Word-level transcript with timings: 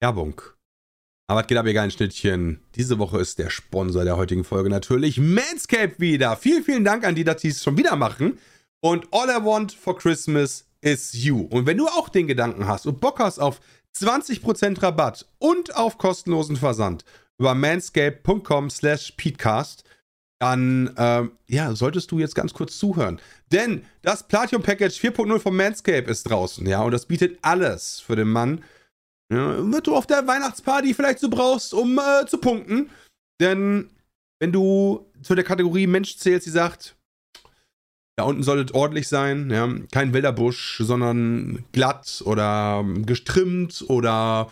Werbung. 0.00 0.40
Aber 1.28 1.42
es 1.42 1.46
geht 1.46 1.58
ab, 1.58 1.66
ihr 1.66 1.74
geilen 1.74 1.90
Schnittchen. 1.90 2.60
Diese 2.74 2.98
Woche 2.98 3.18
ist 3.18 3.38
der 3.38 3.50
Sponsor 3.50 4.04
der 4.04 4.16
heutigen 4.16 4.42
Folge 4.42 4.68
natürlich 4.68 5.18
Manscaped 5.18 6.00
wieder. 6.00 6.36
Vielen, 6.36 6.64
vielen 6.64 6.84
Dank 6.84 7.04
an 7.04 7.14
die, 7.14 7.22
dass 7.22 7.42
die 7.42 7.48
es 7.48 7.62
schon 7.62 7.76
wieder 7.76 7.94
machen. 7.94 8.38
Und 8.80 9.06
all 9.12 9.28
I 9.28 9.44
want 9.44 9.72
for 9.72 9.96
Christmas 9.96 10.64
is 10.80 11.12
you. 11.12 11.42
Und 11.42 11.66
wenn 11.66 11.76
du 11.76 11.86
auch 11.86 12.08
den 12.08 12.26
Gedanken 12.26 12.66
hast 12.66 12.86
und 12.86 13.00
Bock 13.00 13.20
hast 13.20 13.38
auf 13.38 13.60
20% 13.96 14.82
Rabatt 14.82 15.26
und 15.38 15.76
auf 15.76 15.98
kostenlosen 15.98 16.56
Versand 16.56 17.04
über 17.38 17.54
manscape.com 17.54 18.70
slash 18.70 19.12
peatcast, 19.12 19.84
dann 20.40 20.94
ähm, 20.96 21.32
ja, 21.46 21.74
solltest 21.74 22.10
du 22.10 22.18
jetzt 22.18 22.34
ganz 22.34 22.54
kurz 22.54 22.78
zuhören. 22.78 23.20
Denn 23.52 23.84
das 24.02 24.26
Platinum 24.26 24.62
Package 24.62 24.98
4.0 24.98 25.38
von 25.38 25.54
Manscape 25.54 26.10
ist 26.10 26.24
draußen, 26.24 26.66
ja, 26.66 26.82
und 26.82 26.92
das 26.92 27.06
bietet 27.06 27.38
alles 27.42 28.00
für 28.00 28.16
den 28.16 28.28
Mann, 28.28 28.64
ja, 29.32 29.56
was 29.58 29.82
du 29.82 29.94
auf 29.94 30.06
der 30.06 30.26
Weihnachtsparty 30.26 30.94
vielleicht 30.94 31.20
so 31.20 31.28
brauchst, 31.30 31.72
um 31.72 31.98
äh, 31.98 32.26
zu 32.26 32.38
punkten. 32.38 32.90
Denn 33.40 33.90
wenn 34.40 34.52
du 34.52 35.06
zu 35.22 35.34
der 35.34 35.44
Kategorie 35.44 35.86
Mensch 35.86 36.16
zählst, 36.16 36.46
die 36.46 36.50
sagt, 36.50 36.96
da 38.16 38.24
unten 38.24 38.42
soll 38.42 38.60
es 38.60 38.74
ordentlich 38.74 39.08
sein, 39.08 39.50
ja, 39.50 39.68
kein 39.92 40.12
wilder 40.12 40.32
Busch, 40.32 40.78
sondern 40.82 41.64
glatt 41.72 42.22
oder 42.26 42.84
gestrimmt 43.06 43.84
oder 43.88 44.50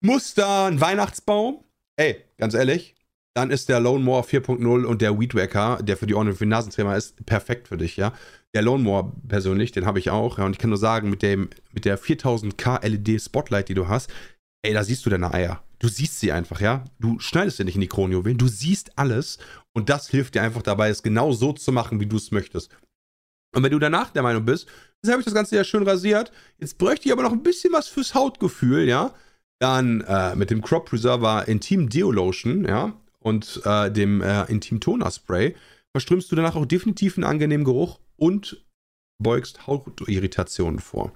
Muster, 0.00 0.64
ein 0.64 0.80
Weihnachtsbaum. 0.80 1.62
Ey, 1.96 2.24
ganz 2.38 2.54
ehrlich, 2.54 2.96
dann 3.34 3.50
ist 3.50 3.68
der 3.68 3.80
Lone 3.80 4.04
Mower 4.04 4.24
4.0 4.24 4.84
und 4.84 5.02
der 5.02 5.18
Weed 5.18 5.34
Wacker, 5.34 5.78
der 5.82 5.96
für 5.96 6.06
die 6.06 6.14
für 6.14 6.46
Nasentrimmer 6.46 6.96
ist, 6.96 7.24
perfekt 7.26 7.68
für 7.68 7.76
dich, 7.76 7.96
ja. 7.96 8.12
Der 8.54 8.62
Lone 8.62 8.82
Mower 8.84 9.12
persönlich, 9.28 9.72
den 9.72 9.84
habe 9.84 9.98
ich 9.98 10.10
auch, 10.10 10.38
ja, 10.38 10.44
und 10.44 10.52
ich 10.52 10.58
kann 10.58 10.70
nur 10.70 10.78
sagen, 10.78 11.10
mit, 11.10 11.22
dem, 11.22 11.50
mit 11.72 11.84
der 11.84 11.98
4000K 11.98 12.86
LED 12.86 13.20
Spotlight, 13.20 13.68
die 13.68 13.74
du 13.74 13.88
hast, 13.88 14.10
ey, 14.62 14.72
da 14.72 14.84
siehst 14.84 15.04
du 15.04 15.10
deine 15.10 15.34
Eier. 15.34 15.62
Du 15.80 15.88
siehst 15.88 16.20
sie 16.20 16.32
einfach, 16.32 16.60
ja. 16.60 16.84
Du 16.98 17.18
schneidest 17.18 17.58
sie 17.58 17.64
nicht 17.64 17.74
in 17.74 17.80
die 17.80 17.88
Kronjuwelen, 17.88 18.38
du 18.38 18.48
siehst 18.48 18.96
alles 18.96 19.38
und 19.72 19.90
das 19.90 20.08
hilft 20.08 20.34
dir 20.34 20.42
einfach 20.42 20.62
dabei, 20.62 20.88
es 20.88 21.02
genau 21.02 21.32
so 21.32 21.52
zu 21.52 21.72
machen, 21.72 22.00
wie 22.00 22.06
du 22.06 22.16
es 22.16 22.30
möchtest. 22.30 22.70
Und 23.54 23.62
wenn 23.62 23.72
du 23.72 23.78
danach 23.78 24.10
der 24.10 24.22
Meinung 24.22 24.44
bist, 24.44 24.66
jetzt 25.02 25.10
habe 25.10 25.20
ich 25.20 25.24
das 25.26 25.34
Ganze 25.34 25.56
ja 25.56 25.64
schön 25.64 25.82
rasiert, 25.82 26.32
jetzt 26.58 26.78
bräuchte 26.78 27.06
ich 27.06 27.12
aber 27.12 27.22
noch 27.22 27.32
ein 27.32 27.42
bisschen 27.42 27.72
was 27.72 27.88
fürs 27.88 28.14
Hautgefühl, 28.14 28.88
ja, 28.88 29.14
dann 29.58 30.00
äh, 30.02 30.34
mit 30.36 30.50
dem 30.50 30.62
Crop 30.62 30.88
Preserver 30.88 31.46
Intim 31.48 31.88
Deo 31.88 32.10
Lotion, 32.10 32.64
ja, 32.64 32.94
und 33.18 33.60
äh, 33.64 33.90
dem 33.90 34.22
äh, 34.22 34.44
Intim 34.44 34.80
Toner 34.80 35.10
Spray 35.10 35.54
verströmst 35.94 36.30
du 36.30 36.36
danach 36.36 36.56
auch 36.56 36.66
definitiv 36.66 37.16
einen 37.16 37.24
angenehmen 37.24 37.64
Geruch 37.64 38.00
und 38.16 38.64
beugst 39.22 39.66
Hautirritationen 39.66 40.80
vor. 40.80 41.12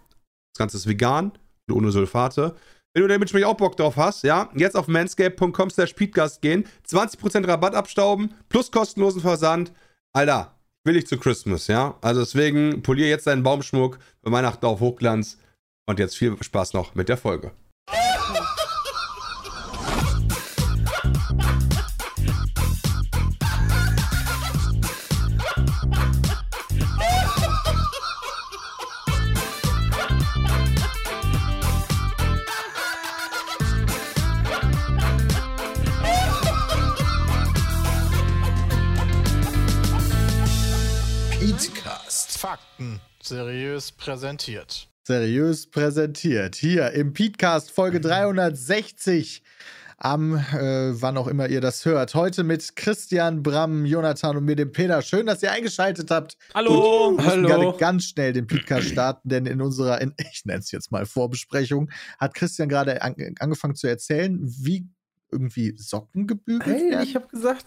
Das 0.55 0.59
Ganze 0.59 0.77
ist 0.77 0.87
vegan 0.87 1.33
und 1.69 1.77
ohne 1.77 1.91
Sulfate. 1.91 2.55
Wenn 2.95 3.03
du 3.03 3.09
damit 3.09 3.31
auch 3.45 3.57
Bock 3.57 3.77
drauf 3.77 3.97
hast, 3.97 4.25
ja, 4.25 4.51
jetzt 4.55 4.77
auf 4.77 4.89
manscape.com 4.89 5.71
slash 5.71 5.95
gehen, 6.41 6.65
20% 6.89 7.47
Rabatt 7.47 7.75
abstauben, 7.75 8.35
plus 8.49 8.71
kostenlosen 8.71 9.21
Versand. 9.21 9.73
Alter, 10.13 10.59
will 10.85 10.97
ich 10.97 11.07
zu 11.07 11.19
Christmas, 11.19 11.67
ja. 11.67 11.99
Also 12.01 12.21
deswegen 12.21 12.83
polier 12.83 13.09
jetzt 13.09 13.27
deinen 13.27 13.43
Baumschmuck 13.43 13.99
Weihnachten 14.33 14.65
auf 14.67 14.81
Hochglanz. 14.81 15.39
Und 15.87 15.99
jetzt 15.99 16.17
viel 16.17 16.37
Spaß 16.43 16.73
noch 16.75 16.95
mit 16.95 17.09
der 17.09 17.17
Folge. 17.17 17.53
Fakten 42.79 43.01
seriös 43.21 43.91
präsentiert. 43.91 44.89
Seriös 45.03 45.67
präsentiert. 45.67 46.55
Hier 46.55 46.93
im 46.93 47.13
Podcast 47.13 47.73
Folge 47.73 48.01
360. 48.01 49.43
Am, 49.97 50.37
äh, 50.37 51.03
wann 51.03 51.17
auch 51.17 51.27
immer 51.27 51.49
ihr 51.49 51.61
das 51.61 51.85
hört. 51.85 52.15
Heute 52.15 52.45
mit 52.45 52.77
Christian, 52.77 53.43
Bram, 53.43 53.85
Jonathan 53.85 54.37
und 54.37 54.45
mir, 54.45 54.55
dem 54.55 54.71
Peter. 54.71 55.03
Schön, 55.03 55.27
dass 55.27 55.43
ihr 55.43 55.51
eingeschaltet 55.51 56.13
habt. 56.13 56.37
Hallo. 56.55 57.09
Und 57.09 57.19
wir 57.19 57.25
müssen 57.25 57.43
gerade 57.43 57.77
ganz 57.79 58.05
schnell 58.05 58.33
den 58.33 58.47
Podcast 58.47 58.87
starten, 58.91 59.29
denn 59.29 59.47
in 59.47 59.61
unserer, 59.61 60.01
in, 60.01 60.15
ich 60.31 60.45
nenne 60.45 60.61
es 60.61 60.71
jetzt 60.71 60.93
mal 60.93 61.05
Vorbesprechung, 61.05 61.91
hat 62.21 62.35
Christian 62.35 62.69
gerade 62.69 63.03
an, 63.03 63.17
angefangen 63.41 63.75
zu 63.75 63.89
erzählen, 63.89 64.39
wie 64.41 64.87
irgendwie 65.33 65.77
Socken 65.77 66.29
gebügelt 66.29 66.65
Hey, 66.79 66.91
werden. 66.93 67.03
ich 67.03 67.17
habe 67.17 67.27
gesagt, 67.27 67.67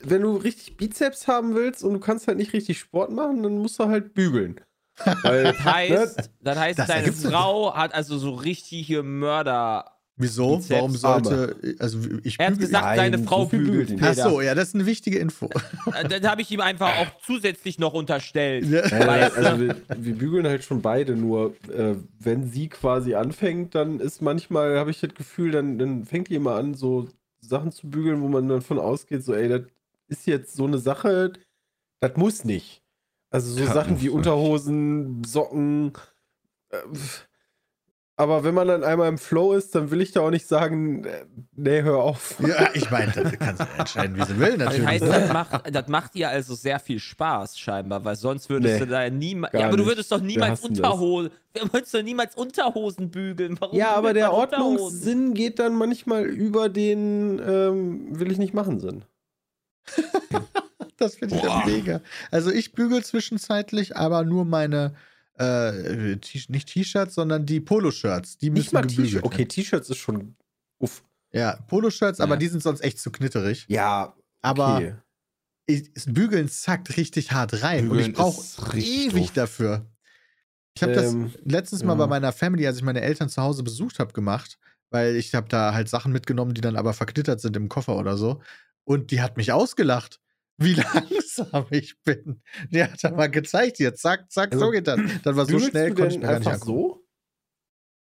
wenn 0.00 0.22
du 0.22 0.36
richtig 0.36 0.76
Bizeps 0.76 1.26
haben 1.28 1.54
willst 1.54 1.84
und 1.84 1.92
du 1.94 2.00
kannst 2.00 2.26
halt 2.28 2.38
nicht 2.38 2.52
richtig 2.52 2.78
Sport 2.78 3.10
machen, 3.12 3.42
dann 3.42 3.58
musst 3.58 3.78
du 3.78 3.86
halt 3.86 4.14
bügeln. 4.14 4.60
Weil, 5.22 5.44
Das 5.44 5.58
heißt, 5.64 6.30
das 6.42 6.58
heißt 6.58 6.78
Das 6.78 6.86
deine. 6.86 7.12
Frau 7.12 7.74
hat 7.74 7.94
also 7.94 8.18
so 8.18 8.34
richtige 8.34 9.02
Mörder. 9.02 9.92
Wieso? 10.18 10.56
Bizeps, 10.56 10.70
Warum 10.70 10.96
sollte, 10.96 11.56
also 11.78 11.98
ich 12.22 12.40
Er 12.40 12.46
hat 12.46 12.58
gesagt, 12.58 12.86
Nein, 12.86 12.96
seine 12.96 13.18
Frau 13.18 13.44
bügelt. 13.44 13.88
bügelt 13.90 14.02
Ach 14.02 14.14
so, 14.14 14.40
ja, 14.40 14.54
das 14.54 14.68
ist 14.68 14.74
eine 14.74 14.86
wichtige 14.86 15.18
Info. 15.18 15.50
Äh, 15.92 16.08
Das 16.08 16.22
habe 16.30 16.40
ich 16.40 16.50
ihm 16.50 16.62
einfach 16.62 16.88
auch 17.00 17.08
zusätzlich 17.22 17.78
noch 17.78 17.92
unterstellt. 17.92 18.64
Ja. 18.64 18.80
Also 18.80 19.60
wir, 19.60 19.76
wir 19.94 20.14
bügeln 20.14 20.46
halt 20.46 20.64
schon 20.64 20.80
beide, 20.80 21.14
nur 21.16 21.54
äh, 21.70 21.96
wenn 22.18 22.50
sie 22.50 22.68
quasi 22.70 23.14
anfängt, 23.14 23.74
dann 23.74 24.00
ist 24.00 24.22
manchmal, 24.22 24.78
habe 24.78 24.90
ich 24.90 25.00
das 25.00 25.12
Gefühl, 25.14 25.50
dann, 25.50 25.78
dann 25.78 26.06
fängt 26.06 26.28
die 26.30 26.36
immer 26.36 26.54
an, 26.54 26.72
so 26.72 27.08
Sachen 27.40 27.72
zu 27.72 27.88
bügeln, 27.88 28.20
wo 28.22 28.28
man 28.28 28.48
dann 28.48 28.62
von 28.62 28.78
ausgeht, 28.78 29.24
so, 29.24 29.34
ey, 29.34 29.48
das 29.48 29.62
ist 30.08 30.26
jetzt 30.26 30.54
so 30.54 30.64
eine 30.64 30.78
Sache, 30.78 31.32
das 32.00 32.16
muss 32.16 32.44
nicht. 32.44 32.82
Also 33.30 33.52
so 33.52 33.60
Ja, 33.64 33.72
Sachen 33.72 34.00
wie. 34.00 34.08
Unterhosen, 34.08 35.24
Socken. 35.24 35.92
Äh, 36.70 36.78
aber 38.18 38.44
wenn 38.44 38.54
man 38.54 38.66
dann 38.68 38.82
einmal 38.82 39.08
im 39.08 39.18
Flow 39.18 39.52
ist, 39.52 39.74
dann 39.74 39.90
will 39.90 40.00
ich 40.00 40.12
da 40.12 40.20
auch 40.20 40.30
nicht 40.30 40.46
sagen, 40.48 41.04
äh, 41.04 41.26
nee, 41.54 41.82
hör 41.82 41.98
auf. 41.98 42.36
Ja, 42.40 42.70
ich 42.74 42.90
meine, 42.90 43.12
das 43.12 43.32
kann 43.38 43.56
sie 43.56 43.64
entscheiden, 43.78 44.16
wie 44.16 44.24
sie 44.24 44.38
will, 44.38 44.56
Das 44.56 44.68
natürlich. 44.78 44.86
heißt, 44.86 45.02
das 45.04 45.32
macht, 45.32 45.74
das 45.76 45.88
macht 45.88 46.16
ihr 46.16 46.28
also 46.30 46.54
sehr 46.54 46.78
viel 46.80 46.98
Spaß, 46.98 47.58
scheinbar, 47.58 48.04
weil 48.04 48.16
sonst 48.16 48.48
würdest 48.48 48.74
Nee, 48.74 48.80
du 48.80 48.86
da 48.86 49.10
niemals. 49.10 49.52
gar 49.52 49.60
Ja, 49.60 49.66
aber 49.68 49.76
du 49.76 49.86
würdest 49.86 50.10
doch 50.10 50.20
niemals 50.20 50.60
das. 50.62 50.70
Unterhosen. 50.70 51.30
Du 51.52 51.72
würdest 51.72 51.94
doch 51.94 52.02
niemals 52.02 52.34
Unterhosen 52.36 53.10
bügeln. 53.10 53.56
Warum 53.60 53.76
Ja, 53.76 53.94
aber 53.94 54.12
der? 54.14 54.32
Ordnungssinn 54.32 55.34
geht 55.34 55.58
dann 55.58 55.74
manchmal 55.76 56.24
über 56.24 56.68
den 56.68 57.38
ähm, 57.46 58.18
will 58.18 58.32
ich 58.32 58.38
nicht 58.38 58.54
machen 58.54 58.80
Sinn. 58.80 59.04
Das 60.98 61.16
finde 61.16 61.36
ich 61.36 61.42
ja 61.42 61.62
mega. 61.66 62.00
Also 62.30 62.50
ich 62.50 62.72
bügel 62.72 63.04
zwischenzeitlich, 63.04 63.96
aber 63.98 64.24
nur 64.24 64.46
meine, 64.46 64.94
äh, 65.38 66.16
T 66.16 66.42
nicht 66.48 66.68
T-Shirts, 66.68 67.14
sondern 67.14 67.46
die 67.46 67.60
Poloshirts. 67.60 68.38
Die 68.38 68.50
Nicht 68.50 68.64
müssen 68.72 68.74
mal 68.74 68.80
gebügelt 68.82 69.06
T-Shirt. 69.08 69.24
Okay, 69.24 69.38
werden. 69.38 69.48
T-Shirts 69.48 69.90
ist 69.90 69.98
schon 69.98 70.36
uff. 70.78 71.02
Ja, 71.32 71.56
Poloshirts, 71.68 72.20
aber 72.20 72.34
Ja. 72.34 72.38
die 72.38 72.48
sind 72.48 72.62
sonst 72.62 72.80
echt 72.82 72.98
zu 72.98 73.10
knitterig. 73.10 73.66
Ja, 73.68 74.14
Aber 74.42 74.76
okay. 74.76 74.94
ich, 75.66 75.92
das 75.92 76.06
Bügeln 76.12 76.48
zackt 76.48 76.96
richtig 76.96 77.32
hart 77.32 77.62
rein 77.62 77.84
und 77.84 77.96
Bügeln 77.96 78.10
ich 78.10 78.16
brauche 78.16 78.42
ewig 78.78 79.26
doof. 79.26 79.32
dafür. 79.34 79.86
Ich 80.76 80.82
habe 80.82 80.92
Ähm, 80.94 81.32
das 81.32 81.42
letztens 81.44 81.82
mal 81.84 81.92
ja. 81.94 81.98
bei 81.98 82.06
meiner 82.06 82.32
Family, 82.32 82.66
als 82.66 82.76
ich 82.76 82.82
meine 82.82 83.00
Eltern 83.00 83.28
zu 83.28 83.42
Hause 83.42 83.62
besucht 83.62 83.98
habe, 83.98 84.12
gemacht, 84.12 84.58
weil 84.90 85.16
ich 85.16 85.34
habe 85.34 85.48
da 85.48 85.74
halt 85.74 85.88
Sachen 85.88 86.12
mitgenommen, 86.12 86.54
die 86.54 86.60
dann 86.60 86.76
aber 86.76 86.92
verknittert 86.94 87.40
sind 87.40 87.56
im 87.56 87.68
Koffer 87.68 87.96
oder 87.96 88.16
so. 88.16 88.40
Und 88.84 89.10
die 89.10 89.20
hat 89.20 89.36
mich 89.36 89.52
ausgelacht, 89.52 90.20
wie 90.58 90.74
langsam 90.94 91.66
ich 91.70 92.00
bin. 92.02 92.40
Die 92.70 92.82
hat 92.82 93.02
da 93.02 93.10
mal 93.10 93.30
gezeigt, 93.30 93.76
hier, 93.78 93.94
zack, 93.94 94.30
zack, 94.30 94.52
so 94.54 94.60
Also, 94.60 94.70
geht 94.72 94.86
das. 94.86 95.00
Das 95.22 95.36
war 95.36 95.46
so 95.46 95.58
schnell, 95.58 95.90
du 95.90 95.94
konnte 95.96 96.14
ich 96.14 96.20
mir 96.20 96.26
gar 96.28 96.38
nicht 96.38 96.48
angucken. 96.48 96.66
so? 96.66 97.02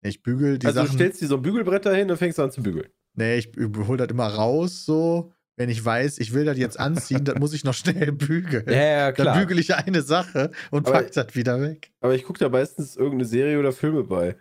Ich 0.03 0.21
bügel 0.23 0.57
die 0.57 0.65
also 0.67 0.79
du 0.81 0.85
Sachen. 0.87 0.97
stellst 0.97 1.21
dir 1.21 1.27
so 1.27 1.35
ein 1.35 1.41
Bügelbrett 1.43 1.85
dahin 1.85 2.09
und 2.09 2.17
fängst 2.17 2.39
an 2.39 2.51
zu 2.51 2.63
bügeln. 2.63 2.89
Nee, 3.15 3.35
ich 3.37 3.51
hole 3.57 3.97
das 3.97 4.07
immer 4.09 4.27
raus, 4.27 4.85
so. 4.85 5.31
Wenn 5.57 5.69
ich 5.69 5.83
weiß, 5.83 6.17
ich 6.19 6.33
will 6.33 6.45
das 6.45 6.57
jetzt 6.57 6.79
anziehen, 6.79 7.23
dann 7.25 7.37
muss 7.37 7.53
ich 7.53 7.63
noch 7.63 7.73
schnell 7.73 8.11
bügeln. 8.11 8.65
ja, 8.67 9.11
Dann 9.11 9.37
bügel 9.39 9.59
ich 9.59 9.75
eine 9.75 10.01
Sache 10.01 10.51
und 10.71 10.87
Aber- 10.87 10.99
pack 10.99 11.11
das 11.11 11.35
wieder 11.35 11.61
weg. 11.61 11.91
Aber 11.99 12.15
ich 12.15 12.23
gucke 12.23 12.39
da 12.39 12.49
meistens 12.49 12.95
irgendeine 12.95 13.25
Serie 13.25 13.59
oder 13.59 13.71
Filme 13.73 14.03
bei. 14.03 14.37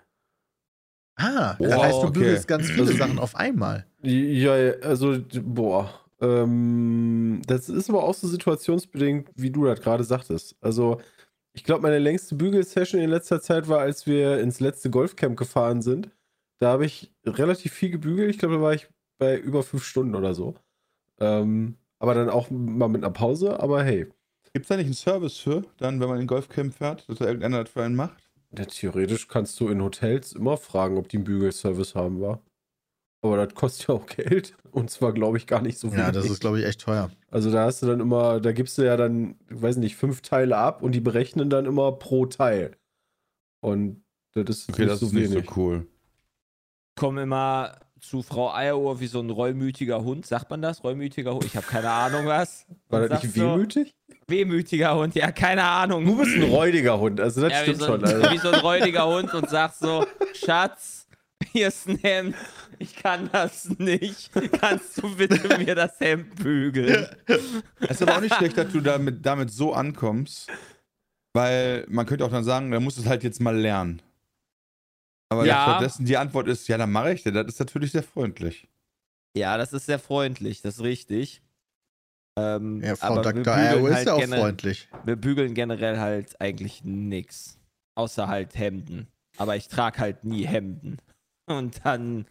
Ah, 1.16 1.56
das 1.58 1.72
Wow, 1.74 1.82
heißt, 1.82 1.94
du 1.94 2.06
okay. 2.06 2.18
bügelst 2.20 2.48
ganz 2.48 2.70
viele 2.70 2.82
Also- 2.86 2.96
Sachen 2.96 3.18
auf 3.18 3.34
einmal. 3.36 3.86
Ja, 4.02 4.52
also, 4.82 5.18
boah. 5.42 5.99
Ähm, 6.20 7.42
das 7.46 7.68
ist 7.68 7.88
aber 7.90 8.04
auch 8.04 8.14
so 8.14 8.28
situationsbedingt, 8.28 9.30
wie 9.36 9.50
du 9.50 9.64
das 9.64 9.80
gerade 9.80 10.04
sagtest. 10.04 10.56
Also, 10.60 11.00
ich 11.52 11.64
glaube, 11.64 11.82
meine 11.82 11.98
längste 11.98 12.34
Bügelsession 12.34 13.00
in 13.00 13.10
letzter 13.10 13.40
Zeit 13.40 13.68
war, 13.68 13.80
als 13.80 14.06
wir 14.06 14.40
ins 14.40 14.60
letzte 14.60 14.90
Golfcamp 14.90 15.36
gefahren 15.36 15.82
sind. 15.82 16.10
Da 16.58 16.68
habe 16.72 16.86
ich 16.86 17.12
relativ 17.24 17.72
viel 17.72 17.90
gebügelt. 17.90 18.30
Ich 18.30 18.38
glaube, 18.38 18.56
da 18.56 18.60
war 18.60 18.74
ich 18.74 18.88
bei 19.18 19.38
über 19.38 19.62
fünf 19.62 19.84
Stunden 19.84 20.14
oder 20.14 20.34
so. 20.34 20.54
Ähm, 21.18 21.76
aber 21.98 22.14
dann 22.14 22.30
auch 22.30 22.50
mal 22.50 22.88
mit 22.88 23.02
einer 23.02 23.12
Pause. 23.12 23.60
Aber 23.60 23.82
hey, 23.82 24.06
Gibt 24.52 24.64
es 24.64 24.68
da 24.68 24.76
nicht 24.76 24.86
einen 24.86 24.94
Service 24.94 25.38
für, 25.38 25.62
dann, 25.78 26.00
wenn 26.00 26.08
man 26.08 26.16
in 26.16 26.22
den 26.22 26.26
Golfcamp 26.26 26.74
fährt, 26.74 27.08
dass 27.08 27.18
da 27.18 27.26
irgendeiner 27.26 27.62
das 27.62 27.72
für 27.72 27.82
einen 27.82 27.94
macht? 27.94 28.16
ja, 28.56 28.64
theoretisch 28.64 29.28
kannst 29.28 29.60
du 29.60 29.68
in 29.68 29.80
Hotels 29.80 30.32
immer 30.32 30.56
fragen, 30.56 30.98
ob 30.98 31.08
die 31.08 31.18
einen 31.18 31.24
Bügelservice 31.24 31.94
haben, 31.94 32.20
war. 32.20 32.40
Aber 33.22 33.36
das 33.44 33.54
kostet 33.54 33.88
ja 33.88 33.94
auch 33.94 34.06
Geld. 34.06 34.54
Und 34.70 34.90
zwar, 34.90 35.12
glaube 35.12 35.36
ich, 35.36 35.46
gar 35.46 35.60
nicht 35.60 35.78
so 35.78 35.90
viel. 35.90 35.98
Ja, 35.98 36.10
das 36.10 36.24
ist, 36.30 36.40
glaube 36.40 36.58
ich, 36.60 36.64
echt 36.66 36.80
teuer. 36.80 37.10
Also 37.30 37.50
da 37.50 37.64
hast 37.66 37.82
du 37.82 37.86
dann 37.86 38.00
immer, 38.00 38.40
da 38.40 38.52
gibst 38.52 38.78
du 38.78 38.82
ja 38.82 38.96
dann, 38.96 39.36
ich 39.50 39.60
weiß 39.60 39.76
nicht, 39.76 39.96
fünf 39.96 40.22
Teile 40.22 40.56
ab 40.56 40.82
und 40.82 40.92
die 40.92 41.00
berechnen 41.00 41.50
dann 41.50 41.66
immer 41.66 41.92
pro 41.92 42.26
Teil. 42.26 42.76
Und 43.60 44.02
das 44.32 44.44
ist 44.60 44.68
Okay, 44.70 44.82
nicht 44.82 44.92
das 44.92 45.00
so 45.00 45.06
ist 45.06 45.12
nicht 45.12 45.30
wenig. 45.32 45.50
so 45.50 45.56
cool. 45.60 45.86
Komme 46.98 47.22
immer 47.22 47.76
zu 48.00 48.22
Frau 48.22 48.52
Eierohr 48.54 49.00
wie 49.00 49.06
so 49.06 49.20
ein 49.20 49.28
reumütiger 49.28 50.02
Hund. 50.02 50.24
Sagt 50.24 50.48
man 50.50 50.62
das? 50.62 50.82
Reumütiger 50.82 51.34
Hund? 51.34 51.44
Ich 51.44 51.56
habe 51.56 51.66
keine 51.66 51.90
Ahnung 51.90 52.24
was. 52.26 52.64
War 52.88 53.06
das 53.06 53.22
nicht 53.22 53.34
so, 53.34 53.42
wehmütig? 53.54 53.94
Wehmütiger 54.28 54.94
Hund, 54.96 55.14
ja, 55.14 55.30
keine 55.32 55.64
Ahnung. 55.64 56.06
Du 56.06 56.16
bist 56.16 56.36
ein 56.36 56.44
räudiger 56.44 56.98
Hund, 56.98 57.20
also 57.20 57.42
das 57.42 57.52
ja, 57.52 57.58
stimmt 57.62 57.80
so 57.80 57.86
schon. 57.86 58.04
ein, 58.04 58.14
Also. 58.14 58.30
wie 58.30 58.38
so 58.38 58.50
ein 58.50 58.60
räudiger 58.60 59.06
Hund 59.06 59.34
und 59.34 59.50
sagt 59.50 59.76
so, 59.76 60.06
Schatz, 60.34 60.99
hier 61.52 61.68
ist 61.68 61.88
ein 61.88 61.98
Hemd. 61.98 62.34
Ich 62.78 62.94
kann 62.96 63.28
das 63.32 63.68
nicht. 63.78 64.30
Kannst 64.60 65.02
du 65.02 65.14
bitte 65.16 65.58
mir 65.58 65.74
das 65.74 65.98
Hemd 66.00 66.34
bügeln? 66.36 67.06
Es 67.26 67.90
ist 67.90 68.02
aber 68.02 68.16
auch 68.16 68.20
nicht 68.20 68.34
schlecht, 68.34 68.56
dass 68.56 68.72
du 68.72 68.80
damit, 68.80 69.24
damit 69.24 69.50
so 69.50 69.72
ankommst, 69.74 70.50
weil 71.34 71.84
man 71.88 72.06
könnte 72.06 72.24
auch 72.24 72.30
dann 72.30 72.44
sagen, 72.44 72.70
da 72.70 72.80
musst 72.80 72.96
du 72.98 73.02
es 73.02 73.08
halt 73.08 73.22
jetzt 73.22 73.40
mal 73.40 73.56
lernen. 73.56 74.00
Aber 75.32 75.46
Ja. 75.46 75.62
stattdessen 75.62 76.04
die 76.06 76.16
Antwort 76.16 76.48
ist, 76.48 76.66
ja, 76.68 76.76
dann 76.78 76.90
mache 76.90 77.12
ich 77.12 77.22
das. 77.22 77.32
Das 77.32 77.46
ist 77.46 77.60
natürlich 77.60 77.92
sehr 77.92 78.02
freundlich. 78.02 78.66
Ja, 79.36 79.56
das 79.56 79.72
ist 79.72 79.86
sehr 79.86 79.98
freundlich, 80.00 80.60
das 80.62 80.76
ist 80.76 80.82
richtig. 80.82 81.42
Ähm, 82.38 82.82
Ja, 82.82 82.96
Frau 82.96 83.06
aber 83.14 83.16
wir 83.16 83.22
Dr. 83.22 83.34
bügeln 83.54 83.58
Eierl 83.58 83.86
ist 83.88 83.94
halt 83.94 84.06
ja 84.06 84.12
auch 84.14 84.24
freundlich. 84.24 84.88
Wir 85.04 85.16
bügeln 85.16 85.54
generell 85.54 85.98
halt 85.98 86.40
eigentlich 86.40 86.82
nix. 86.84 87.58
Außer 87.96 88.28
halt 88.28 88.56
Hemden. 88.56 89.08
Aber 89.36 89.56
ich 89.56 89.68
trage 89.68 89.98
halt 89.98 90.24
nie 90.24 90.46
Hemden. 90.46 90.96
Und 91.50 91.84
dann, 91.84 92.26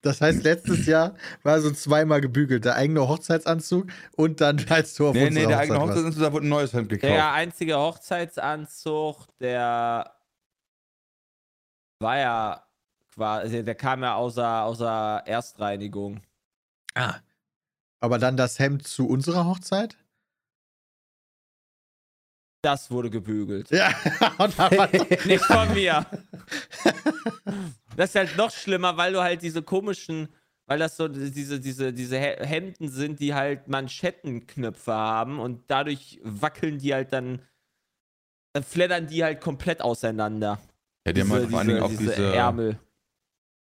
Das 0.00 0.20
heißt, 0.20 0.42
letztes 0.44 0.86
Jahr 0.86 1.14
war 1.42 1.60
so 1.60 1.70
zweimal 1.70 2.20
gebügelt. 2.20 2.64
Der 2.64 2.74
eigene 2.74 3.06
Hochzeitsanzug 3.06 3.86
und 4.16 4.40
dann 4.40 4.64
als 4.70 4.94
du 4.94 5.08
auf 5.08 5.14
Nee, 5.14 5.30
nee, 5.30 5.46
der 5.46 5.58
eigene. 5.58 5.78
Hochzeitsanzug, 5.80 6.22
da 6.22 6.32
wurde 6.32 6.46
ein 6.46 6.48
neues 6.48 6.72
Hemd 6.72 6.88
gekauft. 6.88 7.12
der 7.12 7.32
einzige 7.32 7.76
Hochzeitsanzug, 7.76 9.26
der 9.40 10.12
war 12.00 12.18
ja 12.18 12.66
quasi, 13.14 13.62
der 13.62 13.74
kam 13.74 14.02
ja 14.02 14.14
außer, 14.14 14.62
außer 14.64 15.22
Erstreinigung. 15.26 16.20
Ah. 16.94 17.16
Aber 18.00 18.18
dann 18.18 18.36
das 18.36 18.58
Hemd 18.58 18.86
zu 18.88 19.06
unserer 19.06 19.46
Hochzeit? 19.46 19.96
Das 22.62 22.90
wurde 22.90 23.10
gebügelt. 23.10 23.70
Ja, 23.70 23.88
Nicht 25.26 25.44
von 25.44 25.74
mir. 25.74 26.06
Das 27.96 28.10
ist 28.10 28.14
halt 28.16 28.36
noch 28.36 28.50
schlimmer, 28.50 28.96
weil 28.96 29.12
du 29.12 29.20
halt 29.20 29.42
diese 29.42 29.62
komischen, 29.62 30.28
weil 30.66 30.78
das 30.78 30.96
so 30.96 31.08
diese, 31.08 31.60
diese, 31.60 31.92
diese 31.92 32.18
He- 32.18 32.46
Hemden 32.46 32.88
sind, 32.88 33.18
die 33.20 33.34
halt 33.34 33.66
Manschettenknöpfe 33.68 34.92
haben 34.94 35.40
und 35.40 35.64
dadurch 35.66 36.20
wackeln 36.22 36.78
die 36.78 36.94
halt 36.94 37.12
dann, 37.12 37.42
dann 38.54 38.62
flattern 38.62 39.06
die 39.08 39.24
halt 39.24 39.40
komplett 39.40 39.82
auseinander. 39.82 40.60
ja, 41.06 41.12
die 41.12 41.20
haben 41.20 41.32
halt 41.32 41.50
vor 41.50 41.58
allen 41.58 41.68
Dingen 41.68 41.82
auch 41.82 41.88
diese 41.88 42.04
diese. 42.14 42.32
Ärmel. 42.34 42.78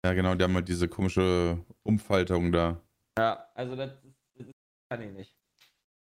Ja, 0.04 0.12
genau, 0.12 0.34
die 0.34 0.44
haben 0.44 0.54
halt 0.54 0.68
diese 0.68 0.86
komische 0.88 1.58
Umfaltung 1.82 2.52
da. 2.52 2.78
Ja, 3.18 3.48
also 3.54 3.74
das, 3.76 3.90
das 4.36 4.46
kann 4.90 5.00
ich 5.00 5.10
nicht. 5.12 5.34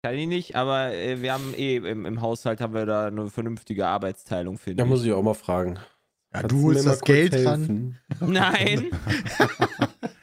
Kann 0.05 0.17
ich 0.17 0.27
nicht, 0.27 0.55
aber 0.55 0.93
äh, 0.93 1.23
wir 1.23 1.33
haben 1.33 1.55
eh 1.57 1.77
im, 1.77 2.05
im 2.05 2.21
Haushalt 2.21 2.61
haben 2.61 2.75
wir 2.75 2.85
da 2.85 3.07
eine 3.07 3.31
vernünftige 3.31 3.87
Arbeitsteilung, 3.87 4.59
finde 4.59 4.83
Da 4.83 4.85
muss 4.87 5.03
ich 5.03 5.11
auch 5.11 5.23
mal 5.23 5.33
fragen. 5.33 5.77
ja, 5.77 6.41
Kannst 6.43 6.53
du 6.55 6.63
holst 6.63 6.87
das 6.87 7.01
Geld 7.01 7.33
helfen? 7.33 7.99
Nein. 8.21 8.91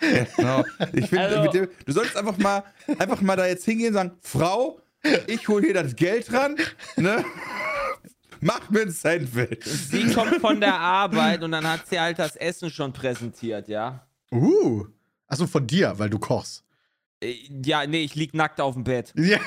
Ja, 0.02 0.26
genau. 0.38 0.64
Ich 0.94 1.10
finde, 1.10 1.40
Also- 1.40 1.66
du 1.84 1.92
solltest 1.92 2.16
einfach 2.16 2.38
mal, 2.38 2.64
einfach 3.00 3.22
mal 3.22 3.36
da 3.36 3.48
jetzt 3.48 3.66
hingehen 3.66 3.88
und 3.88 3.94
sagen, 3.96 4.12
Frau, 4.22 4.80
ich 5.26 5.48
hole 5.48 5.66
hier 5.66 5.74
das 5.74 5.96
Geld 5.96 6.32
ran, 6.32 6.58
ne? 6.98 7.26
Mach 8.40 8.70
mir 8.70 8.82
ein 8.82 8.92
Sandwich. 8.92 9.66
Sie 9.66 10.14
kommt 10.14 10.36
von 10.36 10.60
der 10.60 10.76
Arbeit 10.80 11.42
und 11.42 11.54
dann 11.54 11.68
hat 11.68 11.88
sie 11.88 12.00
halt 12.00 12.20
das 12.20 12.36
Essen 12.36 12.70
schon 12.70 12.94
präsentiert, 12.94 13.68
ja. 13.68 14.06
Uh. 14.32 14.86
Achso, 15.26 15.48
von 15.48 15.66
dir, 15.66 15.96
weil 15.98 16.12
du 16.12 16.20
kochst. 16.20 16.64
Äh, 17.22 17.36
Ja, 17.66 17.86
nee, 17.88 18.04
ich 18.04 18.16
lieg 18.16 18.34
nackt 18.34 18.60
auf 18.60 18.74
dem 18.76 18.84
Bett. 18.84 19.14
Ja. 19.18 19.40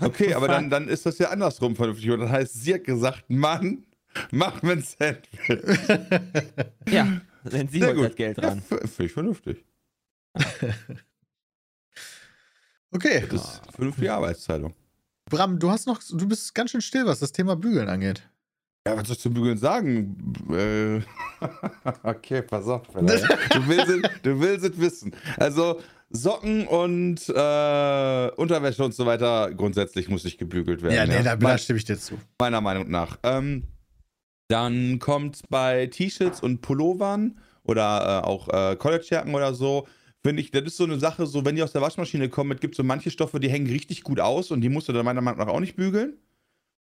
Okay, 0.00 0.34
aber 0.34 0.48
dann, 0.48 0.70
dann 0.70 0.88
ist 0.88 1.04
das 1.06 1.18
ja 1.18 1.28
andersrum 1.30 1.76
vernünftig. 1.76 2.10
Und 2.10 2.20
das 2.20 2.30
heißt, 2.30 2.54
sie 2.64 2.74
hat 2.74 2.84
gesagt, 2.84 3.24
Mann, 3.28 3.84
mach 4.30 4.62
mir 4.62 4.72
ein 4.72 4.82
Sandwich. 4.82 5.40
Ja, 6.88 7.20
wenn 7.44 7.68
sie 7.68 7.78
Sehr 7.80 7.88
holt 7.88 7.96
gut. 7.96 8.06
das 8.10 8.16
Geld 8.16 8.38
Ja, 8.38 8.48
ran. 8.48 8.58
f- 8.58 8.66
Finde 8.90 9.04
ich 9.04 9.12
vernünftig. 9.12 9.64
Okay. 12.94 13.26
Das 13.30 13.42
ist 13.42 13.62
vernünftige 13.74 14.12
Arbeitsteilung. 14.12 14.74
Bram, 15.30 15.58
du 15.58 15.70
hast 15.70 15.86
noch, 15.86 16.02
du 16.02 16.28
bist 16.28 16.54
ganz 16.54 16.72
schön 16.72 16.82
still, 16.82 17.06
was 17.06 17.20
das 17.20 17.32
Thema 17.32 17.56
Bügeln 17.56 17.88
angeht. 17.88 18.28
Ja, 18.86 18.96
was 18.96 19.06
soll 19.06 19.14
ich 19.16 19.22
zum 19.22 19.32
Bügeln 19.32 19.56
sagen? 19.56 20.16
Äh, 20.50 21.00
okay, 22.02 22.42
pass 22.42 22.66
auf. 22.66 22.82
Ja. 22.94 23.00
Du 23.00 23.66
willst, 23.68 23.88
es, 23.88 24.02
du 24.22 24.40
willst 24.40 24.64
es 24.66 24.78
wissen. 24.78 25.14
Also 25.38 25.80
Socken 26.12 26.66
und 26.66 27.28
äh, 27.28 28.30
Unterwäsche 28.36 28.84
und 28.84 28.94
so 28.94 29.06
weiter, 29.06 29.52
grundsätzlich 29.54 30.08
muss 30.08 30.24
nicht 30.24 30.38
gebügelt 30.38 30.82
werden. 30.82 30.94
Ja, 30.94 31.06
nee, 31.06 31.22
da, 31.22 31.36
da 31.36 31.48
Me- 31.48 31.58
stimme 31.58 31.78
ich 31.78 31.84
dir 31.84 31.98
zu. 31.98 32.18
meiner 32.38 32.60
Meinung 32.60 32.90
nach. 32.90 33.18
Ähm, 33.22 33.64
dann 34.48 34.98
kommt 34.98 35.40
bei 35.48 35.86
T-Shirts 35.86 36.40
und 36.40 36.60
Pullovern 36.60 37.40
oder 37.64 38.22
äh, 38.22 38.26
auch 38.26 38.48
äh, 38.48 38.76
Collegejacken 38.76 39.34
oder 39.34 39.54
so, 39.54 39.86
finde 40.22 40.42
ich, 40.42 40.50
das 40.50 40.64
ist 40.64 40.76
so 40.76 40.84
eine 40.84 40.98
Sache, 40.98 41.26
so 41.26 41.44
wenn 41.44 41.56
die 41.56 41.62
aus 41.62 41.72
der 41.72 41.80
Waschmaschine 41.80 42.28
kommen, 42.28 42.52
es 42.52 42.60
gibt 42.60 42.74
so 42.74 42.84
manche 42.84 43.10
Stoffe, 43.10 43.40
die 43.40 43.48
hängen 43.48 43.66
richtig 43.66 44.02
gut 44.02 44.20
aus 44.20 44.50
und 44.50 44.60
die 44.60 44.68
musst 44.68 44.88
du 44.88 44.92
dann 44.92 45.04
meiner 45.04 45.20
Meinung 45.20 45.40
nach 45.40 45.52
auch 45.52 45.60
nicht 45.60 45.76
bügeln. 45.76 46.18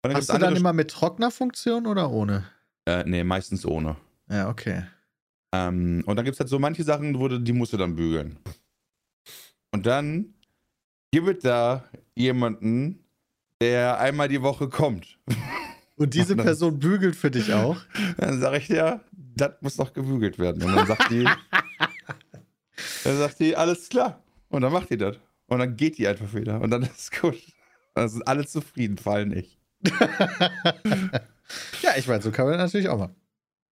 Hast 0.07 0.33
du 0.33 0.39
dann 0.39 0.57
immer 0.57 0.73
mit 0.73 0.91
Trocknerfunktion 0.91 1.87
oder 1.87 2.11
ohne? 2.11 2.45
Äh, 2.87 3.05
nee, 3.05 3.25
meistens 3.25 3.67
ohne. 3.67 3.97
Ja, 4.31 4.49
okay. 4.49 4.85
Ähm, 5.53 6.03
und 6.07 6.17
dann 6.17 6.25
gibt 6.25 6.37
es 6.37 6.41
halt 6.41 6.49
so 6.49 6.59
manche 6.59 6.85
Sachen, 6.85 7.19
wo 7.19 7.29
du, 7.29 7.39
die 7.39 7.53
musst 7.53 7.73
du 7.73 7.77
dann 7.77 7.95
bügeln. 7.97 8.39
Und 9.71 9.87
dann 9.87 10.35
gibt 11.11 11.29
es 11.29 11.43
da 11.43 11.85
jemanden, 12.15 13.05
der 13.61 13.99
einmal 14.01 14.29
die 14.29 14.43
Woche 14.43 14.69
kommt. 14.69 15.19
Und 15.97 16.15
diese 16.15 16.35
Ach, 16.39 16.43
Person 16.43 16.79
bügelt 16.79 17.17
für 17.17 17.31
dich 17.31 17.53
auch? 17.53 17.79
Dann 18.17 18.41
sage 18.41 18.59
ich 18.59 18.69
dir, 18.69 19.01
das 19.13 19.53
muss 19.61 19.77
doch 19.77 19.93
gebügelt 19.93 20.39
werden. 20.39 20.63
Und 20.63 20.75
dann 20.75 20.87
sagt 20.87 21.11
die, 21.11 21.25
dann 23.05 23.19
sagt 23.19 23.41
die, 23.41 23.57
alles 23.57 23.89
klar. 23.89 24.23
Und 24.49 24.63
dann 24.63 24.73
macht 24.73 24.91
die 24.91 24.97
das. 24.97 25.17
Und 25.47 25.59
dann 25.59 25.77
geht 25.77 25.99
die 25.99 26.07
einfach 26.07 26.33
wieder. 26.35 26.61
Und 26.61 26.71
dann 26.71 26.83
ist 26.83 26.99
es 26.99 27.11
gut. 27.11 27.39
Dann 27.95 28.09
sind 28.09 28.27
alle 28.27 28.47
zufrieden, 28.47 28.99
fallen 28.99 29.29
nicht. 29.31 29.59
ja, 31.83 31.97
ich 31.97 32.07
meine, 32.07 32.23
so 32.23 32.31
kann 32.31 32.47
man 32.47 32.59
natürlich 32.59 32.89
auch 32.89 32.99
mal. 32.99 33.15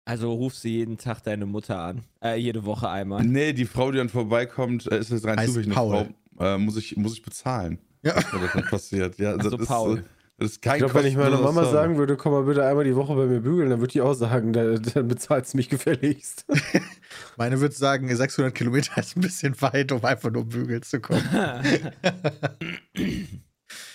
Also 0.04 0.33
rufst 0.33 0.64
du 0.64 0.69
jeden 0.69 0.99
Tag 0.99 1.23
deine 1.23 1.47
Mutter 1.47 1.78
an. 1.78 2.02
Äh, 2.23 2.37
jede 2.37 2.64
Woche 2.64 2.88
einmal. 2.88 3.23
Nee, 3.25 3.52
die 3.52 3.66
Frau, 3.66 3.90
die 3.92 3.99
dann 3.99 4.09
vorbeikommt, 4.09 4.90
äh, 4.90 4.99
ist 4.99 5.11
jetzt 5.11 5.25
rein 5.26 5.38
Heißt 5.38 5.49
zufällig 5.49 5.66
eine 5.69 5.75
Paul. 5.75 6.09
Frau, 6.37 6.45
äh, 6.54 6.59
muss, 6.59 6.76
ich, 6.76 6.97
muss 6.97 7.12
ich 7.14 7.23
bezahlen. 7.23 7.78
Ja. 8.02 8.14
das 8.14 8.25
dann 8.54 8.64
passiert. 8.64 9.19
Ja, 9.19 9.37
Ach 9.38 9.42
so, 9.45 9.57
das, 9.57 9.66
Paul. 9.69 9.99
Ist, 9.99 10.04
das 10.38 10.50
ist 10.52 10.62
kein 10.62 10.76
Ich 10.76 10.78
glaube, 10.78 10.95
wenn 10.95 11.07
ich 11.07 11.16
meiner 11.16 11.37
Mama 11.38 11.52
Service. 11.52 11.71
sagen 11.73 11.97
würde, 11.99 12.16
komm 12.16 12.33
mal 12.33 12.42
bitte 12.45 12.64
einmal 12.64 12.85
die 12.85 12.97
Woche 12.97 13.14
bei 13.14 13.26
mir 13.26 13.40
bügeln, 13.40 13.69
dann 13.71 13.80
würde 13.80 13.92
die 13.92 14.00
auch 14.00 14.14
sagen, 14.14 14.52
da- 14.54 14.78
dann 14.78 15.07
bezahlst 15.07 15.52
du 15.52 15.59
mich 15.59 15.69
gefälligst. 15.69 16.47
Meine 17.37 17.61
würde 17.61 17.75
sagen, 17.75 18.14
600 18.14 18.54
Kilometer 18.54 18.97
ist 18.99 19.16
ein 19.16 19.21
bisschen 19.21 19.61
weit, 19.61 19.92
um 19.92 20.02
einfach 20.04 20.30
nur 20.30 20.47
bügeln 20.47 20.83
zu 20.83 20.99
kommen. 21.00 21.23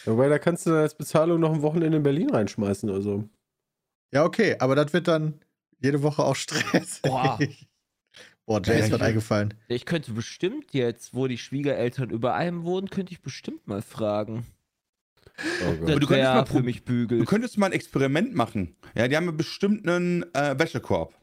Wobei, 0.06 0.30
da 0.30 0.38
kannst 0.40 0.66
du 0.66 0.70
dann 0.70 0.80
als 0.80 0.96
Bezahlung 0.96 1.40
noch 1.40 1.52
ein 1.54 1.62
Wochenende 1.62 1.98
in 1.98 2.04
Berlin 2.04 2.30
reinschmeißen. 2.30 2.90
Also. 2.92 3.28
Ja, 4.14 4.24
okay, 4.24 4.56
aber 4.60 4.76
das 4.76 4.94
wird 4.94 5.08
dann 5.08 5.34
jede 5.80 6.02
Woche 6.04 6.24
auch 6.24 6.36
Stress. 6.36 7.00
Boah. 7.02 7.40
Boah, 8.48 8.62
Jay 8.64 8.80
ist 8.80 8.92
was 8.92 9.00
ich- 9.00 9.06
eingefallen. 9.06 9.54
Ich 9.68 9.86
könnte 9.86 10.12
bestimmt 10.12 10.74
jetzt, 10.74 11.14
wo 11.16 11.28
die 11.28 11.38
Schwiegereltern 11.40 12.12
über 12.12 12.36
einem 12.36 12.64
wohnen, 12.64 12.90
könnte 12.92 13.12
ich 13.12 13.22
bestimmt 13.22 13.68
mal 13.68 13.82
fragen. 13.82 14.46
Oh 15.68 15.86
du 15.86 16.08
könntest 16.08 16.10
mal 16.10 16.46
für 16.46 16.62
mich 16.64 16.84
Du 16.86 17.26
könntest 17.26 17.58
mal 17.58 17.66
ein 17.68 17.72
Experiment 17.74 18.36
machen. 18.36 18.76
Ja, 18.96 19.08
die 19.08 19.18
haben 19.18 19.26
ja 19.26 19.32
bestimmt 19.32 19.88
einen 19.88 20.24
äh, 20.34 20.58
Wäschekorb. 20.58 21.14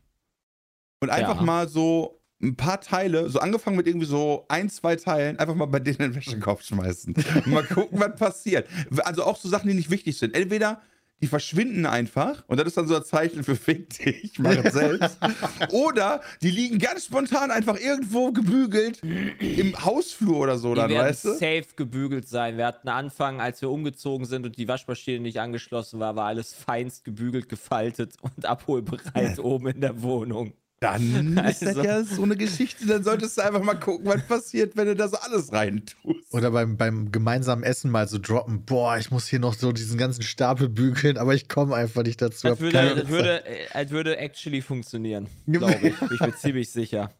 Und 1.01 1.11
einfach 1.11 1.37
Ja. 1.37 1.43
mal 1.43 1.69
so 1.69 2.21
ein 2.43 2.57
paar 2.57 2.81
Teile, 2.81 3.31
so 3.31 3.39
angefangen 3.39 3.77
mit 3.77 3.87
irgendwie 3.87 4.07
so 4.07 4.45
ein, 4.49 4.69
zwei 4.69 4.97
Teilen, 4.97 5.39
einfach 5.39 5.55
mal 5.55 5.67
bei 5.67 5.79
denen 5.79 5.97
in 5.99 6.11
den 6.11 6.15
Wäschekorb 6.17 6.63
schmeißen. 6.63 7.15
Und 7.15 7.47
mal 7.47 7.65
gucken, 7.65 8.01
was 8.01 8.17
passiert. 8.17 8.69
Also 9.05 9.23
auch 9.25 9.37
so 9.37 9.49
Sachen, 9.49 9.69
die 9.69 9.75
nicht 9.75 9.91
wichtig 9.91 10.19
sind. 10.19 10.35
Entweder 10.35 10.83
die 11.23 11.29
verschwinden 11.29 11.87
einfach 11.87 12.43
und 12.49 12.59
das 12.59 12.67
ist 12.67 12.77
dann 12.77 12.89
so 12.89 12.97
ein 12.97 13.05
Zeichen 13.05 13.45
für 13.45 13.55
Fick 13.57 13.91
dich, 13.91 14.39
mach 14.39 14.57
es 14.65 14.75
selbst. 14.75 15.19
Oder 15.71 16.21
die 16.43 16.51
liegen 16.51 16.79
ganz 16.79 17.05
spontan 17.07 17.51
einfach 17.53 17.79
irgendwo 17.79 18.33
gebügelt 18.33 19.01
im 19.39 19.85
Hausflur 19.85 20.39
oder 20.39 20.59
so, 20.59 20.75
Die 20.75 20.81
dann, 20.81 20.91
werden 20.91 21.07
weißt 21.07 21.25
du? 21.25 21.33
safe 21.35 21.67
gebügelt 21.77 22.29
sein. 22.29 22.57
Wir 22.57 22.67
hatten 22.67 22.89
Anfang, 22.89 23.41
als 23.41 23.63
wir 23.63 23.71
umgezogen 23.71 24.27
sind 24.27 24.45
und 24.47 24.59
die 24.59 24.67
Waschmaschine 24.67 25.21
nicht 25.21 25.39
angeschlossen 25.39 26.01
war, 26.01 26.17
war 26.17 26.27
alles 26.27 26.53
feinst 26.53 27.05
gebügelt, 27.05 27.49
gefaltet 27.49 28.15
und 28.21 28.45
abholbereit 28.45 29.39
oben 29.39 29.69
in 29.69 29.81
der 29.81 30.03
Wohnung. 30.03 30.55
Dann 30.83 31.37
ist 31.49 31.63
das 31.63 31.69
Also- 31.77 31.83
ja 31.85 32.03
so 32.03 32.23
eine 32.25 32.37
Geschichte. 32.37 32.85
Dann 32.87 33.05
solltest 33.05 33.39
du 33.39 33.43
einfach 33.43 33.63
mal 33.63 33.75
gucken, 33.79 34.07
was 34.07 34.23
passiert, 34.27 34.77
wenn 34.77 34.87
du 34.87 34.97
das 34.97 35.15
alles 35.15 35.53
reintust. 35.53 35.97
Oder 36.33 36.51
beim, 36.51 36.77
beim 36.77 37.13
gemeinsamen 37.13 37.63
Essen 37.63 37.91
mal 37.91 38.09
so 38.09 38.19
droppen, 38.19 38.65
boah, 38.65 38.99
ich 38.99 39.11
muss 39.13 39.29
hier 39.29 39.39
noch 39.39 39.55
so 39.55 39.71
diesen 39.73 39.97
ganzen 39.97 40.23
Stapel 40.23 40.69
bügeln, 40.69 41.17
aber 41.19 41.35
ich 41.35 41.49
komme 41.49 41.77
einfach 41.77 42.03
nicht 42.03 42.21
dazu. 42.21 42.49
Das 42.49 42.61
würde, 42.61 42.95
das 42.97 43.09
würde, 43.09 43.45
das 43.73 43.91
würde 43.91 44.17
actually 44.19 44.61
funktionieren. 44.61 45.29
Glaube 45.47 45.79
ich. 45.81 45.95
Ich 46.13 46.19
bin 46.19 46.35
ziemlich 46.37 46.71
sicher. 46.73 47.13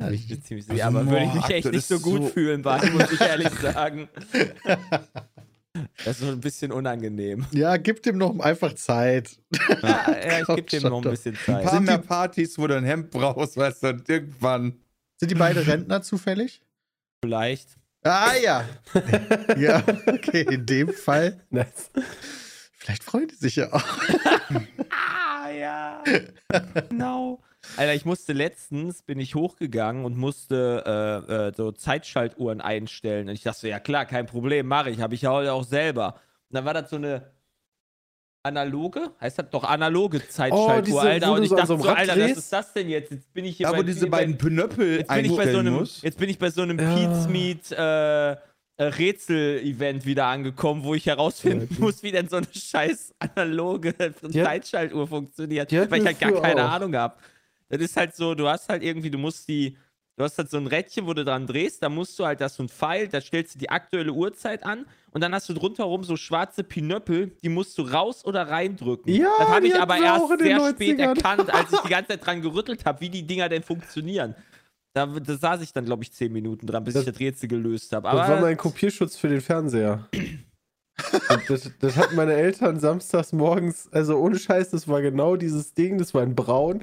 Ja, 0.00 0.10
Ich 0.10 0.28
bin 0.28 0.42
ziemlich 0.42 0.64
Also, 0.70 0.74
sicher. 0.76 0.86
Aber 0.86 1.06
würde 1.06 1.24
ich 1.24 1.34
mich 1.34 1.50
echt 1.50 1.66
das 1.66 1.72
nicht 1.72 1.86
so 1.88 2.00
gut 2.00 2.22
so- 2.22 2.28
fühlen, 2.28 2.62
bei, 2.62 2.88
muss 2.90 3.12
ich 3.12 3.20
ehrlich 3.20 3.50
sagen. 3.62 4.08
Das 6.04 6.18
ist 6.20 6.26
so 6.26 6.32
ein 6.32 6.40
bisschen 6.40 6.72
unangenehm. 6.72 7.46
Ja, 7.52 7.76
gib 7.76 8.02
dem 8.02 8.18
noch 8.18 8.38
einfach 8.40 8.74
Zeit. 8.74 9.38
Ja, 9.82 10.10
ja 10.10 10.38
ich 10.40 10.44
Komm 10.46 10.56
gebe 10.56 10.68
dem 10.68 10.82
noch 10.84 11.04
ein 11.04 11.10
bisschen 11.10 11.34
Ein 11.34 11.44
Zeit. 11.44 11.64
paar 11.64 11.80
mehr 11.80 11.98
Partys, 11.98 12.58
wo 12.58 12.66
du 12.66 12.76
ein 12.76 12.84
Hemd 12.84 13.10
brauchst, 13.10 13.56
weißt 13.56 13.82
du, 13.82 13.88
und 13.88 14.08
irgendwann. 14.08 14.80
Sind 15.16 15.30
die 15.30 15.34
beide 15.34 15.66
Rentner 15.66 16.02
zufällig? 16.02 16.62
Vielleicht. 17.22 17.76
Ah 18.04 18.34
ja. 18.42 18.64
ja, 19.58 19.82
okay, 20.06 20.46
in 20.48 20.64
dem 20.64 20.92
Fall. 20.92 21.40
Nice. 21.50 21.90
Vielleicht 22.78 23.02
freuen 23.02 23.28
die 23.28 23.34
sich 23.34 23.56
ja 23.56 23.72
auch. 23.72 23.84
Ah, 24.90 25.50
ja. 25.50 26.02
genau. 26.88 27.40
Alter, 27.76 27.94
ich 27.94 28.04
musste 28.04 28.32
letztens, 28.32 29.02
bin 29.02 29.18
ich 29.20 29.34
hochgegangen 29.34 30.04
und 30.04 30.16
musste 30.16 30.84
äh, 31.28 31.32
äh, 31.48 31.52
so 31.56 31.72
Zeitschaltuhren 31.72 32.60
einstellen. 32.60 33.28
Und 33.28 33.34
ich 33.34 33.42
dachte 33.42 33.60
so, 33.60 33.66
ja 33.66 33.80
klar, 33.80 34.06
kein 34.06 34.26
Problem, 34.26 34.66
mache 34.66 34.90
ich. 34.90 35.00
Habe 35.00 35.14
ich 35.14 35.22
ja 35.22 35.30
heute 35.32 35.52
auch 35.52 35.64
selber. 35.64 36.14
Und 36.48 36.54
dann 36.54 36.64
war 36.64 36.74
das 36.74 36.90
so 36.90 36.96
eine 36.96 37.30
analoge, 38.44 39.10
heißt 39.20 39.38
das 39.38 39.50
doch 39.50 39.64
analoge 39.64 40.26
Zeitschaltuhr, 40.26 40.82
diese, 40.82 41.00
Alter. 41.00 41.32
Und 41.32 41.42
ich 41.42 41.48
so 41.50 41.56
dachte 41.56 41.76
so 41.76 41.82
so, 41.82 41.88
Alter, 41.88 42.18
was 42.18 42.30
ist 42.38 42.52
das 42.52 42.72
denn 42.72 42.88
jetzt? 42.88 43.10
Jetzt 43.10 43.32
bin 43.34 43.44
ich 43.44 43.56
hier 43.56 43.66
Da, 43.66 43.72
wo 43.72 43.76
bei, 43.76 43.82
diese 43.82 44.06
beiden 44.06 44.38
Pnöppel 44.38 44.98
Jetzt 44.98 45.08
bin, 45.08 45.24
ich 45.24 45.30
bei 45.30 45.34
so 45.34 45.58
einstellen 45.58 45.66
einem, 45.66 45.74
musst. 45.74 46.02
jetzt 46.02 46.18
bin 46.18 46.30
ich 46.30 46.38
bei 46.38 46.50
so 46.50 46.62
einem 46.62 46.78
Ja. 46.78 46.94
Pete's 46.94 47.28
Meet 47.28 47.72
äh, 47.72 48.32
äh, 48.32 48.36
Rätsel-Event 48.78 50.06
wieder 50.06 50.26
angekommen, 50.26 50.84
wo 50.84 50.94
ich 50.94 51.06
herausfinden 51.06 51.68
Ja, 51.70 51.80
muss, 51.80 52.02
wie 52.02 52.12
denn 52.12 52.28
so 52.28 52.36
eine 52.36 52.46
scheiß 52.52 53.12
analoge 53.18 53.94
Zeitschaltuhr 54.32 55.06
funktioniert, 55.08 55.72
weil 55.90 56.00
ich 56.00 56.06
halt 56.06 56.20
gar 56.20 56.32
keine 56.40 56.64
auch. 56.64 56.70
Ahnung 56.70 56.94
habe. 56.96 57.16
Das 57.68 57.80
ist 57.80 57.96
halt 57.96 58.14
so, 58.16 58.34
du 58.34 58.48
hast 58.48 58.68
halt 58.68 58.82
irgendwie, 58.82 59.10
du 59.10 59.18
musst 59.18 59.48
die, 59.48 59.76
du 60.16 60.24
hast 60.24 60.38
halt 60.38 60.50
so 60.50 60.56
ein 60.56 60.66
Rädchen, 60.66 61.06
wo 61.06 61.12
du 61.14 61.24
dran 61.24 61.46
drehst, 61.46 61.82
da 61.82 61.88
musst 61.88 62.18
du 62.18 62.24
halt, 62.26 62.40
das 62.40 62.54
so 62.56 62.62
ein 62.62 62.68
Pfeil, 62.68 63.08
da 63.08 63.20
stellst 63.20 63.54
du 63.54 63.58
die 63.58 63.68
aktuelle 63.70 64.12
Uhrzeit 64.12 64.64
an 64.64 64.86
und 65.12 65.20
dann 65.22 65.34
hast 65.34 65.48
du 65.48 65.54
drunterrum 65.54 66.02
so 66.04 66.16
schwarze 66.16 66.64
Pinöppel, 66.64 67.32
die 67.42 67.48
musst 67.48 67.76
du 67.78 67.82
raus 67.82 68.24
oder 68.24 68.48
reindrücken. 68.48 69.12
Ja, 69.14 69.30
das 69.38 69.48
habe 69.48 69.66
ich 69.66 69.74
aber 69.78 69.98
erst 69.98 70.28
sehr 70.38 70.60
spät 70.70 70.98
90ern. 70.98 71.02
erkannt, 71.16 71.54
als 71.54 71.72
ich 71.72 71.80
die 71.80 71.88
ganze 71.90 72.08
Zeit 72.12 72.26
dran 72.26 72.42
gerüttelt 72.42 72.84
habe, 72.84 73.00
wie 73.00 73.10
die 73.10 73.26
Dinger 73.26 73.48
denn 73.48 73.62
funktionieren. 73.62 74.34
Da, 74.94 75.04
da 75.06 75.36
saß 75.36 75.60
ich 75.62 75.72
dann, 75.72 75.84
glaube 75.84 76.02
ich, 76.02 76.12
zehn 76.12 76.32
Minuten 76.32 76.66
dran, 76.66 76.82
bis 76.82 76.94
Das- 76.94 77.04
ich 77.06 77.10
das 77.12 77.20
Rätsel 77.20 77.48
gelöst 77.48 77.92
habe. 77.94 78.08
Das 78.08 78.28
war 78.28 78.40
mein 78.40 78.56
Kopierschutz 78.56 79.16
für 79.16 79.28
den 79.28 79.40
Fernseher. 79.42 80.08
Das, 81.48 81.70
das 81.78 81.96
hatten 81.96 82.16
meine 82.16 82.34
Eltern 82.34 82.80
samstags 82.80 83.32
morgens, 83.32 83.88
also 83.92 84.16
ohne 84.18 84.38
Scheiß, 84.38 84.70
das 84.70 84.88
war 84.88 85.00
genau 85.00 85.36
dieses 85.36 85.74
Ding, 85.74 85.98
das 85.98 86.12
war 86.12 86.22
in 86.22 86.34
braun. 86.34 86.82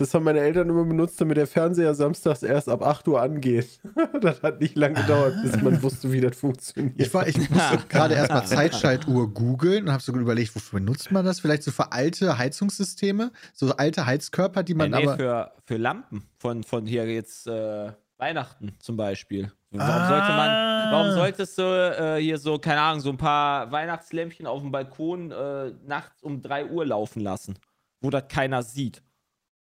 Das 0.00 0.14
haben 0.14 0.24
meine 0.24 0.40
Eltern 0.40 0.70
immer 0.70 0.84
benutzt, 0.84 1.20
damit 1.20 1.36
der 1.36 1.46
Fernseher 1.46 1.94
samstags 1.94 2.42
erst 2.42 2.70
ab 2.70 2.82
8 2.82 3.06
Uhr 3.08 3.20
angeht. 3.20 3.80
Das 4.22 4.42
hat 4.42 4.60
nicht 4.60 4.76
lange 4.76 4.94
gedauert, 4.94 5.34
bis 5.42 5.60
man 5.62 5.82
wusste, 5.82 6.12
wie 6.12 6.20
das 6.20 6.36
funktioniert. 6.36 6.94
Ich, 6.98 7.12
war, 7.12 7.26
ich 7.26 7.36
musste 7.36 7.78
gerade 7.88 8.14
erstmal 8.14 8.46
Zeitschaltuhr 8.46 9.32
googeln 9.32 9.84
und 9.84 9.92
habe 9.92 10.02
so 10.02 10.12
überlegt, 10.12 10.54
wofür 10.54 10.80
benutzt 10.80 11.10
man 11.10 11.24
das? 11.24 11.40
Vielleicht 11.40 11.62
so 11.62 11.70
für 11.70 11.92
alte 11.92 12.38
Heizungssysteme, 12.38 13.30
so 13.54 13.70
alte 13.76 14.06
Heizkörper, 14.06 14.62
die 14.62 14.74
nee, 14.74 14.88
man 14.88 14.90
nee, 14.90 15.06
aber. 15.06 15.16
für, 15.16 15.52
für 15.64 15.76
Lampen 15.76 16.24
von, 16.38 16.64
von 16.64 16.86
hier 16.86 17.06
jetzt 17.06 17.46
äh, 17.46 17.92
Weihnachten 18.20 18.76
zum 18.78 18.96
Beispiel. 18.96 19.50
Warum 19.70 20.08
sollte 20.08 20.28
man, 20.28 20.92
warum 20.92 21.12
solltest 21.12 21.56
du 21.58 21.62
äh, 21.62 22.20
hier 22.20 22.38
so, 22.38 22.58
keine 22.58 22.80
Ahnung, 22.80 23.00
so 23.00 23.10
ein 23.10 23.16
paar 23.16 23.70
Weihnachtslämpchen 23.70 24.46
auf 24.46 24.60
dem 24.62 24.72
Balkon 24.72 25.30
äh, 25.30 25.72
nachts 25.86 26.22
um 26.22 26.42
3 26.42 26.66
Uhr 26.66 26.86
laufen 26.86 27.20
lassen, 27.20 27.58
wo 28.00 28.10
das 28.10 28.24
keiner 28.28 28.62
sieht? 28.62 29.02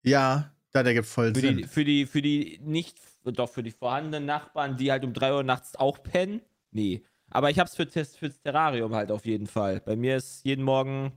Ja, 0.02 0.52
da 0.72 0.82
der 0.82 0.94
gibt 0.94 1.06
voll 1.06 1.34
Für 1.34 1.40
Sinn. 1.40 1.56
die, 1.58 1.64
für 1.64 1.84
die, 1.84 2.06
für 2.06 2.22
die 2.22 2.58
nicht, 2.62 2.98
doch 3.24 3.50
für 3.50 3.62
die 3.62 3.70
vorhandenen 3.70 4.26
Nachbarn, 4.26 4.76
die 4.76 4.90
halt 4.90 5.04
um 5.04 5.12
3 5.12 5.34
Uhr 5.34 5.42
nachts 5.42 5.76
auch 5.76 6.02
pennen? 6.02 6.40
Nee. 6.70 7.04
Aber 7.30 7.50
ich 7.50 7.58
hab's 7.58 7.76
für 7.76 7.86
Test 7.86 8.16
fürs 8.16 8.40
Terrarium 8.40 8.94
halt 8.94 9.10
auf 9.10 9.26
jeden 9.26 9.46
Fall. 9.46 9.80
Bei 9.80 9.96
mir 9.96 10.16
ist 10.16 10.44
jeden 10.44 10.64
Morgen 10.64 11.12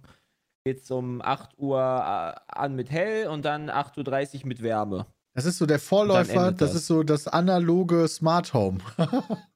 geht's 0.66 0.92
um 0.92 1.22
8 1.22 1.58
Uhr 1.58 1.80
äh, 1.80 2.40
an 2.48 2.76
mit 2.76 2.92
hell 2.92 3.28
und 3.28 3.46
dann 3.46 3.70
8.30 3.70 4.42
Uhr 4.42 4.48
mit 4.48 4.62
Wärme. 4.62 5.06
Das 5.34 5.46
ist 5.46 5.58
so 5.58 5.66
der 5.66 5.80
Vorläufer, 5.80 6.52
das 6.52 6.72
das. 6.72 6.82
ist 6.82 6.88
so 6.88 7.04
das 7.04 7.28
analoge 7.28 8.08
Smart 8.08 8.54
Home. 8.54 8.80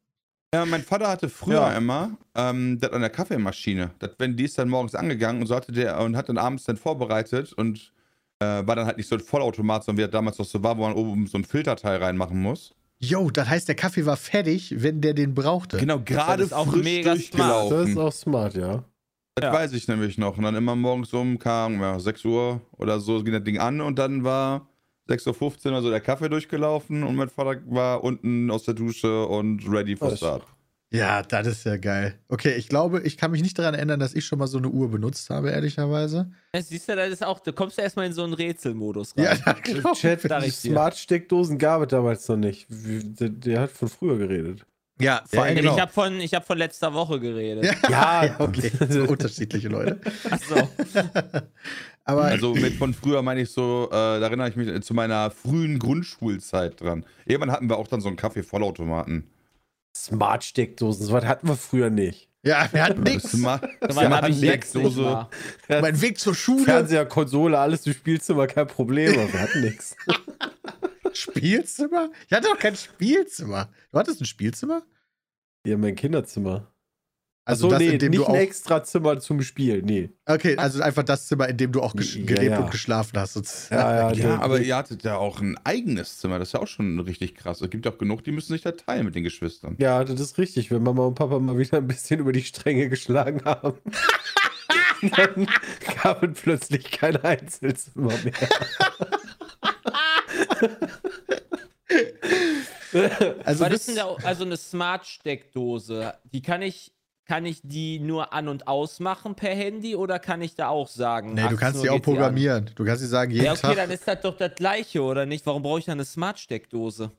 Ja, 0.53 0.65
mein 0.65 0.84
Vater 0.84 1.10
hatte 1.10 1.27
früher 1.27 1.55
Ja. 1.55 1.72
immer 1.74 2.17
ähm, 2.34 2.79
das 2.79 2.91
an 2.94 3.01
der 3.01 3.10
Kaffeemaschine. 3.10 3.91
Das, 4.00 4.12
wenn 4.20 4.38
die 4.38 4.46
ist 4.46 4.58
dann 4.58 4.70
morgens 4.70 4.96
angegangen 4.96 5.41
und 5.41 5.48
so 5.48 5.55
hatte 5.55 5.74
der 5.74 6.00
und 6.00 6.15
hat 6.15 6.29
dann 6.29 6.38
abends 6.38 6.63
dann 6.63 6.77
vorbereitet 6.77 7.51
und 7.51 7.91
äh, 8.39 8.65
war 8.65 8.77
dann 8.77 8.86
halt 8.86 8.96
nicht 8.96 9.10
so 9.10 9.15
ein 9.15 9.22
Vollautomat, 9.22 9.84
sondern 9.84 9.98
wie 9.98 10.03
das 10.08 10.12
damals 10.12 10.38
noch 10.38 10.46
so 10.46 10.63
war, 10.63 10.77
wo 10.77 10.84
man 10.84 10.94
oben 10.94 11.27
so 11.27 11.38
ein 11.38 11.44
Filterteil 11.44 11.98
reinmachen 12.01 12.41
muss. 12.41 12.74
Yo, 13.00 13.29
das 13.32 13.50
heißt, 13.50 13.67
der 13.67 13.75
Kaffee 13.75 14.05
war 14.05 14.15
fertig, 14.15 14.82
wenn 14.82 15.01
der 15.01 15.13
den 15.13 15.34
brauchte. 15.34 15.77
Genau, 15.77 16.00
gerade 16.00 16.44
ist 16.44 16.53
auch 16.53 16.67
frisch 16.72 16.86
mega 16.86 17.17
smart. 17.17 17.72
das 17.72 17.89
ist 17.89 17.98
auch 17.98 18.13
smart, 18.13 18.55
ja. 18.55 18.86
Das 19.36 19.44
Ja. 19.48 19.51
weiß 19.51 19.74
ich 19.74 19.89
nämlich 19.89 20.17
noch. 20.17 20.38
Und 20.38 20.44
dann 20.46 20.55
immer 20.55 20.77
morgens 20.77 21.12
um, 21.12 21.38
kam 21.38 21.82
ja, 21.82 22.00
6 22.00 22.24
Uhr 22.24 22.62
oder 22.77 23.01
so, 23.01 23.22
ging 23.25 23.34
das 23.34 23.44
Ding 23.44 23.58
an 23.60 23.82
und 23.82 24.00
dann 24.00 24.24
war 24.24 24.70
6.15 25.10 25.66
Uhr 25.66 25.72
oder 25.72 25.82
so 25.82 25.90
der 25.90 26.02
Kaffee 26.02 26.30
durchgelaufen 26.30 27.04
und 27.04 27.16
mein 27.16 27.30
Vater 27.30 27.62
war 27.66 28.04
unten 28.04 28.50
aus 28.50 28.64
der 28.64 28.74
Dusche 28.74 29.26
und 29.28 29.62
ready 29.70 29.96
for 29.96 30.16
start. 30.16 30.44
Ja, 30.92 31.24
das 31.24 31.48
ist 31.48 31.66
ja 31.66 31.78
geil. 31.78 32.18
Okay, 32.30 32.56
ich 32.56 32.70
glaube, 32.70 33.02
ich 33.02 33.18
kann 33.18 33.32
mich 33.32 33.42
nicht 33.42 33.58
daran 33.60 33.74
erinnern, 33.74 34.00
dass 34.00 34.14
ich 34.14 34.24
schon 34.26 34.40
mal 34.40 34.48
so 34.48 34.60
eine 34.60 34.70
Uhr 34.70 34.90
benutzt 34.90 35.30
habe, 35.30 35.50
ehrlicherweise. 35.50 36.32
Ja, 36.54 36.62
siehst 36.62 36.88
du, 36.88 36.96
das 36.96 37.10
ist 37.10 37.26
auch, 37.26 37.40
da 37.40 37.52
kommst 37.52 37.78
du 37.78 37.82
erstmal 37.82 38.06
in 38.06 38.14
so 38.14 38.24
einen 38.24 38.34
Rätselmodus 38.34 39.18
rein. 39.18 39.26
Ja, 39.26 39.36
da 39.36 39.54
glaub 39.54 39.98
Chat, 39.98 40.24
die. 40.24 40.50
Smart-Steckdosen 40.50 41.58
gab 41.58 41.82
es 41.82 41.90
damals 41.90 42.28
noch 42.30 42.38
nicht. 42.38 42.68
Der 42.70 43.62
hat 43.62 43.72
von 43.72 43.90
früher 43.90 44.18
geredet. 44.18 44.66
Ja, 45.00 45.22
vor 45.25 45.40
Ja, 45.40 45.44
allem. 45.44 45.56
genau. 45.58 45.75
Ich 45.75 45.82
habe 45.82 45.92
von, 45.92 46.20
ich 46.22 46.34
hab 46.34 46.48
von 46.48 46.58
letzter 46.58 46.94
Woche 46.94 47.20
geredet. 47.20 47.66
Ja, 47.66 47.90
Ja, 47.90 48.25
ja, 48.28 48.36
okay. 48.40 48.72
So 48.90 49.04
unterschiedliche 49.08 49.68
Leute. 49.68 50.00
Achso. 50.30 50.70
Aber 52.06 52.24
Also 52.25 52.54
mit 52.54 52.75
von 52.75 52.94
früher 52.94 53.22
meine 53.22 53.42
ich 53.42 53.52
so, 53.52 53.88
äh, 53.90 53.94
da 53.94 54.20
erinnere 54.22 54.48
ich 54.50 54.56
mich 54.56 54.84
zu 54.84 54.94
meiner 54.94 55.32
frühen 55.32 55.80
Grundschulzeit 55.80 56.80
dran. 56.80 57.06
Irgendwann 57.25 57.52
hatten 57.52 57.68
wir 57.70 57.78
auch 57.78 57.88
dann 57.88 58.00
so 58.02 58.08
einen 58.08 58.16
Kaffee-Vollautomaten. 58.18 59.30
Smart-Steckdosen, 59.98 61.06
sowas 61.08 61.25
hatten 61.25 61.48
wir 61.48 61.56
früher 61.56 61.90
nicht. 61.90 62.30
ja, 62.44 62.68
wir 62.72 62.84
hatten 62.84 63.02
nichts. 63.04 63.32
Smart, 63.32 63.64
Smart 63.92 64.36
Steckdose. 64.36 65.28
Mein 65.70 66.02
Weg 66.02 66.20
zur 66.20 66.36
Schule. 66.36 66.64
Fernseher, 66.66 67.06
Konsole, 67.06 67.58
alles 67.58 67.88
im 67.88 67.94
Spielzimmer, 67.94 68.46
kein 68.48 68.68
Problem, 68.68 69.14
aber 69.18 69.34
wir 69.34 69.42
hatten 69.42 69.62
nichts. 69.62 69.96
Spielzimmer? 71.15 72.10
Ich 72.27 72.34
hatte 72.34 72.48
doch 72.48 72.60
kein 72.60 72.75
Spielzimmer. 72.75 73.69
Du 73.91 73.98
hattest 74.00 74.22
ein 74.22 74.25
Spielzimmer? 74.25 74.84
Ja, 75.65 75.77
mein 75.77 75.95
Kinderzimmer. 75.95 76.72
Also 77.48 77.67
Achso, 77.67 77.69
das, 77.77 77.79
nee, 77.79 77.89
in 77.93 78.00
dem 78.00 78.10
nicht 78.10 78.19
du 78.22 78.25
auch. 78.25 78.29
ein 78.34 78.36
extra 78.41 78.84
Zimmer 78.84 79.19
zum 79.19 79.39
Spielen, 79.43 79.86
nee. 79.86 80.10
Okay, 80.25 80.57
also 80.57 80.81
einfach 80.81 81.03
das 81.03 81.27
Zimmer, 81.27 81.48
in 81.48 81.57
dem 81.57 81.72
du 81.72 81.79
auch 81.81 81.93
gesch- 81.93 82.17
Ja, 82.17 82.25
gelebt 82.25 82.51
ja. 82.53 82.60
und 82.60 82.72
geschlafen 82.72 83.19
hast. 83.19 83.34
sozusagen. 83.34 83.79
Ja, 83.79 84.12
ja, 84.12 84.29
Ja, 84.36 84.41
aber 84.41 84.60
ihr 84.62 84.75
hattet 84.75 85.03
ja 85.03 85.17
auch 85.17 85.39
ein 85.41 85.55
eigenes 85.63 86.17
Zimmer. 86.17 86.39
Das 86.39 86.50
ist 86.50 86.53
ja 86.53 86.60
auch 86.62 86.67
schon 86.67 87.00
richtig 87.01 87.36
krass. 87.36 87.62
Es 87.62 87.69
gibt 87.69 87.86
auch 87.86 88.00
genug, 88.00 88.24
die 88.24 88.31
müssen 88.31 88.51
sich 88.53 88.63
da 88.63 88.72
teilen 88.72 89.05
mit 89.05 89.13
den 89.13 89.24
Geschwistern. 89.24 89.75
Ja, 89.77 90.03
das 90.03 90.19
ist 90.19 90.39
richtig, 90.39 90.72
wenn 90.72 90.81
Mama 90.81 91.05
und 91.05 91.13
Papa 91.13 91.38
mal 91.38 91.55
wieder 91.60 91.77
ein 91.77 91.86
bisschen 91.88 92.19
über 92.19 92.31
die 92.31 92.41
Stränge 92.43 92.89
geschlagen 92.89 93.41
haben. 93.45 93.77
dann 95.15 95.48
gab 96.01 96.24
es 96.24 96.41
plötzlich 96.41 96.89
kein 96.89 97.17
Einzelzimmer 97.17 98.13
mehr. 98.24 98.34
Also 103.44 103.64
Was 103.64 103.70
bis, 103.70 103.80
ist 103.82 103.88
denn 103.90 103.96
da, 103.98 104.16
also 104.24 104.44
eine 104.46 104.58
Smart-Steckdose? 104.58 106.14
Die 106.32 106.42
kann 106.42 106.62
ich, 106.62 106.94
kann 107.26 107.46
ich 107.46 107.60
die 107.64 108.00
nur 108.00 108.34
an- 108.34 108.48
und 108.48 108.68
ausmachen 108.68 109.36
per 109.36 109.54
Handy 109.54 109.96
oder 109.96 110.18
kann 110.20 110.42
ich 110.42 110.56
da 110.56 110.70
auch 110.70 110.88
sagen? 110.88 111.34
nee, 111.34 111.42
du 111.42 111.48
18 111.48 111.58
kannst 111.58 111.82
sie 111.82 111.90
auch 111.90 112.02
programmieren. 112.02 112.72
Du 112.76 112.86
kannst 112.86 113.02
sie 113.02 113.08
sagen, 113.08 113.32
jeden 113.32 113.46
Ja, 113.46 113.52
okay, 113.52 113.62
Tag. 113.62 113.76
dann 113.76 113.92
ist 113.92 114.08
das 114.08 114.22
doch 114.22 114.38
das 114.38 114.56
gleiche, 114.56 115.02
oder 115.02 115.26
nicht? 115.26 115.46
Warum 115.46 115.62
brauche 115.64 115.80
ich 115.80 115.86
dann 115.86 115.94
eine 115.98 116.06
Smart-Steckdose? 116.06 117.12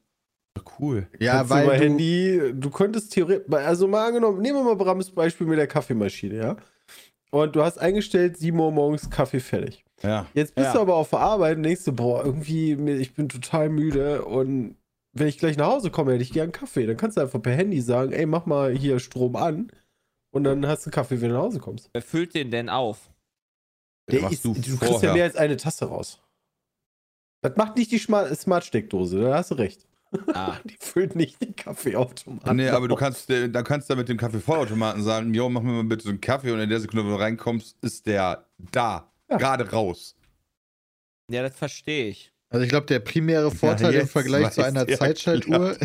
Cool. 0.78 1.06
Ja, 1.20 1.34
Kannst 1.38 1.50
weil 1.50 1.66
du, 1.66 1.72
Handy, 1.84 2.40
du 2.54 2.70
könntest 2.70 3.12
theoretisch, 3.12 3.52
also 3.52 3.86
mal 3.86 4.06
angenommen, 4.06 4.40
nehmen 4.40 4.58
wir 4.58 4.64
mal 4.64 4.76
Brams 4.76 5.10
Beispiel 5.10 5.46
mit 5.46 5.58
der 5.58 5.66
Kaffeemaschine, 5.66 6.34
ja? 6.36 6.56
Und 7.30 7.56
du 7.56 7.62
hast 7.62 7.78
eingestellt, 7.78 8.36
7 8.38 8.58
Uhr 8.58 8.70
morgens 8.70 9.10
Kaffee 9.10 9.40
fertig. 9.40 9.84
Ja. 10.02 10.26
Jetzt 10.34 10.54
bist 10.54 10.68
Ja. 10.68 10.72
du 10.74 10.80
aber 10.80 10.94
auf 10.96 11.10
der 11.10 11.20
Arbeit 11.20 11.56
und 11.56 11.64
denkst 11.64 11.84
du, 11.84 11.92
boah, 11.92 12.24
irgendwie, 12.24 12.72
ich 12.98 13.14
bin 13.14 13.28
total 13.28 13.68
müde 13.68 14.24
und 14.24 14.76
wenn 15.12 15.28
ich 15.28 15.38
gleich 15.38 15.56
nach 15.56 15.68
Hause 15.68 15.90
komme, 15.90 16.12
hätte 16.12 16.22
ich 16.22 16.32
gern 16.32 16.52
Kaffee. 16.52 16.86
Dann 16.86 16.96
kannst 16.98 17.16
du 17.16 17.22
einfach 17.22 17.40
per 17.40 17.54
Handy 17.54 17.80
sagen, 17.80 18.12
ey, 18.12 18.26
mach 18.26 18.44
mal 18.46 18.72
hier 18.76 19.00
Strom 19.00 19.34
an 19.34 19.72
und 20.30 20.44
dann 20.44 20.66
hast 20.66 20.86
du 20.86 20.90
Kaffee, 20.90 21.20
wenn 21.20 21.30
du 21.30 21.36
nach 21.36 21.42
Hause 21.44 21.58
kommst. 21.58 21.88
Wer 21.92 22.02
füllt 22.02 22.34
den 22.34 22.50
denn 22.50 22.68
auf? 22.68 23.10
Der 24.10 24.20
machst 24.20 24.34
ist, 24.34 24.44
du 24.44 24.52
du, 24.54 24.76
kriegst 24.78 25.02
ja 25.02 25.12
mehr 25.14 25.24
als 25.24 25.36
eine 25.36 25.56
Tasse 25.56 25.86
raus. 25.86 26.20
Das 27.42 27.56
macht 27.56 27.76
nicht 27.76 27.90
die 27.90 27.98
Smart-Steckdose, 27.98 29.20
da 29.20 29.34
hast 29.36 29.50
du 29.50 29.54
recht. 29.56 29.86
Ah. 30.34 30.56
Die 30.64 30.76
füllt 30.80 31.14
nicht 31.16 31.40
den 31.42 31.54
Kaffeeautomaten. 31.56 32.56
Nee, 32.56 32.68
aber 32.68 32.88
du 32.88 32.94
kannst, 32.96 33.30
äh, 33.30 33.48
da 33.48 33.62
kannst 33.62 33.88
du 33.90 33.96
mit 33.96 34.08
dem 34.08 34.16
Kaffeevollautomaten 34.16 35.02
sagen, 35.02 35.32
jo, 35.34 35.48
mach 35.48 35.62
mir 35.62 35.72
mal 35.72 35.84
bitte 35.84 36.04
so 36.04 36.10
einen 36.10 36.20
Kaffee 36.20 36.50
und 36.52 36.60
in 36.60 36.68
der 36.68 36.80
Sekunde, 36.80 37.04
wo 37.04 37.10
du 37.10 37.16
reinkommst, 37.16 37.76
ist 37.82 38.06
der 38.06 38.46
da, 38.72 39.10
Ja. 39.30 39.36
gerade 39.36 39.70
raus. 39.70 40.16
Ja, 41.30 41.42
das 41.42 41.56
verstehe 41.56 42.08
ich. 42.08 42.32
Also 42.48 42.62
ich 42.62 42.68
glaube, 42.70 42.86
der 42.86 43.00
primäre 43.00 43.50
Vorteil 43.50 43.92
Ja, 43.94 44.00
im 44.02 44.08
Vergleich 44.08 44.52
zu 44.52 44.62
einer 44.62 44.86
Zeitschaltuhr 44.86 45.76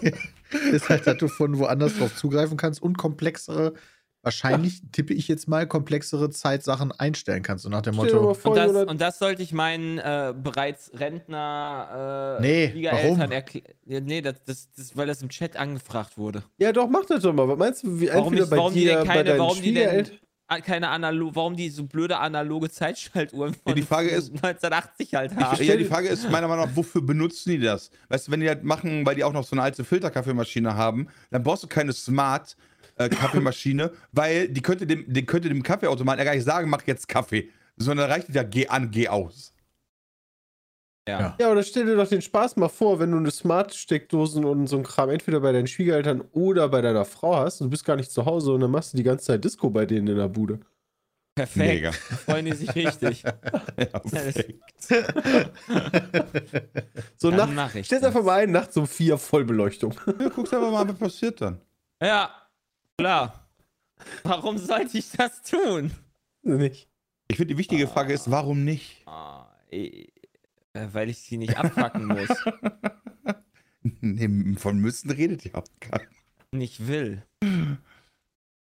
ist 0.72 0.88
halt, 0.88 1.06
dass 1.06 1.18
du 1.18 1.28
von 1.28 1.58
woanders 1.58 1.98
drauf 1.98 2.16
zugreifen 2.16 2.56
kannst 2.56 2.80
und 2.82 2.96
komplexere, 2.96 3.74
wahrscheinlich 4.26 4.82
tippe 4.92 5.14
ich 5.14 5.28
jetzt 5.28 5.48
mal, 5.48 5.66
komplexere 5.66 6.28
Zeitsachen 6.30 6.92
einstellen 6.92 7.42
kannst. 7.42 7.64
So 7.64 7.70
nach 7.70 7.80
dem 7.82 7.94
Motto, 7.94 8.32
Und 8.44 8.56
das, 8.56 8.72
und 8.72 9.00
das 9.00 9.18
sollte 9.18 9.42
ich 9.42 9.52
meinen 9.52 9.98
äh, 9.98 10.34
bereits 10.36 10.90
Rentner 10.94 12.38
äh, 12.40 12.42
Nee, 12.42 12.88
warum? 12.90 13.20
erklären. 13.20 13.66
Ja, 13.86 14.00
nee, 14.00 14.20
das, 14.20 14.34
das, 14.44 14.68
das, 14.76 14.96
weil 14.96 15.06
das 15.06 15.22
im 15.22 15.28
Chat 15.28 15.56
angefragt 15.56 16.18
wurde. 16.18 16.42
Ja, 16.58 16.72
doch, 16.72 16.88
mach 16.88 17.04
das 17.06 17.22
doch 17.22 17.32
mal. 17.32 17.48
Was 17.48 17.58
meinst 17.58 17.84
du, 17.84 18.00
wie 18.00 18.08
Warum 18.08 18.32
entweder 18.34 18.42
nicht- 18.42 18.50
bei 18.50 18.56
warum 18.56 18.74
die 18.74 18.80
dir, 18.80 18.96
denn 18.98 19.06
bei 19.06 19.14
keine- 19.14 19.24
deinen 19.24 19.38
warum 19.38 19.62
die 19.62 19.74
denn- 19.74 20.10
Keine 20.64 20.88
analo 20.90 21.30
warum 21.34 21.56
die 21.56 21.70
so 21.70 21.84
blöde 21.86 22.18
analoge 22.18 22.70
Zeitschaltuhren 22.70 23.52
von 23.54 23.62
Ja, 23.66 23.74
die 23.74 23.82
Frage 23.82 24.10
ist- 24.10 24.28
1980 24.30 25.14
halt 25.14 25.34
haben. 25.34 25.64
ja, 25.64 25.76
die 25.76 25.84
Frage 25.84 26.06
ist 26.08 26.30
meiner 26.30 26.46
Meinung 26.46 26.66
nach, 26.66 26.76
wofür 26.76 27.02
benutzen 27.02 27.50
die 27.50 27.58
das? 27.58 27.90
Weißt 28.08 28.28
du, 28.28 28.32
wenn 28.32 28.38
die 28.40 28.46
das 28.46 28.58
machen, 28.62 29.04
weil 29.04 29.16
die 29.16 29.24
auch 29.24 29.32
noch 29.32 29.42
so 29.44 29.56
eine 29.56 29.62
alte 29.62 29.82
Filterkaffeemaschine 29.84 30.76
haben, 30.76 31.08
dann 31.32 31.42
brauchst 31.42 31.64
du 31.64 31.66
keine 31.66 31.92
Smart 31.92 32.56
äh, 32.96 33.08
Kaffeemaschine, 33.08 33.92
weil 34.12 34.48
die 34.48 34.62
könnte 34.62 34.86
dem, 34.86 35.04
die 35.12 35.24
könnte 35.26 35.48
dem 35.48 35.62
Kaffeeautomaten 35.62 36.18
ja 36.18 36.24
gar 36.24 36.34
nicht 36.34 36.44
sagen, 36.44 36.68
mach 36.70 36.82
jetzt 36.86 37.08
Kaffee, 37.08 37.50
sondern 37.76 38.10
reicht 38.10 38.28
ja 38.34 38.42
geh 38.42 38.68
an, 38.68 38.90
geh 38.90 39.08
aus. 39.08 39.52
ja. 41.08 41.36
Ja, 41.38 41.50
oder 41.52 41.62
stell 41.62 41.86
dir 41.86 41.96
doch 41.96 42.08
den 42.08 42.22
Spaß 42.22 42.56
mal 42.56 42.68
vor, 42.68 42.98
wenn 42.98 43.10
du 43.12 43.18
eine 43.18 43.30
Smart-Steckdosen 43.30 44.44
und 44.44 44.66
so 44.66 44.76
ein 44.78 44.82
Kram 44.82 45.10
entweder 45.10 45.40
bei 45.40 45.52
deinen 45.52 45.66
Schwiegereltern 45.68 46.22
oder 46.32 46.68
bei 46.68 46.80
deiner 46.82 47.04
Frau 47.04 47.36
hast 47.36 47.60
und 47.60 47.66
du 47.66 47.70
bist 47.70 47.84
gar 47.84 47.96
nicht 47.96 48.10
zu 48.10 48.24
Hause 48.26 48.52
und 48.52 48.60
dann 48.60 48.70
machst 48.70 48.92
du 48.92 48.96
die 48.96 49.02
ganze 49.04 49.26
Zeit 49.26 49.44
Disco 49.44 49.70
bei 49.70 49.86
denen 49.86 50.08
in 50.08 50.16
der 50.16 50.28
Bude. 50.28 50.60
Perfekt. 51.36 51.56
Mega. 51.56 51.90
Da 51.90 52.16
freuen 52.16 52.46
die 52.46 52.54
sich 52.54 52.74
richtig. 52.74 53.22
Ja, 53.78 53.98
perfekt. 53.98 54.62
So 57.18 57.30
Dann 57.30 57.38
nacht, 57.38 57.52
mach 57.54 57.74
ich 57.74 57.86
stell's 57.86 58.02
das. 58.02 58.08
einfach 58.08 58.24
mal 58.24 58.40
ein, 58.42 58.50
nachts 58.52 58.76
um 58.76 58.86
vier 58.86 59.18
Vollbeleuchtung. 59.18 59.94
Ja, 60.18 60.28
guckst 60.30 60.54
einfach 60.54 60.70
mal, 60.70 60.88
was 60.88 60.96
passiert 60.98 61.40
dann. 61.40 61.60
Ja, 62.02 62.30
klar. 62.98 63.48
Warum 64.24 64.58
sollte 64.58 64.98
ich 64.98 65.10
das 65.12 65.42
tun? 65.42 65.92
nicht. 66.42 66.88
Ich 67.28 67.36
finde, 67.36 67.54
die 67.54 67.58
wichtige 67.58 67.88
Frage 67.88 68.12
ist, 68.12 68.30
warum 68.30 68.64
nicht? 68.64 69.02
Ah, 69.06 69.46
eh, 69.70 70.08
äh, 70.72 70.88
weil 70.92 71.10
ich 71.10 71.18
sie 71.22 71.38
nicht 71.38 71.56
abfacken 71.56 72.06
muss. 72.06 72.28
Nee, 74.00 74.56
von 74.56 74.78
müssen 74.78 75.12
redet 75.12 75.44
ja 75.44 75.54
auch 75.54 75.66
keiner. 75.78 76.10
Nicht 76.50 76.88
will. 76.88 77.22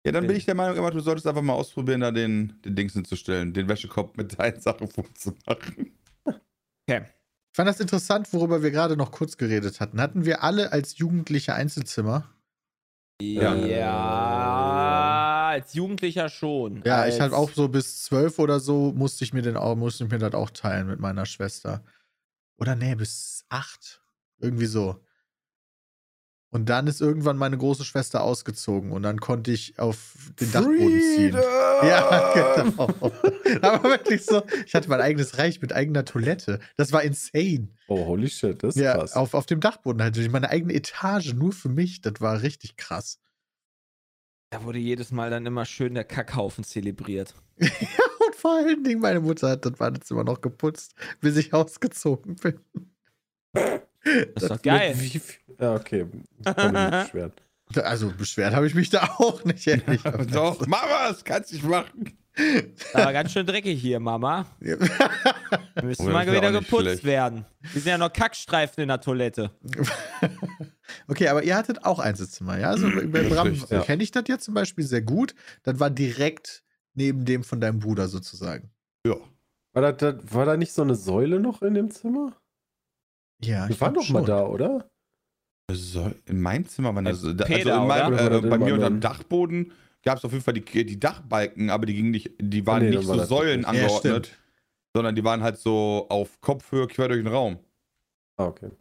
Ja, 0.06 0.12
dann 0.12 0.28
bin 0.28 0.36
ich 0.36 0.46
der 0.46 0.56
Meinung, 0.56 0.78
immer, 0.78 0.92
du 0.92 1.00
solltest 1.00 1.26
einfach 1.26 1.42
mal 1.42 1.54
ausprobieren, 1.54 2.02
da 2.02 2.12
den, 2.12 2.62
den 2.64 2.76
Dings 2.76 2.94
hinzustellen, 2.94 3.54
den 3.54 3.68
Wäschekorb 3.68 4.16
mit 4.18 4.38
deinen 4.38 4.62
Sachen 4.62 4.88
vorzumachen. 4.88 5.98
Okay. 6.24 7.02
ich 7.06 7.56
fand 7.56 7.70
das 7.70 7.80
interessant, 7.80 8.32
worüber 8.34 8.62
wir 8.62 8.72
gerade 8.72 8.98
noch 8.98 9.12
kurz 9.12 9.38
geredet 9.38 9.80
hatten. 9.80 10.00
Hatten 10.00 10.26
wir 10.26 10.44
alle 10.44 10.72
als 10.72 10.98
Jugendliche 11.00 11.54
Einzelzimmer? 11.56 12.30
Ja. 13.22 13.56
Ja. 13.56 15.48
als 15.50 15.74
Jugendlicher 15.74 16.30
schon. 16.30 16.84
Ja, 16.86 17.02
als, 17.02 17.16
ich 17.16 17.22
halt 17.22 17.34
auch 17.34 17.52
so 17.52 17.68
bis 17.68 18.04
zwölf 18.04 18.40
oder 18.40 18.60
so 18.60 18.94
musste 18.94 19.24
ich 19.24 19.34
mir 19.34 19.42
den 19.42 19.58
auch, 19.58 19.76
musste 19.76 20.06
ich 20.06 20.12
mir 20.12 20.20
das 20.20 20.34
auch 20.34 20.50
teilen 20.52 20.88
mit 20.88 21.00
meiner 21.00 21.26
Schwester. 21.26 21.84
Oder 22.58 22.76
nee, 22.76 22.96
bis 22.96 23.46
acht. 23.50 24.02
Irgendwie 24.40 24.68
so. 24.68 25.04
Und 26.52 26.68
dann 26.68 26.88
ist 26.88 27.00
irgendwann 27.00 27.38
meine 27.38 27.58
große 27.58 27.86
Schwester 27.86 28.24
ausgezogen 28.24 28.92
und 28.92 29.04
dann 29.04 29.20
konnte 29.20 29.52
ich 29.52 29.78
auf 29.78 30.16
den 30.40 30.52
Dachboden 30.52 31.00
ziehen. 31.16 31.34
Ja, 31.36 32.34
genau. 32.64 32.90
Aber 33.62 33.84
wirklich 33.84 34.26
so, 34.26 34.42
ich 34.66 34.74
hatte 34.74 34.90
mein 34.90 35.00
eigenes 35.00 35.38
Reich 35.38 35.62
mit 35.62 35.74
eigener 35.74 36.06
Toilette. 36.06 36.60
Das 36.76 36.92
war 36.92 37.04
insane. 37.04 37.70
Oh, 37.88 38.06
holy 38.08 38.30
shit, 38.30 38.64
das 38.64 38.76
ist 38.76 38.82
Ja, 38.82 38.96
krass. 38.98 39.14
auf, 39.14 39.36
auf 39.36 39.46
dem 39.46 39.60
Dachboden 39.60 40.02
hatte 40.02 40.22
ich 40.22 40.32
meine 40.32 40.50
eigene 40.50 40.74
Etage 40.74 41.34
nur 41.34 41.52
für 41.52 41.70
mich. 41.70 42.02
Das 42.02 42.14
war 42.20 42.42
richtig 42.42 42.78
krass. 42.78 43.20
Da 44.52 44.64
wurde 44.64 44.80
jedes 44.80 45.12
Mal 45.12 45.30
dann 45.30 45.46
immer 45.46 45.66
schön 45.66 45.94
der 45.94 46.04
Kackhaufen 46.04 46.64
zelebriert. 46.64 47.36
Und 47.60 48.36
vor 48.36 48.54
allen 48.58 48.84
Dingen, 48.84 49.02
meine 49.02 49.20
Mutter 49.20 49.50
hat 49.52 49.66
das 49.66 49.74
Badezimmer 49.74 50.24
noch 50.24 50.42
geputzt, 50.42 50.96
bis 51.22 51.38
ich 51.38 51.54
ausgezogen 51.54 52.36
bin. 52.38 52.60
Das 54.04 54.44
ist 54.44 54.50
doch 54.50 54.62
geil. 54.62 54.96
Wie 54.98 55.22
Ja, 55.60 55.76
okay. 55.76 56.06
Beschweren. 56.44 57.32
Also 57.76 58.12
beschwert 58.12 58.56
habe 58.56 58.66
ich 58.66 58.74
mich 58.74 58.90
da 58.90 59.04
auch 59.20 59.46
nicht, 59.46 59.68
ehrlich. 59.68 60.02
Doch, 60.34 60.60
Mama, 60.66 61.10
das 61.10 61.24
kannst 61.24 61.52
du 61.52 61.56
nicht 61.58 61.68
machen. 61.68 62.18
Aber 62.94 63.14
ganz 63.14 63.32
schön 63.32 63.46
dreckig 63.46 63.80
hier, 63.80 64.00
Mama. 64.00 64.48
Ja. 64.60 64.76
Müsste 65.84 66.06
Oh, 66.06 66.10
mal 66.10 66.26
wieder 66.26 66.52
geputzt 66.52 66.82
schlecht. 66.82 67.04
werden. 67.04 67.46
Wir 67.62 67.82
sind 67.82 67.92
ja 67.92 68.00
noch 68.00 68.12
Kackstreifen 68.12 68.82
in 68.82 68.88
der 68.88 69.00
Toilette. 69.02 69.52
Okay, 71.08 71.28
aber 71.28 71.44
ihr 71.44 71.56
hattet 71.56 71.86
auch 71.86 72.00
Einzelzimmer, 72.00 72.58
ja? 72.58 72.70
Also 72.72 72.90
bei 72.90 73.22
Bram 73.22 73.54
ja. 73.70 73.82
kenne 73.82 74.02
ich 74.02 74.10
das 74.10 74.24
jetzt 74.28 74.46
zum 74.46 74.56
Beispiel 74.56 74.84
sehr 74.84 75.04
gut. 75.04 75.36
Das 75.62 75.80
war 75.80 75.92
direkt 75.92 76.64
neben 76.96 77.26
dem 77.26 77.44
von 77.44 77.62
deinem 77.62 77.80
Bruder 77.80 78.08
sozusagen. 78.08 78.72
Ja. 79.06 79.16
War 79.74 79.82
da, 79.84 79.92
da, 79.92 80.18
war 80.34 80.46
da 80.46 80.58
nicht 80.58 80.74
so 80.74 80.82
eine 80.82 80.96
Säule 80.96 81.40
noch 81.40 81.62
in 81.62 81.76
dem 81.76 81.92
Zimmer? 81.92 82.36
Ja, 83.42 83.70
Wir 83.70 83.80
waren 83.80 83.94
doch 83.94 84.10
mal 84.10 84.20
schon. 84.20 84.26
da, 84.26 84.46
oder? 84.46 84.90
So, 85.72 86.12
in 86.26 86.42
meinem 86.42 86.68
Zimmer 86.68 86.94
waren 86.96 87.06
das. 87.06 87.24
Also 87.24 87.36
Peter, 87.36 87.82
in 87.82 87.88
meinem, 87.88 88.14
oder? 88.14 88.26
Oder 88.26 88.32
äh, 88.32 88.34
war 88.34 88.42
das 88.42 88.50
bei 88.50 88.58
mir 88.58 88.74
unter 88.74 88.90
dem? 88.90 89.00
Dachboden 89.00 89.72
gab 90.04 90.18
es 90.18 90.26
auf 90.26 90.32
jeden 90.32 90.44
Fall 90.44 90.56
die, 90.56 90.86
die 90.86 91.00
Dachbalken, 91.00 91.70
aber 91.70 91.86
die 91.86 91.94
gingen 91.94 92.12
nicht, 92.12 92.32
die 92.40 92.66
waren 92.66 92.84
nee, 92.84 92.96
nicht 92.96 93.08
war 93.08 93.20
so 93.20 93.26
Säulen 93.26 93.62
nicht. 93.62 93.64
Ja, 93.64 93.70
angeordnet, 93.70 94.28
stimmt. 94.28 94.40
sondern 94.96 95.16
die 95.16 95.24
waren 95.24 95.44
halt 95.44 95.58
so 95.58 96.08
auf 96.10 96.42
Kopfhöhe 96.42 96.88
quer 96.88 97.10
durch 97.10 97.20
den 97.22 97.32
Raum. 97.32 97.60
Ah, 98.38 98.48
okay. 98.48 98.72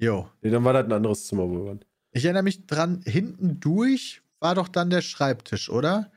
Jo. 0.00 0.28
Nee, 0.42 0.50
dann 0.50 0.64
war 0.64 0.72
das 0.72 0.84
ein 0.84 0.92
anderes 0.92 1.26
Zimmer, 1.26 1.48
wo 1.48 1.52
wir 1.52 1.66
waren. 1.66 1.84
Ich 2.12 2.24
erinnere 2.24 2.42
mich 2.42 2.66
dran, 2.66 3.02
hinten 3.04 3.60
durch 3.60 4.22
war 4.40 4.54
doch 4.54 4.68
dann 4.68 4.90
der 4.90 5.02
Schreibtisch, 5.02 5.68
oder? 5.68 6.10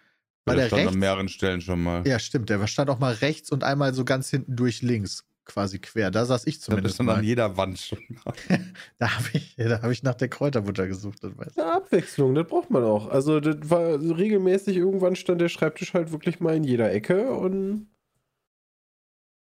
War 0.45 0.55
der 0.55 0.63
der 0.63 0.67
stand 0.67 0.79
rechts? 0.79 0.93
an 0.93 0.99
mehreren 0.99 1.29
Stellen 1.29 1.61
schon 1.61 1.83
mal. 1.83 2.07
Ja, 2.07 2.17
stimmt. 2.19 2.49
Der 2.49 2.65
stand 2.67 2.89
auch 2.89 2.99
mal 2.99 3.13
rechts 3.13 3.51
und 3.51 3.63
einmal 3.63 3.93
so 3.93 4.05
ganz 4.05 4.29
hinten 4.29 4.55
durch 4.55 4.81
links, 4.81 5.25
quasi 5.45 5.79
quer. 5.79 6.11
Da 6.11 6.25
saß 6.25 6.47
ich 6.47 6.57
das 6.57 6.65
zumindest 6.65 6.95
stand 6.95 7.09
an 7.09 7.17
mal. 7.17 7.23
jeder 7.23 7.57
Wand 7.57 7.79
schon 7.79 7.99
mal. 8.25 8.33
Da 8.97 9.17
habe 9.17 9.27
ich, 9.33 9.55
da 9.57 9.81
hab 9.81 9.91
ich 9.91 10.03
nach 10.03 10.15
der 10.15 10.29
Kräuterbutter 10.29 10.87
gesucht. 10.87 11.23
Das 11.23 11.37
weiß. 11.37 11.57
Eine 11.57 11.73
Abwechslung, 11.73 12.35
das 12.35 12.47
braucht 12.47 12.69
man 12.69 12.83
auch. 12.83 13.09
Also, 13.09 13.39
das 13.39 13.57
war 13.69 13.99
so 13.99 14.13
regelmäßig, 14.13 14.77
irgendwann 14.77 15.15
stand 15.15 15.41
der 15.41 15.49
Schreibtisch 15.49 15.93
halt 15.93 16.11
wirklich 16.11 16.39
mal 16.39 16.55
in 16.55 16.63
jeder 16.63 16.91
Ecke 16.91 17.31
und 17.31 17.87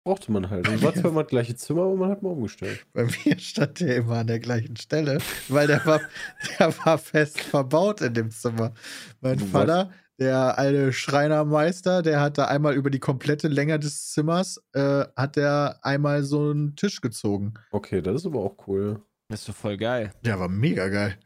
brauchte 0.06 0.32
man 0.32 0.50
halt. 0.50 0.68
Und 0.70 0.84
war 0.84 0.94
zwar 0.94 1.12
immer 1.12 1.24
das 1.24 1.30
gleiche 1.30 1.56
Zimmer, 1.56 1.84
aber 1.84 1.96
man 1.96 2.10
hat 2.10 2.22
mal 2.22 2.30
umgestellt. 2.30 2.86
Bei 2.94 3.06
mir 3.06 3.40
stand 3.40 3.80
der 3.80 3.98
immer 3.98 4.18
an 4.20 4.28
der 4.28 4.40
gleichen 4.40 4.76
Stelle, 4.78 5.18
weil 5.50 5.68
der 5.68 5.86
war, 5.86 6.00
der 6.60 6.78
war 6.86 6.98
fest 6.98 7.40
verbaut 7.42 8.02
in 8.02 8.14
dem 8.14 8.30
Zimmer. 8.32 8.74
Mein 9.22 9.42
Was? 9.42 9.50
Vater, 9.50 9.92
der 10.20 10.58
alte 10.58 10.94
Schreinermeister, 10.94 12.02
der 12.02 12.22
hat 12.22 12.38
da 12.38 12.46
einmal 12.46 12.74
über 12.76 12.90
die 12.90 13.00
komplette 13.00 13.48
Länge 13.48 13.80
des 13.80 14.12
Zimmers, 14.12 14.62
äh, 14.74 15.06
hat 15.16 15.36
der 15.36 15.80
einmal 15.82 16.24
so 16.24 16.50
einen 16.52 16.76
Tisch 16.76 17.02
gezogen. 17.02 17.54
Okay, 17.72 18.02
das 18.02 18.16
ist 18.22 18.26
aber 18.26 18.40
auch 18.40 18.68
cool. 18.68 19.02
Das 19.30 19.42
ist 19.42 19.50
doch 19.50 19.56
voll 19.56 19.78
geil. 19.78 20.14
Der 20.24 20.40
war 20.40 20.48
mega 20.50 20.88
geil. 20.88 21.18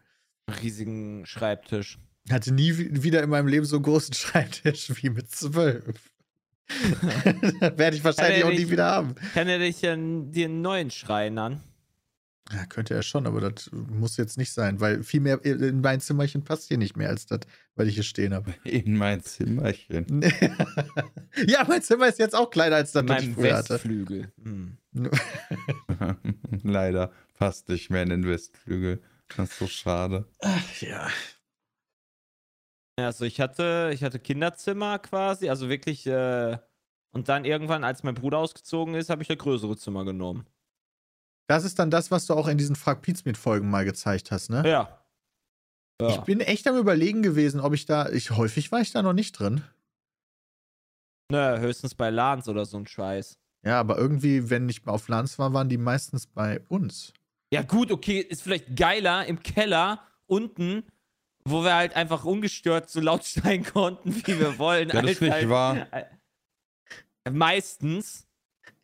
Riesigen 0.62 1.25
Schreibtisch. 1.25 1.99
Hatte 2.32 2.54
nie 2.54 2.78
wi- 2.78 3.04
wieder 3.04 3.21
in 3.21 3.30
meinem 3.30 3.47
Leben 3.47 3.65
so 3.65 3.75
einen 3.75 3.84
großen 3.84 4.13
Schreibtisch 4.15 4.91
wie 5.04 5.10
mit 5.10 5.30
zwölf. 5.30 6.12
Werde 7.60 7.95
ich 7.95 8.04
wahrscheinlich 8.04 8.43
auch 8.43 8.49
nie 8.49 8.58
nicht- 8.60 8.71
wieder 8.71 8.86
haben. 8.86 9.15
Kann 9.34 9.47
er 9.47 9.60
dich 9.60 9.82
dann 9.82 10.32
dir 10.32 10.45
einen 10.45 10.62
neuen 10.62 10.91
Schreinern? 10.91 11.62
Ja, 12.51 12.65
könnte 12.65 12.95
er 12.95 13.03
schon, 13.03 13.27
aber 13.27 13.41
das 13.41 13.69
muss 13.71 14.17
jetzt 14.17 14.38
nicht 14.38 14.51
sein, 14.51 14.79
weil 14.79 15.03
viel 15.03 15.21
mehr 15.21 15.43
in 15.45 15.81
mein 15.81 16.01
Zimmerchen 16.01 16.43
passt 16.43 16.67
hier 16.67 16.77
nicht 16.79 16.97
mehr 16.97 17.09
als 17.09 17.27
das, 17.27 17.41
weil 17.75 17.88
ich 17.88 17.93
hier 17.93 18.03
stehen 18.03 18.33
habe. 18.33 18.55
In 18.63 18.97
mein 18.97 19.21
Zimmerchen. 19.21 20.21
ja, 21.47 21.63
mein 21.67 21.83
Zimmer 21.83 22.07
ist 22.07 22.17
jetzt 22.17 22.35
auch 22.35 22.49
kleiner 22.49 22.77
als 22.77 22.91
das, 22.91 23.03
In 23.03 23.09
was 23.09 23.23
ich 23.23 23.33
früher 23.35 23.55
hatte. 23.55 23.75
Westflügel. 23.75 24.31
Hm. 24.41 24.77
Leider 26.63 27.12
passt 27.35 27.69
nicht 27.69 27.91
mehr 27.91 28.01
in 28.01 28.09
den 28.09 28.25
Westflügel. 28.27 29.01
Das 29.35 29.51
ist 29.51 29.59
so 29.59 29.67
schade. 29.67 30.25
Ja. 30.79 31.07
Ja, 32.99 33.05
Also 33.05 33.25
ich 33.25 33.39
hatte, 33.39 33.91
ich 33.93 34.03
hatte 34.03 34.19
Kinderzimmer 34.19 34.97
quasi, 34.97 35.49
also 35.49 35.69
wirklich, 35.69 36.07
äh, 36.07 36.57
und 37.12 37.29
dann 37.29 37.45
irgendwann, 37.45 37.83
als 37.83 38.03
mein 38.03 38.15
Bruder 38.15 38.39
ausgezogen 38.39 38.95
ist, 38.95 39.09
habe 39.09 39.21
ich 39.21 39.27
das 39.27 39.38
größere 39.38 39.77
Zimmer 39.77 40.03
genommen. 40.03 40.47
Das 41.49 41.63
ist 41.63 41.79
dann 41.79 41.89
das, 41.89 42.12
was 42.12 42.27
du 42.27 42.35
auch 42.35 42.47
in 42.47 42.59
diesen 42.59 42.75
Frag 42.75 43.01
Pizmeet 43.01 43.35
Folgen 43.35 43.71
mal 43.71 43.83
gezeigt 43.83 44.29
hast, 44.29 44.51
ne? 44.51 44.62
Ja. 44.69 45.03
ja. 45.99 46.09
Ich 46.09 46.17
bin 46.17 46.41
echt 46.41 46.67
am 46.67 46.77
überlegen 46.77 47.23
gewesen, 47.23 47.59
ob 47.59 47.73
ich 47.73 47.88
da, 47.88 48.07
ich 48.09 48.29
häufig 48.29 48.71
war 48.71 48.81
ich 48.81 48.91
da 48.91 49.01
noch 49.01 49.13
nicht 49.13 49.31
drin. 49.31 49.63
ne, 51.31 51.59
höchstens 51.59 51.95
bei 51.95 52.12
LANs 52.12 52.47
oder 52.47 52.65
so 52.65 52.77
ein 52.77 52.85
Scheiß. 52.85 53.39
Ja, 53.65 53.79
aber 53.79 53.97
irgendwie, 53.97 54.51
wenn 54.51 54.69
ich 54.69 54.85
mal 54.85 54.91
auf 54.93 55.07
Lanz 55.07 55.39
war, 55.39 55.51
waren 55.51 55.69
die 55.69 55.79
meistens 55.79 56.27
bei 56.27 56.59
uns. 56.67 57.13
Ja, 57.51 57.63
gut, 57.63 57.91
okay, 57.91 58.19
ist 58.19 58.43
vielleicht 58.43 58.75
geiler 58.75 59.25
im 59.25 59.41
Keller 59.41 60.03
unten, 60.27 60.83
wo 61.45 61.63
wir 61.63 61.73
halt 61.73 61.95
einfach 61.95 62.25
ungestört 62.25 62.91
so 62.91 63.01
laut 63.01 63.25
schreien 63.25 63.63
konnten, 63.63 64.15
wie 64.15 64.39
wir 64.39 64.59
wollen. 64.59 64.89
Ja, 64.89 65.01
das 65.01 65.13
ist 65.13 65.21
nicht 65.21 65.49
wahr. 65.49 65.88
äh, 65.91 66.05
Meistens. 67.31 68.28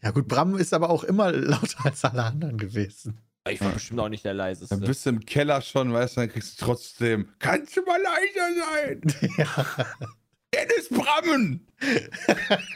Ja, 0.06 0.12
gut, 0.12 0.28
Bram 0.28 0.56
ist 0.56 0.72
aber 0.72 0.92
auch 0.92 1.04
immer 1.04 1.32
lauter 1.32 1.84
als 1.84 2.06
alle 2.06 2.24
anderen 2.24 2.60
gewesen. 2.60 3.18
Ich 3.50 3.60
war 3.60 3.72
bestimmt 3.72 4.00
auch 4.00 4.10
nicht 4.10 4.24
der 4.24 4.34
Dann 4.34 4.38
leiseste. 4.38 4.78
bist 4.78 5.04
du 5.06 5.10
im 5.10 5.26
Keller 5.26 5.62
schon, 5.62 5.92
weißt 5.92 6.16
du, 6.16 6.22
dann 6.22 6.30
kriegst 6.30 6.62
du 6.62 6.66
trotzdem. 6.66 7.30
Kannst 7.40 7.76
du 7.76 7.82
mal 7.82 8.00
leiser 8.00 9.00
sein? 9.02 9.30
ja. 9.38 9.86
Dennis 10.56 10.90
Brammen! 10.90 11.68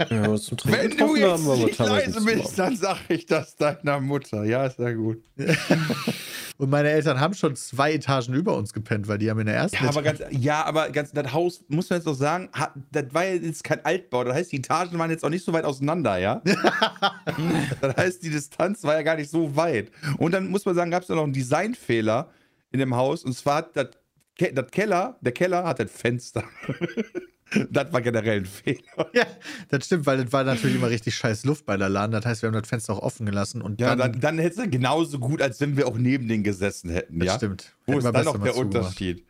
Ja, 0.10 0.36
zum 0.36 0.58
Trinken 0.58 0.82
Wenn 0.82 0.98
du 0.98 1.16
jetzt 1.16 1.48
haben, 1.48 1.64
nicht 1.64 1.80
leise 1.80 2.22
bist, 2.22 2.60
dann 2.60 2.76
sag 2.76 2.98
ich 3.08 3.26
das 3.26 3.56
deiner 3.56 4.00
Mutter. 4.00 4.44
Ja, 4.44 4.66
ist 4.66 4.80
ja 4.80 4.92
gut. 4.92 5.24
Und 6.58 6.70
meine 6.70 6.90
Eltern 6.90 7.22
haben 7.22 7.34
schon 7.34 7.56
zwei 7.56 7.94
Etagen 7.94 8.34
über 8.34 8.58
uns 8.58 8.74
gepennt, 8.74 9.08
weil 9.08 9.18
die 9.18 9.30
haben 9.30 9.40
in 9.40 9.46
der 9.46 9.56
ersten 9.56 9.82
Ja, 9.82 9.90
aber 9.90 10.02
ganz, 10.02 10.20
ja, 10.32 10.66
aber 10.66 10.90
ganz, 10.90 11.12
das 11.14 11.32
Haus, 11.32 11.64
muss 11.70 11.90
man 11.90 12.00
jetzt 12.00 12.06
doch 12.06 12.16
sagen, 12.16 12.50
hat, 12.52 12.74
das 12.92 13.06
war 13.14 13.24
ja 13.24 13.36
jetzt 13.36 13.64
kein 13.64 13.84
Altbau. 13.86 14.26
Das 14.26 14.36
heißt, 14.36 14.52
die 14.52 14.58
Etagen 14.58 15.00
waren 15.00 15.10
jetzt 15.10 15.24
auch 15.24 15.30
nicht 15.30 15.46
so 15.46 15.54
weit 15.54 15.64
auseinander, 15.64 16.18
ja? 16.18 16.42
das 17.82 17.96
heißt, 17.96 18.24
die 18.24 18.30
Distanz 18.30 18.84
war 18.84 18.96
ja 18.96 19.04
gar 19.04 19.16
nicht 19.16 19.32
so 19.32 19.56
weit. 19.56 19.90
Und 20.18 20.34
dann 20.34 20.50
muss 20.50 20.66
man 20.66 20.76
sagen, 20.76 20.92
gab 20.92 21.04
es 21.04 21.10
ja 21.10 21.16
noch 21.16 21.24
einen 21.24 21.34
Designfehler 21.34 22.30
in 22.72 22.80
dem 22.80 22.94
Haus. 22.94 23.24
Und 23.24 23.34
zwar 23.34 23.58
hat 23.58 23.78
das, 23.78 23.92
Ke 24.38 24.54
das 24.54 24.70
Keller, 24.72 25.18
der 25.22 25.32
Keller 25.32 25.64
hat 25.64 25.80
ein 25.80 25.88
Fenster. 25.88 26.44
das 27.72 27.92
war 27.94 28.02
generell 28.02 28.40
ein 28.42 28.46
Fehler. 28.46 28.80
Ja, 29.14 29.26
das 29.70 29.86
stimmt, 29.86 30.06
weil 30.06 30.24
das 30.24 30.32
war 30.34 30.44
natürlich 30.44 30.76
immer 30.76 30.90
richtig 30.90 31.16
scheiß 31.16 31.46
Luft 31.46 31.66
bei 31.66 31.78
der 31.78 31.90
Laden. 31.90 32.12
Das 32.12 32.26
heißt, 32.26 32.42
wir 32.44 32.48
haben 32.48 32.54
das 32.60 32.68
Fenster 32.70 32.94
auch 32.94 33.02
offen 33.02 33.26
gelassen 33.26 33.62
und 33.62 33.80
Ja, 33.82 33.96
dann, 33.96 34.12
dann, 34.14 34.22
dann 34.22 34.40
hätte 34.40 34.62
es 34.64 34.72
genauso 34.72 35.20
gut, 35.20 35.42
als 35.42 35.60
wenn 35.62 35.76
wir 35.78 35.88
auch 35.88 35.98
neben 35.98 36.28
denen 36.28 36.44
gesessen 36.44 36.90
hätten, 36.90 37.20
das 37.20 37.28
ja? 37.28 37.36
stimmt. 37.36 37.76
Wo 37.86 37.94
Hätten 37.94 38.06
ist 38.06 38.14
dann 38.14 38.26
noch 38.26 38.42
der 38.44 38.54
zugemacht. 38.54 38.76
Unterschied? 38.76 39.26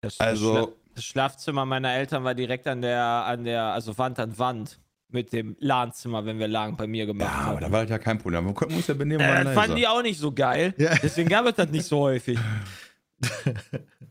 Das, 0.00 0.18
Also- 0.20 0.54
das, 0.54 0.64
Schla 0.64 0.74
das 0.94 1.04
Schlafzimmer 1.04 1.64
meiner 1.66 1.92
Eltern 1.94 2.24
war 2.24 2.34
direkt 2.34 2.66
an 2.66 2.82
der, 2.82 3.02
an 3.04 3.44
der, 3.44 3.62
also 3.64 3.96
Wand 3.96 4.18
an 4.18 4.36
Wand 4.38 4.80
mit 5.12 5.32
dem 5.32 5.56
LAN-Zimmer, 5.60 6.24
wenn 6.26 6.38
wir 6.38 6.48
lagen, 6.48 6.76
bei 6.76 6.86
mir 6.86 7.06
gemacht 7.06 7.30
Ja, 7.32 7.38
aber 7.40 7.46
haben. 7.56 7.60
da 7.60 7.72
war 7.72 7.82
das 7.82 7.90
ja 7.90 7.98
kein 7.98 8.18
Problem. 8.18 8.44
Wir 8.46 8.54
konnten 8.54 8.74
uns 8.76 8.86
ja 8.86 8.94
benehmen. 8.94 9.20
Äh, 9.20 9.44
das 9.44 9.54
fanden 9.54 9.76
die 9.76 9.86
auch 9.88 10.02
nicht 10.02 10.18
so 10.18 10.32
geil. 10.32 10.74
Ja. 10.78 10.94
Deswegen 11.02 11.28
gab 11.28 11.46
es 11.46 11.54
das 11.54 11.68
nicht 11.70 11.84
so 11.84 11.98
häufig. 12.00 12.38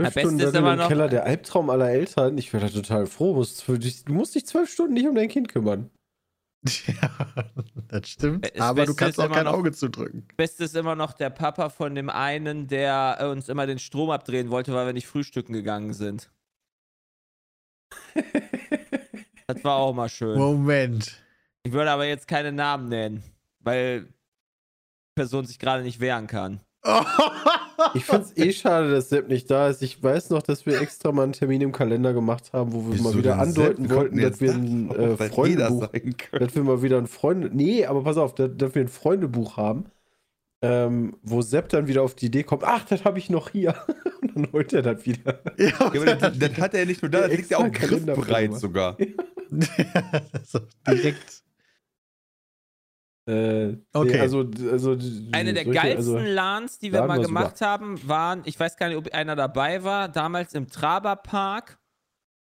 Zwölf 0.00 0.12
Stunden 0.12 0.40
ist 0.40 0.54
immer 0.54 0.72
im 0.72 0.78
noch- 0.78 0.88
Keller, 0.88 1.08
der 1.08 1.24
Albtraum 1.24 1.70
aller 1.70 1.90
Eltern. 1.90 2.36
Ich 2.38 2.52
wäre 2.52 2.66
da 2.66 2.72
total 2.72 3.06
froh. 3.06 3.32
Du 3.32 3.38
musst, 3.38 3.62
für 3.62 3.78
dich- 3.78 4.04
du 4.04 4.12
musst 4.12 4.34
dich 4.34 4.46
zwölf 4.46 4.70
Stunden 4.70 4.94
nicht 4.94 5.06
um 5.08 5.14
dein 5.14 5.28
Kind 5.28 5.48
kümmern. 5.48 5.90
Ja, 6.86 7.10
das 7.88 8.08
stimmt. 8.08 8.44
Das 8.56 8.60
aber 8.60 8.80
du 8.86 8.92
Beste 8.92 8.96
kannst 9.04 9.18
ist 9.18 9.24
auch 9.24 9.32
kein 9.32 9.44
noch- 9.44 9.52
Auge 9.54 9.70
zudrücken. 9.72 10.26
Beste 10.36 10.64
ist 10.64 10.74
immer 10.74 10.96
noch 10.96 11.12
der 11.12 11.30
Papa 11.30 11.68
von 11.68 11.94
dem 11.94 12.10
einen, 12.10 12.66
der 12.66 13.18
äh, 13.20 13.26
uns 13.26 13.48
immer 13.48 13.66
den 13.66 13.78
Strom 13.78 14.10
abdrehen 14.10 14.50
wollte, 14.50 14.74
weil 14.74 14.86
wir 14.86 14.92
nicht 14.92 15.06
frühstücken 15.06 15.52
gegangen 15.52 15.92
sind. 15.92 16.28
das 19.46 19.62
war 19.62 19.76
auch 19.76 19.94
mal 19.94 20.08
schön. 20.08 20.36
Moment. 20.38 21.22
Ich 21.62 21.72
würde 21.72 21.90
aber 21.90 22.06
jetzt 22.06 22.26
keine 22.26 22.50
Namen 22.52 22.88
nennen, 22.88 23.22
weil 23.60 24.06
die 24.06 24.12
Person 25.20 25.46
sich 25.46 25.58
gerade 25.60 25.82
nicht 25.84 26.00
wehren 26.00 26.26
kann. 26.26 26.60
Ich 27.94 28.04
finde 28.04 28.24
es 28.24 28.36
eh 28.36 28.52
schade, 28.52 28.90
dass 28.90 29.08
Sepp 29.08 29.28
nicht 29.28 29.50
da 29.50 29.68
ist. 29.68 29.82
Ich 29.82 30.02
weiß 30.02 30.30
noch, 30.30 30.42
dass 30.42 30.66
wir 30.66 30.80
extra 30.80 31.12
mal 31.12 31.24
einen 31.24 31.32
Termin 31.32 31.60
im 31.60 31.72
Kalender 31.72 32.12
gemacht 32.12 32.52
haben, 32.52 32.72
wo 32.72 32.86
wir 32.86 32.94
Wieso 32.94 33.04
mal 33.04 33.18
wieder 33.18 33.38
andeuten 33.38 33.82
Sepp? 33.88 33.96
Wollten, 33.96 34.18
konnten 34.18 34.30
dass 34.30 34.40
wir 34.40 34.52
ein 34.52 34.90
äh, 34.90 35.16
Freundebuch, 35.28 35.88
dass 36.32 36.54
wir 36.54 36.62
mal 36.62 36.82
wieder 36.82 36.98
ein 36.98 37.06
Freunde, 37.06 37.50
nee, 37.52 37.86
aber 37.86 38.02
pass 38.04 38.16
auf, 38.16 38.34
dass, 38.34 38.50
dass 38.56 38.74
wir 38.74 38.82
ein 38.82 38.88
Freundebuch 38.88 39.56
haben, 39.56 39.86
ähm, 40.62 41.16
wo 41.22 41.42
Sepp 41.42 41.68
dann 41.68 41.86
wieder 41.86 42.02
auf 42.02 42.14
die 42.14 42.26
Idee 42.26 42.42
kommt, 42.42 42.64
ach, 42.64 42.84
das 42.84 43.04
habe 43.04 43.18
ich 43.18 43.30
noch 43.30 43.50
hier. 43.50 43.74
Und 44.22 44.36
dann 44.36 44.52
holt 44.52 44.72
er 44.72 44.82
das 44.82 45.04
wieder. 45.06 45.40
ja, 45.58 45.66
Ja, 45.68 45.80
aber 45.80 46.16
das, 46.16 46.38
das 46.38 46.58
hat 46.58 46.74
er 46.74 46.86
nicht 46.86 47.02
nur 47.02 47.10
da, 47.10 47.20
das 47.28 47.36
liegt 47.36 47.50
ja 47.50 47.58
auch 47.58 47.70
griffbereit 47.70 48.54
sogar. 48.54 48.96
so, 50.44 50.60
direkt. 50.88 51.45
Äh, 53.28 53.76
Okay. 53.92 54.12
Nee, 54.12 54.20
also, 54.20 54.48
also 54.70 54.92
Eine 55.32 55.52
der 55.52 55.64
solche- 55.64 55.70
geilsten 55.80 56.16
also, 56.16 56.18
LANs, 56.18 56.78
die 56.78 56.92
wir 56.92 57.00
mal 57.02 57.18
war 57.18 57.18
gemacht 57.26 57.60
haben, 57.60 58.06
waren, 58.08 58.42
ich 58.44 58.58
weiß 58.58 58.76
gar 58.76 58.88
nicht, 58.88 58.96
ob 58.96 59.12
einer 59.12 59.34
dabei 59.34 59.82
war, 59.82 60.08
damals 60.08 60.54
im 60.54 60.68
Traberpark 60.68 61.78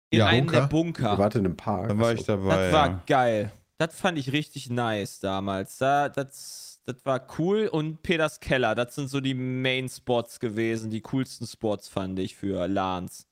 in 0.09 0.19
Ja, 0.19 0.27
einem 0.27 0.45
Bunker. 0.47 0.59
der 0.61 0.67
Bunker. 0.67 1.11
Wir 1.13 1.17
warten 1.17 1.45
im 1.45 1.55
Park. 1.55 1.89
Da 1.89 1.97
war 1.97 2.13
ich 2.13 2.23
dabei. 2.25 2.55
Das 2.65 2.73
war 2.73 2.87
ja. 2.87 3.03
geil. 3.05 3.51
Das 3.77 3.99
fand 3.99 4.17
ich 4.17 4.31
richtig 4.33 4.69
nice 4.69 5.19
damals. 5.19 5.77
Da, 5.77 6.09
das, 6.09 6.81
das 6.85 7.05
war 7.05 7.25
cool. 7.39 7.67
Und 7.67 8.01
Peters 8.03 8.39
Keller, 8.39 8.73
das 8.75 8.95
sind 8.95 9.07
so 9.09 9.21
die 9.21 9.35
Main 9.35 9.87
Spots 9.87 10.39
gewesen, 10.39 10.89
die 10.89 11.01
coolsten 11.01 11.45
Spots 11.47 11.87
fand 11.87 12.17
ich 12.19 12.35
für 12.35 12.67
LANs. 12.67 13.27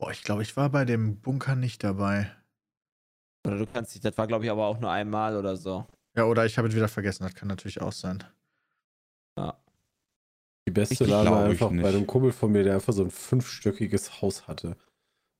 Boah, 0.00 0.10
ich 0.10 0.22
glaube, 0.24 0.42
ich 0.42 0.56
war 0.56 0.70
bei 0.70 0.84
dem 0.86 1.20
Bunker 1.20 1.54
nicht 1.54 1.84
dabei. 1.84 2.34
Oder 3.46 3.58
du 3.58 3.66
kannst 3.66 3.94
dich, 3.94 4.00
das 4.00 4.16
war 4.18 4.26
glaube 4.26 4.44
ich 4.44 4.50
aber 4.50 4.66
auch 4.66 4.80
nur 4.80 4.90
einmal 4.90 5.36
oder 5.36 5.56
so. 5.56 5.86
Ja, 6.16 6.24
oder 6.24 6.44
ich 6.46 6.58
habe 6.58 6.68
es 6.68 6.74
wieder 6.74 6.88
vergessen. 6.88 7.22
Das 7.24 7.34
kann 7.34 7.48
natürlich 7.48 7.80
auch 7.80 7.92
sein. 7.92 8.24
Die 10.66 10.72
beste 10.72 11.08
war 11.08 11.44
einfach 11.44 11.70
bei 11.70 11.88
einem 11.88 12.06
Kumpel 12.06 12.32
von 12.32 12.52
mir, 12.52 12.62
der 12.62 12.74
einfach 12.74 12.92
so 12.92 13.02
ein 13.02 13.10
fünfstöckiges 13.10 14.20
Haus 14.22 14.46
hatte. 14.46 14.76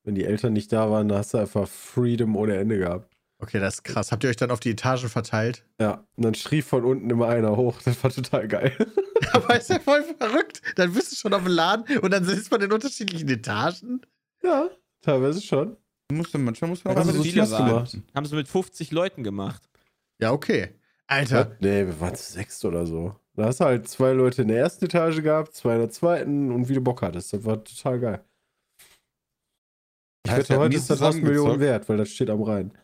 Wenn 0.03 0.15
die 0.15 0.25
Eltern 0.25 0.55
nicht 0.55 0.73
da 0.73 0.91
waren, 0.91 1.09
da 1.09 1.19
hast 1.19 1.35
du 1.35 1.39
einfach 1.39 1.69
Freedom 1.69 2.35
ohne 2.37 2.57
Ende 2.57 2.79
gehabt. 2.79 3.15
Okay, 3.39 3.59
das 3.59 3.75
ist 3.77 3.85
krass. 3.85 4.13
Habt 4.13 4.25
ihr 4.25 4.31
euch 4.31 4.37
dann 4.37 4.51
auf 4.51 4.61
die 4.61 4.71
Etagen 4.71 5.09
verteilt? 5.09 5.65
Ja, 5.81 6.05
und 6.17 6.25
dann 6.25 6.35
schrie 6.35 6.61
von 6.61 6.85
unten 6.85 7.09
immer 7.09 7.29
einer 7.29 7.57
hoch. 7.57 7.81
Das 7.83 8.03
war 8.05 8.11
total 8.11 8.49
geil. 8.49 8.77
Aber 9.33 9.57
ist 9.59 9.71
ja 9.71 9.79
voll 9.79 10.03
verrückt. 10.19 10.61
Dann 10.77 10.93
bist 10.93 11.13
du 11.13 11.17
schon 11.17 11.33
auf 11.33 11.43
dem 11.45 11.53
Laden 11.53 11.99
und 12.01 12.11
dann 12.11 12.25
sitzt 12.25 12.51
man 12.51 12.61
in 12.61 12.71
unterschiedlichen 12.71 13.29
Etagen. 13.29 14.03
Ja, 14.43 14.69
teilweise 15.01 15.41
schon. 15.41 15.77
Musste, 16.13 16.37
manchmal 16.39 16.69
muss 16.69 16.85
man 16.85 16.95
Ja, 16.97 17.03
auch 17.03 17.07
also 17.07 17.87
so. 17.87 17.99
Haben 18.15 18.27
sie 18.27 18.35
mit 18.35 18.49
50 18.49 18.91
Leuten 18.91 19.23
gemacht. 19.23 19.70
Ja, 20.21 20.33
okay. 20.33 20.75
Alter, 21.07 21.57
Nee, 21.61 21.87
wir 21.87 22.01
waren 22.01 22.15
zu 22.15 22.33
sechst 22.33 22.65
oder 22.65 22.87
so. 22.87 23.17
Da 23.35 23.47
hast 23.47 23.61
du 23.61 23.65
halt 23.65 23.89
zwei 23.89 24.13
Leute 24.13 24.43
in 24.43 24.49
der 24.49 24.59
ersten 24.59 24.85
Etage 24.85 25.23
gehabt, 25.23 25.55
zwei 25.55 25.75
in 25.75 25.81
der 25.81 25.91
zweiten 25.91 26.53
und 26.53 26.69
wie 26.69 26.75
du 26.75 26.81
Bock 26.81 27.03
hattest. 27.03 27.33
Das 27.33 27.45
war 27.45 27.65
total 27.65 28.01
geil. 28.01 28.25
Ich 30.27 30.33
wette, 30.37 30.59
heute 30.59 30.77
ist 30.77 30.91
das 30.91 31.01
8 31.01 31.17
Millionen 31.17 31.59
wert, 31.61 31.89
weil 31.89 31.97
das 31.97 32.11
steht 32.11 32.31
am 32.31 32.43
Rhein. 32.43 32.77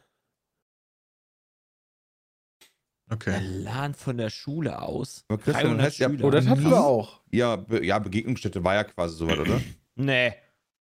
Der 3.09 3.15
okay. 3.15 3.39
LAN 3.41 3.95
von 3.95 4.17
der 4.17 4.31
Schule 4.31 4.81
aus. 4.83 5.25
Aber 5.29 5.39
Christian, 5.39 5.77
300 5.77 5.87
heißt, 5.87 6.01
ihr 6.01 6.07
habt 6.07 6.15
Schüler. 6.17 6.27
Oh, 6.27 6.31
das 6.31 6.47
hatten 6.49 6.65
wir 6.65 6.81
auch. 6.81 7.23
Ja, 7.31 7.57
Be 7.57 7.85
ja, 7.85 7.99
Begegnungsstätte 7.99 8.65
war 8.65 8.75
ja 8.75 8.85
quasi 8.85 9.17
sowas, 9.17 9.39
oder? 9.39 9.61
Nee. 9.95 10.35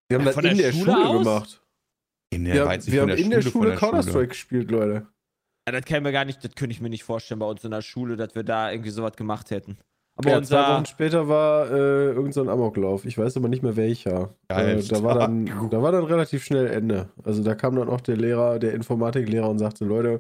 Wir 0.08 0.18
haben 0.18 0.26
Ja, 0.26 0.26
das 0.26 0.34
von 0.34 0.44
in 0.44 0.56
der 0.58 0.70
der 0.70 0.78
Schule 0.78 0.92
Schule, 0.92 1.18
gemacht. 1.18 1.62
In 2.30 2.46
jetzt 2.46 2.86
nicht 2.86 2.92
wir 2.92 3.02
haben 3.02 3.10
in 3.10 3.30
der 3.30 3.42
Schule 3.42 3.70
der 3.70 3.78
Counter-Strike 3.78 4.28
gespielt, 4.28 4.70
Leute. 4.70 5.06
Ja, 5.66 5.72
das 5.72 5.84
kann 5.84 6.02
mir 6.02 6.12
gar 6.12 6.24
nicht, 6.24 6.44
das 6.44 6.54
könnte 6.54 6.72
ich 6.72 6.80
mir 6.80 6.90
nicht 6.90 7.04
vorstellen 7.04 7.38
bei 7.38 7.46
uns 7.46 7.62
in 7.64 7.70
der 7.70 7.82
Schule, 7.82 8.16
dass 8.16 8.34
wir 8.34 8.42
da 8.42 8.70
irgendwie 8.70 8.90
sowas 8.90 9.14
gemacht 9.16 9.50
hätten. 9.50 9.78
Aber 10.16 10.30
Ja, 10.30 10.42
zwei 10.42 10.58
unser, 10.58 10.74
Wochen 10.76 10.86
später 10.86 11.28
war 11.28 11.70
äh, 11.70 12.06
irgendein 12.08 12.32
so 12.32 12.42
ein 12.42 12.48
Amoklauf. 12.48 13.04
Ich 13.04 13.16
weiß 13.16 13.36
aber 13.36 13.48
nicht 13.48 13.62
mehr 13.62 13.76
welcher. 13.76 14.34
Äh, 14.48 14.82
da, 14.82 15.02
war 15.02 15.14
dann, 15.14 15.46
da 15.70 15.82
war 15.82 15.92
dann 15.92 16.04
relativ 16.04 16.44
schnell 16.44 16.66
Ende. 16.66 17.08
Also 17.24 17.42
da 17.42 17.54
kam 17.54 17.76
dann 17.76 17.88
auch 17.88 18.00
der 18.00 18.16
Lehrer, 18.16 18.58
der 18.58 18.74
Informatiklehrer 18.74 19.48
und 19.48 19.58
sagte, 19.58 19.84
Leute, 19.84 20.18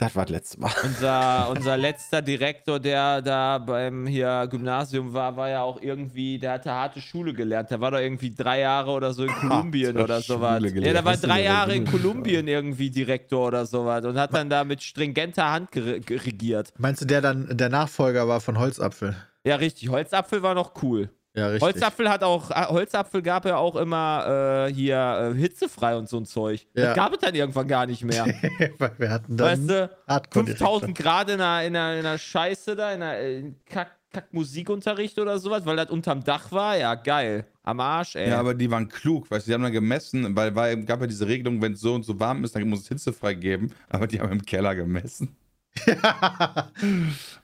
das 0.00 0.16
war 0.16 0.24
das 0.24 0.32
letzte 0.32 0.60
Mal. 0.60 0.72
unser, 0.82 1.50
unser 1.54 1.76
letzter 1.76 2.22
Direktor, 2.22 2.80
der 2.80 3.20
da 3.20 3.58
beim 3.58 4.06
hier 4.06 4.48
Gymnasium 4.50 5.12
war, 5.12 5.36
war 5.36 5.50
ja 5.50 5.62
auch 5.62 5.82
irgendwie, 5.82 6.38
der 6.38 6.52
hatte 6.52 6.72
harte 6.72 7.00
Schule 7.02 7.34
gelernt. 7.34 7.70
Der 7.70 7.80
war 7.80 7.90
doch 7.90 7.98
irgendwie 7.98 8.34
drei 8.34 8.60
Jahre 8.60 8.92
oder 8.92 9.12
so 9.12 9.24
in 9.24 9.30
Kolumbien 9.30 9.88
Harte 9.88 10.04
oder 10.04 10.20
sowas. 10.22 10.62
Ja, 10.62 10.92
der 10.92 11.04
war 11.04 11.16
drei 11.18 11.42
Jahre 11.42 11.74
in 11.74 11.84
Kolumbien? 11.84 12.48
Irgendwie 12.48 12.88
Direktor 12.88 13.48
oder 13.48 13.66
sowas 13.66 14.04
und 14.06 14.18
hat 14.18 14.32
dann 14.32 14.48
da 14.48 14.64
mit 14.64 14.82
stringenter 14.82 15.52
Hand 15.52 15.68
regiert. 15.74 16.72
Meinst 16.78 17.02
du, 17.02 17.06
der 17.06 17.20
dann 17.20 17.56
der 17.56 17.68
Nachfolger 17.68 18.26
war 18.26 18.40
von 18.40 18.58
Holzapfel? 18.58 19.14
Ja, 19.44 19.56
richtig. 19.56 19.90
Holzapfel 19.90 20.42
war 20.42 20.54
noch 20.54 20.82
cool. 20.82 21.10
Ja, 21.34 21.46
richtig. 21.46 21.62
Holzapfel 21.62 22.08
hat 22.08 22.24
auch, 22.24 22.50
äh, 22.50 22.66
Holzapfel 22.66 23.22
gab 23.22 23.44
ja 23.44 23.56
auch 23.56 23.76
immer 23.76 24.66
äh, 24.68 24.72
hier 24.72 25.32
äh, 25.32 25.38
hitzefrei 25.38 25.96
und 25.96 26.08
so 26.08 26.18
ein 26.18 26.26
Zeug. 26.26 26.66
Ja. 26.74 26.86
Das 26.86 26.96
gab 26.96 27.12
es 27.12 27.20
dann 27.20 27.34
irgendwann 27.34 27.68
gar 27.68 27.86
nicht 27.86 28.02
mehr. 28.04 28.26
Weil 28.78 28.92
wir 28.98 29.10
hatten 29.10 29.36
dann 29.36 29.46
weißt 29.46 29.70
du, 29.70 29.90
Hardcore 30.08 30.46
5000 30.46 30.98
Grad 30.98 31.30
in 31.30 31.40
einer, 31.40 31.66
in, 31.66 31.76
einer, 31.76 32.00
in 32.00 32.06
einer 32.06 32.18
Scheiße 32.18 32.74
da, 32.74 32.92
in 32.92 33.02
einer 33.02 33.18
äh, 33.18 33.52
Kack, 33.66 33.92
Kack 34.12 34.32
Musikunterricht 34.32 35.20
oder 35.20 35.38
sowas, 35.38 35.64
weil 35.66 35.76
das 35.76 35.90
unterm 35.90 36.24
Dach 36.24 36.50
war. 36.50 36.76
Ja, 36.76 36.96
geil. 36.96 37.46
Am 37.62 37.78
Arsch, 37.78 38.16
ey. 38.16 38.30
Ja, 38.30 38.40
aber 38.40 38.54
die 38.54 38.68
waren 38.68 38.88
klug, 38.88 39.30
weißt 39.30 39.46
du, 39.46 39.50
die 39.50 39.54
haben 39.54 39.62
dann 39.62 39.72
gemessen, 39.72 40.34
weil, 40.34 40.54
weil 40.56 40.84
gab 40.84 41.00
ja 41.00 41.06
diese 41.06 41.28
Regelung, 41.28 41.62
wenn 41.62 41.74
es 41.74 41.80
so 41.80 41.94
und 41.94 42.04
so 42.04 42.18
warm 42.18 42.42
ist, 42.42 42.56
dann 42.56 42.68
muss 42.68 42.80
es 42.80 42.88
hitzefrei 42.88 43.34
geben, 43.34 43.72
aber 43.88 44.08
die 44.08 44.18
haben 44.18 44.32
im 44.32 44.42
Keller 44.42 44.74
gemessen. 44.74 45.36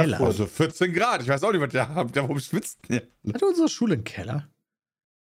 Keller. 0.00 0.20
Also 0.20 0.46
14 0.46 0.92
Grad, 0.92 1.22
ich 1.22 1.28
weiß 1.28 1.42
auch 1.44 1.52
nicht, 1.52 1.60
was 1.60 1.70
der 1.72 1.94
habt, 1.94 2.14
warum 2.16 2.38
schwitzt 2.40 2.78
der? 2.88 3.02
Hat 3.32 3.42
unsere 3.42 3.68
Schule 3.68 3.94
einen 3.94 4.04
Keller? 4.04 4.48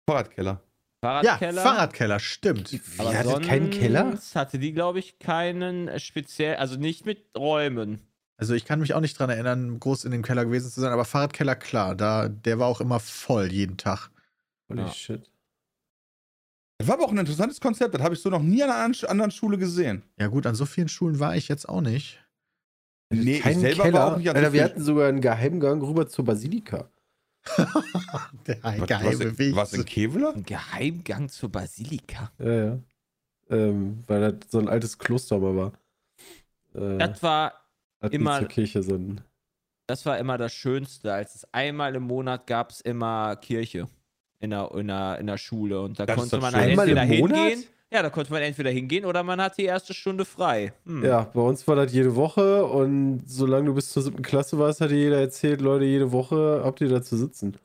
Fahrradkeller. 0.08 0.62
Ja, 1.02 1.10
Fahrradkeller. 1.22 1.62
Fahrradkeller, 1.62 2.18
stimmt. 2.20 2.80
Aber 2.98 3.12
Ihr 3.12 3.18
hattet 3.18 3.42
keinen 3.46 3.70
Keller? 3.70 4.02
sonst 4.10 4.34
hatte 4.34 4.58
die, 4.58 4.72
glaube 4.72 4.98
ich, 4.98 5.18
keinen 5.18 5.88
äh, 5.88 6.00
speziell, 6.00 6.56
also 6.56 6.76
nicht 6.76 7.06
mit 7.06 7.24
Räumen. 7.36 8.00
Also 8.38 8.54
ich 8.54 8.64
kann 8.64 8.80
mich 8.80 8.92
auch 8.94 9.00
nicht 9.00 9.18
dran 9.18 9.30
erinnern, 9.30 9.78
groß 9.80 10.04
in 10.04 10.10
dem 10.10 10.22
Keller 10.22 10.44
gewesen 10.44 10.70
zu 10.70 10.80
sein, 10.80 10.92
aber 10.92 11.04
Fahrradkeller, 11.04 11.54
klar, 11.56 11.94
da, 11.94 12.28
der 12.28 12.58
war 12.58 12.66
auch 12.68 12.80
immer 12.80 13.00
voll 13.00 13.50
jeden 13.52 13.76
Tag. 13.76 14.10
Holy 14.68 14.82
Ja. 14.82 14.92
shit. 14.92 15.30
Das 16.78 16.88
war 16.88 16.96
aber 16.96 17.04
auch 17.06 17.12
ein 17.12 17.16
interessantes 17.18 17.60
Konzept. 17.60 17.94
Das 17.94 18.02
habe 18.02 18.14
ich 18.14 18.20
so 18.20 18.28
noch 18.28 18.42
nie 18.42 18.62
an 18.62 18.70
einer 18.70 18.84
anderen- 18.84 19.08
anderen 19.08 19.30
Schule 19.30 19.56
gesehen. 19.56 20.02
Ja 20.18 20.26
gut, 20.26 20.44
an 20.46 20.54
so 20.54 20.66
vielen 20.66 20.88
Schulen 20.88 21.18
war 21.18 21.34
ich 21.34 21.48
jetzt 21.48 21.66
auch 21.68 21.80
nicht. 21.80 22.22
Nee, 23.10 23.38
Kein 23.38 23.52
ich 23.52 23.58
selber 23.60 23.82
Keller. 23.84 23.98
war 23.98 24.12
auch 24.14 24.16
nicht 24.18 24.28
Alter, 24.28 24.52
wir 24.52 24.64
hatten 24.64 24.82
sogar 24.82 25.08
einen 25.08 25.20
Geheimgang 25.20 25.80
rüber 25.82 26.08
zur 26.08 26.24
Basilika. 26.24 26.90
Der 28.46 28.62
Was- 28.62 28.86
geheime 28.88 29.30
was, 29.30 29.38
Weg. 29.38 29.54
Was 29.56 29.72
in 29.72 29.84
Kevela? 29.84 30.30
Ein 30.32 30.42
Geheimgang 30.42 31.28
zur 31.28 31.50
Basilika. 31.50 32.32
Ja, 32.38 32.52
ja. 32.52 32.78
Ähm, 33.48 34.02
weil 34.08 34.20
das 34.20 34.50
so 34.50 34.58
ein 34.58 34.68
altes 34.68 34.98
Kloster 34.98 35.38
mal 35.38 35.54
war. 35.56 35.72
Äh, 36.74 36.98
Das 36.98 37.22
war, 37.22 37.52
immer- 38.10 38.40
zur 38.40 38.48
Kirche 38.48 38.80
ein. 38.80 39.20
das 39.86 40.04
war 40.04 40.18
immer 40.18 40.36
das 40.38 40.52
Schönste. 40.52 41.12
Als 41.12 41.36
es 41.36 41.46
einmal 41.54 41.94
im 41.94 42.02
Monat 42.02 42.46
gab 42.48 42.70
es 42.70 42.80
immer 42.80 43.36
Kirche 43.36 43.86
in 44.40 44.50
der, 44.50 44.72
in 44.74 44.88
der, 44.88 45.18
in 45.20 45.28
der 45.28 45.38
Schule. 45.38 45.80
Und 45.80 46.00
da 46.00 46.06
Das 46.06 46.16
konnte 46.16 46.38
man 46.38 46.52
halt 46.54 46.70
Einmal 46.70 46.88
entweder 46.88 47.04
im 47.14 47.20
Monat? 47.20 47.38
hingehen. 47.38 47.64
Ja, 47.92 48.02
da 48.02 48.10
konnte 48.10 48.32
man 48.32 48.42
entweder 48.42 48.70
hingehen 48.70 49.04
oder 49.04 49.22
man 49.22 49.40
hat 49.40 49.58
die 49.58 49.64
erste 49.64 49.94
Stunde 49.94 50.24
frei. 50.24 50.72
Hm. 50.86 51.04
Ja, 51.04 51.22
bei 51.22 51.40
uns 51.40 51.66
war 51.68 51.76
das 51.76 51.92
jede 51.92 52.16
Woche 52.16 52.64
und 52.64 53.22
solange 53.26 53.66
du 53.66 53.74
bis 53.74 53.90
zur 53.90 54.02
siebten 54.02 54.22
Klasse 54.22 54.58
warst, 54.58 54.80
hatte 54.80 54.94
jeder 54.94 55.20
erzählt, 55.20 55.60
Leute, 55.60 55.84
jede 55.84 56.10
Woche 56.10 56.62
habt 56.64 56.80
ihr 56.80 56.88
da 56.88 57.00
zu 57.02 57.16
sitzen. 57.16 57.56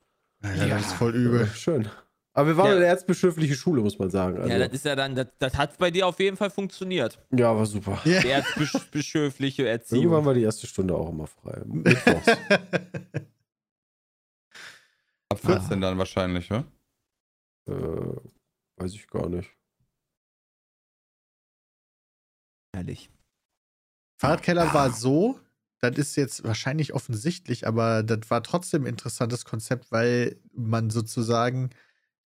Alter, 0.44 0.68
das 0.70 0.82
ist 0.88 0.94
voll 0.94 1.16
übel. 1.16 1.42
Ja, 1.42 1.48
schön. 1.48 1.88
Aber 2.34 2.48
wir 2.50 2.56
waren 2.58 2.70
Ja. 2.70 2.76
eine 2.78 2.86
erzbischöfliche 2.86 3.56
Schule, 3.56 3.82
muss 3.82 3.98
man 4.00 4.10
sagen. 4.10 4.38
Also, 4.38 4.50
Ja, 4.50 4.60
das 4.60 4.70
ist 4.74 4.86
ja 4.86 4.96
dann, 4.96 5.16
das, 5.16 5.28
das 5.40 5.58
hat 5.58 5.78
bei 5.80 5.92
dir 5.92 6.08
auf 6.08 6.20
jeden 6.20 6.38
Fall 6.38 6.50
funktioniert. 6.52 7.20
ja, 7.32 7.54
war 7.56 7.66
super. 7.66 8.00
Ja. 8.06 8.22
Die 8.22 8.30
erzbischöfliche 8.30 9.64
Irgendwann 9.64 9.80
Erziehung. 9.80 10.26
war 10.26 10.34
die 10.34 10.44
erste 10.44 10.66
Stunde 10.68 10.96
auch 10.96 11.10
immer 11.10 11.28
frei. 11.28 11.62
Mittwochs. 11.66 12.28
Ab 15.30 15.40
14 15.40 15.82
dann 15.82 15.98
wahrscheinlich, 15.98 16.50
ne? 16.50 16.64
äh, 17.68 17.74
weiß 18.78 18.94
ich 18.94 19.08
gar 19.08 19.28
nicht. 19.30 19.50
Herrlich. 22.74 23.10
Fahrradkeller 24.18 24.74
war 24.74 24.92
so, 24.92 25.40
das 25.80 25.98
ist 25.98 26.16
jetzt 26.16 26.44
wahrscheinlich 26.44 26.94
offensichtlich, 26.94 27.68
aber 27.68 28.04
das 28.04 28.30
war 28.30 28.44
trotzdem 28.44 28.84
ein 28.84 28.88
interessantes 28.88 29.46
Konzept, 29.46 29.92
weil 29.92 30.40
man 30.54 30.90
sozusagen 30.90 31.72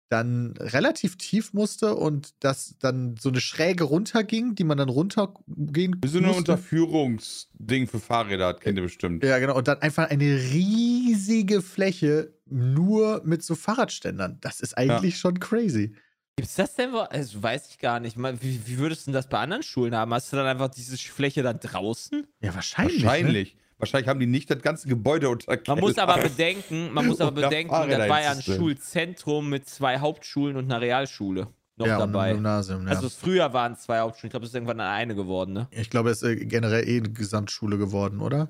dann 0.10 0.54
relativ 0.60 1.18
tief 1.18 1.54
musste 1.54 1.96
und 1.96 2.36
das 2.40 2.76
dann 2.80 3.16
so 3.18 3.30
eine 3.30 3.42
Schräge 3.42 3.86
runterging, 3.86 4.54
die 4.54 4.64
man 4.64 4.78
dann 4.78 4.90
runtergehen 4.90 5.98
Wie 6.04 6.08
so 6.08 6.20
eine. 6.20 6.32
Unterführungsding 6.32 7.88
für 7.88 8.00
Fahrräder 8.00 8.48
hat, 8.48 8.62
kennt 8.62 8.78
ihr 8.78 8.84
bestimmt. 8.84 9.24
Ja, 9.24 9.40
genau. 9.40 9.58
Und 9.58 9.68
dann 9.68 9.82
einfach 9.82 10.10
eine 10.10 10.26
riesige 10.26 11.62
Fläche 11.62 12.34
nur 12.46 13.22
mit 13.26 13.44
so 13.44 13.56
Fahrradständern. 13.56 14.38
Das 14.42 14.60
ist 14.60 14.78
eigentlich 14.78 15.18
schon 15.18 15.40
crazy. 15.40 15.96
Gibt's 16.38 16.56
das 16.56 16.76
denn? 16.76 16.94
Also, 16.94 17.42
weiß 17.42 17.70
ich 17.70 17.80
gar 17.80 18.00
nicht. 18.00 18.18
Wie, 18.18 18.68
wie 18.68 18.78
würdest 18.78 19.04
du 19.04 19.12
denn 19.12 19.14
das 19.14 19.30
bei 19.30 19.40
anderen 19.40 19.64
Schulen 19.64 19.96
haben? 19.96 20.14
Hast 20.14 20.34
du 20.34 20.38
dann 20.38 20.46
einfach 20.46 20.68
diese 20.68 20.98
Fläche 20.98 21.44
dann 21.44 21.60
draußen? 21.60 22.28
Ja, 22.42 22.54
wahrscheinlich. 22.54 23.00
Ne? 23.00 23.06
Wahrscheinlich. 23.06 23.58
Wahrscheinlich 23.78 24.08
haben 24.08 24.20
die 24.20 24.26
nicht 24.26 24.50
das 24.50 24.62
ganze 24.62 24.88
Gebäude 24.88 25.30
unter 25.30 25.58
Man 25.68 25.80
muss 25.80 25.98
aber 25.98 26.18
bedenken, 26.22 26.94
man 26.94 27.08
muss 27.08 27.20
aber 27.20 27.32
bedenken, 27.32 27.74
das 27.74 28.10
war 28.10 28.22
ja 28.22 28.32
ein. 28.32 28.42
Schulzentrum 28.42 29.50
mit 29.50 29.68
zwei 29.68 30.00
Hauptschulen 30.00 30.56
und 30.56 30.66
einer 30.66 30.80
Realschule 30.80 31.48
noch 31.76 31.86
ja, 31.86 32.00
dabei. 32.00 32.30
ein 32.30 32.36
Gymnasium, 32.36 32.88
ja. 32.88 32.94
Also 32.94 33.10
früher 33.10 33.52
waren 33.52 33.74
es 33.74 33.82
zwei 33.82 34.00
Hauptschulen, 34.00 34.30
ich 34.30 34.32
glaube, 34.32 34.46
es 34.46 34.52
ist 34.52 34.56
irgendwann 34.56 34.80
eine 34.80 35.14
geworden, 35.14 35.54
ne? 35.54 35.68
ich 35.72 35.90
glaube, 35.90 36.10
es 36.10 36.22
ist 36.22 36.30
äh, 36.30 36.46
generell 36.46 36.88
eh 36.88 37.00
eine 37.00 37.10
Gesamtschule 37.10 37.78
geworden, 37.78 38.22
oder? 38.22 38.50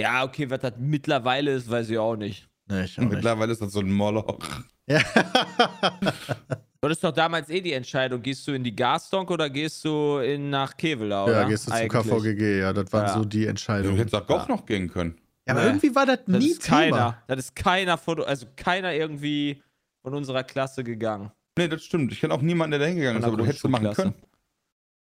Ja, 0.00 0.24
okay, 0.24 0.48
was 0.48 0.60
das 0.60 0.72
mittlerweile 0.78 1.52
ist, 1.52 1.70
weiß 1.70 1.90
ich 1.90 1.98
auch 1.98 2.16
nicht. 2.16 2.48
Nee, 2.66 2.84
ich 2.84 2.98
auch 2.98 3.02
nicht. 3.02 3.12
Mittlerweile 3.12 3.52
ist 3.52 3.60
das 3.60 3.72
so 3.72 3.80
ein 3.80 3.92
Moloch. 3.92 4.38
Ja. 4.86 5.02
Das 6.84 6.92
ist 6.98 7.04
doch 7.04 7.12
damals 7.12 7.48
eh 7.48 7.60
die 7.60 7.72
Entscheidung, 7.74 8.20
gehst 8.22 8.46
du 8.48 8.52
in 8.52 8.64
die 8.64 8.74
Gastonk 8.74 9.30
oder 9.30 9.48
gehst 9.48 9.84
du 9.84 10.18
in, 10.18 10.50
nach 10.50 10.76
Kevela, 10.76 11.24
oder? 11.24 11.42
ja, 11.42 11.48
gehst 11.48 11.68
du 11.68 11.72
zum. 11.72 11.88
KVGG, 11.88 12.58
ja, 12.58 12.72
das 12.72 12.92
waren 12.92 13.06
Ja. 13.06 13.14
so 13.14 13.24
die 13.24 13.42
Du 13.44 13.48
Entscheidungen. 13.50 13.96
hättest 13.98 14.14
auch 14.16 14.26
Goch 14.26 14.48
noch 14.48 14.66
gehen 14.66 14.88
können. 14.90 15.16
Ja, 15.46 15.54
aber 15.54 15.62
Nee. 15.62 15.68
irgendwie 15.68 15.94
war 15.94 16.06
das 16.06 16.18
Das 16.26 16.42
nie 16.42 16.50
ist 16.50 16.62
keiner. 16.64 16.96
Thema. 16.96 17.22
Das 17.28 17.38
ist 17.38 17.54
keiner 17.54 17.96
von, 17.98 18.24
also 18.24 18.46
keiner 18.56 18.92
irgendwie 18.94 19.62
von 20.02 20.12
unserer 20.14 20.42
Klasse 20.42 20.82
gegangen. 20.82 21.30
Nee, 21.56 21.68
das 21.68 21.84
stimmt. 21.84 22.10
Ich 22.12 22.20
kenne 22.20 22.34
auch 22.34 22.42
niemanden, 22.42 22.72
der 22.72 22.80
da 22.80 22.86
hingegangen 22.86 23.20
ist, 23.22 23.26
aber 23.28 23.36
du 23.36 23.44
hättest 23.46 23.64
es 23.64 23.70
machen 23.70 23.92
können. 23.92 24.14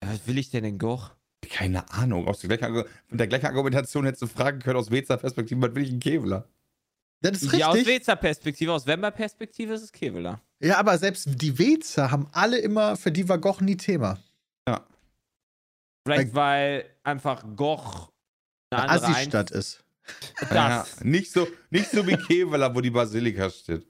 Ja, 0.02 0.12
was 0.14 0.26
will 0.26 0.38
ich 0.38 0.50
denn 0.50 0.64
in 0.64 0.78
Goch? 0.78 1.12
Keine 1.50 1.90
Ahnung. 1.92 2.28
Aus 2.30 2.40
der 2.40 2.56
gleichen, 2.58 2.76
mit 3.10 3.20
der 3.20 3.28
gleichen 3.28 3.46
Argumentation 3.48 4.06
hättest 4.06 4.22
du 4.22 4.28
fragen 4.28 4.60
können, 4.60 4.78
aus 4.78 4.90
Wezer 4.90 5.18
Perspektive, 5.18 5.62
was 5.62 5.76
will 5.76 5.84
ich 5.84 5.90
in 5.92 6.00
Kevela? 6.00 6.46
Das 7.22 7.42
ist 7.42 7.52
Ja, 7.54 7.68
aus 7.70 7.76
richtig. 7.76 7.96
Wezer 7.96 8.16
Perspektive, 8.16 8.72
aus 8.72 8.86
Wember 8.88 9.12
Perspektive 9.12 9.74
ist 9.74 9.82
es 9.82 9.92
Kevela. 9.92 10.42
Ja, 10.60 10.78
aber 10.80 10.98
selbst 10.98 11.28
die 11.42 11.58
Wezer 11.60 12.10
haben 12.12 12.28
alle 12.32 12.58
immer, 12.58 12.96
für 12.96 13.12
die 13.12 13.28
war 13.30 13.38
Goch 13.38 13.62
nie 13.62 13.78
Thema. 13.78 14.18
Vielleicht, 16.08 16.34
weil 16.36 16.86
einfach 17.04 17.44
Goch 17.58 18.12
eine 18.72 18.90
andere 18.90 19.08
Assi-Stadt 19.10 19.52
ist. 19.52 19.84
Ein- 20.40 20.48
Ja, 20.56 20.68
Das. 20.80 21.04
nicht, 21.04 21.34
so, 21.34 21.46
nicht 21.70 21.92
so 21.92 22.08
wie 22.08 22.16
Kevela, 22.16 22.74
wo 22.74 22.80
die 22.80 22.90
Basilika 22.92 23.50
steht. 23.50 23.86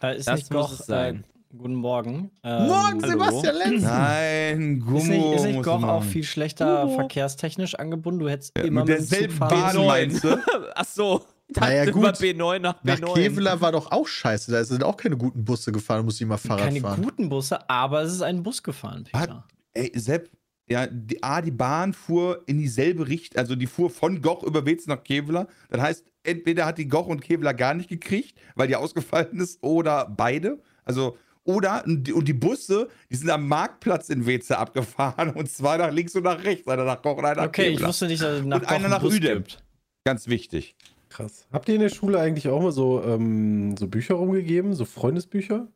Da 0.00 0.10
ist 0.10 0.28
Das 0.28 0.40
nicht 0.40 0.52
muss 0.52 0.70
Goch. 0.72 0.80
es 0.80 0.86
sein. 0.86 1.24
Äh, 1.24 1.56
guten 1.56 1.74
Morgen. 1.76 2.30
Ähm, 2.44 2.66
Morgen, 2.66 3.02
hallo. 3.02 3.08
Sebastian 3.08 3.56
Lenz. 3.56 3.82
Nein, 3.84 4.80
Gummo. 4.80 4.98
Ist 4.98 5.08
nicht, 5.08 5.34
ist 5.36 5.44
nicht 5.44 5.62
Goch 5.62 5.82
auch 5.82 6.04
viel 6.04 6.24
schlechter 6.24 6.82
Gummo. 6.82 6.94
verkehrstechnisch 6.96 7.74
angebunden? 7.76 8.20
Du 8.20 8.28
hättest 8.28 8.52
Ja, 8.58 8.64
immer 8.64 8.84
mit 8.84 8.88
mit 8.90 8.98
dem 8.98 9.02
Zug 9.02 9.10
derselben 9.18 9.36
fahren 9.38 9.76
Bahn 9.76 9.86
meinst 9.86 10.24
du? 10.24 10.36
Ach 10.74 10.84
so. 10.84 11.24
Naja, 11.58 11.90
gut. 11.90 12.04
B9 12.04 12.58
nach 12.60 12.82
Nach 12.84 12.98
B9. 12.98 13.14
Kevela 13.14 13.60
war 13.60 13.72
doch 13.72 13.90
auch 13.90 14.06
scheiße. 14.06 14.50
Da 14.52 14.64
sind 14.64 14.84
auch 14.84 14.96
keine 14.96 15.16
guten 15.16 15.44
Busse 15.44 15.72
gefahren, 15.72 15.98
da 16.00 16.02
musste 16.04 16.24
ich 16.24 16.28
mal 16.28 16.36
Fahrrad 16.36 16.66
Keine 16.66 16.80
fahren. 16.80 17.02
guten 17.02 17.28
Busse, 17.28 17.68
aber 17.68 18.02
es 18.02 18.12
ist 18.12 18.22
ein 18.22 18.42
Bus 18.42 18.62
gefahren, 18.62 19.04
Peter. 19.04 19.44
Ey, 19.72 19.92
Sepp, 19.94 20.30
ja, 20.68 20.86
die, 20.86 21.22
A, 21.22 21.42
die 21.42 21.50
Bahn 21.50 21.92
fuhr 21.92 22.42
in 22.46 22.58
dieselbe 22.58 23.08
Richtung, 23.08 23.38
also 23.38 23.56
die 23.56 23.66
fuhr 23.66 23.90
von 23.90 24.22
Goch 24.22 24.42
über 24.44 24.64
Wetz 24.66 24.86
nach 24.86 25.02
Kevela. 25.02 25.48
Das 25.68 25.80
heißt, 25.80 26.04
entweder 26.22 26.66
hat 26.66 26.78
die 26.78 26.86
Goch 26.88 27.06
und 27.06 27.20
Kevela 27.20 27.52
gar 27.52 27.74
nicht 27.74 27.88
gekriegt, 27.88 28.38
weil 28.54 28.68
die 28.68 28.76
ausgefallen 28.76 29.38
ist, 29.40 29.60
oder 29.62 30.06
beide. 30.16 30.60
Also, 30.84 31.16
oder, 31.42 31.82
und 31.86 32.04
die, 32.06 32.12
und 32.12 32.28
die 32.28 32.32
Busse, 32.34 32.88
die 33.10 33.16
sind 33.16 33.30
am 33.30 33.48
Marktplatz 33.48 34.10
in 34.10 34.26
Weze 34.26 34.58
abgefahren, 34.58 35.30
und 35.30 35.50
zwar 35.50 35.78
nach 35.78 35.90
links 35.90 36.14
und 36.14 36.22
nach 36.22 36.44
rechts, 36.44 36.68
einer 36.68 36.84
nach 36.84 37.02
Goch 37.02 37.16
und 37.16 37.24
einer 37.24 37.40
nach 37.42 37.48
Okay, 37.48 37.62
ich 37.68 37.72
Kevela. 37.74 37.88
wusste 37.88 38.06
nicht, 38.06 38.22
dass 38.22 38.38
es 38.40 38.44
nach 38.44 38.58
Und 38.58 38.64
Goch 38.68 38.70
einer 38.74 38.88
nach 38.88 39.00
Bus 39.00 39.18
gibt. 39.18 39.64
Ganz 40.04 40.28
wichtig. 40.28 40.76
Krass. 41.10 41.46
Habt 41.52 41.68
ihr 41.68 41.74
in 41.74 41.80
der 41.80 41.90
Schule 41.90 42.20
eigentlich 42.20 42.48
auch 42.48 42.62
mal 42.62 42.72
so, 42.72 43.02
ähm, 43.04 43.76
so 43.76 43.88
Bücher 43.88 44.14
rumgegeben? 44.14 44.74
So 44.74 44.84
Freundesbücher? 44.84 45.66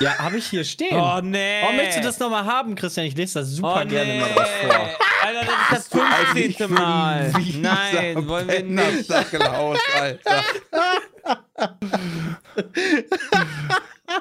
Ja, 0.00 0.18
habe 0.18 0.36
ich 0.36 0.46
hier 0.46 0.64
stehen. 0.64 0.96
Oh 0.96 1.20
nee. 1.22 1.62
Oh, 1.68 1.72
möchtest 1.72 1.98
du 1.98 2.02
das 2.02 2.18
nochmal 2.18 2.44
haben, 2.44 2.74
Christian? 2.74 3.06
Ich 3.06 3.16
lese 3.16 3.40
das 3.40 3.50
super 3.50 3.82
oh, 3.84 3.88
gerne 3.88 4.12
nee. 4.12 4.20
mal 4.20 4.28
drauf 4.28 4.48
vor. 4.62 4.90
Alter, 5.24 5.46
das 5.70 5.78
ist 5.78 5.94
das 5.94 6.00
Eigentlich 6.00 6.56
15. 6.56 6.68
für 6.68 6.72
Mal. 6.72 7.32
Nein, 7.60 8.28
wollen 8.28 8.48
wir 8.48 8.62
nicht. 8.62 9.08
Pennersackelhaus, 9.08 9.78
Alter. 9.94 10.44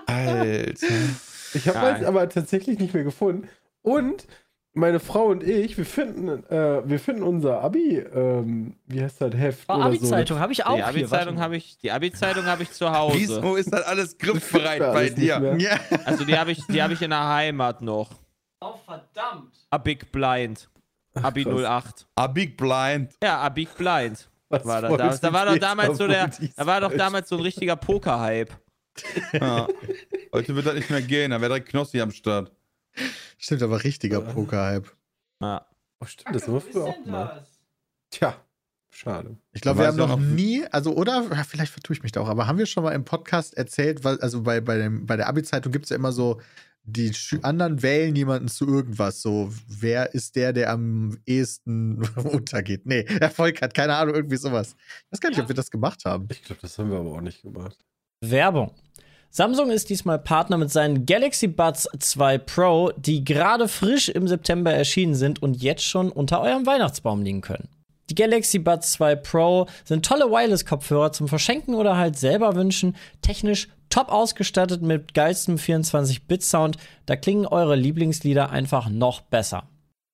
Alter. 0.06 0.88
Ich 1.54 1.68
habe 1.68 1.80
meins 1.80 2.06
aber 2.06 2.30
tatsächlich 2.30 2.80
nicht 2.80 2.94
mehr 2.94 3.04
gefunden. 3.04 3.50
Und 3.82 4.26
meine 4.74 5.00
Frau 5.00 5.26
und 5.26 5.44
ich, 5.44 5.78
wir 5.78 5.86
finden, 5.86 6.46
äh, 6.50 6.82
wir 6.88 7.00
finden 7.00 7.24
unser 7.24 7.62
Abi, 7.62 7.98
ähm, 7.98 8.76
wie 8.88 9.02
heißt 9.02 9.20
das, 9.22 9.34
Heft 9.36 9.66
Oh, 9.68 9.74
oder 9.76 9.86
Abi-Zeitung 9.86 10.40
habe 10.40 10.54
ich 10.54 10.66
auch 10.66 10.72
Die 10.72 10.76
hier. 10.78 10.88
Abi-Zeitung 10.88 11.40
habe 11.40 11.58
ich, 11.58 11.78
die 11.80 11.92
Abi-Zeitung 11.92 12.46
habe 12.46 12.64
ich 12.64 12.72
zu 12.72 12.90
Hause. 12.92 13.18
Wieso 13.20 13.56
ist 13.56 13.74
das 13.74 13.82
alles 13.84 14.12
so. 14.12 14.18
griffbereit 14.20 14.80
Das 14.82 14.94
bei 14.94 15.10
dir? 15.10 15.56
Ja. 15.58 15.78
Also 16.06 16.24
die 16.24 16.38
habe 16.38 16.52
ich, 16.52 16.66
die 16.68 16.82
habe 16.82 16.94
ich 16.94 17.02
in 17.02 17.10
der 17.10 17.28
Heimat 17.28 17.82
noch. 17.82 18.10
Oh, 18.62 18.76
verdammt. 18.86 19.54
A 19.72 19.78
Big 19.78 20.12
Blind. 20.12 20.70
Abi 21.16 21.44
krass. 21.44 21.86
08. 21.86 22.08
A 22.16 22.28
Big 22.28 22.56
Blind. 22.56 23.14
Ja, 23.22 23.40
A 23.40 23.50
Big 23.50 23.76
Blind. 23.76 24.30
Was 24.48 24.66
War 24.66 24.82
da, 24.82 24.88
freut 24.90 25.00
da, 25.00 25.18
da 25.18 25.34
war 25.34 25.46
doch 25.46 25.58
damals 25.58 25.98
so 25.98 26.08
der, 26.08 26.30
da 26.56 26.66
war 26.66 26.82
doch 26.82 26.94
damals 26.96 27.30
so 27.30 27.38
ein 27.38 27.42
richtiger 27.42 27.76
Poker-Hype. 27.76 28.52
Ja. 29.34 29.68
Heute 30.34 30.56
wird 30.56 30.66
das 30.66 30.76
nicht 30.76 30.90
mehr 30.90 31.02
gehen, 31.02 31.32
da 31.32 31.40
wäre 31.40 31.50
direkt 31.50 31.70
Knossi 31.70 32.02
am 32.02 32.12
Start. 32.12 32.52
Stimmt, 33.38 33.64
aber 33.64 33.84
richtiger 33.84 34.22
Poker-Hype. 34.22 34.92
Ja. 35.42 35.66
Oh, 36.00 36.06
stimmt, 36.06 36.36
das 36.36 36.48
haben 36.48 36.54
wir 36.54 36.62
früher 36.62 36.86
auch 36.86 37.06
mal. 37.06 37.46
Tja, 38.10 38.36
schade. 38.90 39.38
Ich 39.54 39.62
glaube, 39.62 39.80
wir 39.80 39.88
haben 39.88 39.98
noch 39.98 40.20
nie, 40.20 40.66
also 40.72 40.96
oder, 40.96 41.28
ja, 41.32 41.44
vielleicht 41.44 41.72
vertue 41.72 41.96
ich 41.96 42.04
mich 42.04 42.12
da 42.12 42.22
auch, 42.22 42.30
aber 42.30 42.48
haben 42.48 42.58
wir 42.58 42.66
schon 42.66 42.84
mal 42.84 42.92
im 42.92 43.06
Podcast 43.06 43.56
erzählt, 43.56 44.04
weil, 44.04 44.20
also 44.20 44.42
bei, 44.42 44.62
bei, 44.62 44.78
dem, 44.78 45.06
bei 45.06 45.16
der 45.16 45.28
Abi-Zeitung 45.28 45.72
gibt 45.72 45.86
es 45.86 45.90
ja 45.90 45.96
immer 45.96 46.12
so, 46.12 46.42
die 46.84 47.14
anderen 47.44 47.84
wählen 47.84 48.16
jemanden 48.16 48.48
zu 48.48 48.68
irgendwas. 48.68 49.22
So, 49.22 49.54
wer 49.68 50.14
ist 50.14 50.36
der, 50.36 50.52
der 50.54 50.72
am 50.72 51.18
ehesten 51.26 52.04
untergeht? 52.16 52.86
Nee, 52.86 53.02
Erfolg 53.20 53.62
hat, 53.62 53.74
keine 53.74 53.96
Ahnung, 53.96 54.16
irgendwie 54.16 54.38
sowas. 54.38 54.76
Ich 55.06 55.12
weiß 55.12 55.20
gar 55.20 55.30
nicht, 55.30 55.40
ob 55.40 55.48
wir 55.48 55.56
das 55.56 55.70
gemacht 55.70 56.06
haben. 56.06 56.28
Ich 56.32 56.44
glaube, 56.44 56.62
das 56.62 56.78
haben 56.78 56.90
wir 56.90 56.98
aber 56.98 57.12
auch 57.12 57.22
nicht 57.22 57.42
gemacht. 57.42 57.78
Werbung. 58.22 58.74
Samsung 59.34 59.72
ist 59.72 59.90
diesmal 59.90 60.20
Partner 60.20 60.58
mit 60.58 60.72
seinen 60.72 61.06
Galaxy 61.06 61.48
Buds 61.48 61.88
2 61.98 62.38
Pro, 62.40 62.92
die 62.98 63.24
gerade 63.24 63.70
frisch 63.70 64.10
im 64.10 64.28
September 64.28 64.74
erschienen 64.74 65.16
sind 65.16 65.42
und 65.42 65.64
jetzt 65.64 65.86
schon 65.86 66.12
unter 66.12 66.42
eurem 66.42 66.66
Weihnachtsbaum 66.66 67.22
liegen 67.22 67.40
können. 67.40 67.70
Die 68.10 68.16
Galaxy 68.16 68.60
Buds 68.60 68.92
2 68.92 69.16
Pro 69.16 69.68
sind 69.86 70.06
tolle 70.06 70.26
Wireless-Kopfhörer 70.26 71.14
zum 71.14 71.30
Verschenken 71.30 71.76
oder 71.76 71.96
halt 71.96 72.20
selber 72.20 72.56
wünschen, 72.56 72.98
technisch 73.22 73.70
top 73.90 74.12
ausgestattet 74.12 74.82
mit 74.82 75.14
geilstem 75.14 75.56
24-Bit-Sound, 75.56 76.76
da 77.06 77.16
klingen 77.16 77.46
eure 77.46 77.78
Lieblingslieder 77.78 78.50
einfach 78.50 78.90
noch 78.90 79.22
besser. 79.22 79.64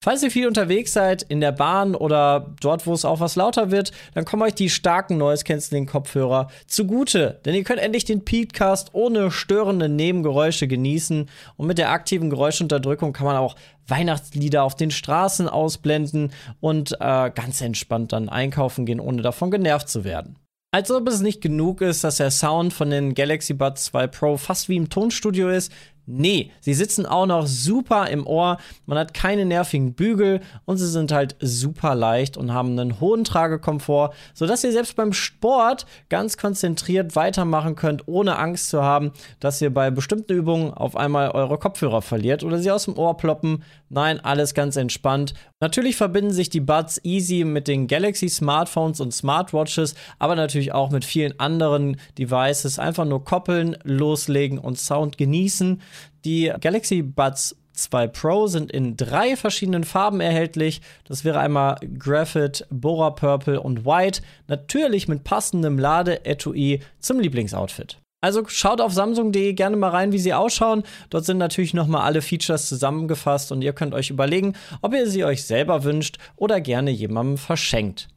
Falls 0.03 0.21
ihr 0.21 0.29
viel 0.29 0.47
unterwegs 0.47 0.93
seid, 0.93 1.23
in 1.23 1.41
der 1.41 1.51
Bahn 1.51 1.95
oder 1.95 2.53
dort, 2.61 2.85
wo 2.85 2.93
es 2.93 3.03
auch 3.03 3.19
was 3.19 3.35
lauter 3.35 3.71
wird, 3.71 3.91
dann 4.13 4.25
kommen 4.25 4.43
euch 4.43 4.53
die 4.53 4.69
starken 4.69 5.17
Noise 5.17 5.43
Cancelling 5.43 5.87
Kopfhörer 5.87 6.49
zugute, 6.67 7.41
denn 7.45 7.55
ihr 7.55 7.63
könnt 7.63 7.79
endlich 7.79 8.05
den 8.05 8.23
Peatcast 8.23 8.93
ohne 8.93 9.31
störende 9.31 9.89
Nebengeräusche 9.89 10.67
genießen 10.67 11.27
und 11.57 11.67
mit 11.67 11.79
der 11.79 11.91
aktiven 11.91 12.29
Geräuschunterdrückung 12.29 13.11
kann 13.11 13.25
man 13.25 13.37
auch 13.37 13.55
Weihnachtslieder 13.87 14.63
auf 14.63 14.75
den 14.75 14.91
Straßen 14.91 15.49
ausblenden 15.49 16.31
und 16.59 16.93
äh, 16.99 17.31
ganz 17.31 17.61
entspannt 17.61 18.13
dann 18.13 18.29
einkaufen 18.29 18.85
gehen, 18.85 18.99
ohne 18.99 19.23
davon 19.23 19.49
genervt 19.49 19.89
zu 19.89 20.03
werden. 20.03 20.37
Als 20.71 20.91
ob 20.91 21.07
es 21.07 21.21
nicht 21.21 21.41
genug 21.41 21.81
ist, 21.81 22.03
dass 22.03 22.17
der 22.17 22.29
Sound 22.29 22.73
von 22.73 22.89
den 22.89 23.15
Galaxy 23.15 23.53
Buds 23.53 23.85
2 23.85 24.07
Pro 24.07 24.37
fast 24.37 24.69
wie 24.69 24.75
im 24.75 24.89
Tonstudio 24.89 25.49
ist. 25.49 25.71
Nee, 26.09 26.51
sie 26.61 26.73
sitzen 26.73 27.05
auch 27.05 27.25
noch 27.25 27.47
super 27.47 28.07
im 28.09 28.25
Ohr. 28.25 28.59
Man 28.85 28.97
hat 28.97 29.13
keine 29.13 29.45
nervigen 29.45 29.93
Bügel 29.93 30.39
und 30.63 30.77
sie 30.77 30.87
sind 30.87 31.11
halt 31.11 31.35
super 31.41 31.95
leicht 31.95 32.37
und 32.37 32.53
haben 32.53 32.79
einen 32.79 33.01
hohen 33.01 33.25
Tragekomfort, 33.25 34.13
sodass 34.33 34.63
ihr 34.63 34.71
selbst 34.71 34.95
beim 34.95 35.11
Sport 35.11 35.85
ganz 36.07 36.37
konzentriert 36.37 37.17
weitermachen 37.17 37.75
könnt, 37.75 38.07
ohne 38.07 38.39
Angst 38.39 38.69
zu 38.69 38.83
haben, 38.83 39.11
dass 39.41 39.61
ihr 39.61 39.73
bei 39.73 39.91
bestimmten 39.91 40.31
Übungen 40.31 40.73
auf 40.73 40.95
einmal 40.95 41.31
eure 41.31 41.57
Kopfhörer 41.57 42.01
verliert 42.01 42.45
oder 42.45 42.59
sie 42.59 42.71
aus 42.71 42.85
dem 42.85 42.97
Ohr 42.97 43.17
ploppen. 43.17 43.65
Nein, 43.89 44.21
alles 44.21 44.53
ganz 44.53 44.77
entspannt. 44.77 45.33
Natürlich 45.59 45.97
verbinden 45.97 46.31
sich 46.31 46.49
die 46.49 46.61
Buds 46.61 47.03
easy 47.03 47.43
mit 47.43 47.67
den 47.67 47.87
Galaxy 47.87 48.29
Smartphones 48.29 49.01
und 49.01 49.13
Smartwatches, 49.13 49.95
aber 50.19 50.35
natürlich 50.35 50.71
auch 50.71 50.89
mit 50.89 51.03
vielen 51.03 51.37
anderen 51.39 51.97
Devices. 52.17 52.79
Einfach 52.79 53.05
nur 53.05 53.25
koppeln, 53.25 53.75
loslegen 53.83 54.57
und 54.57 54.77
Sound 54.77 55.17
genießen. 55.17 55.81
Die 56.25 56.51
Galaxy 56.59 57.01
Buds 57.01 57.55
2 57.73 58.07
Pro 58.07 58.47
sind 58.47 58.71
in 58.71 58.97
drei 58.97 59.35
verschiedenen 59.35 59.83
Farben 59.83 60.19
erhältlich. 60.19 60.81
Das 61.05 61.23
wäre 61.23 61.39
einmal 61.39 61.77
Graphite, 61.97 62.65
Bora 62.69 63.11
Purple 63.11 63.61
und 63.61 63.85
White. 63.85 64.21
Natürlich 64.47 65.07
mit 65.07 65.23
passendem 65.23 65.77
Ladeetui 65.77 66.81
zum 66.99 67.19
Lieblingsoutfit. 67.19 67.99
Also 68.19 68.43
schaut 68.47 68.81
auf 68.81 68.93
samsung.de 68.93 69.53
gerne 69.53 69.77
mal 69.77 69.91
rein, 69.91 70.11
wie 70.11 70.17
sie 70.17 70.33
ausschauen. 70.33 70.83
Dort 71.11 71.25
sind 71.25 71.37
natürlich 71.37 71.75
nochmal 71.75 72.01
alle 72.01 72.23
Features 72.23 72.67
zusammengefasst 72.67 73.51
und 73.51 73.61
ihr 73.61 73.73
könnt 73.73 73.93
euch 73.93 74.09
überlegen, 74.09 74.53
ob 74.81 74.93
ihr 74.93 75.07
sie 75.07 75.23
euch 75.23 75.45
selber 75.45 75.83
wünscht 75.83 76.17
oder 76.35 76.59
gerne 76.59 76.89
jemandem 76.89 77.37
verschenkt. 77.37 78.07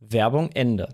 Werbung 0.00 0.50
Ende. 0.52 0.88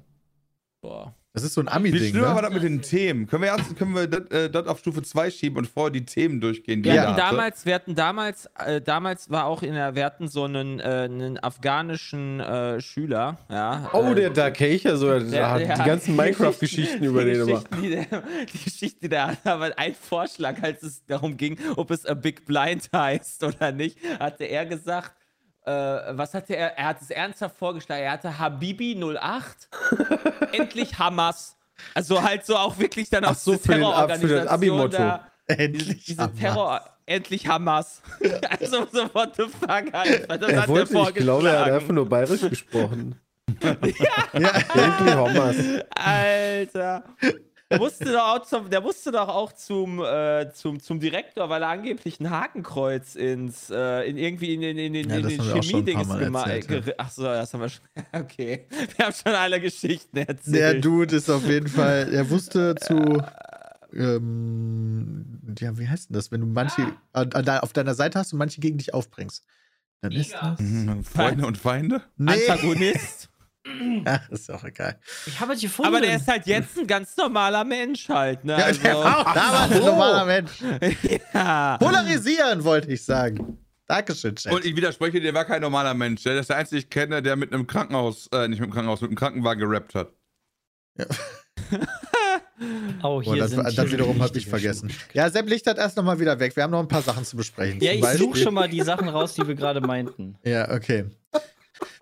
Boah. 0.82 1.14
Das 1.34 1.44
ist 1.44 1.54
so 1.54 1.62
ein 1.62 1.66
Wie 1.66 1.70
Ami-Ding, 1.70 2.10
schlimm 2.10 2.24
war 2.24 2.42
das 2.42 2.52
mit 2.52 2.62
den 2.62 2.82
Themen? 2.82 3.26
Können 3.26 3.42
wir 3.44 3.48
erst 3.48 3.74
können 3.76 3.94
wir 3.94 4.06
das, 4.06 4.30
äh, 4.30 4.50
das 4.50 4.66
auf 4.66 4.80
Stufe 4.80 5.02
2 5.02 5.30
schieben 5.30 5.56
und 5.56 5.66
vorher 5.66 5.90
die 5.90 6.04
Themen 6.04 6.42
durchgehen? 6.42 6.82
die 6.82 6.90
Wir 6.90 7.00
hatten 7.00 7.12
hatte? 7.12 7.30
damals, 7.30 7.64
wir 7.64 7.74
hatten 7.74 7.94
damals, 7.94 8.50
äh, 8.58 8.82
damals 8.82 9.30
war 9.30 9.46
auch 9.46 9.62
in 9.62 9.72
der, 9.72 9.94
wir 9.94 10.04
hatten 10.04 10.28
so 10.28 10.44
einen, 10.44 10.78
äh, 10.78 10.82
einen 10.82 11.42
afghanischen 11.42 12.40
äh, 12.40 12.82
Schüler, 12.82 13.38
ja. 13.48 13.88
Oh, 13.94 14.10
äh, 14.10 14.14
der 14.14 14.30
Dark 14.30 14.60
Acher, 14.60 14.98
so, 14.98 15.06
der, 15.18 15.50
hat 15.50 15.62
ja, 15.62 15.74
die 15.78 15.84
ganzen 15.84 16.16
Minecraft-Geschichten 16.16 17.02
über 17.02 17.24
den 17.24 17.40
immer. 17.48 17.64
Die, 17.80 17.88
der, 17.88 18.06
die 18.52 18.64
Geschichte, 18.64 19.00
die 19.00 19.08
der 19.08 19.28
hatte, 19.28 19.50
aber 19.50 19.72
ein 19.78 19.94
Vorschlag, 19.94 20.62
als 20.62 20.82
es 20.82 21.02
darum 21.06 21.38
ging, 21.38 21.56
ob 21.76 21.90
es 21.90 22.04
a 22.04 22.12
Big 22.12 22.44
Blind 22.44 22.90
heißt 22.94 23.42
oder 23.44 23.72
nicht, 23.72 23.96
hatte 24.20 24.44
er 24.44 24.66
gesagt, 24.66 25.12
äh, 25.64 25.70
was 25.70 26.34
hatte 26.34 26.56
er? 26.56 26.76
Er 26.76 26.86
hat 26.86 27.02
es 27.02 27.10
ernsthaft 27.10 27.56
vorgeschlagen. 27.56 28.02
Er 28.02 28.12
hatte 28.12 28.38
Habibi 28.38 28.96
08, 28.96 29.68
endlich 30.52 30.98
Hamas. 30.98 31.56
Also 31.94 32.22
halt 32.22 32.44
so 32.46 32.56
auch 32.56 32.78
wirklich 32.78 33.10
dann 33.10 33.24
auch 33.24 33.34
so, 33.34 33.52
für 33.52 33.58
das 33.58 33.66
Terrororganisation 33.66 34.48
Abi-Motto. 34.48 35.18
Endlich. 35.46 36.04
diese 36.04 36.22
Hamas. 36.22 36.38
Terror, 36.38 36.80
endlich 37.06 37.46
Hamas. 37.46 38.02
also 38.60 38.86
so 38.90 39.14
what 39.14 39.34
the 39.36 39.44
fuck 39.44 39.92
halt. 39.92 40.30
Das 40.30 40.50
Er 40.50 40.62
hat 40.62 40.68
wollte, 40.68 40.94
er 40.96 41.08
ich 41.08 41.14
glaube, 41.14 41.48
er 41.48 41.60
hat 41.60 41.72
einfach 41.72 41.92
nur 41.92 42.08
bayerisch 42.08 42.48
gesprochen. 42.48 43.18
Ja. 43.60 44.28
Endlich 44.32 45.14
Homers. 45.14 45.56
Alter. 45.90 47.04
Der 47.72 47.78
musste 47.80 48.04
doch 48.12 48.34
auch 48.36 48.42
zum, 48.44 48.70
der 48.70 48.80
musste 48.80 49.10
doch 49.12 49.28
auch 49.28 49.52
zum, 49.52 50.02
äh, 50.04 50.50
zum, 50.52 50.78
zum 50.80 51.00
Direktor, 51.00 51.48
weil 51.48 51.62
er 51.62 51.68
angeblich 51.70 52.20
ein 52.20 52.30
Hakenkreuz 52.30 53.14
ins, 53.14 53.70
äh, 53.70 54.08
in 54.08 54.16
irgendwie 54.18 54.54
in, 54.54 54.62
in, 54.62 54.78
in, 54.78 54.94
in, 54.94 55.08
Ja, 55.10 55.16
in 55.16 55.22
das 55.22 55.32
den 55.32 55.42
Chemie-Dings 55.62 56.18
gemacht. 56.18 56.48
erzählt, 56.48 56.86
ja. 56.86 56.92
Ach 56.98 57.10
so, 57.10 57.22
das 57.24 57.52
haben 57.54 57.60
wir 57.62 57.68
schon. 57.70 57.84
Okay. 58.12 58.66
Wir 58.96 59.06
haben 59.06 59.14
schon 59.14 59.34
alle 59.34 59.60
Geschichten 59.60 60.16
erzählt. 60.18 60.54
Der 60.54 60.74
Dude 60.74 61.16
ist 61.16 61.30
auf 61.30 61.46
jeden 61.46 61.68
Fall, 61.68 62.08
er 62.12 62.28
wusste 62.30 62.74
zu. 62.76 63.22
Ähm, 63.94 65.40
ja, 65.58 65.76
wie 65.78 65.88
heißt 65.88 66.10
denn 66.10 66.14
das? 66.14 66.30
Wenn 66.32 66.40
du 66.40 66.46
manche 66.46 66.82
an, 67.12 67.32
an, 67.32 67.44
de- 67.44 67.58
auf 67.58 67.72
deiner 67.72 67.94
Seite 67.94 68.18
hast 68.18 68.32
und 68.32 68.38
manche 68.38 68.60
gegen 68.60 68.78
dich 68.78 68.94
aufbringst. 68.94 69.44
Dann 70.00 70.12
ist 70.12 70.32
das. 70.32 70.58
Mhm, 70.58 71.04
Freunde 71.04 71.46
und 71.46 71.58
Feinde? 71.58 72.02
Nee. 72.16 72.32
Antagonist. 72.48 73.28
Ach, 74.04 74.28
ist 74.30 74.50
auch 74.50 74.64
egal. 74.64 74.98
Ich 75.26 75.38
habe 75.38 75.52
es 75.52 75.60
gefunden. 75.60 75.88
Aber 75.94 76.00
der 76.00 76.16
ist 76.16 76.26
halt 76.26 76.46
jetzt 76.46 76.76
ein 76.78 76.86
ganz 76.86 77.16
normaler 77.16 77.64
Mensch 77.64 78.08
halt, 78.08 78.44
ne? 78.44 78.58
Ja, 78.58 78.64
Also, 78.64 78.82
der 78.82 78.96
war 78.96 79.18
auch 79.18 79.34
damals 79.34 79.72
ein 79.72 79.78
normaler 79.84 80.24
Mensch. 80.24 80.52
ja. 81.32 81.78
Polarisieren, 81.78 82.64
wollte 82.64 82.90
ich 82.92 83.04
sagen. 83.04 83.58
Dankeschön, 83.86 84.34
Chat. 84.36 84.52
Und 84.52 84.64
ich 84.64 84.74
widerspreche, 84.74 85.20
der 85.20 85.34
war 85.34 85.44
kein 85.44 85.60
normaler 85.60 85.94
Mensch. 85.94 86.22
Der 86.22 86.38
ist 86.40 86.48
der 86.50 86.56
einzige, 86.56 86.80
ich 86.80 86.90
kenne, 86.90 87.22
der 87.22 87.36
mit 87.36 87.52
einem 87.52 87.66
Krankenhaus, 87.66 88.28
äh, 88.32 88.48
nicht 88.48 88.58
mit 88.58 88.66
einem 88.66 88.72
Krankenhaus, 88.72 89.00
mit 89.00 89.10
einem 89.10 89.16
Krankenwagen 89.18 89.60
gerappt 89.68 89.94
hat. 89.94 90.12
oh, 90.98 91.04
Oh, 93.02 93.22
hier 93.22 93.36
das, 93.42 93.50
sind 93.50 93.64
das 93.64 93.74
hier 93.74 93.92
wiederum 93.92 94.22
habe 94.22 94.36
ich 94.38 94.46
vergessen. 94.46 94.90
Schuhe. 94.90 95.00
Ja, 95.14 95.30
Sepp 95.30 95.48
Lichtert 95.48 95.78
erst 95.78 95.96
nochmal 95.96 96.18
wieder 96.20 96.38
weg. 96.38 96.54
Wir 96.56 96.62
haben 96.62 96.70
noch 96.70 96.80
ein 96.80 96.88
paar 96.88 97.02
Sachen 97.02 97.24
zu 97.24 97.36
besprechen. 97.36 97.80
Ja, 97.80 97.92
Zum 97.92 98.02
ich 98.02 98.18
suche 98.18 98.38
schon 98.38 98.54
mal 98.54 98.68
die 98.68 98.80
Sachen 98.82 99.08
raus, 99.08 99.34
die 99.34 99.46
wir 99.46 99.54
gerade 99.54 99.80
meinten. 99.80 100.36
Ja, 100.44 100.70
okay. 100.70 101.06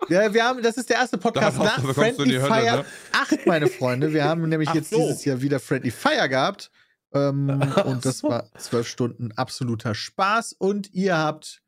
Ja, 0.09 0.33
wir 0.33 0.43
haben, 0.43 0.61
das 0.61 0.77
ist 0.77 0.89
der 0.89 0.97
erste 0.97 1.17
Podcast 1.17 1.57
Darauf 1.57 1.83
nach 1.83 1.93
Friendly 1.93 2.35
Hölle, 2.35 2.47
Fire 2.47 2.77
ne? 2.77 2.85
8, 3.13 3.45
meine 3.45 3.67
Freunde. 3.67 4.13
Wir 4.13 4.23
haben 4.23 4.47
nämlich 4.49 4.69
Ach 4.69 4.75
jetzt 4.75 4.89
so. 4.89 4.97
dieses 4.97 5.25
Jahr 5.25 5.41
wieder 5.41 5.59
Friendly 5.59 5.91
Fire 5.91 6.27
gehabt. 6.27 6.71
Ähm, 7.13 7.49
und 7.85 8.05
das 8.05 8.23
war 8.23 8.51
zwölf 8.57 8.87
Stunden 8.87 9.31
absoluter 9.33 9.95
Spaß. 9.95 10.53
Und 10.53 10.93
ihr 10.93 11.17
habt 11.17 11.61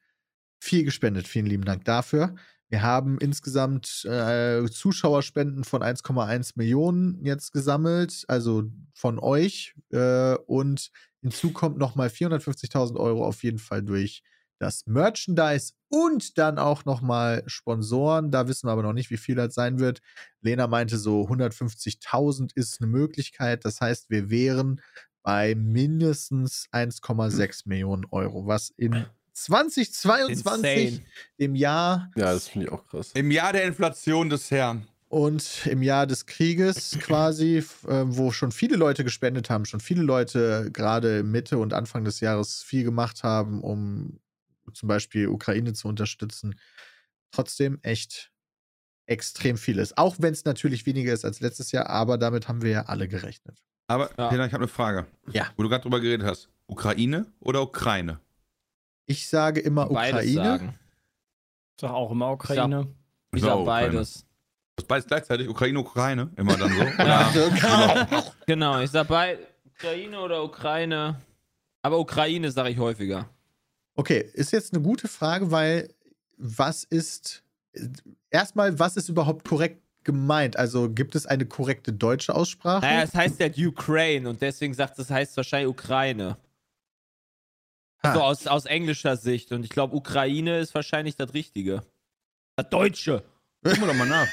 viel 0.59 0.83
gespendet. 0.83 1.27
Vielen 1.27 1.45
lieben 1.45 1.65
Dank 1.65 1.85
dafür. 1.85 2.35
Wir 2.69 2.81
haben 2.81 3.19
insgesamt 3.19 4.03
äh, 4.05 4.65
Zuschauerspenden 4.65 5.63
von 5.63 5.83
1,1 5.83 6.53
Millionen 6.55 7.23
jetzt 7.23 7.51
gesammelt, 7.51 8.25
also 8.27 8.63
von 8.93 9.19
euch. 9.19 9.75
Äh, 9.91 10.35
und 10.47 10.89
hinzu 11.21 11.51
kommt 11.53 11.77
nochmal 11.77 12.07
450.000 12.07 12.95
Euro 12.97 13.25
auf 13.25 13.43
jeden 13.43 13.59
Fall 13.59 13.83
durch 13.83 14.23
das 14.63 14.87
Merchandise 14.87 15.73
und 15.89 16.37
dann 16.37 16.57
auch 16.57 16.85
nochmal 16.85 17.43
Sponsoren. 17.45 18.31
Da 18.31 18.47
wissen 18.47 18.67
wir 18.67 18.71
aber 18.71 18.81
noch 18.83 18.93
nicht, 18.93 19.11
wie 19.11 19.17
viel 19.17 19.35
das 19.35 19.53
sein 19.53 19.79
wird. 19.79 20.01
Lena 20.41 20.65
meinte 20.67 20.97
so 20.97 21.21
150.000 21.27 22.51
ist 22.55 22.81
eine 22.81 22.89
Möglichkeit. 22.89 23.63
Das 23.65 23.79
heißt, 23.81 24.09
wir 24.09 24.29
wären 24.29 24.81
bei 25.21 25.55
mindestens 25.55 26.67
1,6 26.71 27.61
Millionen 27.65 28.05
Euro, 28.11 28.47
was 28.47 28.71
in 28.75 29.05
2022, 29.33 30.85
Insane. 30.85 31.05
dem 31.39 31.55
Jahr 31.55 32.11
Ja, 32.15 32.33
das 32.33 32.47
finde 32.49 32.67
ich 32.67 32.73
auch 32.73 32.85
krass. 32.87 33.11
Im 33.13 33.31
Jahr 33.31 33.53
der 33.53 33.63
Inflation 33.63 34.29
des 34.29 34.51
Herrn. 34.51 34.87
und 35.07 35.65
im 35.65 35.81
Jahr 35.81 36.07
des 36.07 36.25
Krieges 36.25 36.97
quasi, 36.99 37.57
äh, 37.87 38.03
wo 38.05 38.31
schon 38.31 38.51
viele 38.51 38.75
Leute 38.75 39.03
gespendet 39.03 39.49
haben, 39.49 39.65
schon 39.65 39.79
viele 39.79 40.03
Leute 40.03 40.69
gerade 40.71 41.23
Mitte 41.23 41.57
und 41.57 41.73
Anfang 41.73 42.03
des 42.03 42.19
Jahres 42.19 42.61
viel 42.63 42.83
gemacht 42.83 43.23
haben, 43.23 43.61
um 43.61 44.19
zum 44.71 44.87
Beispiel 44.87 45.27
Ukraine 45.27 45.73
zu 45.73 45.87
unterstützen. 45.87 46.59
Trotzdem 47.31 47.79
echt 47.81 48.31
extrem 49.05 49.57
vieles. 49.57 49.97
Auch 49.97 50.15
wenn 50.19 50.33
es 50.33 50.45
natürlich 50.45 50.85
weniger 50.85 51.13
ist 51.13 51.25
als 51.25 51.39
letztes 51.41 51.71
Jahr, 51.71 51.89
aber 51.89 52.17
damit 52.17 52.47
haben 52.47 52.61
wir 52.61 52.71
ja 52.71 52.81
alle 52.83 53.07
gerechnet. 53.07 53.61
Aber, 53.87 54.09
Ja. 54.17 54.29
Peter, 54.29 54.45
ich 54.45 54.53
habe 54.53 54.63
eine 54.63 54.67
Frage. 54.69 55.07
Ja. 55.31 55.47
Wo 55.57 55.63
du 55.63 55.69
gerade 55.69 55.81
drüber 55.81 55.99
geredet 55.99 56.25
hast. 56.25 56.49
Ukraine 56.67 57.25
oder 57.41 57.61
Ukraine? 57.61 58.19
Ich 59.05 59.27
sage 59.27 59.59
immer 59.59 59.87
Beides 59.87 60.21
Ukraine. 60.31 60.35
sagen. 60.35 60.79
Sag 61.79 61.91
auch 61.91 62.11
immer 62.11 62.31
Ukraine. 62.31 62.87
Ich 63.35 63.41
So, 63.41 63.47
sag 63.47 63.65
beides. 63.65 64.25
Das 64.75 64.83
ist 64.83 64.87
beides 64.87 65.07
gleichzeitig? 65.07 65.49
Ukraine, 65.49 65.79
Ukraine? 65.79 66.31
Immer 66.37 66.55
dann 66.57 66.71
so? 66.73 66.81
Ja. 66.97 67.29
Oder? 67.31 68.33
Genau, 68.47 68.79
ich 68.79 68.89
sag 68.89 69.07
bei 69.07 69.37
Ukraine 69.65 70.19
oder 70.19 70.43
Ukraine. 70.43 71.21
Aber 71.81 71.99
Ukraine 71.99 72.49
sage 72.51 72.69
ich 72.69 72.77
häufiger. 72.77 73.29
Okay, 73.95 74.29
ist 74.33 74.51
jetzt 74.51 74.73
eine 74.73 74.81
gute 74.83 75.07
Frage, 75.07 75.51
weil 75.51 75.93
was 76.37 76.83
ist 76.83 77.43
erstmal, 78.29 78.79
was 78.79 78.97
ist 78.97 79.09
überhaupt 79.09 79.47
korrekt 79.47 79.81
gemeint? 80.03 80.57
Also 80.57 80.89
gibt 80.89 81.15
es 81.15 81.25
eine 81.25 81.45
korrekte 81.45 81.93
deutsche 81.93 82.35
Aussprache? 82.35 82.81
Naja, 82.85 83.03
es 83.03 83.13
heißt 83.13 83.39
ja 83.39 83.47
Ukraine 83.67 84.29
und 84.29 84.41
deswegen 84.41 84.73
sagt 84.73 84.97
es, 84.99 85.09
heißt 85.09 85.37
wahrscheinlich 85.37 85.69
Ukraine. 85.69 86.37
Ha. 88.03 88.09
Also 88.09 88.21
aus, 88.21 88.47
aus 88.47 88.65
englischer 88.65 89.15
Sicht. 89.15 89.51
Und 89.51 89.63
ich 89.63 89.69
glaube, 89.69 89.95
Ukraine 89.95 90.59
ist 90.59 90.75
wahrscheinlich 90.75 91.15
das 91.15 91.33
Richtige. 91.33 91.83
Das 92.55 92.69
Deutsche, 92.69 93.23
Gucken 93.63 93.81
wir 93.81 93.87
doch 93.87 93.93
mal 93.95 94.07
nach. 94.07 94.27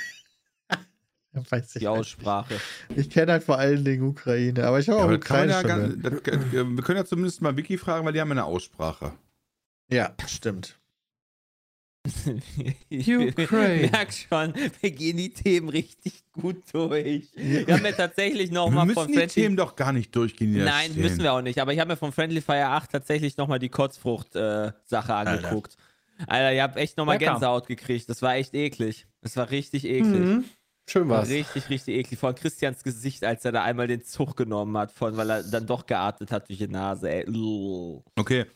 Weiß 1.51 1.67
ich 1.69 1.73
die 1.75 1.79
nicht. 1.81 1.87
Aussprache. 1.89 2.61
Ich 2.97 3.09
kenne 3.09 3.31
halt 3.33 3.45
vor 3.45 3.59
allen 3.59 3.85
Dingen 3.85 4.03
Ukraine, 4.03 4.65
aber 4.67 4.81
ich 4.81 4.89
habe 4.89 4.99
Ja, 4.99 5.05
auch 5.07 5.13
Ukraine 5.13 5.53
ja 5.53 5.61
schon. 5.61 5.69
ganz, 5.69 5.95
das, 6.03 6.13
wir 6.53 6.83
können 6.83 6.99
ja 6.99 7.05
zumindest 7.05 7.41
mal 7.43 7.57
Wiki 7.57 7.79
fragen, 7.79 8.05
weil 8.05 8.13
die 8.13 8.21
haben 8.21 8.33
eine 8.33 8.45
Aussprache. 8.45 9.13
Ja, 9.91 10.15
stimmt. 10.27 10.77
Ich 12.89 13.09
Ukraine. 13.15 13.89
merke 13.93 14.13
schon, 14.13 14.55
wir 14.81 14.91
gehen 14.91 15.19
die 15.19 15.33
Themen 15.33 15.69
richtig 15.69 16.25
gut 16.33 16.63
durch. 16.73 17.29
Wir 17.35 17.75
haben 17.75 17.85
ja 17.85 17.93
tatsächlich 17.93 18.51
noch 18.51 18.69
wir 18.71 18.75
mal 18.77 18.85
müssen 18.87 18.95
von 18.95 19.09
die 19.09 19.15
Friendly 19.15 19.35
Themen 19.43 19.57
doch 19.57 19.77
gar 19.77 19.93
nicht 19.93 20.15
durchgehen. 20.17 20.65
Nein, 20.65 20.91
stehen. 20.93 21.03
müssen 21.03 21.23
wir 21.23 21.33
auch 21.33 21.43
nicht. 21.43 21.59
Aber 21.61 21.73
ich 21.73 21.79
habe 21.79 21.91
mir 21.91 21.97
von 21.97 22.13
Friendly 22.13 22.41
Fire 22.41 22.69
8 22.69 22.91
tatsächlich 22.91 23.37
nochmal 23.37 23.59
die 23.59 23.69
Kotzfrucht-Sache 23.69 25.15
angeguckt. 25.15 25.77
Alter, 26.27 26.53
ihr 26.53 26.63
habt 26.63 26.77
echt 26.77 26.97
nochmal 26.97 27.19
Lecker. 27.19 27.33
Gänsehaut 27.33 27.67
gekriegt. 27.67 28.09
Das 28.09 28.23
war 28.23 28.35
echt 28.35 28.55
eklig. 28.55 29.07
Das 29.21 29.37
war 29.37 29.51
richtig 29.51 29.85
eklig. 29.85 30.21
Mhm. 30.21 30.45
Schön 30.87 31.09
War 31.09 31.19
war's. 31.19 31.29
richtig, 31.29 31.69
richtig 31.71 31.97
eklig. 31.97 32.19
Vor 32.19 32.35
Christians 32.35 32.83
Gesicht, 32.83 33.25
als 33.25 33.45
er 33.45 33.53
da 33.53 33.63
einmal 33.63 33.87
den 33.87 34.03
Zug 34.03 34.37
genommen 34.37 34.77
hat, 34.77 34.91
von, 34.91 35.17
weil 35.17 35.31
er 35.31 35.43
dann 35.45 35.67
doch 35.67 35.87
geatmet 35.87 36.33
hat 36.33 36.49
durch 36.49 36.59
die 36.59 36.67
Nase. 36.69 37.11
Ey. 37.11 37.27
Okay. 38.17 38.47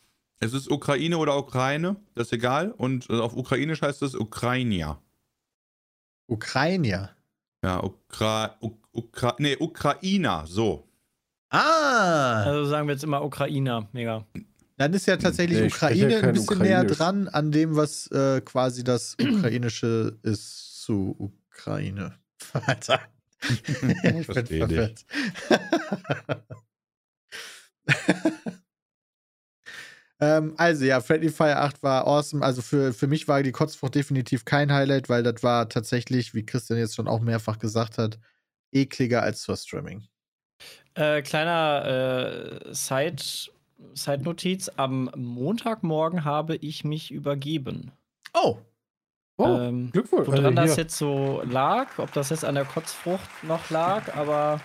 Es 0.40 0.52
ist 0.52 0.70
Ukraine 0.70 1.16
oder 1.18 1.38
Ukraine, 1.38 1.96
das 2.14 2.26
ist 2.28 2.32
egal. 2.32 2.70
Und 2.72 3.08
äh, 3.08 3.14
auf 3.20 3.34
Ukrainisch 3.36 3.82
heißt 3.82 4.02
es 4.02 4.14
Ukrainia. 4.14 5.00
Ukraine. 6.26 7.10
Ja, 7.64 7.82
Ukra, 7.82 8.56
Uk, 8.60 8.78
Ukra, 8.92 9.36
nee, 9.38 9.56
Ukrainer, 9.58 10.44
so. 10.46 10.86
Ah! 11.50 12.42
Also 12.42 12.66
sagen 12.66 12.88
wir 12.88 12.94
jetzt 12.94 13.04
immer 13.04 13.22
Ukrainer. 13.24 13.88
Mega. 13.92 14.26
Dann 14.76 14.92
ist 14.92 15.06
ja 15.06 15.16
tatsächlich 15.16 15.58
Nee, 15.60 15.66
ich 15.66 15.74
Ukraine 15.74 16.12
ja 16.12 16.20
ein 16.20 16.32
bisschen 16.32 16.58
näher 16.58 16.78
Ukrainisch. 16.80 16.98
dran 16.98 17.28
an 17.28 17.52
dem, 17.52 17.76
was 17.76 18.08
äh, 18.08 18.40
quasi 18.40 18.82
das 18.84 19.16
Ukrainische 19.20 20.18
ist 20.22 20.82
zu 20.82 21.14
Ukraine. 21.50 22.18
Alter. 22.52 23.00
ich 23.48 23.80
bin 24.02 24.24
Versteh 24.24 24.42
dich. 24.42 24.58
verwirrt. 24.58 25.04
ähm, 30.24 30.54
also 30.56 30.84
ja, 30.84 31.00
Friendly 31.00 31.30
Fire 31.30 31.56
8 31.58 31.82
war 31.82 32.06
awesome. 32.06 32.44
Also 32.44 32.62
für, 32.62 32.92
für 32.92 33.06
mich 33.06 33.28
war 33.28 33.42
die 33.42 33.52
Kotzfrucht 33.52 33.94
definitiv 33.94 34.44
kein 34.44 34.72
Highlight, 34.72 35.08
weil 35.08 35.22
das 35.22 35.42
war 35.42 35.68
tatsächlich, 35.68 36.34
wie 36.34 36.44
Christian 36.46 36.78
jetzt 36.78 36.94
schon 36.94 37.08
auch 37.08 37.20
mehrfach 37.20 37.58
gesagt 37.58 37.98
hat, 37.98 38.18
ekliger 38.72 39.22
als 39.22 39.42
zur 39.42 39.56
Streaming. 39.56 40.06
Äh, 40.94 41.22
kleiner 41.22 42.60
äh, 42.66 42.74
Side, 42.74 43.50
Side-Notiz. 43.94 44.70
Am 44.76 45.10
Montagmorgen 45.16 46.24
habe 46.24 46.56
ich 46.56 46.84
mich 46.84 47.10
übergeben. 47.10 47.92
Oh, 48.32 48.58
Oh, 49.36 49.58
ähm, 49.58 49.90
Glückwunsch. 49.90 50.28
woran 50.28 50.44
Also 50.44 50.54
das 50.68 50.76
jetzt 50.76 50.96
so 50.96 51.42
lag, 51.42 51.98
ob 51.98 52.12
das 52.12 52.30
jetzt 52.30 52.44
an 52.44 52.54
der 52.54 52.64
Kotzfrucht 52.64 53.28
noch 53.42 53.68
lag, 53.70 54.14
aber 54.14 54.60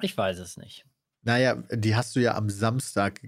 ich 0.00 0.16
weiß 0.16 0.38
es 0.38 0.56
nicht. 0.56 0.86
naja, 1.22 1.56
die 1.72 1.96
hast 1.96 2.14
du 2.14 2.20
ja 2.20 2.36
am 2.36 2.48
Samstag 2.48 3.20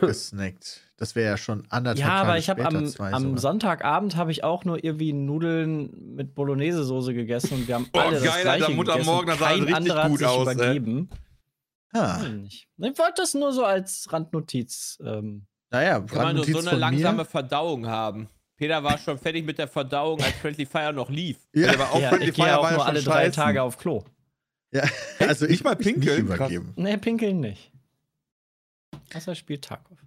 gesnackt. 0.00 0.82
Das 0.96 1.14
wäre 1.14 1.30
ja 1.30 1.36
schon 1.36 1.64
anderthalb 1.70 1.98
Ja, 2.00 2.06
Tage 2.08 2.28
aber 2.28 2.38
ich 2.38 2.50
habe 2.50 2.64
am, 2.66 2.92
am. 2.98 3.38
Sonntagabend 3.38 4.16
habe 4.16 4.32
ich 4.32 4.42
auch 4.44 4.64
nur 4.64 4.82
irgendwie 4.82 5.12
Nudeln 5.12 6.14
mit 6.16 6.34
Bolognese-Soße 6.34 7.14
gegessen 7.14 7.54
und 7.54 7.68
wir 7.68 7.76
haben 7.76 7.88
Oh, 7.92 7.98
alle 7.98 8.14
das 8.16 8.24
geil, 8.24 8.42
gleiche 8.42 8.64
Alter, 8.64 8.76
Mutter 8.76 8.92
gegessen. 8.94 9.10
Morgen, 9.10 9.26
das 9.28 9.38
sah 9.38 9.46
Kein 9.46 9.58
richtig 9.60 9.76
anderer 9.76 10.02
hat 10.04 10.10
gut 10.10 10.18
sich 10.18 10.26
aus, 10.28 10.42
übergeben. 10.42 11.10
Ah. 11.92 12.20
Ich 12.44 12.68
wollte 12.78 13.14
das 13.16 13.34
nur 13.34 13.52
so 13.52 13.64
als 13.64 14.12
Randnotiz. 14.12 14.98
Ähm, 15.04 15.46
naja, 15.70 16.00
Kann 16.00 16.06
man 16.06 16.36
nur 16.36 16.44
Randnotiz 16.44 16.62
so 16.64 16.68
eine 16.70 16.78
langsame 16.78 17.18
mir. 17.18 17.24
Verdauung 17.24 17.86
haben. 17.86 18.28
Peter 18.56 18.82
war 18.82 18.98
schon 18.98 19.18
fertig 19.18 19.46
mit 19.46 19.56
der 19.58 19.68
Verdauung, 19.68 20.20
als 20.20 20.32
Friendly 20.34 20.66
Fire 20.66 20.92
noch 20.92 21.10
lief. 21.10 21.36
Ja, 21.54 21.72
aber 21.72 21.92
auch 21.92 22.00
ja, 22.00 22.08
Friendly 22.08 22.30
ich 22.30 22.34
Fire 22.34 22.58
auch 22.58 22.64
war 22.64 22.72
nur 22.72 22.86
alle 22.86 23.02
drei 23.02 23.24
scheißen. 23.26 23.32
Tage 23.34 23.62
auf 23.62 23.78
Klo. 23.78 24.04
ja. 24.72 24.82
also 25.20 25.44
ich 25.44 25.52
Nicht 25.52 25.64
mal 25.64 25.76
pinkeln? 25.76 26.26
Nicht 26.26 26.34
übergeben. 26.34 26.72
Nee, 26.76 26.96
pinkeln 26.96 27.38
nicht. 27.40 27.70
Außer 29.14 29.34
spielt 29.34 29.64
Tarkov. 29.64 29.98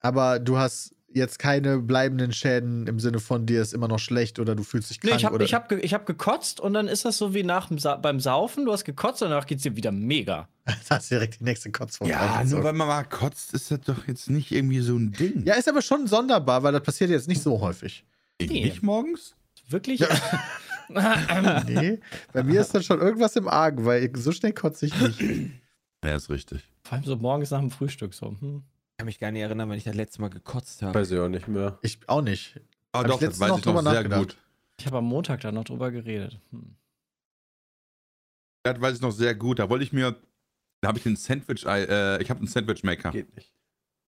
Aber 0.00 0.38
du 0.38 0.58
hast 0.58 0.94
jetzt 1.10 1.38
keine 1.38 1.78
bleibenden 1.78 2.32
Schäden 2.32 2.86
im 2.86 3.00
Sinne 3.00 3.18
von 3.18 3.46
dir 3.46 3.62
ist 3.62 3.72
immer 3.72 3.88
noch 3.88 3.98
schlecht 3.98 4.38
oder 4.38 4.54
du 4.54 4.62
fühlst 4.62 4.90
dich 4.90 5.02
Nee, 5.02 5.10
krank 5.10 5.20
ich 5.20 5.24
habe 5.24 5.34
oder 5.36 5.44
ich 5.44 5.54
hab, 5.54 5.68
ge 5.68 5.80
ich 5.80 5.94
hab 5.94 6.06
gekotzt 6.06 6.60
und 6.60 6.74
dann 6.74 6.86
ist 6.86 7.04
das 7.04 7.16
so 7.16 7.34
wie 7.34 7.42
nach 7.42 7.70
Sa 7.76 7.96
beim 7.96 8.20
Saufen. 8.20 8.66
Du 8.66 8.72
hast 8.72 8.84
gekotzt 8.84 9.22
und 9.22 9.30
danach 9.30 9.46
geht's 9.46 9.62
dir 9.62 9.74
wieder 9.74 9.90
mega. 9.90 10.48
da 10.64 10.96
hast 10.96 11.10
du 11.10 11.14
direkt 11.14 11.40
die 11.40 11.44
nächste 11.44 11.70
Kotzwurst. 11.72 12.10
Ja, 12.10 12.44
nur 12.44 12.62
weil 12.62 12.74
man 12.74 12.88
mal 12.88 13.04
kotzt, 13.04 13.54
ist 13.54 13.70
das 13.70 13.80
doch 13.80 14.06
jetzt 14.06 14.28
nicht 14.28 14.52
irgendwie 14.52 14.80
so 14.80 14.96
ein 14.96 15.12
Ding. 15.12 15.44
ja, 15.46 15.54
ist 15.54 15.68
aber 15.68 15.82
schon 15.82 16.06
sonderbar, 16.06 16.62
weil 16.62 16.72
das 16.72 16.82
passiert 16.82 17.10
jetzt 17.10 17.28
nicht 17.28 17.42
so 17.42 17.60
häufig. 17.60 18.04
Ich 18.36 18.50
nicht 18.50 18.82
morgens? 18.82 19.34
Wirklich? 19.68 20.04
Nee, 21.66 22.00
bei 22.32 22.42
mir 22.42 22.62
ist 22.62 22.74
dann 22.74 22.82
schon 22.82 23.00
irgendwas 23.00 23.36
im 23.36 23.46
Argen, 23.46 23.84
weil 23.84 24.10
so 24.16 24.32
schnell 24.32 24.54
kotze 24.54 24.86
ich 24.86 24.98
nicht. 24.98 25.20
Ja, 26.04 26.16
ist 26.16 26.30
richtig. 26.30 26.62
Vor 26.82 26.94
allem 26.94 27.04
so 27.04 27.16
morgens 27.16 27.50
nach 27.50 27.60
dem 27.60 27.70
Frühstück 27.70 28.14
so. 28.14 28.36
Hm. 28.40 28.62
Ich 28.92 28.96
kann 28.98 29.06
mich 29.06 29.20
gar 29.20 29.30
nicht 29.30 29.42
erinnern, 29.42 29.68
wann 29.68 29.78
ich 29.78 29.84
das 29.84 29.94
letzte 29.94 30.20
Mal 30.20 30.30
gekotzt 30.30 30.82
habe. 30.82 30.98
Weiß 30.98 31.10
ich 31.10 31.18
auch 31.18 31.28
nicht 31.28 31.48
mehr. 31.48 31.78
Ich 31.82 32.00
auch 32.08 32.22
nicht. 32.22 32.60
Aber 32.92 33.04
Hab 33.04 33.12
doch, 33.12 33.22
ich 33.22 33.28
das 33.28 33.40
weiß 33.40 33.48
noch 33.50 33.58
ich 33.58 33.64
noch 33.64 33.82
sehr 33.82 34.04
gut. 34.08 34.36
Ich 34.78 34.86
habe 34.86 34.98
am 34.98 35.04
Montag 35.04 35.40
da 35.40 35.52
noch 35.52 35.64
drüber 35.64 35.90
geredet. 35.90 36.40
Hm. 36.50 36.76
Das 38.62 38.80
weiß 38.80 38.96
ich 38.96 39.00
noch 39.00 39.12
sehr 39.12 39.34
gut. 39.34 39.58
Da 39.58 39.68
wollte 39.70 39.84
ich 39.84 39.92
mir, 39.92 40.16
da 40.80 40.88
habe 40.88 40.98
ich 40.98 41.04
den 41.04 41.16
Sandwich, 41.16 41.64
äh, 41.66 42.22
ich 42.22 42.30
habe 42.30 42.38
einen 42.38 42.48
Sandwich-Maker. 42.48 43.10
Geht 43.10 43.34
nicht. 43.34 43.52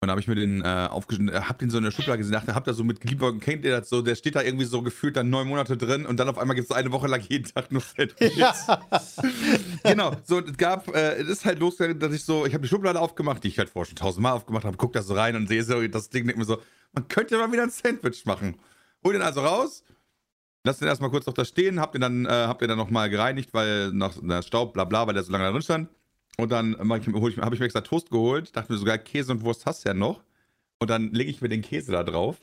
Und 0.01 0.07
da 0.07 0.13
habe 0.13 0.21
ich 0.21 0.29
mir 0.29 0.37
den 0.37 0.63
äh, 0.63 0.87
aufgeschnitten, 0.89 1.35
äh, 1.35 1.41
hab 1.41 1.59
den 1.59 1.71
so 1.71 1.79
in 1.79 1.83
der 1.83 1.91
Schublade 1.91 2.19
gesehen, 2.19 2.33
dachte, 2.33 2.55
hab 2.55 2.65
da 2.65 2.73
so 2.73 2.85
mit 2.85 3.01
Gliedbergen, 3.01 3.41
kennt 3.41 3.65
ihr 3.65 3.81
das 3.81 3.89
so, 3.89 4.01
der 4.01 4.15
steht 4.15 4.37
da 4.37 4.43
irgendwie 4.43 4.65
so 4.65 4.81
gefühlt 4.81 5.17
dann 5.17 5.29
neun 5.29 5.49
Monate 5.49 5.77
drin 5.77 6.07
und 6.07 6.21
dann 6.21 6.29
auf 6.29 6.39
einmal 6.39 6.55
gibt 6.55 6.71
es 6.71 6.77
eine 6.77 6.93
Woche 6.93 7.09
lang 7.09 7.21
jeden 7.29 7.53
Tag 7.53 7.73
nur 7.73 7.83
Sandwiches. 7.83 8.37
Ja. 8.37 8.81
genau, 9.83 10.13
so, 10.23 10.39
es 10.39 10.57
gab, 10.57 10.87
äh, 10.95 11.15
es 11.15 11.29
ist 11.29 11.45
halt 11.45 11.59
losgegangen, 11.59 11.99
dass 11.99 12.13
ich 12.13 12.25
so, 12.25 12.47
ich 12.47 12.55
habe 12.55 12.63
die 12.63 12.69
Schublade 12.69 13.01
aufgemacht, 13.01 13.43
die 13.43 13.49
ich 13.49 13.59
halt 13.59 13.71
vorher 13.71 13.87
schon 13.87 13.97
tausendmal 13.97 14.35
aufgemacht 14.35 14.65
habe, 14.65 14.77
guck 14.77 14.93
da 14.93 15.03
so 15.03 15.15
rein 15.15 15.35
und 15.35 15.49
sehe 15.49 15.65
so 15.65 15.85
das 15.89 16.11
Ding, 16.11 16.27
denke 16.27 16.39
mir 16.39 16.47
so, 16.47 16.63
man 16.93 17.09
könnte 17.09 17.37
mal 17.37 17.51
wieder 17.51 17.65
ein 17.65 17.71
Sandwich 17.71 18.25
machen. 18.25 18.57
Hol 19.03 19.15
den 19.15 19.23
also 19.23 19.41
raus, 19.41 19.83
lass 20.63 20.79
den 20.79 20.87
erstmal 20.87 21.11
kurz 21.11 21.27
noch 21.27 21.35
da 21.35 21.45
stehen, 21.45 21.81
hab 21.81 21.91
den 21.91 22.03
dann, 22.03 22.25
äh, 22.25 22.29
hab 22.29 22.61
den 22.61 22.69
dann 22.69 22.79
nochmal 22.79 23.11
gereinigt, 23.11 23.53
weil 23.53 23.91
nach 23.93 24.15
na, 24.23 24.43
Staub, 24.43 24.75
bla 24.75 24.85
bla, 24.85 25.09
weil 25.09 25.15
der 25.15 25.25
so 25.25 25.33
lange 25.33 25.45
da 25.45 25.51
drin 25.51 25.63
stand. 25.63 25.89
Und 26.41 26.53
dann 26.53 26.79
habe 26.79 26.99
ich, 26.99 27.07
mir 27.61 27.65
extra 27.65 27.81
Toast 27.81 28.11
geholt, 28.11 28.57
dachte 28.57 28.73
mir 28.73 28.79
sogar, 28.79 28.97
Käse 28.97 29.33
und 29.33 29.43
Wurst 29.43 29.67
hast 29.67 29.85
du 29.85 29.89
ja 29.89 29.95
noch. 29.95 30.23
Und 30.79 30.89
dann 30.89 31.13
lege 31.13 31.31
ich 31.31 31.41
mir 31.41 31.49
den 31.49 31.63
Käse 31.63 31.91
da 31.91 32.05
drauf. 32.05 32.37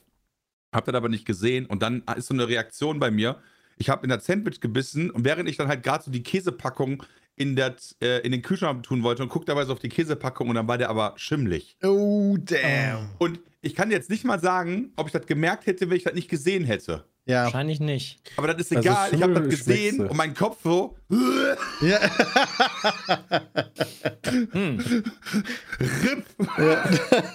Hab 0.73 0.83
das 0.83 0.95
aber 0.95 1.07
nicht 1.07 1.25
gesehen. 1.25 1.65
Und 1.65 1.81
dann 1.81 2.03
ist 2.17 2.27
so 2.27 2.33
eine 2.33 2.47
Reaktion 2.49 2.99
bei 2.99 3.09
mir. 3.09 3.37
Ich 3.77 3.89
habe 3.89 4.03
in 4.03 4.09
das 4.09 4.25
Sandwich 4.25 4.59
gebissen 4.59 5.09
und 5.09 5.23
während 5.23 5.49
ich 5.49 5.57
dann 5.57 5.69
halt 5.69 5.83
gerade 5.83 6.03
so 6.03 6.11
die 6.11 6.23
Käsepackung 6.23 7.03
in, 7.37 7.55
das, 7.55 7.95
äh, 8.01 8.19
in 8.19 8.31
den 8.31 8.41
Kühlschrank 8.41 8.83
tun 8.83 9.03
wollte 9.03 9.23
und 9.23 9.29
guck 9.29 9.45
dabei 9.45 9.65
so 9.65 9.73
auf 9.73 9.79
die 9.79 9.89
Käsepackung 9.89 10.49
und 10.49 10.55
dann 10.55 10.67
war 10.67 10.77
der 10.77 10.89
aber 10.89 11.13
schimmlig. 11.17 11.77
Oh, 11.83 12.37
damn. 12.39 13.09
Und 13.17 13.39
ich 13.61 13.75
kann 13.75 13.91
jetzt 13.91 14.09
nicht 14.09 14.23
mal 14.23 14.39
sagen, 14.39 14.93
ob 14.95 15.07
ich 15.07 15.13
das 15.13 15.25
gemerkt 15.25 15.65
hätte, 15.65 15.89
wenn 15.89 15.97
ich 15.97 16.03
das 16.03 16.13
nicht 16.13 16.29
gesehen 16.29 16.65
hätte. 16.65 17.05
Ja. 17.27 17.45
Wahrscheinlich 17.45 17.79
nicht. 17.79 18.19
Aber 18.37 18.47
das 18.53 18.57
ist 18.61 18.75
Also 18.75 18.87
egal, 18.87 19.09
ich 19.13 19.21
habe 19.23 19.33
das 19.33 19.49
gesehen 19.49 20.07
und 20.07 20.15
mein 20.15 20.33
Kopf 20.35 20.57
so. 20.63 20.95
ja. 21.81 21.99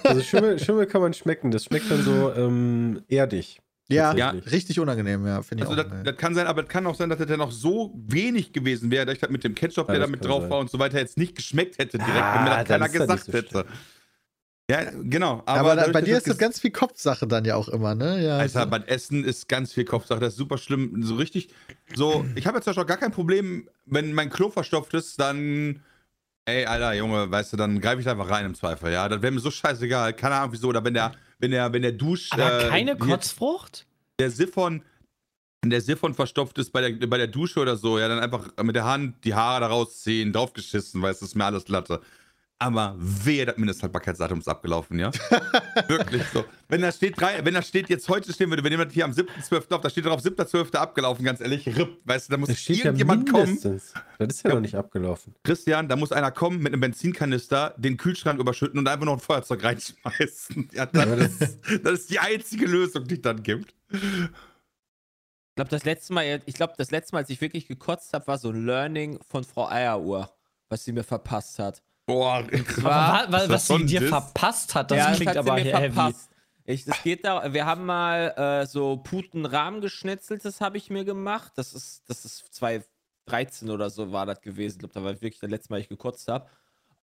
Also 0.05 0.22
Schimmel, 0.22 0.59
Schimmel 0.59 0.86
kann 0.86 1.01
man 1.01 1.14
schmecken. 1.14 1.51
Das 1.51 1.64
schmeckt 1.64 1.91
dann 1.91 2.03
so 2.03 2.32
ähm, 2.34 3.03
erdig. 3.09 3.61
Ja, 3.88 4.14
Ja. 4.14 4.30
richtig 4.30 4.78
unangenehm, 4.78 5.26
ja, 5.26 5.43
finde 5.43 5.64
ich 5.64 5.70
Also 5.70 5.82
auch. 5.82 5.88
das, 5.88 6.03
das 6.05 6.16
kann 6.16 6.32
sein, 6.36 6.47
aber 6.47 6.62
es 6.62 6.68
kann 6.68 6.86
auch 6.86 6.95
sein, 6.95 7.09
dass 7.11 7.18
das 7.18 7.28
ja 7.28 7.36
noch 7.36 7.51
so 7.51 7.93
wenig 8.07 8.53
gewesen 8.53 8.88
wäre, 8.93 9.05
dass 9.05 9.14
ich 9.14 9.20
das 9.20 9.30
mit 9.30 9.43
dem 9.43 9.57
Ketchup, 9.57 9.88
Ja, 9.88 9.95
der 9.95 10.03
da 10.03 10.07
mit 10.07 10.24
drauf 10.24 10.43
sein. 10.43 10.51
war 10.51 10.61
und 10.61 10.70
so 10.70 10.78
weiter, 10.78 10.99
jetzt 11.01 11.18
nicht 11.18 11.34
geschmeckt 11.34 11.78
hätte 11.78 11.99
direkt, 11.99 12.14
Ah, 12.16 12.34
wenn 12.36 12.45
mir 12.45 12.51
das 12.51 12.68
keiner 12.68 12.88
gesagt 12.88 13.24
so 13.24 13.32
hätte. 13.32 13.64
Ja, 14.71 14.89
genau. 15.03 15.43
aber 15.47 15.73
Aber, 15.73 15.77
da, 15.77 15.89
bei 15.89 16.01
dir 16.01 16.16
ist 16.16 16.29
das 16.29 16.39
ganz 16.39 16.61
viel 16.61 16.71
Kopfsache 16.71 17.27
dann 17.27 17.45
ja 17.45 17.57
auch 17.57 17.68
immer, 17.68 17.97
ne? 17.97 18.25
Ja, 18.25 18.39
Alter, 18.39 18.62
so. 18.62 18.71
beim 18.71 18.85
Essen 18.85 19.25
ist 19.25 19.49
ganz 19.49 19.73
viel 19.73 19.85
Kopfsache. 19.85 20.21
Das 20.21 20.35
ist 20.35 20.39
super 20.39 20.59
schlimm. 20.59 21.03
So 21.03 21.16
richtig. 21.16 21.49
So, 21.97 22.25
ich 22.37 22.47
habe 22.47 22.59
jetzt 22.59 22.64
zum 22.64 22.71
Beispiel 22.71 22.85
auch 22.85 22.89
gar 22.89 22.97
kein 22.99 23.11
Problem, 23.11 23.68
wenn 23.87 24.12
mein 24.12 24.31
Klo 24.31 24.49
verstopft 24.49 24.95
ist, 24.95 25.18
dann. 25.18 25.83
Ey, 26.45 26.66
Alter, 26.66 26.95
Junge, 26.95 27.31
weißt 27.31 27.53
du, 27.53 27.57
dann 27.57 27.81
greife 27.81 27.99
ich 27.99 28.05
da 28.05 28.12
einfach 28.12 28.31
rein 28.31 28.47
im 28.47 28.55
Zweifel, 28.55 28.93
ja. 28.93 29.09
Das 29.09 29.21
wäre 29.23 29.33
mir 29.33 29.41
so 29.41 29.51
scheißegal. 29.51 30.12
Keine 30.12 30.37
Ahnung 30.37 30.53
wieso. 30.53 30.68
Oder 30.68 30.85
wenn 30.85 30.95
der, 30.95 31.12
wenn 31.41 31.51
der, 31.51 31.73
wenn 31.73 31.83
der 31.83 31.93
Dusch. 31.93 32.29
Aber 32.31 32.66
äh, 32.66 32.68
keine 32.68 32.97
Kotzfrucht? 32.97 33.87
Der 34.21 34.31
Siphon. 34.31 34.85
Der 35.64 35.81
Siphon 35.81 36.14
verstopft 36.14 36.59
ist 36.59 36.71
bei 36.71 36.91
der, 36.91 37.07
bei 37.07 37.18
der 37.18 37.27
Dusche 37.27 37.61
oder 37.61 37.77
so, 37.77 37.99
ja, 37.99 38.09
dann 38.09 38.18
einfach 38.18 38.49
mit 38.62 38.75
der 38.75 38.85
Hand 38.85 39.23
die 39.25 39.35
Haare 39.35 39.61
da 39.61 39.66
rausziehen, 39.66 40.33
draufgeschissen, 40.33 41.03
weißt 41.03 41.21
du, 41.21 41.27
ist 41.27 41.35
mir 41.35 41.45
alles 41.45 41.68
Latte. 41.68 42.01
Aber 42.63 42.95
wehe, 42.99 43.47
das 43.47 43.57
Mindesthaltbarkeitsdatum 43.57 44.41
ist 44.41 44.47
abgelaufen, 44.49 44.99
ja? 44.99 45.11
Wirklich 45.89 46.23
so. 46.31 46.45
Wenn 46.69 46.83
da 46.83 46.93
steht, 46.93 47.19
drei, 47.19 47.43
wenn 47.43 47.55
da 47.55 47.63
steht, 47.63 47.89
jetzt 47.89 48.07
heute 48.11 48.31
stehen 48.35 48.51
würde, 48.51 48.63
wir 48.63 48.71
nehmen 48.71 48.85
das 48.85 48.93
hier 48.93 49.07
am 49.07 49.13
7.12. 49.13 49.73
auf, 49.75 49.81
da 49.81 49.89
steht 49.89 50.05
drauf 50.05 50.21
7.12. 50.21 50.77
abgelaufen, 50.77 51.25
ganz 51.25 51.41
ehrlich, 51.41 51.67
RIP, 51.67 52.01
weißt 52.05 52.29
du, 52.29 52.33
da 52.33 52.37
muss 52.37 52.51
Das 52.51 52.61
steht 52.61 52.77
ja 52.77 52.85
irgendjemand 52.85 53.31
kommen. 53.33 53.59
Das 53.63 54.29
ist 54.29 54.43
ja, 54.45 54.51
Ja. 54.51 54.55
noch 54.57 54.61
nicht 54.61 54.75
abgelaufen. 54.75 55.35
Christian, 55.43 55.89
da 55.89 55.97
muss 55.97 56.13
einer 56.13 56.31
kommen 56.33 56.59
mit 56.59 56.75
einem 56.75 56.81
Benzinkanister, 56.83 57.75
den 57.79 57.97
Kühlschrank 57.97 58.39
überschütten 58.39 58.79
und 58.79 58.87
einfach 58.87 59.07
noch 59.07 59.15
ein 59.15 59.21
Feuerzeug 59.21 59.65
reinschmeißen. 59.65 60.69
Ja, 60.75 60.85
das, 60.85 61.39
das- 61.39 61.59
das 61.83 61.93
ist 62.01 62.11
die 62.11 62.19
einzige 62.19 62.67
Lösung, 62.67 63.05
die 63.09 63.15
es 63.15 63.23
dann 63.23 63.43
gibt. 63.43 63.75
Ich 63.91 63.99
glaube, 65.57 65.71
das 65.71 65.85
letzte 65.85 66.13
Mal, 66.13 66.43
ich 66.45 66.55
glaube, 66.55 66.75
das 66.77 66.91
letzte 66.91 67.15
Mal, 67.15 67.21
als 67.21 67.31
ich 67.31 67.41
wirklich 67.41 67.67
gekotzt 67.67 68.13
habe, 68.13 68.27
war 68.27 68.37
so 68.37 68.51
ein 68.51 68.67
Learning 68.67 69.19
von 69.29 69.45
Frau 69.45 69.67
Eieruhr, 69.67 70.31
was 70.69 70.85
sie 70.85 70.93
mir 70.93 71.05
verpasst 71.05 71.59
hat. 71.59 71.83
Boah, 72.11 73.27
das 73.31 73.49
was 73.49 73.67
so 73.67 73.79
sie 73.79 73.87
dir 73.87 74.01
Diss? 74.01 74.09
verpasst 74.11 74.75
hat, 74.75 74.91
das 74.91 74.99
ja, 74.99 75.13
klingt 75.15 75.31
hat 75.31 75.37
aber 75.39 75.55
mir 75.55 75.65
heavy. 75.65 75.95
verpasst. 75.95 76.31
Ich, 76.65 76.85
das 76.85 77.03
geht 77.03 77.25
da, 77.25 77.53
wir 77.53 77.67
haben 77.67 77.85
mal 77.87 78.35
äh, 78.37 78.67
so 78.67 78.99
Putenrahmen 78.99 79.81
geschnetzeltes 79.81 80.61
habe 80.61 80.77
ich 80.79 80.89
mir 80.91 81.05
gemacht. 81.05 81.53
Das 81.57 81.73
ist, 81.73 82.03
das 82.09 82.25
ist 82.25 82.55
2013 82.55 83.71
oder 83.71 83.91
so 83.91 84.13
war 84.13 84.27
das 84.27 84.41
gewesen. 84.41 84.75
Ich 84.77 84.79
glaube, 84.81 84.95
da 84.95 85.03
war 85.03 85.13
wirklich 85.13 85.41
das 85.41 85.51
letzte 85.51 85.73
Mal, 85.73 85.81
ich 85.81 85.89
gekotzt 85.89 86.29
habe. 86.29 86.47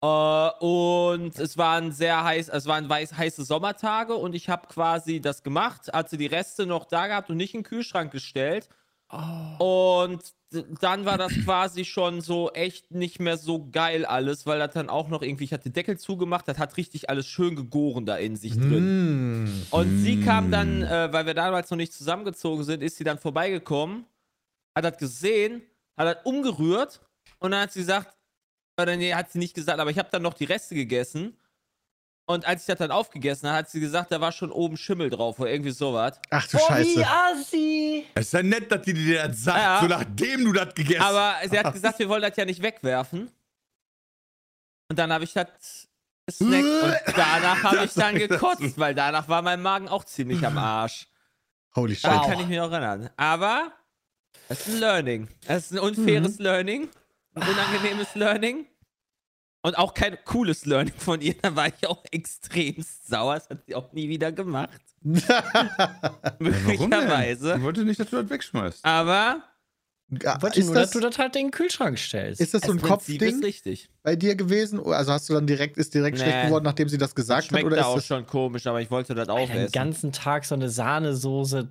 Äh, 0.01 0.65
und 0.65 1.39
es 1.39 1.57
waren 1.57 1.93
sehr 1.93 2.23
heiß, 2.23 2.49
es 2.49 2.65
waren 2.65 2.89
weiß, 2.89 3.17
heiße 3.17 3.45
Sommertage 3.45 4.15
und 4.15 4.35
ich 4.35 4.49
habe 4.49 4.67
quasi 4.67 5.21
das 5.21 5.43
gemacht, 5.43 5.91
hatte 5.93 6.17
die 6.17 6.25
Reste 6.25 6.65
noch 6.65 6.83
da 6.85 7.07
gehabt 7.07 7.29
und 7.29 7.37
nicht 7.37 7.53
in 7.53 7.61
den 7.61 7.65
Kühlschrank 7.65 8.11
gestellt. 8.11 8.67
Und 9.59 10.23
d- 10.42 10.42
dann 10.81 11.05
war 11.05 11.17
das 11.17 11.33
quasi 11.43 11.85
schon 11.85 12.21
so 12.21 12.51
echt 12.51 12.91
nicht 12.91 13.19
mehr 13.19 13.37
so 13.37 13.67
geil 13.71 14.05
alles, 14.05 14.45
weil 14.45 14.59
das 14.59 14.73
dann 14.73 14.89
auch 14.89 15.07
noch 15.09 15.21
irgendwie, 15.21 15.43
ich 15.45 15.53
hatte 15.53 15.69
den 15.69 15.73
Deckel 15.73 15.97
zugemacht, 15.97 16.47
das 16.47 16.57
hat 16.57 16.77
richtig 16.77 17.09
alles 17.09 17.27
schön 17.27 17.55
gegoren 17.55 18.05
da 18.05 18.17
in 18.17 18.35
sich 18.35 18.53
drin. 18.53 19.43
Mm. 19.43 19.65
Und 19.71 19.99
sie 19.99 20.21
kam 20.21 20.51
dann, 20.51 20.83
äh, 20.83 21.11
weil 21.11 21.25
wir 21.25 21.33
damals 21.33 21.69
noch 21.69 21.77
nicht 21.77 21.93
zusammengezogen 21.93 22.63
sind, 22.63 22.83
ist 22.83 22.97
sie 22.97 23.03
dann 23.03 23.17
vorbeigekommen, 23.17 24.05
hat 24.75 24.85
das 24.85 24.97
gesehen, 24.97 25.61
hat 25.97 26.07
das 26.07 26.25
umgerührt 26.25 27.01
und 27.39 27.51
dann 27.51 27.61
hat 27.61 27.71
sie 27.71 27.79
gesagt, 27.79 28.15
oder 28.79 28.95
nee, 28.95 29.13
hat 29.13 29.31
sie 29.31 29.39
nicht 29.39 29.53
gesagt, 29.53 29.79
aber 29.79 29.91
ich 29.91 29.99
habe 29.99 30.09
dann 30.11 30.21
noch 30.21 30.33
die 30.33 30.45
Reste 30.45 30.75
gegessen. 30.75 31.37
Und 32.25 32.45
als 32.45 32.61
ich 32.61 32.67
das 32.67 32.77
dann 32.77 32.91
aufgegessen 32.91 33.49
habe, 33.49 33.57
hat 33.59 33.69
sie 33.69 33.81
gesagt, 33.81 34.11
da 34.11 34.21
war 34.21 34.31
schon 34.31 34.49
oben 34.51 34.77
Schimmel 34.77 35.09
drauf 35.09 35.39
oder 35.39 35.51
irgendwie 35.51 35.71
sowas. 35.71 36.19
Ach 36.29 36.47
du 36.47 36.57
Oh, 36.57 36.67
Scheiße. 36.67 36.99
wie 36.99 37.03
assi! 37.03 38.07
Es 38.15 38.27
ist 38.27 38.33
ja 38.33 38.43
nett, 38.43 38.71
dass 38.71 38.81
die 38.83 38.93
dir 38.93 39.27
das 39.27 39.43
sagt, 39.43 39.59
Ja. 39.59 39.79
so 39.81 39.87
nachdem 39.87 40.45
du 40.45 40.53
das 40.53 40.73
gegessen 40.73 41.01
hast. 41.03 41.09
Aber 41.15 41.35
sie 41.49 41.59
hat 41.59 41.73
gesagt, 41.73 41.99
wir 41.99 42.07
wollen 42.07 42.21
das 42.21 42.35
ja 42.37 42.45
nicht 42.45 42.61
wegwerfen. 42.61 43.29
Und 44.89 44.99
dann 44.99 45.11
habe 45.11 45.25
ich 45.25 45.33
das 45.33 45.47
gesnackt 46.25 46.63
und 46.63 46.95
danach 47.17 47.63
habe 47.63 47.83
ich 47.85 47.93
dann 47.93 48.15
gekotzt, 48.15 48.77
weil 48.79 48.95
danach 48.95 49.27
war 49.27 49.41
mein 49.41 49.61
Magen 49.61 49.89
auch 49.89 50.05
ziemlich 50.05 50.45
am 50.45 50.57
Arsch. 50.57 51.07
Holy 51.75 51.95
shit. 51.95 52.05
Daran 52.05 52.29
kann 52.29 52.39
ich 52.39 52.47
mich 52.47 52.57
noch 52.57 52.71
erinnern. 52.71 53.09
Aber 53.17 53.73
es 54.47 54.59
ist 54.67 54.75
ein 54.75 54.79
Learning. 54.79 55.27
Es 55.45 55.65
ist 55.65 55.71
ein 55.73 55.79
unfaires 55.79 56.37
Learning. 56.39 56.87
Ein 57.35 57.43
unangenehmes 57.49 58.15
Learning. 58.15 58.65
Und 59.65 59.77
auch 59.77 59.93
kein 59.93 60.17
cooles 60.25 60.65
Learning 60.65 60.93
von 60.97 61.21
ihr. 61.21 61.35
Da 61.41 61.55
war 61.55 61.67
ich 61.67 61.87
auch 61.87 62.03
extremst 62.11 63.07
sauer. 63.07 63.35
Das 63.35 63.49
hat 63.49 63.65
sie 63.65 63.75
auch 63.75 63.91
nie 63.93 64.09
wieder 64.09 64.31
gemacht. 64.31 64.81
Möglicherweise. 66.39 67.55
Ich 67.57 67.61
wollte 67.63 67.83
nicht, 67.85 67.99
dass 67.99 68.09
du 68.09 68.21
das 68.21 68.29
wegschmeißt. 68.29 68.83
Aber 68.85 69.43
Ja, 70.21 70.41
wollte 70.41 70.59
ist, 70.59 70.65
nur, 70.67 70.75
das, 70.75 70.91
dass 70.91 71.01
du 71.01 71.07
das 71.07 71.17
halt 71.17 71.35
in 71.35 71.45
den 71.47 71.51
Kühlschrank 71.51 71.97
stellst. 71.97 72.41
ist 72.41 72.53
das 72.53 72.63
so 72.63 72.71
ein 72.73 72.81
Kopfding 72.81 73.41
richtig. 73.43 73.89
bei 74.03 74.15
dir 74.15 74.35
gewesen? 74.35 74.79
Also 74.85 75.11
hast 75.11 75.29
du 75.29 75.33
dann 75.33 75.47
direkt, 75.47 75.77
ist 75.77 75.93
direkt 75.93 76.17
Nee. 76.17 76.23
schlecht 76.23 76.41
geworden, 76.45 76.65
nachdem 76.65 76.89
sie 76.89 76.97
das 76.97 77.15
gesagt 77.15 77.43
hat? 77.43 77.49
Schmeckt 77.49 77.65
Oder 77.65 77.77
da 77.77 77.81
ist 77.83 77.87
auch 77.87 77.95
das, 77.95 78.05
schon 78.05 78.27
komisch, 78.27 78.67
aber 78.67 78.81
ich 78.81 78.91
wollte 78.91 79.15
das 79.15 79.29
auch 79.29 79.37
Alter, 79.39 79.53
den 79.53 79.61
essen. 79.63 79.71
ganzen 79.71 80.11
Tag 80.11 80.45
so 80.45 80.55
eine 80.55 80.69
Sahnesoße 80.69 81.69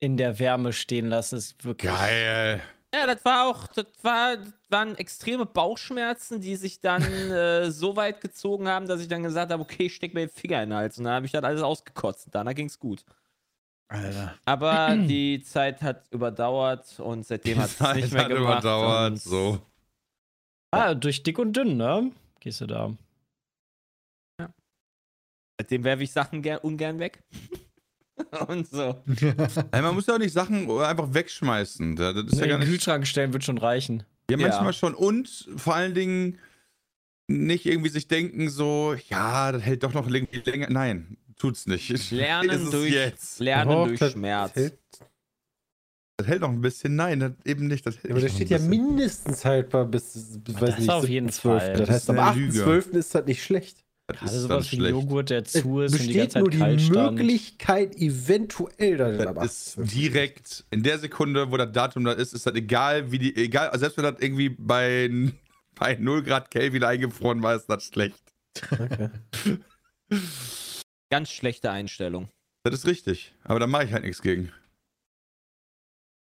in 0.00 0.16
der 0.16 0.38
Wärme 0.38 0.72
stehen 0.72 1.06
lassen, 1.06 1.36
ist 1.36 1.64
wirklich. 1.64 1.90
Geil. 1.92 2.62
Ja, 2.94 3.06
das 3.06 3.24
war 3.24 3.48
auch, 3.48 3.66
das 3.68 3.86
war, 4.02 4.36
das 4.36 4.52
waren 4.68 4.96
extreme 4.96 5.46
Bauchschmerzen, 5.46 6.40
die 6.40 6.54
sich 6.54 6.80
dann 6.80 7.02
äh, 7.30 7.70
so 7.70 7.96
weit 7.96 8.20
gezogen 8.20 8.68
haben, 8.68 8.86
dass 8.86 9.00
ich 9.00 9.08
dann 9.08 9.24
gesagt 9.24 9.50
habe, 9.50 9.62
okay, 9.62 9.86
ich 9.86 9.94
steck 9.96 10.14
mir 10.14 10.26
den 10.26 10.30
Finger 10.30 10.62
in 10.62 10.70
den 10.70 10.78
Hals. 10.78 10.98
Und 10.98 11.04
dann 11.04 11.14
habe 11.14 11.26
ich 11.26 11.32
das 11.32 11.42
alles 11.42 11.62
ausgekotzt. 11.62 12.26
Und 12.26 12.34
danach 12.34 12.54
ging 12.54 12.66
es 12.66 12.78
gut. 12.78 13.04
Alter. 13.88 14.34
Aber 14.44 14.96
die 15.08 15.42
Zeit 15.42 15.82
hat 15.82 16.04
überdauert 16.12 17.00
und 17.00 17.26
seitdem 17.26 17.58
hat 17.58 17.70
es 17.70 17.80
nicht 17.80 18.12
mehr 18.12 18.24
hat 18.24 18.28
gemacht. 18.30 18.62
überdauert, 18.62 19.18
so. 19.18 19.60
Ah, 20.70 20.94
durch 20.94 21.22
dick 21.22 21.38
und 21.38 21.52
dünn, 21.52 21.76
ne? 21.76 22.12
Gehst 22.38 22.60
du 22.60 22.66
da. 22.66 22.92
Seitdem 25.58 25.84
werfe 25.84 26.02
ich 26.04 26.12
Sachen 26.12 26.42
ger 26.42 26.64
ungern 26.64 26.98
weg. 26.98 27.22
und 28.48 28.68
so. 28.68 29.02
Ey, 29.72 29.82
man 29.82 29.94
muss 29.94 30.06
ja 30.06 30.14
auch 30.14 30.18
nicht 30.18 30.32
Sachen 30.32 30.70
einfach 30.70 31.12
wegschmeißen. 31.12 31.96
Das 31.96 32.16
ist 32.16 32.36
ja 32.38 32.44
in 32.44 32.48
gar 32.50 32.58
nicht. 32.58 32.68
Kühlschrank 32.68 33.06
stellen 33.06 33.32
wird 33.32 33.44
schon 33.44 33.58
reichen. 33.58 34.04
Ja, 34.30 34.38
Ja. 34.38 34.48
manchmal 34.48 34.72
schon. 34.72 34.94
Und 34.94 35.48
vor 35.56 35.74
allen 35.74 35.94
Dingen 35.94 36.38
nicht 37.26 37.66
irgendwie 37.66 37.88
sich 37.90 38.06
denken, 38.08 38.48
so, 38.50 38.94
ja, 39.08 39.50
das 39.52 39.62
hält 39.62 39.82
doch 39.82 39.94
noch 39.94 40.08
irgendwie 40.08 40.48
länger. 40.48 40.68
Nein, 40.70 41.16
tut's 41.36 41.66
nicht. 41.66 42.10
Lernen 42.12 42.50
es 42.64 42.70
durch, 42.70 42.92
jetzt. 42.92 43.40
Lernen 43.40 43.70
Doch, 43.70 43.86
durch 43.86 43.98
das 43.98 44.12
Schmerz. 44.12 44.54
hält- 44.54 44.78
Das 46.16 46.26
hält 46.28 46.42
noch 46.42 46.50
ein 46.50 46.60
bisschen. 46.60 46.94
Nein, 46.96 47.18
das 47.20 47.32
eben 47.44 47.66
nicht. 47.66 47.84
Das 47.86 47.96
hält 47.96 48.10
Aber 48.12 48.20
da 48.20 48.28
steht 48.28 48.50
ja 48.50 48.58
mindestens 48.60 49.44
haltbar 49.44 49.84
bis, 49.86 50.38
bis 50.44 50.54
Das 50.54 50.62
weiß 50.62 50.78
nicht, 50.78 50.90
auf 50.90 51.08
jeden 51.08 51.30
7.12.. 51.30 51.40
Fall. 51.40 51.72
Das 51.72 51.78
Das 51.80 51.88
heißt, 51.90 52.02
ist 52.04 52.10
am 52.10 52.18
eine 52.20 52.40
Lüge. 52.40 52.64
8.12. 52.64 52.90
ist 52.92 53.14
das 53.14 53.26
nicht 53.26 53.42
schlecht. 53.42 53.83
Das 54.06 54.18
Gerade 54.18 54.36
ist 54.36 54.42
sowas 54.42 54.72
wie. 54.72 54.76
Joghurt, 54.76 55.30
der 55.30 55.42
Es 55.42 55.52
zu 55.52 55.80
ist 55.80 55.92
und 55.94 56.02
die 56.02 56.12
ganze 56.12 56.42
besteht 56.42 56.60
Zeit 56.60 56.92
nur 56.92 57.10
die. 57.10 57.14
Möglichkeit, 57.14 57.96
eventuell, 57.96 59.00
am 59.00 59.34
Das 59.34 59.76
ist 59.76 59.78
8.12. 59.78 59.94
direkt 59.94 60.64
in 60.70 60.82
der 60.82 60.98
Sekunde, 60.98 61.50
wo 61.50 61.56
das 61.56 61.72
Datum 61.72 62.04
da 62.04 62.12
ist, 62.12 62.34
ist 62.34 62.46
das 62.46 62.54
egal, 62.54 63.10
wie 63.12 63.18
die, 63.18 63.36
egal, 63.36 63.68
also 63.68 63.80
selbst 63.80 63.96
wenn 63.96 64.04
das 64.04 64.20
irgendwie 64.20 64.50
bei, 64.50 65.08
bei 65.74 65.94
0 65.94 66.22
Grad 66.22 66.50
Kelvin 66.50 66.84
eingefroren 66.84 67.42
war, 67.42 67.56
ist 67.56 67.66
das 67.66 67.84
schlecht. 67.84 68.22
Okay. 68.70 69.08
Ganz 71.10 71.30
schlechte 71.30 71.70
Einstellung. 71.70 72.28
Das 72.62 72.74
ist 72.74 72.86
richtig. 72.86 73.34
Aber 73.42 73.58
da 73.58 73.66
mache 73.66 73.84
ich 73.84 73.92
halt 73.92 74.04
nichts 74.04 74.20
gegen. 74.20 74.52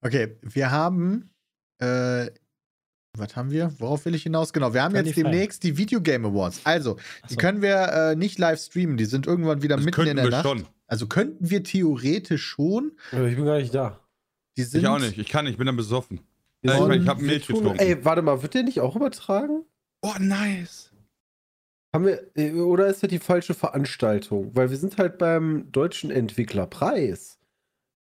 Okay, 0.00 0.36
wir 0.42 0.70
haben. 0.70 1.30
Äh, 1.78 2.30
was 3.16 3.36
haben 3.36 3.50
wir? 3.50 3.72
Worauf 3.78 4.04
will 4.04 4.14
ich 4.14 4.22
hinaus? 4.24 4.52
Genau, 4.52 4.74
wir 4.74 4.82
haben 4.82 4.94
jetzt 4.94 5.14
25. 5.14 5.22
demnächst 5.24 5.62
die 5.62 5.76
Video 5.78 6.00
Game 6.00 6.24
Awards. 6.24 6.60
Also, 6.64 6.96
die 7.28 7.34
so. 7.34 7.38
können 7.40 7.62
wir 7.62 7.76
äh, 8.12 8.16
nicht 8.16 8.38
live 8.38 8.60
streamen. 8.60 8.96
Die 8.96 9.04
sind 9.04 9.26
irgendwann 9.26 9.62
wieder 9.62 9.76
Das 9.76 9.84
mitten 9.84 10.06
in 10.06 10.16
der 10.16 10.24
wir 10.26 10.30
Nacht. 10.30 10.42
schon. 10.46 10.66
Also 10.86 11.06
könnten 11.06 11.48
wir 11.50 11.62
theoretisch 11.64 12.44
schon. 12.44 12.92
Aber 13.12 13.26
ich 13.28 13.36
bin 13.36 13.44
gar 13.44 13.58
nicht 13.58 13.74
da. 13.74 14.00
Die 14.56 14.62
sind, 14.62 14.80
Ich 14.82 14.86
auch 14.86 14.98
nicht. 14.98 15.18
Ich 15.18 15.28
kann 15.28 15.44
nicht, 15.44 15.52
ich 15.52 15.58
bin 15.58 15.66
dann 15.66 15.76
besoffen. 15.76 16.20
Ja, 16.62 16.74
ich 16.74 16.80
Und 16.80 16.88
meine, 16.88 17.02
ich 17.02 17.08
habe 17.08 17.22
Milch 17.22 17.46
tun- 17.46 17.56
getrunken. 17.56 17.78
Ey, 17.78 18.04
warte 18.04 18.22
mal, 18.22 18.42
wird 18.42 18.54
der 18.54 18.62
nicht 18.62 18.80
auch 18.80 18.96
übertragen? 18.96 19.64
oh, 20.02 20.14
nice. 20.18 20.90
Haben 21.94 22.06
wir, 22.06 22.22
äh, 22.36 22.52
oder 22.52 22.88
ist 22.88 23.02
das 23.02 23.08
die 23.10 23.18
falsche 23.20 23.54
Veranstaltung? 23.54 24.50
Weil 24.54 24.68
wir 24.70 24.76
sind 24.76 24.98
halt 24.98 25.16
beim 25.16 25.70
Deutschen 25.72 26.10
Entwicklerpreis. 26.10 27.38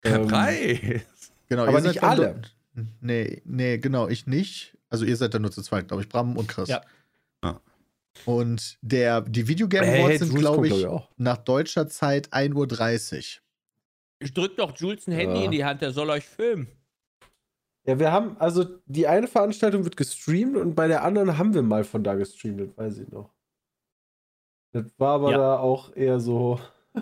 Ähm, 0.05 0.29
Preis. 0.29 1.33
Genau, 1.49 1.63
Aber 1.63 1.73
ihr 1.79 1.83
seid 1.83 1.89
nicht 1.95 2.03
alle. 2.03 2.43
Nee, 3.01 3.43
nee, 3.45 3.79
genau, 3.79 4.07
ich 4.09 4.27
nicht. 4.27 4.77
Also 4.91 5.05
ihr 5.05 5.17
seid 5.17 5.35
dann 5.35 5.43
nur 5.43 5.51
zu 5.51 5.63
zweit, 5.63 5.89
glaube 5.89 6.03
ich, 6.03 6.09
Bram 6.09 6.37
und 6.37 6.49
Chris. 6.49 6.69
Ja. 6.69 6.83
Und 8.25 8.79
der, 8.83 9.21
die 9.21 9.47
Video 9.47 9.69
Game 9.69 9.85
Hey, 9.85 10.01
Awards 10.01 10.19
Jules 10.21 10.29
sind, 10.31 10.39
glaube 10.41 10.67
ich, 10.67 10.79
glaub 10.81 11.09
ich, 11.13 11.19
nach 11.19 11.37
deutscher 11.39 11.87
Zeit 11.87 12.33
1.30 12.33 13.17
Uhr. 13.17 13.43
Ich 14.19 14.35
drück 14.35 14.57
doch 14.57 14.77
Jules 14.77 15.07
ein 15.07 15.13
Handy 15.13 15.39
Ja. 15.39 15.45
in 15.45 15.51
die 15.53 15.65
Hand, 15.65 15.83
der 15.83 15.93
soll 15.93 16.11
euch 16.11 16.25
filmen. 16.27 16.67
Ja, 17.85 17.99
wir 18.01 18.11
haben, 18.11 18.37
also 18.39 18.65
die 18.87 19.07
eine 19.07 19.29
Veranstaltung 19.29 19.85
wird 19.85 19.97
gestreamt 19.97 20.57
und 20.57 20.75
bei 20.75 20.89
der 20.89 21.05
anderen 21.05 21.39
haben 21.39 21.55
wir 21.55 21.63
mal 21.63 21.85
von 21.85 22.03
da 22.03 22.15
gestreamt, 22.17 22.61
das 22.61 22.77
weiß 22.77 22.99
ich 22.99 23.09
noch. 23.09 23.31
Das 24.73 24.85
war 24.99 25.15
aber 25.15 25.31
Ja. 25.31 25.39
da 25.39 25.59
auch 25.61 25.95
eher 25.95 26.19
so. 26.19 26.59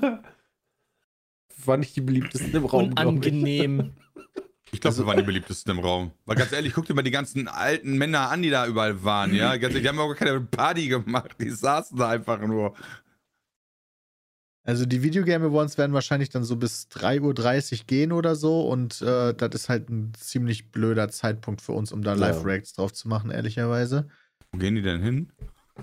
war 1.64 1.76
nicht 1.78 1.96
die 1.96 2.02
beliebtesten 2.02 2.54
im 2.54 2.66
Raum. 2.66 2.90
Unangenehm. 2.90 3.94
Ich 4.72 4.80
glaube, 4.80 4.96
wir 4.98 5.06
waren 5.06 5.16
die 5.16 5.22
beliebtesten 5.22 5.72
im 5.72 5.78
Raum. 5.78 6.12
Weil 6.24 6.36
ganz 6.36 6.52
ehrlich, 6.52 6.72
guck 6.74 6.86
dir 6.86 6.94
mal 6.94 7.02
die 7.02 7.10
ganzen 7.10 7.48
alten 7.48 7.96
Männer 7.96 8.30
an, 8.30 8.42
die 8.42 8.50
da 8.50 8.66
überall 8.66 9.02
waren, 9.04 9.34
ja. 9.34 9.52
Ganz 9.56 9.72
ehrlich, 9.74 9.82
die 9.82 9.88
haben 9.88 9.98
auch 9.98 10.08
gar 10.08 10.16
keine 10.16 10.40
Party 10.40 10.88
gemacht. 10.88 11.36
Die 11.40 11.50
saßen 11.50 11.96
da 11.96 12.08
einfach 12.08 12.40
nur. 12.40 12.74
Also 14.64 14.84
die 14.84 15.02
Video 15.02 15.22
Game 15.24 15.44
Awards 15.44 15.78
werden 15.78 15.92
wahrscheinlich 15.92 16.28
dann 16.28 16.42
so 16.42 16.56
bis 16.56 16.88
3.30 16.90 17.72
Uhr 17.80 17.84
gehen 17.86 18.10
oder 18.10 18.34
so. 18.34 18.62
Und 18.68 19.00
äh, 19.00 19.32
das 19.32 19.50
ist 19.54 19.68
halt 19.68 19.88
ein 19.88 20.12
ziemlich 20.18 20.72
blöder 20.72 21.08
Zeitpunkt 21.08 21.60
für 21.60 21.72
uns, 21.72 21.92
um 21.92 22.02
da 22.02 22.14
Ja. 22.14 22.18
Live-Reacts 22.18 22.72
drauf 22.74 22.92
zu 22.92 23.06
machen, 23.08 23.30
ehrlicherweise. 23.30 24.08
Wo 24.50 24.58
gehen 24.58 24.74
die 24.74 24.82
denn 24.82 25.00
hin? 25.02 25.32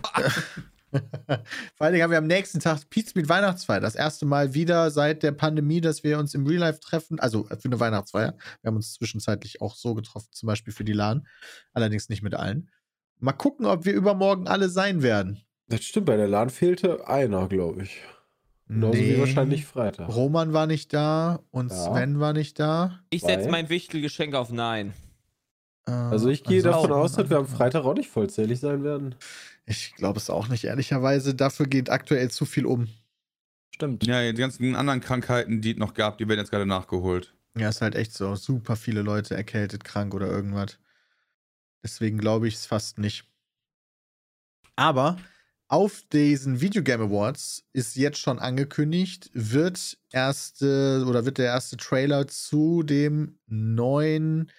Vor 1.75 1.85
allen 1.85 1.93
Dingen 1.93 2.03
haben 2.03 2.11
wir 2.11 2.17
am 2.17 2.27
nächsten 2.27 2.59
Tag 2.59 2.89
Pizmeet 2.89 3.27
Weihnachtsfeier. 3.29 3.79
Das 3.79 3.95
erste 3.95 4.25
Mal 4.25 4.53
wieder 4.53 4.91
seit 4.91 5.23
der 5.23 5.31
Pandemie, 5.31 5.81
dass 5.81 6.03
wir 6.03 6.19
uns 6.19 6.33
im 6.33 6.45
Real 6.45 6.59
Life 6.59 6.79
treffen. 6.79 7.19
Also 7.19 7.45
für 7.45 7.65
eine 7.65 7.79
Weihnachtsfeier. 7.79 8.35
Wir 8.61 8.67
haben 8.69 8.75
uns 8.75 8.93
zwischenzeitlich 8.93 9.61
auch 9.61 9.75
so 9.75 9.93
getroffen, 9.95 10.29
zum 10.31 10.47
Beispiel 10.47 10.73
für 10.73 10.83
die 10.83 10.93
LAN. 10.93 11.27
Allerdings 11.73 12.09
nicht 12.09 12.21
mit 12.21 12.35
allen. 12.35 12.69
Mal 13.19 13.33
gucken, 13.33 13.65
ob 13.65 13.85
wir 13.85 13.93
übermorgen 13.93 14.47
alle 14.47 14.69
sein 14.69 15.01
werden. 15.01 15.41
Das 15.67 15.83
stimmt, 15.83 16.05
bei 16.07 16.17
der 16.17 16.27
LAN 16.27 16.49
fehlte 16.49 17.07
einer, 17.07 17.47
glaube 17.47 17.83
ich. 17.83 18.01
Genauso 18.67 18.97
wie 18.97 19.01
Nee. 19.13 19.19
wahrscheinlich 19.19 19.65
Freitag. 19.65 20.09
Roman 20.15 20.53
war 20.53 20.67
nicht 20.67 20.93
da 20.93 21.39
und 21.51 21.71
Ja. 21.71 21.77
Sven 21.93 22.19
war 22.19 22.33
nicht 22.33 22.59
da. 22.59 22.99
Ich 23.09 23.21
setze 23.21 23.49
mein 23.49 23.69
Wichtelgeschenk 23.69 24.35
auf 24.35 24.51
Nein. 24.51 24.93
Äh, 25.85 25.91
Also 25.91 26.29
ich 26.29 26.43
gehe 26.43 26.61
davon 26.61 26.91
ansonsten- 26.91 26.93
aus, 26.93 27.13
dass 27.13 27.29
wir 27.29 27.37
am 27.37 27.47
Freitag 27.47 27.83
auch 27.83 27.93
nicht 27.93 28.09
vollzählig 28.09 28.59
sein 28.59 28.83
werden. 28.83 29.15
Ich 29.65 29.95
glaube 29.95 30.19
es 30.19 30.29
auch 30.29 30.47
nicht, 30.49 30.65
ehrlicherweise. 30.65 31.35
Dafür 31.35 31.67
geht 31.67 31.89
aktuell 31.89 32.29
zu 32.29 32.45
viel 32.45 32.65
um. 32.65 32.89
Stimmt. 33.73 34.05
Ja, 34.05 34.31
die 34.31 34.37
ganzen 34.37 34.75
anderen 34.75 35.01
Krankheiten, 35.01 35.61
die 35.61 35.71
es 35.71 35.77
noch 35.77 35.93
gab, 35.93 36.17
die 36.17 36.27
werden 36.27 36.39
jetzt 36.39 36.51
gerade 36.51 36.65
nachgeholt. 36.65 37.33
Ja, 37.57 37.69
ist 37.69 37.81
halt 37.81 37.95
echt 37.95 38.13
so. 38.13 38.35
Super 38.35 38.75
viele 38.75 39.01
Leute 39.01 39.35
erkältet, 39.35 39.83
krank 39.83 40.13
oder 40.13 40.27
irgendwas. 40.27 40.77
Deswegen 41.83 42.17
glaube 42.17 42.47
ich 42.47 42.55
es 42.55 42.65
fast 42.65 42.97
nicht. 42.97 43.25
Aber 44.75 45.17
auf 45.67 46.03
diesen 46.11 46.61
Video 46.61 46.83
Game 46.83 47.01
Awards 47.01 47.63
ist 47.73 47.95
jetzt 47.95 48.19
schon 48.19 48.39
angekündigt, 48.39 49.29
wird 49.33 49.97
erste 50.11 51.03
oder 51.07 51.25
wird 51.25 51.37
der 51.37 51.47
erste 51.47 51.77
Trailer 51.77 52.27
zu 52.27 52.83
dem 52.83 53.39
neuen 53.47 54.51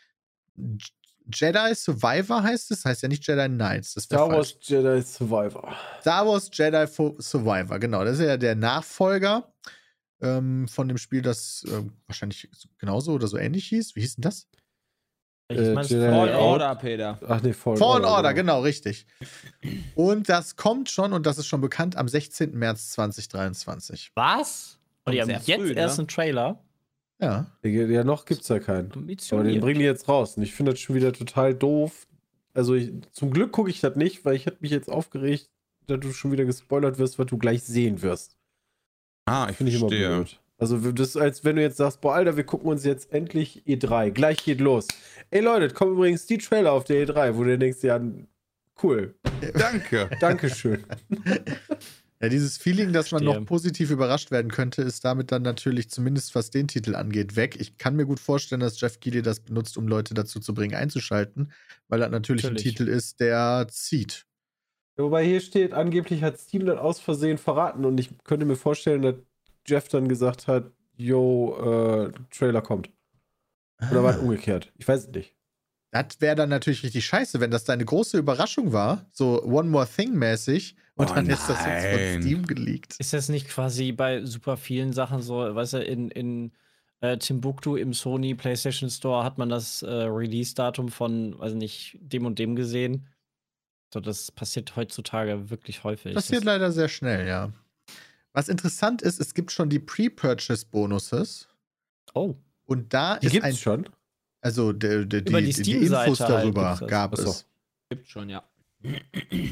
Jedi 1.32 1.74
Survivor 1.74 2.42
heißt 2.42 2.70
es, 2.70 2.84
heißt 2.84 3.02
ja 3.02 3.08
nicht 3.08 3.26
Jedi 3.26 3.46
Knights. 3.48 3.94
Das 3.94 4.04
Star 4.04 4.26
falsch. 4.26 4.54
Wars 4.54 4.56
Jedi 4.60 5.02
Survivor. 5.02 5.74
Star 6.00 6.26
Wars 6.26 6.50
Jedi 6.52 6.86
Survivor, 6.86 7.78
genau. 7.78 8.04
Das 8.04 8.18
ist 8.18 8.26
ja 8.26 8.36
der 8.36 8.54
Nachfolger 8.54 9.52
ähm, 10.20 10.68
von 10.68 10.88
dem 10.88 10.98
Spiel, 10.98 11.22
das 11.22 11.64
ähm, 11.68 11.92
wahrscheinlich 12.06 12.48
genauso 12.78 13.12
oder 13.12 13.26
so 13.26 13.38
ähnlich 13.38 13.66
hieß. 13.68 13.96
Wie 13.96 14.00
hieß 14.00 14.16
denn 14.16 14.22
das? 14.22 14.46
Ich 15.48 15.58
Äh, 15.58 15.72
meine, 15.74 15.86
Jedi 15.86 16.08
Fallen. 16.08 16.34
Order, 16.34 16.74
Peter. 16.76 17.18
Ach 17.26 17.42
nee, 17.42 17.52
Fallen, 17.52 17.76
Fallen 17.76 18.04
Order, 18.04 18.32
genau, 18.34 18.60
richtig. 18.62 19.06
Und 19.94 20.28
das 20.28 20.56
kommt 20.56 20.90
schon, 20.90 21.12
und 21.12 21.26
das 21.26 21.38
ist 21.38 21.46
schon 21.46 21.60
bekannt, 21.60 21.96
am 21.96 22.08
16. 22.08 22.52
März 22.52 22.92
2023. 22.92 24.12
was? 24.14 24.78
Und 25.04 25.12
die 25.12 25.20
haben 25.20 25.28
jetzt 25.30 25.44
früh, 25.50 25.74
ne? 25.74 25.80
erst 25.80 25.98
einen 25.98 26.08
Trailer. 26.08 26.64
Ja. 27.24 27.46
Ja, 27.62 28.04
noch 28.04 28.26
gibt's 28.26 28.48
ja 28.48 28.58
keinen. 28.58 28.92
Aber 29.30 29.44
den 29.44 29.60
bringen 29.60 29.78
die 29.78 29.84
jetzt 29.84 30.08
raus. 30.08 30.36
Und 30.36 30.42
ich 30.42 30.54
finde 30.54 30.72
das 30.72 30.80
schon 30.80 30.94
wieder 30.94 31.12
total 31.12 31.54
doof. 31.54 32.06
Also 32.52 32.74
ich, 32.74 32.92
zum 33.12 33.30
Glück 33.30 33.52
gucke 33.52 33.70
ich 33.70 33.80
das 33.80 33.96
nicht, 33.96 34.24
weil 34.24 34.36
ich 34.36 34.46
hätte 34.46 34.58
mich 34.60 34.70
jetzt 34.70 34.90
aufgeregt, 34.90 35.50
dass 35.86 36.00
du 36.00 36.12
schon 36.12 36.32
wieder 36.32 36.44
gespoilert 36.44 36.98
wirst, 36.98 37.18
was 37.18 37.26
du 37.26 37.38
gleich 37.38 37.62
sehen 37.62 38.02
wirst. 38.02 38.36
Ah, 39.26 39.48
ich 39.50 39.56
Finde 39.56 39.72
ich 39.72 39.78
immer 39.78 39.88
verstehe. 39.88 40.16
blöd. 40.16 40.40
Also 40.56 40.92
das 40.92 41.08
ist, 41.10 41.16
als 41.16 41.44
wenn 41.44 41.56
du 41.56 41.62
jetzt 41.62 41.78
sagst, 41.78 42.00
boah, 42.00 42.14
Alter, 42.14 42.36
wir 42.36 42.44
gucken 42.44 42.68
uns 42.68 42.84
jetzt 42.84 43.12
endlich 43.12 43.64
E3. 43.66 44.10
Gleich 44.10 44.44
geht 44.44 44.60
los. 44.60 44.86
Ey 45.30 45.40
Leute, 45.40 45.66
es 45.66 45.74
kommen 45.74 45.92
übrigens 45.92 46.26
die 46.26 46.38
Trailer 46.38 46.72
auf 46.72 46.84
der 46.84 47.06
E3, 47.06 47.36
wo 47.36 47.42
du 47.42 47.58
denkst, 47.58 47.82
ja, 47.82 48.00
cool. 48.82 49.14
Danke. 49.54 50.10
Dankeschön. 50.20 50.84
Ja, 52.24 52.30
dieses 52.30 52.56
Feeling, 52.56 52.94
dass 52.94 53.12
man 53.12 53.22
Verstehe. 53.22 53.40
noch 53.40 53.46
positiv 53.46 53.90
überrascht 53.90 54.30
werden 54.30 54.50
könnte, 54.50 54.80
ist 54.80 55.04
damit 55.04 55.30
dann 55.30 55.42
natürlich 55.42 55.90
zumindest 55.90 56.34
was 56.34 56.50
den 56.50 56.68
Titel 56.68 56.94
angeht 56.94 57.36
weg. 57.36 57.56
Ich 57.60 57.76
kann 57.76 57.96
mir 57.96 58.06
gut 58.06 58.18
vorstellen, 58.18 58.62
dass 58.62 58.80
Jeff 58.80 58.98
Keighley 58.98 59.20
das 59.20 59.40
benutzt, 59.40 59.76
um 59.76 59.86
Leute 59.86 60.14
dazu 60.14 60.40
zu 60.40 60.54
bringen, 60.54 60.74
einzuschalten, 60.74 61.52
weil 61.88 62.00
das 62.00 62.10
natürlich, 62.10 62.44
Natürlich. 62.44 62.64
ein 62.64 62.68
Titel 62.70 62.88
ist, 62.88 63.20
der 63.20 63.66
zieht. 63.68 64.24
Wobei 64.96 65.24
hier 65.26 65.40
steht, 65.40 65.74
angeblich 65.74 66.22
hat 66.22 66.38
Steam 66.38 66.64
das 66.64 66.78
aus 66.78 66.98
Versehen 66.98 67.36
verraten 67.36 67.84
und 67.84 67.98
ich 67.98 68.10
könnte 68.24 68.46
mir 68.46 68.56
vorstellen, 68.56 69.02
dass 69.02 69.16
Jeff 69.66 69.88
dann 69.88 70.08
gesagt 70.08 70.46
hat, 70.46 70.70
yo, 70.96 72.08
äh, 72.08 72.12
Trailer 72.30 72.62
kommt. 72.62 72.90
Oder 73.90 74.02
war 74.02 74.12
es 74.14 74.18
umgekehrt? 74.22 74.72
Ich 74.78 74.88
weiß 74.88 75.08
es 75.08 75.08
nicht. 75.08 75.34
Das 75.95 76.20
wäre 76.20 76.34
dann 76.34 76.49
natürlich 76.49 76.82
richtig 76.82 77.07
scheiße, 77.07 77.38
wenn 77.38 77.53
das 77.53 77.62
deine 77.62 77.84
große 77.84 78.18
Überraschung 78.18 78.72
war, 78.72 79.07
so 79.12 79.40
One 79.45 79.68
More 79.68 79.86
Thing 79.86 80.12
mäßig, 80.14 80.74
und 80.97 81.11
Oh 81.11 81.14
dann 81.14 81.28
ist 81.28 81.49
das 81.49 81.64
jetzt 81.64 81.86
von 81.86 82.01
nein. 82.01 82.22
Steam 82.22 82.47
geleakt. 82.47 82.97
Ist 82.99 83.12
das 83.12 83.28
nicht 83.28 83.49
quasi 83.49 83.92
bei 83.92 84.24
super 84.24 84.57
vielen 84.57 84.92
Sachen 84.92 85.22
so, 85.22 85.36
weißt 85.55 85.74
du, 85.74 85.84
in, 85.84 86.11
in 86.11 86.53
äh, 87.01 87.16
Timbuktu 87.16 87.76
im 87.76 87.95
Sony 87.95 88.34
PlayStation 88.34 88.90
Store 88.90 89.22
hat 89.24 89.38
man 89.38 89.49
das 89.49 89.82
äh, 89.82 89.88
Release-Datum 89.88 90.88
von, 90.88 91.38
weiß 91.38 91.55
nicht, 91.55 91.97
dem 92.01 92.26
und 92.26 92.40
dem 92.40 92.57
gesehen? 92.57 93.07
So, 93.92 94.01
das 94.01 94.32
passiert 94.32 94.74
heutzutage 94.74 95.51
wirklich 95.51 95.84
häufig. 95.84 96.14
Passiert 96.14 96.40
das, 96.40 96.47
leider 96.47 96.72
sehr 96.72 96.88
schnell, 96.88 97.28
ja. 97.28 97.53
Was 98.32 98.49
interessant 98.49 99.01
ist, 99.01 99.20
es 99.20 99.34
gibt 99.34 99.53
schon 99.53 99.70
die 99.70 99.78
Pre-Purchase-Bonuses 99.78 101.49
oh, 102.14 102.34
und 102.66 102.92
da 102.92 103.18
Die 103.18 103.26
ist 103.26 103.32
gibt's 103.32 103.47
ein, 103.47 103.57
schon. 103.57 103.88
Also 104.45 104.72
die, 104.74 105.09
die, 105.09 105.18
Über 105.18 105.40
die 105.40 105.53
die, 105.53 105.62
die 105.62 105.72
Infos 105.86 106.20
halt 106.20 106.30
darüber 106.30 106.76
das. 106.78 106.88
gab 106.88 107.14
Ach 107.14 107.18
so. 107.18 107.30
es. 107.30 107.47
Gibt 107.88 108.09
schon, 108.09 108.28
ja. 108.28 108.45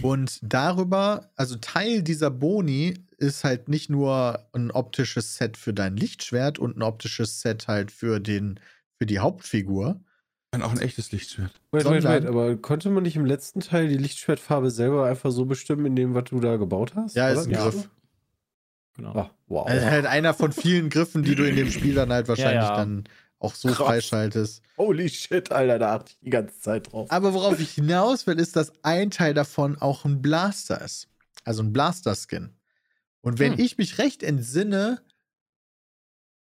Und 0.02 0.38
darüber, 0.42 1.30
also 1.36 1.56
Teil 1.56 2.02
dieser 2.02 2.30
Boni 2.30 2.98
ist 3.16 3.44
halt 3.44 3.68
nicht 3.70 3.88
nur 3.88 4.46
ein 4.52 4.70
optisches 4.70 5.36
Set 5.36 5.56
für 5.56 5.72
dein 5.72 5.96
Lichtschwert 5.96 6.58
und 6.58 6.76
ein 6.76 6.82
optisches 6.82 7.40
Set 7.40 7.68
halt 7.68 7.90
für 7.90 8.20
den 8.20 8.60
für 8.98 9.06
die 9.06 9.20
Hauptfigur. 9.20 9.98
Kann 10.52 10.62
auch 10.62 10.72
ein 10.72 10.80
echtes 10.80 11.10
Lichtschwert. 11.12 11.52
Wait, 11.70 11.86
wait, 11.86 12.04
wait, 12.04 12.26
aber 12.26 12.54
konnte 12.56 12.90
man 12.90 13.04
nicht 13.04 13.16
im 13.16 13.24
letzten 13.24 13.60
Teil 13.60 13.88
die 13.88 13.96
Lichtschwertfarbe 13.96 14.70
selber 14.70 15.06
einfach 15.06 15.30
so 15.30 15.46
bestimmen, 15.46 15.86
in 15.86 15.96
dem, 15.96 16.12
was 16.14 16.24
du 16.24 16.38
da 16.40 16.56
gebaut 16.58 16.92
hast? 16.94 17.16
Ja, 17.16 17.30
Oder? 17.30 17.40
ist 17.40 17.46
ein 17.46 17.52
Ja. 17.52 17.62
Griff. 17.64 17.88
genau. 18.94 19.14
Ah, 19.14 19.30
wow. 19.46 19.66
Also 19.66 19.86
halt 19.86 20.04
einer 20.04 20.34
von 20.34 20.52
vielen 20.52 20.90
Griffen, 20.90 21.22
die 21.22 21.34
du 21.34 21.48
in 21.48 21.56
dem 21.56 21.70
Spiel 21.70 21.94
dann 21.94 22.12
halt 22.12 22.28
wahrscheinlich 22.28 22.68
ja. 22.68 22.76
dann 22.76 23.04
auch 23.42 23.54
so 23.54 23.68
Krass. 23.68 23.86
freischaltest. 23.86 24.62
Holy 24.78 25.08
shit, 25.08 25.50
Alter, 25.52 25.78
da 25.78 25.94
achte 25.96 26.12
ich 26.12 26.18
die 26.20 26.30
ganze 26.30 26.58
Zeit 26.60 26.92
drauf. 26.92 27.10
Aber 27.10 27.34
worauf 27.34 27.58
ich 27.60 27.70
hinaus 27.72 28.26
will, 28.26 28.38
ist, 28.38 28.56
dass 28.56 28.72
ein 28.82 29.10
Teil 29.10 29.34
davon 29.34 29.76
auch 29.80 30.04
ein 30.04 30.22
Blaster 30.22 30.80
ist. 30.80 31.08
Also 31.44 31.62
ein 31.62 31.72
Blaster-Skin. 31.72 32.54
Und 33.20 33.38
wenn 33.38 33.54
Hm. 33.54 33.60
ich 33.64 33.78
mich 33.78 33.98
recht 33.98 34.22
entsinne, 34.22 35.00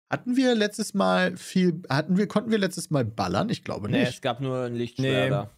hatten 0.10 0.36
wir 0.38 0.56
letztes 0.56 0.94
Mal 0.94 1.36
viel, 1.38 1.82
hatten 1.90 2.18
wir, 2.18 2.28
konnten 2.28 2.52
wir 2.52 2.58
letztes 2.58 2.90
Mal 2.90 3.04
ballern? 3.06 3.50
Ich 3.50 3.64
glaube 3.64 3.90
Nee, 3.90 4.02
nicht. 4.02 4.16
es 4.16 4.22
gab 4.22 4.40
nur 4.42 4.64
ein 4.64 4.76
Lichtschwerter. 4.76 5.50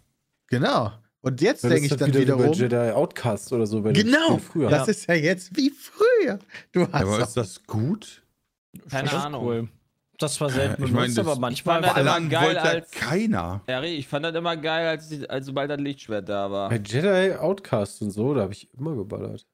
Genau. 0.47 0.91
Und 1.21 1.41
jetzt 1.41 1.63
denke 1.63 1.83
ich 1.85 1.91
halt 1.91 2.01
dann 2.01 2.13
wieder 2.13 2.37
wie 2.39 2.43
wiederum. 2.43 2.53
Jedi 2.53 2.91
Outcast 2.93 3.51
oder 3.51 3.67
so. 3.67 3.81
Genau, 3.81 4.39
das 4.69 4.87
ist 4.87 5.07
ja 5.07 5.15
jetzt 5.15 5.55
wie 5.55 5.69
früher. 5.69 6.39
Du 6.71 6.81
hast 6.87 6.93
Aber 6.93 7.19
ist 7.21 7.33
das 7.35 7.63
gut? 7.65 8.23
Keine 8.89 9.11
Ahnung. 9.11 9.45
Cool. 9.45 9.69
Das 10.19 10.39
war 10.41 10.49
selten 10.49 10.83
Äh, 10.83 10.85
ich 10.85 10.91
benutzt, 10.93 11.15
mein, 11.17 11.25
aber 11.25 11.39
manchmal 11.39 11.51
ich 11.53 11.63
fand 11.63 11.85
das 11.85 11.91
war 11.95 12.01
immer 12.01 12.11
Ballern 12.11 12.29
geil 12.29 12.45
wollte 12.47 12.57
ja 12.57 12.63
als- 12.73 12.91
keiner. 12.91 13.61
Ja, 13.67 13.81
ich 13.83 14.07
fand 14.07 14.25
das 14.25 14.35
immer 14.35 14.57
geil, 14.57 14.87
als, 14.87 15.23
als 15.29 15.45
sobald 15.47 15.71
das 15.71 15.79
Lichtschwert 15.79 16.29
da 16.29 16.51
war. 16.51 16.69
Bei 16.69 16.75
Jedi 16.77 17.35
Outcast 17.35 18.01
und 18.01 18.11
so, 18.11 18.33
da 18.33 18.41
habe 18.41 18.53
ich 18.53 18.71
immer 18.77 18.95
geballert. 18.95 19.47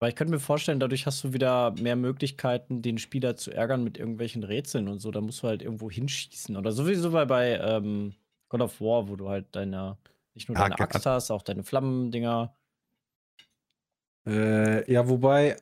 Aber 0.00 0.08
ich 0.08 0.16
könnte 0.16 0.32
mir 0.32 0.40
vorstellen, 0.40 0.80
dadurch 0.80 1.06
hast 1.06 1.24
du 1.24 1.32
wieder 1.32 1.72
mehr 1.80 1.96
Möglichkeiten, 1.96 2.80
den 2.82 2.98
Spieler 2.98 3.36
zu 3.36 3.50
ärgern 3.52 3.82
mit 3.84 3.96
irgendwelchen 3.98 4.42
Rätseln 4.44 4.88
und 4.88 4.98
so. 4.98 5.10
Da 5.10 5.20
musst 5.20 5.42
du 5.42 5.48
halt 5.48 5.62
irgendwo 5.62 5.90
hinschießen. 5.90 6.56
Oder 6.56 6.72
sowieso 6.72 7.10
bei, 7.10 7.24
bei 7.24 7.58
ähm, 7.58 8.14
God 8.48 8.60
of 8.60 8.80
War, 8.80 9.08
wo 9.08 9.16
du 9.16 9.28
halt 9.30 9.46
deine, 9.52 9.96
nicht 10.34 10.48
nur 10.48 10.56
Ja, 10.56 10.64
deine 10.64 10.74
ge- 10.76 10.84
Axt 10.84 11.06
hast, 11.06 11.30
auch 11.30 11.42
deine 11.42 11.64
Flammendinger. 11.64 12.54
Äh, 14.26 14.90
ja, 14.90 15.08
wobei, 15.08 15.56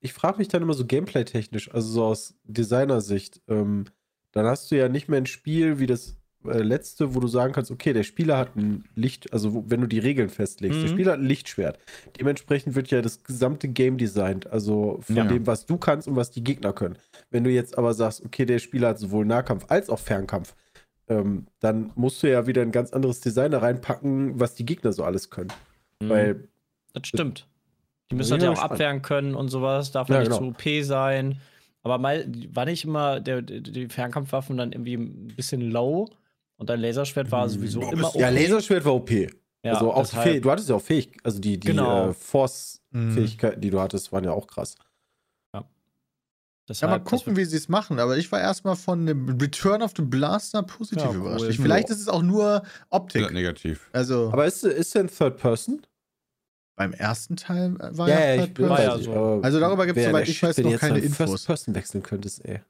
ich 0.00 0.12
frage 0.12 0.38
mich 0.38 0.48
dann 0.48 0.62
immer 0.62 0.74
so 0.74 0.86
gameplay-technisch, 0.86 1.72
also 1.74 1.88
so 1.88 2.04
aus 2.04 2.34
Designersicht. 2.44 3.40
Ähm, 3.48 3.86
dann 4.32 4.46
hast 4.46 4.70
du 4.70 4.76
ja 4.76 4.88
nicht 4.88 5.08
mehr 5.08 5.20
ein 5.20 5.26
Spiel 5.26 5.78
wie 5.80 5.86
das 5.86 6.16
äh, 6.46 6.58
letzte, 6.62 7.14
wo 7.16 7.20
du 7.20 7.26
sagen 7.26 7.52
kannst, 7.52 7.72
okay, 7.72 7.92
der 7.92 8.04
Spieler 8.04 8.38
hat 8.38 8.54
ein 8.54 8.84
Licht, 8.94 9.32
also 9.32 9.54
wo, 9.54 9.64
wenn 9.66 9.80
du 9.80 9.88
die 9.88 9.98
Regeln 9.98 10.28
festlegst, 10.28 10.80
der 10.82 10.90
Mhm. 10.90 10.94
Spieler 10.94 11.12
hat 11.12 11.18
ein 11.18 11.26
Lichtschwert. 11.26 11.78
Dementsprechend 12.20 12.76
wird 12.76 12.90
ja 12.92 13.02
das 13.02 13.24
gesamte 13.24 13.66
Game 13.66 13.98
designt, 13.98 14.46
also 14.46 14.98
von 15.00 15.16
Ja. 15.16 15.24
dem, 15.24 15.46
was 15.48 15.66
du 15.66 15.76
kannst 15.76 16.06
und 16.06 16.14
was 16.14 16.30
die 16.30 16.44
Gegner 16.44 16.72
können. 16.72 16.98
Wenn 17.30 17.42
du 17.42 17.50
jetzt 17.50 17.76
aber 17.76 17.94
sagst, 17.94 18.24
okay, 18.24 18.44
der 18.46 18.60
Spieler 18.60 18.88
hat 18.90 18.98
sowohl 19.00 19.24
Nahkampf 19.26 19.64
als 19.68 19.90
auch 19.90 19.98
Fernkampf, 19.98 20.54
ähm, 21.08 21.46
dann 21.58 21.90
musst 21.96 22.22
du 22.22 22.30
ja 22.30 22.46
wieder 22.46 22.62
ein 22.62 22.72
ganz 22.72 22.92
anderes 22.92 23.20
Design 23.20 23.50
da 23.50 23.58
reinpacken, 23.58 24.38
was 24.38 24.54
die 24.54 24.66
Gegner 24.66 24.92
so 24.92 25.02
alles 25.02 25.30
können. 25.30 25.52
Mhm. 26.00 26.08
Weil 26.08 26.48
Das 26.92 27.08
stimmt. 27.08 27.48
Die 28.10 28.14
müssen 28.16 28.32
halt 28.32 28.42
ja 28.42 28.50
mal 28.52 28.58
auch 28.58 28.62
abwehren 28.62 29.02
können 29.02 29.34
und 29.34 29.48
sowas. 29.48 29.90
Darf 29.90 30.08
Ja, 30.08 30.16
ja, 30.16 30.20
nicht 30.20 30.28
genau. 30.38 30.52
zu 30.52 30.56
OP 30.78 30.84
sein. 30.84 31.40
Aber 31.82 31.98
mal, 31.98 32.26
war 32.52 32.64
nicht 32.64 32.84
immer 32.84 33.20
der, 33.20 33.42
die 33.42 33.88
Fernkampfwaffen 33.88 34.56
dann 34.56 34.72
irgendwie 34.72 34.94
ein 34.94 35.28
bisschen 35.28 35.60
low 35.60 36.08
und 36.56 36.68
dein 36.70 36.80
Laserschwert 36.80 37.30
war 37.30 37.48
sowieso 37.48 37.80
Boah, 37.80 37.92
immer 37.92 38.02
bist- 38.10 38.16
Ja, 38.16 38.28
OP. 38.28 38.34
Laserschwert 38.34 38.84
war 38.84 38.94
OP. 38.94 39.10
Ja, 39.10 39.72
also 39.72 39.92
auch 39.92 40.00
deshalb- 40.02 40.42
du 40.42 40.50
hattest 40.50 40.68
ja 40.68 40.76
auch 40.76 40.82
Fähig, 40.82 41.16
also 41.24 41.40
die, 41.40 41.58
die 41.58 41.68
Genau. 41.68 42.10
äh, 42.10 42.14
Force-Fähigkeiten, 42.14 43.60
die 43.60 43.70
du 43.70 43.80
hattest, 43.80 44.12
waren 44.12 44.24
ja 44.24 44.32
auch 44.32 44.46
krass. 44.46 44.74
Ja, 45.54 45.64
deshalb, 46.68 46.90
mal 46.90 46.98
das 46.98 47.08
gucken, 47.08 47.36
wie 47.36 47.44
sie 47.44 47.56
es 47.56 47.68
machen. 47.68 47.98
Aber 48.00 48.16
ich 48.16 48.30
war 48.32 48.40
erstmal 48.40 48.74
von 48.76 49.06
dem 49.06 49.28
Return 49.40 49.82
of 49.82 49.92
the 49.96 50.02
Blaster 50.02 50.62
positiv 50.64 51.02
Ja, 51.04 51.10
cool. 51.10 51.16
überrascht. 51.16 51.44
Ich, 51.50 51.58
vielleicht 51.58 51.88
Ja. 51.88 51.94
ist 51.94 52.00
es 52.00 52.08
auch 52.08 52.22
nur 52.22 52.42
Ja, 52.44 52.62
Optik. 52.90 53.32
negativ. 53.32 53.88
Also 53.92 54.30
Aber 54.32 54.46
ist, 54.46 54.64
ist 54.64 54.94
denn 54.94 55.06
Third 55.08 55.36
Person? 55.38 55.82
Beim 56.76 56.92
ersten 56.92 57.36
Teil 57.36 57.74
äh, 57.80 57.96
war 57.98 58.08
ja, 58.08 58.44
Third 58.46 58.60
war 58.68 58.76
Person. 58.76 58.98
ja 59.14 59.20
so. 59.36 59.40
Also 59.42 59.60
darüber 59.60 59.86
gibt's, 59.86 60.00
wär 60.02 60.10
soweit 60.10 60.28
ich 60.28 60.42
weiß, 60.42 60.58
noch 60.58 60.76
keine 60.78 60.98
Infos. 61.00 61.30
First 61.30 61.46
Person 61.46 61.74
wechseln 61.74 62.02
könntest, 62.02 62.44
ey. 62.44 62.60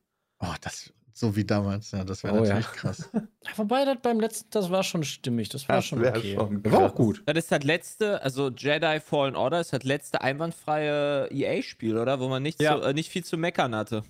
Oh, 0.41 0.55
das, 0.61 0.93
So 1.13 1.35
wie 1.35 1.45
damals. 1.45 1.91
Ja, 1.93 2.05
das 2.05 2.23
wäre 2.23 2.35
Oh, 2.35 2.45
ja. 2.45 2.55
natürlich 2.55 2.67
krass. 2.73 3.09
Ja, 3.15 3.51
wobei 3.57 3.85
das 3.85 3.97
beim 4.03 4.19
letzten, 4.21 4.49
das 4.51 4.71
war 4.71 4.83
schon 4.83 5.03
stimmig. 5.05 5.49
Das 5.49 5.69
war 5.69 5.81
schon 5.83 6.01
wär 6.03 6.17
okay. 6.17 6.35
schon 6.35 6.65
war 6.65 6.71
krass. 6.73 6.91
auch 6.91 6.95
gut. 6.95 7.23
Das 7.27 7.37
ist 7.37 7.51
das 7.53 7.63
letzte, 7.65 8.23
also 8.23 8.51
Jedi 8.51 9.01
Fallen 9.01 9.35
Order 9.37 9.61
ist 9.61 9.73
das 9.73 9.83
letzte 9.85 10.21
einwandfreie 10.21 11.29
EA-Spiel, 11.31 11.97
oder? 11.97 12.21
Wo 12.21 12.29
man 12.29 12.43
nicht, 12.43 12.61
Ja. 12.61 12.77
so, 12.79 12.83
äh, 12.83 12.93
nicht 12.93 13.11
viel 13.11 13.25
zu 13.25 13.37
meckern 13.37 13.75
hatte. 13.75 14.03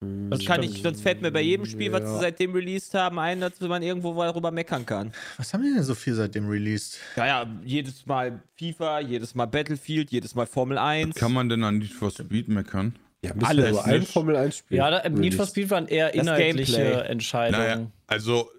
Hm. 0.00 0.30
Das 0.30 0.44
kann 0.44 0.62
ich, 0.62 0.82
sonst 0.82 1.00
fällt 1.00 1.22
mir 1.22 1.32
bei 1.32 1.40
jedem 1.40 1.66
Spiel, 1.66 1.90
was 1.90 2.02
sie 2.02 2.20
seitdem 2.20 2.52
released 2.52 2.94
haben, 2.94 3.18
ein, 3.18 3.40
dass 3.40 3.60
man 3.60 3.82
irgendwo 3.82 4.14
darüber 4.14 4.50
meckern 4.50 4.86
kann. 4.86 5.12
Was 5.36 5.52
haben 5.52 5.62
die 5.62 5.72
denn 5.74 5.82
so 5.82 5.94
viel 5.94 6.14
seitdem 6.14 6.48
released? 6.48 6.98
Ja, 7.16 7.26
ja, 7.26 7.46
jedes 7.64 8.06
Mal 8.06 8.40
FIFA, 8.56 9.00
jedes 9.00 9.34
Mal 9.34 9.46
Battlefield, 9.46 10.10
jedes 10.10 10.34
Mal 10.34 10.46
Formel 10.46 10.78
1. 10.78 11.16
Kann 11.16 11.32
man 11.32 11.48
denn 11.48 11.64
an 11.64 11.78
Need 11.78 11.92
for 11.92 12.10
Speed 12.10 12.48
meckern? 12.48 12.94
Ja, 13.24 13.34
müssen 13.34 13.46
Alles, 13.46 13.70
so 13.70 13.80
ein? 13.80 14.02
Formel 14.04 14.36
1 14.36 14.58
Spiel. 14.58 14.78
Ja, 14.78 14.90
da, 14.90 14.98
im 14.98 15.14
Need 15.14 15.34
for. 15.34 15.46
Speed 15.46 15.70
waren 15.70 15.88
eher 15.88 16.12
Das 16.12 16.22
inhaltliche 16.22 16.76
Gameplay. 16.76 17.08
Entscheidungen. 17.08 17.64
Naja, 17.64 17.86
also, 18.06 18.50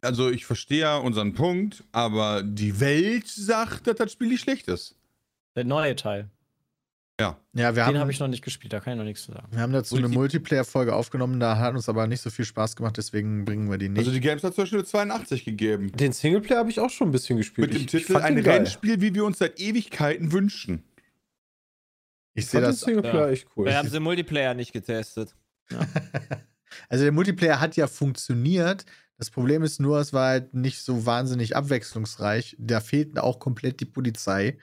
also 0.00 0.30
ich 0.30 0.44
verstehe 0.44 0.80
ja 0.80 0.96
unseren 0.96 1.34
Punkt, 1.34 1.84
aber 1.92 2.42
die 2.42 2.80
Welt 2.80 3.28
sagt, 3.28 3.86
dass 3.86 3.94
das 3.94 4.12
Spiel 4.12 4.28
nicht 4.28 4.40
schlecht 4.40 4.66
ist. 4.66 4.96
Der 5.54 5.64
neue 5.64 5.94
Teil. 5.94 6.28
Ja, 7.20 7.36
wir 7.52 7.72
Den 7.72 7.84
haben, 7.84 7.98
habe 7.98 8.10
ich 8.10 8.18
noch 8.20 8.28
nicht 8.28 8.42
gespielt, 8.44 8.72
da 8.72 8.80
kann 8.80 8.92
ich 8.94 8.98
noch 8.98 9.04
nichts 9.04 9.24
zu 9.24 9.32
sagen. 9.32 9.48
wir 9.50 9.60
haben 9.60 9.72
dazu 9.72 9.94
eine 9.96 10.06
Multi- 10.08 10.18
Multiplayer-Folge 10.18 10.94
aufgenommen, 10.94 11.38
da 11.40 11.58
hat 11.58 11.74
uns 11.74 11.88
aber 11.88 12.06
nicht 12.06 12.20
so 12.20 12.30
viel 12.30 12.44
Spaß 12.44 12.76
gemacht, 12.76 12.96
deswegen 12.96 13.44
bringen 13.44 13.70
wir 13.70 13.78
die 13.78 13.88
nicht. 13.88 13.98
Also 13.98 14.10
die 14.12 14.20
Games 14.20 14.42
hat 14.44 14.54
zum 14.54 14.62
Beispiel 14.64 14.78
eine 14.80 14.86
82 14.86 15.44
gegeben. 15.44 15.92
Den 15.92 16.12
Singleplayer 16.12 16.58
habe 16.60 16.70
ich 16.70 16.80
auch 16.80 16.90
schon 16.90 17.08
ein 17.08 17.12
bisschen 17.12 17.36
gespielt. 17.36 17.68
Mit 17.68 17.76
dem 17.76 17.86
Ich- 17.86 17.94
ich 17.94 18.00
Titel 18.02 18.12
fand 18.14 18.24
ein 18.24 18.36
den. 18.36 18.44
Rennspiel, 18.44 19.00
wie 19.00 19.14
wir 19.14 19.24
uns 19.24 19.38
seit 19.38 19.58
Ewigkeiten 19.60 20.32
wünschen. 20.32 20.82
ich 22.34 22.44
Ich 22.44 22.50
sehe 22.50 22.60
den 22.60 22.70
das. 22.70 22.80
Singleplayer 22.80 23.28
echt 23.30 23.48
cool. 23.56 23.66
Wir 23.66 23.76
haben 23.76 23.88
sie 23.88 23.96
im 23.96 24.02
Multiplayer 24.04 24.54
nicht 24.54 24.72
getestet. 24.72 25.34
Also 26.88 27.02
der 27.02 27.12
Multiplayer 27.12 27.58
hat 27.60 27.74
ja 27.76 27.88
funktioniert. 27.88 28.84
Das 29.18 29.28
Problem 29.28 29.64
ist 29.64 29.80
nur, 29.80 29.98
es 29.98 30.12
war 30.12 30.28
halt 30.28 30.54
nicht 30.54 30.78
so 30.80 31.04
wahnsinnig 31.04 31.56
abwechslungsreich. 31.56 32.56
Da 32.60 32.80
fehlt 32.80 33.18
auch 33.18 33.40
komplett 33.40 33.80
die 33.80 33.86
Polizei. 33.86 34.56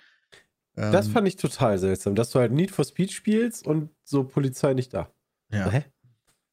Ähm, 0.77 0.91
Das 0.91 1.07
fand 1.07 1.27
ich 1.27 1.35
total 1.35 1.77
seltsam, 1.79 2.15
dass 2.15 2.29
du 2.31 2.39
halt 2.39 2.51
Need 2.51 2.71
for 2.71 2.85
Speed 2.85 3.11
spielst 3.11 3.65
und 3.67 3.89
so 4.03 4.23
Polizei 4.23 4.73
nicht 4.73 4.93
da. 4.93 5.09
ja, 5.51 5.69
Hä? 5.69 5.85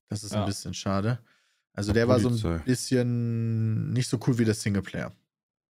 das 0.09 0.25
ist 0.25 0.33
Ja. 0.33 0.41
ein 0.41 0.47
bisschen 0.47 0.75
schade. 0.75 1.19
Also 1.73 1.93
der 1.93 2.09
war 2.09 2.19
so 2.21 2.29
Polizei. 2.29 2.55
ein 2.55 2.65
bisschen 2.65 3.93
nicht 3.93 4.09
so 4.09 4.19
cool 4.27 4.39
wie 4.39 4.45
der 4.45 4.55
Singleplayer. 4.55 5.13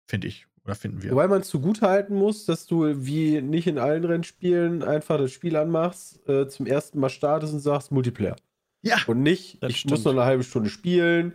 Finde 0.06 0.28
ich. 0.28 0.46
Oder 0.64 0.74
finden 0.74 1.02
wir. 1.02 1.12
Wobei 1.12 1.28
man 1.28 1.42
es 1.42 1.48
zugutehalten 1.48 2.16
muss, 2.16 2.44
dass 2.44 2.66
du 2.66 3.04
wie 3.06 3.40
nicht 3.40 3.66
in 3.68 3.78
allen 3.78 4.04
Rennspielen 4.04 4.82
einfach 4.82 5.16
das 5.16 5.30
Spiel 5.30 5.56
anmachst, 5.56 6.28
äh, 6.28 6.48
zum 6.48 6.66
ersten 6.66 6.98
Mal 6.98 7.08
startest 7.08 7.52
und 7.54 7.60
sagst 7.60 7.92
Multiplayer. 7.92 8.34
Ja. 8.82 8.96
Und 9.06 9.22
nicht, 9.22 9.62
Das 9.62 9.70
ich 9.70 9.78
stimmt. 9.78 9.92
muss 9.92 10.04
noch 10.04 10.12
eine 10.12 10.24
halbe 10.24 10.42
Stunde 10.44 10.68
spielen 10.70 11.34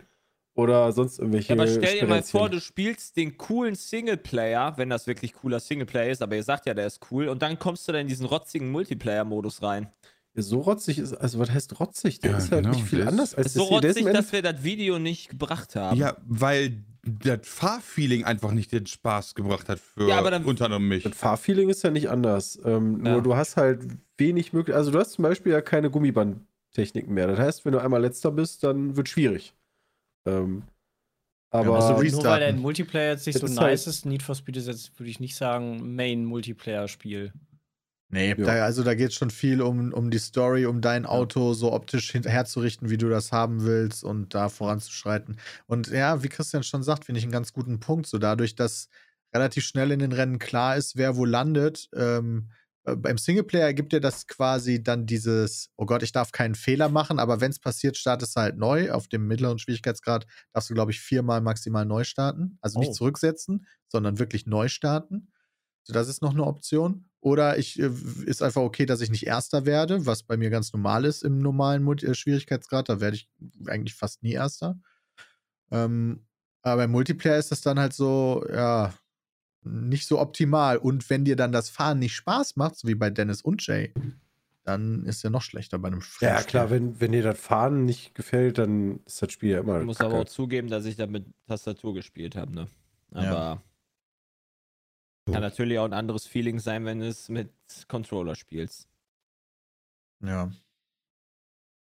oder 0.54 0.92
sonst 0.92 1.18
irgendwelche. 1.18 1.54
Ja, 1.54 1.60
aber 1.62 1.66
stell 1.70 2.00
dir 2.00 2.06
mal 2.06 2.22
vor, 2.22 2.48
du 2.50 2.60
spielst 2.60 3.16
den 3.16 3.36
coolen 3.38 3.74
Singleplayer, 3.74 4.74
wenn 4.76 4.90
das 4.90 5.06
wirklich 5.06 5.32
cooler 5.32 5.60
Singleplayer 5.60 6.10
ist, 6.10 6.22
aber 6.22 6.36
ihr 6.36 6.42
sagt 6.42 6.66
ja, 6.66 6.74
der 6.74 6.86
ist 6.86 7.00
cool, 7.10 7.28
und 7.28 7.40
dann 7.42 7.58
kommst 7.58 7.88
du 7.88 7.92
da 7.92 7.98
in 7.98 8.08
diesen 8.08 8.26
rotzigen 8.26 8.70
Multiplayer-Modus 8.70 9.62
rein. 9.62 9.88
So 10.34 10.60
rotzig 10.60 10.98
ist, 10.98 11.12
also 11.14 11.38
was 11.38 11.50
heißt 11.50 11.78
rotzig? 11.78 12.20
Der 12.20 12.30
Ja, 12.32 12.38
ist 12.38 12.50
halt 12.52 12.64
genau, 12.64 12.74
nicht 12.74 12.86
viel 12.88 13.06
anders 13.06 13.34
als 13.34 13.48
ist 13.48 13.54
so 13.54 13.80
das 13.80 13.90
ist 13.96 13.98
rotzig, 14.02 14.12
dass 14.14 14.32
wir 14.32 14.40
das 14.42 14.62
Video 14.64 14.98
nicht 14.98 15.28
gebracht 15.28 15.76
haben. 15.76 15.98
Ja, 15.98 16.16
weil 16.26 16.84
das 17.04 17.40
Fahrfeeling 17.42 18.24
einfach 18.24 18.52
nicht 18.52 18.72
den 18.72 18.86
Spaß 18.86 19.34
gebracht 19.34 19.68
hat 19.68 19.78
für 19.78 20.08
Ja, 20.08 20.18
aber 20.18 20.30
dann- 20.30 20.44
unter 20.44 20.66
anderem 20.66 20.88
mich. 20.88 21.02
Das 21.02 21.14
Fahrfeeling 21.16 21.68
ist 21.68 21.82
ja 21.82 21.90
nicht 21.90 22.08
anders. 22.08 22.58
Ähm, 22.64 23.04
Ja. 23.04 23.12
Nur 23.12 23.22
du 23.22 23.36
hast 23.36 23.56
halt 23.58 23.82
wenig 24.16 24.52
möglich. 24.54 24.74
Also 24.74 24.90
du 24.90 24.98
hast 24.98 25.12
zum 25.12 25.22
Beispiel 25.24 25.52
ja 25.52 25.60
keine 25.60 25.90
Gummibandtechniken 25.90 27.12
mehr. 27.12 27.26
Das 27.26 27.38
heißt, 27.38 27.64
wenn 27.66 27.72
du 27.72 27.80
einmal 27.80 28.00
letzter 28.00 28.30
bist, 28.30 28.64
dann 28.64 28.96
wird 28.96 29.08
schwierig. 29.10 29.52
Ähm, 30.26 30.62
aber 31.50 31.76
musst 31.94 32.12
du 32.12 32.16
Nur 32.16 32.24
weil 32.24 32.40
der 32.40 32.52
Multiplayer 32.54 33.10
jetzt 33.12 33.26
nicht 33.26 33.36
Das 33.36 33.40
so 33.40 33.46
ist 33.46 33.54
nice 33.56 33.86
halt- 33.86 33.86
ist, 33.86 34.06
Need 34.06 34.22
for 34.22 34.34
Speed 34.34 34.56
ist 34.56 34.68
jetzt, 34.68 34.98
würde 34.98 35.10
ich 35.10 35.20
nicht 35.20 35.36
sagen, 35.36 35.94
Main-Multiplayer-Spiel. 35.94 37.32
Nee, 38.08 38.28
Ja. 38.30 38.34
da, 38.34 38.64
also 38.64 38.82
da 38.82 38.94
geht 38.94 39.08
es 39.08 39.14
schon 39.14 39.30
viel 39.30 39.62
um, 39.62 39.92
um 39.92 40.10
die 40.10 40.18
Story, 40.18 40.66
um 40.66 40.80
dein 40.82 41.06
Auto 41.06 41.54
so 41.54 41.72
optisch 41.72 42.12
herzurichten, 42.12 42.90
wie 42.90 42.98
du 42.98 43.08
das 43.08 43.32
haben 43.32 43.64
willst 43.64 44.04
und 44.04 44.34
da 44.34 44.48
voranzuschreiten. 44.50 45.38
Und 45.66 45.88
ja, 45.88 46.22
wie 46.22 46.28
Christian 46.28 46.62
schon 46.62 46.82
sagt, 46.82 47.06
finde 47.06 47.18
ich 47.20 47.24
einen 47.24 47.32
ganz 47.32 47.52
guten 47.54 47.80
Punkt. 47.80 48.06
So 48.06 48.18
dadurch, 48.18 48.54
dass 48.54 48.88
relativ 49.34 49.64
schnell 49.64 49.92
in 49.92 49.98
den 49.98 50.12
Rennen 50.12 50.38
klar 50.38 50.76
ist, 50.76 50.96
wer 50.96 51.16
wo 51.16 51.24
landet. 51.24 51.88
Ähm, 51.94 52.50
äh, 52.50 52.61
beim 52.84 53.16
Singleplayer 53.18 53.72
gibt 53.74 53.92
dir 53.92 54.00
das 54.00 54.26
quasi 54.26 54.82
dann 54.82 55.06
dieses, 55.06 55.70
oh 55.76 55.86
Gott, 55.86 56.02
ich 56.02 56.12
darf 56.12 56.32
keinen 56.32 56.54
Fehler 56.56 56.88
machen, 56.88 57.18
aber 57.18 57.40
wenn 57.40 57.50
es 57.52 57.60
passiert, 57.60 57.96
startest 57.96 58.36
du 58.36 58.40
halt 58.40 58.56
neu. 58.56 58.90
Auf 58.90 59.08
dem 59.08 59.26
mittleren 59.28 59.58
Schwierigkeitsgrad 59.58 60.26
darfst 60.52 60.70
du, 60.70 60.74
glaube 60.74 60.90
ich, 60.90 61.00
viermal 61.00 61.40
maximal 61.40 61.84
neu 61.84 62.04
starten. 62.04 62.58
Also 62.60 62.78
Oh. 62.78 62.80
nicht 62.80 62.94
zurücksetzen, 62.94 63.66
sondern 63.88 64.18
wirklich 64.18 64.46
neu 64.46 64.68
starten. 64.68 65.32
So, 65.84 65.92
das 65.92 66.08
ist 66.08 66.22
noch 66.22 66.32
eine 66.32 66.44
Option. 66.44 67.08
Oder 67.20 67.56
ich 67.58 67.78
äh, 67.78 67.90
ist 68.26 68.42
einfach 68.42 68.62
okay, 68.62 68.84
dass 68.86 69.00
ich 69.00 69.10
nicht 69.10 69.26
Erster 69.26 69.64
werde, 69.64 70.06
was 70.06 70.24
bei 70.24 70.36
mir 70.36 70.50
ganz 70.50 70.72
normal 70.72 71.04
ist 71.04 71.22
im 71.22 71.38
normalen 71.38 71.86
äh, 71.98 72.14
Schwierigkeitsgrad. 72.14 72.88
Da 72.88 73.00
werde 73.00 73.16
ich 73.16 73.30
eigentlich 73.66 73.94
fast 73.94 74.22
nie 74.24 74.32
Erster. 74.32 74.80
Ähm, 75.70 76.26
aber 76.62 76.84
im 76.84 76.90
Multiplayer 76.92 77.38
ist 77.38 77.50
das 77.50 77.60
dann 77.60 77.78
halt 77.78 77.92
so, 77.92 78.44
ja, 78.52 78.94
nicht 79.64 80.06
so 80.06 80.18
optimal. 80.20 80.76
Und 80.76 81.08
wenn 81.10 81.24
dir 81.24 81.36
dann 81.36 81.52
das 81.52 81.70
Fahren 81.70 81.98
nicht 81.98 82.14
Spaß 82.14 82.56
macht, 82.56 82.76
so 82.76 82.88
wie 82.88 82.94
bei 82.94 83.10
Dennis 83.10 83.42
und 83.42 83.66
Jay, 83.66 83.92
dann 84.64 85.04
ist 85.04 85.22
ja 85.22 85.30
noch 85.30 85.42
schlechter 85.42 85.78
bei 85.78 85.88
einem 85.88 86.02
ja, 86.20 86.30
Rennspiel. 86.30 86.50
klar, 86.50 86.70
wenn, 86.70 87.00
wenn 87.00 87.12
dir 87.12 87.22
das 87.22 87.38
Fahren 87.38 87.84
nicht 87.84 88.14
gefällt, 88.14 88.58
dann 88.58 89.00
ist 89.06 89.20
das 89.22 89.32
Spiel 89.32 89.50
ja 89.50 89.60
immer. 89.60 89.80
Ich 89.80 89.86
muss 89.86 89.98
kacke. 89.98 90.10
aber 90.10 90.20
auch 90.22 90.28
zugeben, 90.28 90.68
dass 90.68 90.84
ich 90.84 90.96
da 90.96 91.06
mit 91.06 91.26
Tastatur 91.46 91.94
gespielt 91.94 92.36
habe, 92.36 92.54
ne? 92.54 92.68
Aber 93.10 93.62
Ja. 95.26 95.32
kann 95.32 95.42
natürlich 95.42 95.78
auch 95.78 95.84
ein 95.84 95.92
anderes 95.92 96.26
Feeling 96.26 96.58
sein, 96.60 96.84
wenn 96.84 97.00
du 97.00 97.08
es 97.08 97.28
mit 97.28 97.50
Controller 97.88 98.34
spielst. 98.34 98.88
Ja. 100.20 100.52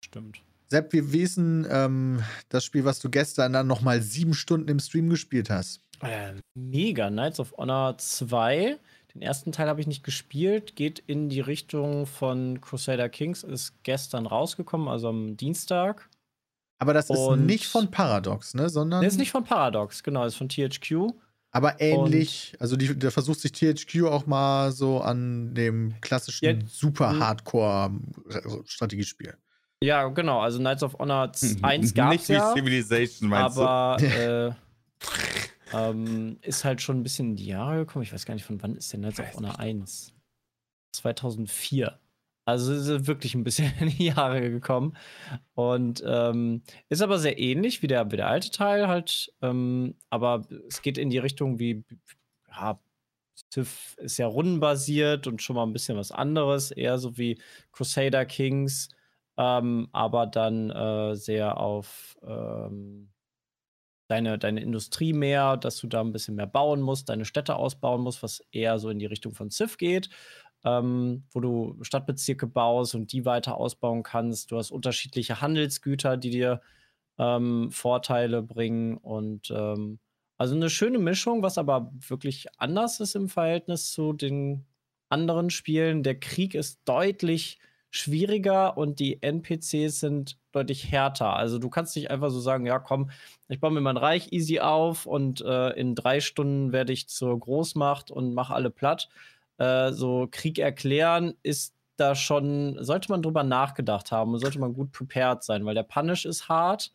Stimmt. 0.05 0.41
Sepp, 0.69 0.93
ist 0.93 1.38
denn 1.38 1.65
ähm, 1.69 2.21
das 2.49 2.65
Spiel, 2.65 2.84
was 2.86 2.99
du 2.99 3.09
gestern 3.09 3.53
dann 3.53 3.67
nochmal 3.67 4.01
sieben 4.01 4.34
Stunden 4.34 4.67
im 4.67 4.80
Stream 4.80 5.09
gespielt 5.09 5.49
hast? 5.49 5.82
Äh, 6.01 6.33
mega. 6.55 7.09
Knights 7.09 7.39
of 7.39 7.53
Honor 7.57 7.97
2. 7.97 8.77
Den 9.13 9.21
ersten 9.21 9.51
Teil 9.51 9.67
habe 9.67 9.81
ich 9.81 9.87
nicht 9.87 10.03
gespielt. 10.03 10.75
Geht 10.75 10.99
in 11.07 11.29
die 11.29 11.39
Richtung 11.41 12.05
von 12.05 12.61
Crusader 12.61 13.09
Kings. 13.09 13.43
Ist 13.43 13.73
gestern 13.83 14.25
rausgekommen, 14.27 14.87
also 14.87 15.09
am 15.09 15.35
Dienstag. 15.37 16.07
Aber 16.79 16.93
das 16.93 17.09
ist 17.09 17.17
Und- 17.17 17.45
nicht 17.47 17.65
von 17.67 17.89
Paradox, 17.89 18.53
ne? 18.53 18.69
Sondern. 18.69 19.01
Der 19.01 19.07
ist 19.07 19.17
nicht 19.17 19.31
von 19.31 19.43
Paradox, 19.43 20.03
genau, 20.03 20.25
ist 20.25 20.35
von 20.35 20.47
THQ. 20.49 21.11
Aber 21.51 21.81
ähnlich, 21.81 22.55
also 22.59 22.75
die, 22.75 22.99
da 22.99 23.09
versucht 23.09 23.39
sich 23.39 23.51
THQ 23.53 24.03
auch 24.03 24.27
mal 24.27 24.71
so 24.71 24.99
an 25.01 25.55
dem 25.55 25.95
klassischen 26.01 26.45
Ja, 26.45 26.53
super 26.67 27.09
m- 27.09 27.19
Hardcore-Strategiespiel. 27.19 29.35
Ja, 29.81 30.07
genau. 30.09 30.41
Also 30.41 30.59
Knights 30.59 30.83
of 30.83 30.93
Honor 30.99 31.31
1 31.63 31.93
gab 31.95 32.11
Nicht 32.11 32.21
es 32.23 32.29
wie 32.29 32.33
ja. 32.33 32.53
Civilization, 32.53 33.29
meinst 33.29 33.57
aber 33.57 33.97
äh, 34.03 34.51
ähm, 35.74 36.38
ist 36.41 36.65
halt 36.65 36.82
schon 36.82 36.99
ein 36.99 37.03
bisschen 37.03 37.32
in 37.32 37.36
die 37.36 37.47
Jahre 37.47 37.78
gekommen. 37.78 38.03
Ich 38.03 38.13
weiß 38.13 38.26
gar 38.26 38.34
nicht, 38.34 38.45
von 38.45 38.61
wann 38.61 38.76
ist 38.76 38.91
denn 38.93 39.01
Knights 39.01 39.20
of 39.20 39.34
Honor 39.36 39.59
1? 39.59 40.13
2004. 40.93 41.99
Also 42.45 42.74
ist 42.74 43.07
wirklich 43.07 43.36
ein 43.36 43.43
bisschen 43.43 43.74
in 43.80 43.89
die 43.89 44.05
Jahre 44.07 44.49
gekommen. 44.49 44.97
Und 45.53 46.01
ähm, 46.05 46.63
ist 46.89 47.01
aber 47.01 47.20
sehr 47.20 47.38
ähnlich 47.39 47.82
wie 47.82 47.88
der, 47.88 48.09
wie 48.11 48.18
der 48.18 48.28
alte 48.28 48.51
Teil 48.51 48.88
halt. 48.88 49.34
Ähm, 49.41 49.95
aber 50.09 50.47
es 50.68 50.82
geht 50.82 50.97
in 50.97 51.09
die 51.09 51.18
Richtung 51.18 51.59
wie, 51.59 51.84
ja, 52.49 52.80
Civ 53.53 53.95
ist 53.97 54.18
ja 54.18 54.28
rundenbasiert 54.28 55.28
und 55.28 55.41
schon 55.41 55.55
mal 55.57 55.63
ein 55.63 55.74
bisschen 55.74 55.97
was 55.97 56.11
anderes. 56.11 56.72
Eher 56.72 56.97
so 56.97 57.18
wie 57.18 57.39
Crusader 57.72 58.26
Kings. 58.26 58.89
Ähm, 59.38 59.89
aber 59.91 60.26
dann 60.26 60.72
äh, 60.72 61.15
sehr 61.15 61.57
auf 61.57 62.18
ähm, 62.26 63.09
deine, 64.08 64.38
deine 64.39 64.62
Industrie 64.62 65.14
mehr, 65.14 65.58
dass 65.58 65.78
du 65.78 65.88
da 65.88 66.01
ein 66.01 66.12
bisschen 66.12 66.36
mehr 66.36 66.47
bauen 66.47 66.82
musst, 66.82 67.10
deine 67.10 67.26
Städte 67.26 67.55
ausbauen 67.55 68.01
musst, 68.01 68.24
was 68.24 68.41
eher 68.51 68.80
so 68.80 68.89
in 68.89 68.99
die 68.99 69.05
Richtung 69.05 69.34
von 69.34 69.51
Civ 69.51 69.78
geht, 69.78 70.10
ähm, 70.64 71.24
wo 71.32 71.39
du 71.39 71.78
Stadtbezirke 71.82 72.47
baust 72.47 72.95
und 72.95 73.12
die 73.12 73.26
weiter 73.26 73.58
ausbauen 73.58 74.03
kannst. 74.03 74.51
Du 74.51 74.58
hast 74.58 74.72
unterschiedliche 74.72 75.41
Handelsgüter, 75.41 76.18
die 76.18 76.30
dir 76.32 76.62
ähm, 77.18 77.72
Vorteile 77.72 78.41
bringen 78.43 78.97
und 78.97 79.51
ähm, 79.51 79.99
also 80.38 80.55
eine 80.55 80.70
schöne 80.70 80.99
Mischung, 80.99 81.41
was 81.41 81.58
aber 81.58 81.91
wirklich 82.08 82.45
anders 82.58 82.99
ist 82.99 83.16
im 83.16 83.28
Verhältnis 83.28 83.91
zu 83.91 84.14
den 84.14 84.66
anderen 85.10 85.49
Spielen. 85.49 86.03
Der 86.03 86.20
Krieg 86.20 86.53
ist 86.53 86.82
deutlich 86.86 87.60
schwieriger 87.89 88.78
und 88.78 88.99
die 88.99 89.22
NPCs 89.22 89.99
sind 89.99 90.38
deutlich 90.58 90.91
härter. 90.91 91.36
Also 91.36 91.60
du 91.60 91.70
kannst 91.70 91.95
nicht 91.95 92.12
einfach 92.12 92.30
so 92.30 92.39
sagen, 92.39 92.66
ja 92.66 92.80
komm, 92.80 93.10
ich 93.47 93.60
baue 93.60 93.72
mir 93.72 93.82
mein 93.82 93.97
Reich 93.97 94.32
easy 94.32 94.60
auf 94.60 95.05
und 95.05 95.41
äh, 95.41 95.70
in 95.72 95.95
drei 95.95 96.20
Stunden 96.20 96.72
werde 96.72 96.93
ich 96.93 97.08
zur 97.08 97.39
Großmacht 97.39 98.12
und 98.12 98.34
mache 98.34 98.53
alle 98.53 98.70
platt. 98.70 99.10
Äh, 99.58 99.91
so 99.91 100.28
Krieg 100.30 100.60
erklären 100.60 101.34
ist 101.43 101.74
da 101.97 102.16
schon, 102.16 102.78
sollte 102.84 103.12
man 103.12 103.22
drüber 103.22 103.43
nachgedacht 103.43 104.12
haben 104.12 104.34
und 104.34 104.39
sollte 104.39 104.60
man 104.60 104.74
gut 104.74 104.91
prepared 104.91 105.43
sein, 105.43 105.66
weil 105.66 105.76
der 105.76 105.84
Punish 105.84 106.26
ist 106.26 106.47
hart. 106.47 106.93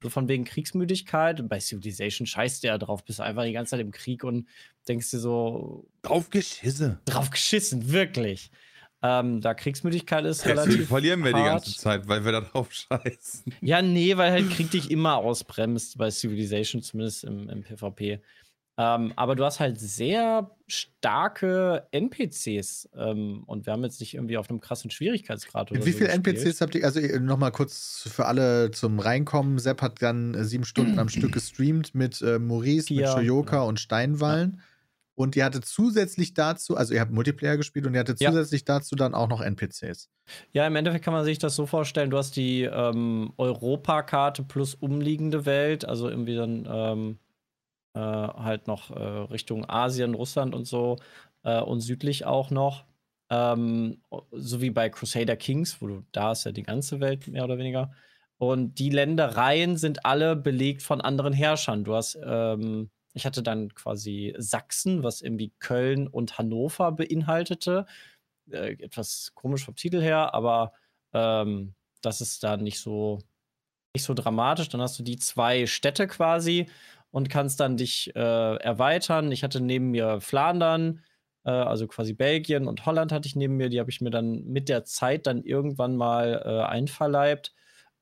So 0.00 0.10
von 0.10 0.28
wegen 0.28 0.44
Kriegsmüdigkeit. 0.44 1.48
Bei 1.48 1.58
Civilization 1.58 2.24
scheißt 2.26 2.62
du 2.62 2.68
ja 2.68 2.78
drauf, 2.78 3.04
bist 3.04 3.20
einfach 3.20 3.42
die 3.42 3.52
ganze 3.52 3.70
Zeit 3.70 3.80
im 3.80 3.90
Krieg 3.90 4.22
und 4.22 4.46
denkst 4.86 5.10
dir 5.10 5.18
so, 5.18 5.86
Drauf 6.02 6.30
geschisse. 6.30 7.00
drauf 7.04 7.30
geschissen, 7.30 7.90
wirklich. 7.90 8.50
Ähm, 9.00 9.40
da 9.40 9.54
Kriegsmüdigkeit 9.54 10.24
ist 10.24 10.44
Deswegen 10.44 10.58
relativ. 10.60 10.88
verlieren 10.88 11.22
wir 11.24 11.32
die 11.32 11.38
hart. 11.38 11.64
ganze 11.64 11.76
Zeit, 11.76 12.08
weil 12.08 12.24
wir 12.24 12.32
da 12.32 12.40
drauf 12.40 12.72
scheißen. 12.72 13.54
Ja, 13.60 13.80
nee, 13.80 14.16
weil 14.16 14.32
halt 14.32 14.50
Krieg 14.50 14.70
dich 14.70 14.90
immer 14.90 15.16
ausbremst 15.16 15.98
bei 15.98 16.10
Civilization, 16.10 16.82
zumindest 16.82 17.24
im, 17.24 17.48
im 17.48 17.62
PvP. 17.62 18.20
Ähm, 18.80 19.12
aber 19.16 19.34
du 19.34 19.44
hast 19.44 19.58
halt 19.58 19.78
sehr 19.80 20.52
starke 20.68 21.88
NPCs 21.90 22.88
ähm, 22.96 23.42
und 23.46 23.66
wir 23.66 23.72
haben 23.72 23.82
jetzt 23.82 23.98
nicht 23.98 24.14
irgendwie 24.14 24.36
auf 24.36 24.48
einem 24.48 24.60
krassen 24.60 24.92
Schwierigkeitsgrad 24.92 25.72
oder 25.72 25.80
Mit 25.80 25.86
wie 25.86 25.90
so 25.90 25.98
viele 25.98 26.10
gespielt. 26.10 26.36
NPCs 26.36 26.60
habt 26.60 26.76
ihr, 26.76 26.84
also 26.84 27.00
nochmal 27.18 27.50
kurz 27.50 28.08
für 28.12 28.26
alle 28.26 28.70
zum 28.70 29.00
Reinkommen. 29.00 29.58
Sepp 29.58 29.82
hat 29.82 30.00
dann 30.00 30.34
äh, 30.34 30.44
sieben 30.44 30.64
Stunden 30.64 31.00
am 31.00 31.08
Stück 31.08 31.32
gestreamt 31.32 31.96
mit 31.96 32.22
äh, 32.22 32.38
Maurice, 32.38 32.94
mit 32.94 33.02
Vier, 33.02 33.08
Shoyoka 33.08 33.56
ja. 33.56 33.62
und 33.62 33.80
Steinwallen. 33.80 34.60
Und 35.18 35.34
ihr 35.34 35.44
hattet 35.44 35.64
zusätzlich 35.64 36.32
dazu, 36.32 36.76
also 36.76 36.94
ihr 36.94 37.00
habt 37.00 37.10
Multiplayer 37.10 37.56
gespielt 37.56 37.84
und 37.88 37.94
ihr 37.94 38.00
hattet 38.00 38.20
Ja. 38.20 38.30
zusätzlich 38.30 38.64
dazu 38.64 38.94
dann 38.94 39.14
auch 39.14 39.28
noch 39.28 39.40
NPCs. 39.40 40.10
Ja, 40.52 40.64
im 40.64 40.76
Endeffekt 40.76 41.04
kann 41.04 41.12
man 41.12 41.24
sich 41.24 41.40
das 41.40 41.56
so 41.56 41.66
vorstellen, 41.66 42.10
du 42.10 42.18
hast 42.18 42.36
die 42.36 42.62
ähm, 42.62 43.32
Europakarte 43.36 44.44
plus 44.44 44.76
umliegende 44.76 45.44
Welt, 45.44 45.84
also 45.84 46.08
irgendwie 46.08 46.36
dann 46.36 46.68
ähm, 46.70 47.18
äh, 47.94 47.98
halt 48.00 48.68
noch 48.68 48.92
äh, 48.92 49.02
Richtung 49.02 49.68
Asien, 49.68 50.14
Russland 50.14 50.54
und 50.54 50.66
so 50.68 50.98
äh, 51.42 51.60
und 51.60 51.80
südlich 51.80 52.24
auch 52.24 52.50
noch. 52.50 52.84
Ähm, 53.28 54.00
so 54.30 54.60
wie 54.60 54.70
bei 54.70 54.88
Crusader 54.88 55.36
Kings, 55.36 55.82
wo 55.82 55.88
du 55.88 56.04
da 56.12 56.30
ist 56.30 56.44
ja 56.44 56.52
die 56.52 56.62
ganze 56.62 57.00
Welt 57.00 57.26
mehr 57.26 57.42
oder 57.42 57.58
weniger. 57.58 57.90
Und 58.36 58.78
die 58.78 58.90
Ländereien 58.90 59.76
sind 59.76 60.06
alle 60.06 60.36
belegt 60.36 60.82
von 60.82 61.00
anderen 61.00 61.32
Herrschern. 61.32 61.82
Du 61.82 61.96
hast, 61.96 62.16
ähm, 62.24 62.90
ich 63.18 63.26
hatte 63.26 63.42
dann 63.42 63.74
quasi 63.74 64.34
Sachsen, 64.38 65.02
was 65.02 65.20
irgendwie 65.22 65.52
Köln 65.58 66.06
und 66.08 66.38
Hannover 66.38 66.92
beinhaltete 66.92 67.86
äh, 68.50 68.72
etwas 68.82 69.32
komisch 69.34 69.64
vom 69.64 69.76
Titel 69.76 70.00
her, 70.00 70.34
aber 70.34 70.72
ähm, 71.12 71.74
das 72.02 72.20
ist 72.20 72.42
da 72.44 72.56
nicht 72.56 72.80
so 72.80 73.18
nicht 73.94 74.04
so 74.04 74.14
dramatisch. 74.14 74.68
Dann 74.68 74.80
hast 74.82 74.98
du 74.98 75.02
die 75.02 75.16
zwei 75.16 75.66
Städte 75.66 76.06
quasi 76.06 76.66
und 77.10 77.30
kannst 77.30 77.60
dann 77.60 77.76
dich 77.76 78.14
äh, 78.14 78.20
erweitern. 78.56 79.32
Ich 79.32 79.42
hatte 79.44 79.60
neben 79.60 79.90
mir 79.90 80.20
Flandern, 80.20 81.02
äh, 81.44 81.50
also 81.50 81.86
quasi 81.88 82.12
Belgien 82.12 82.68
und 82.68 82.86
Holland 82.86 83.12
hatte 83.12 83.26
ich 83.26 83.36
neben 83.36 83.56
mir. 83.56 83.68
Die 83.70 83.80
habe 83.80 83.90
ich 83.90 84.00
mir 84.00 84.10
dann 84.10 84.44
mit 84.44 84.68
der 84.68 84.84
Zeit 84.84 85.26
dann 85.26 85.42
irgendwann 85.42 85.96
mal 85.96 86.42
äh, 86.44 86.62
einverleibt. 86.70 87.54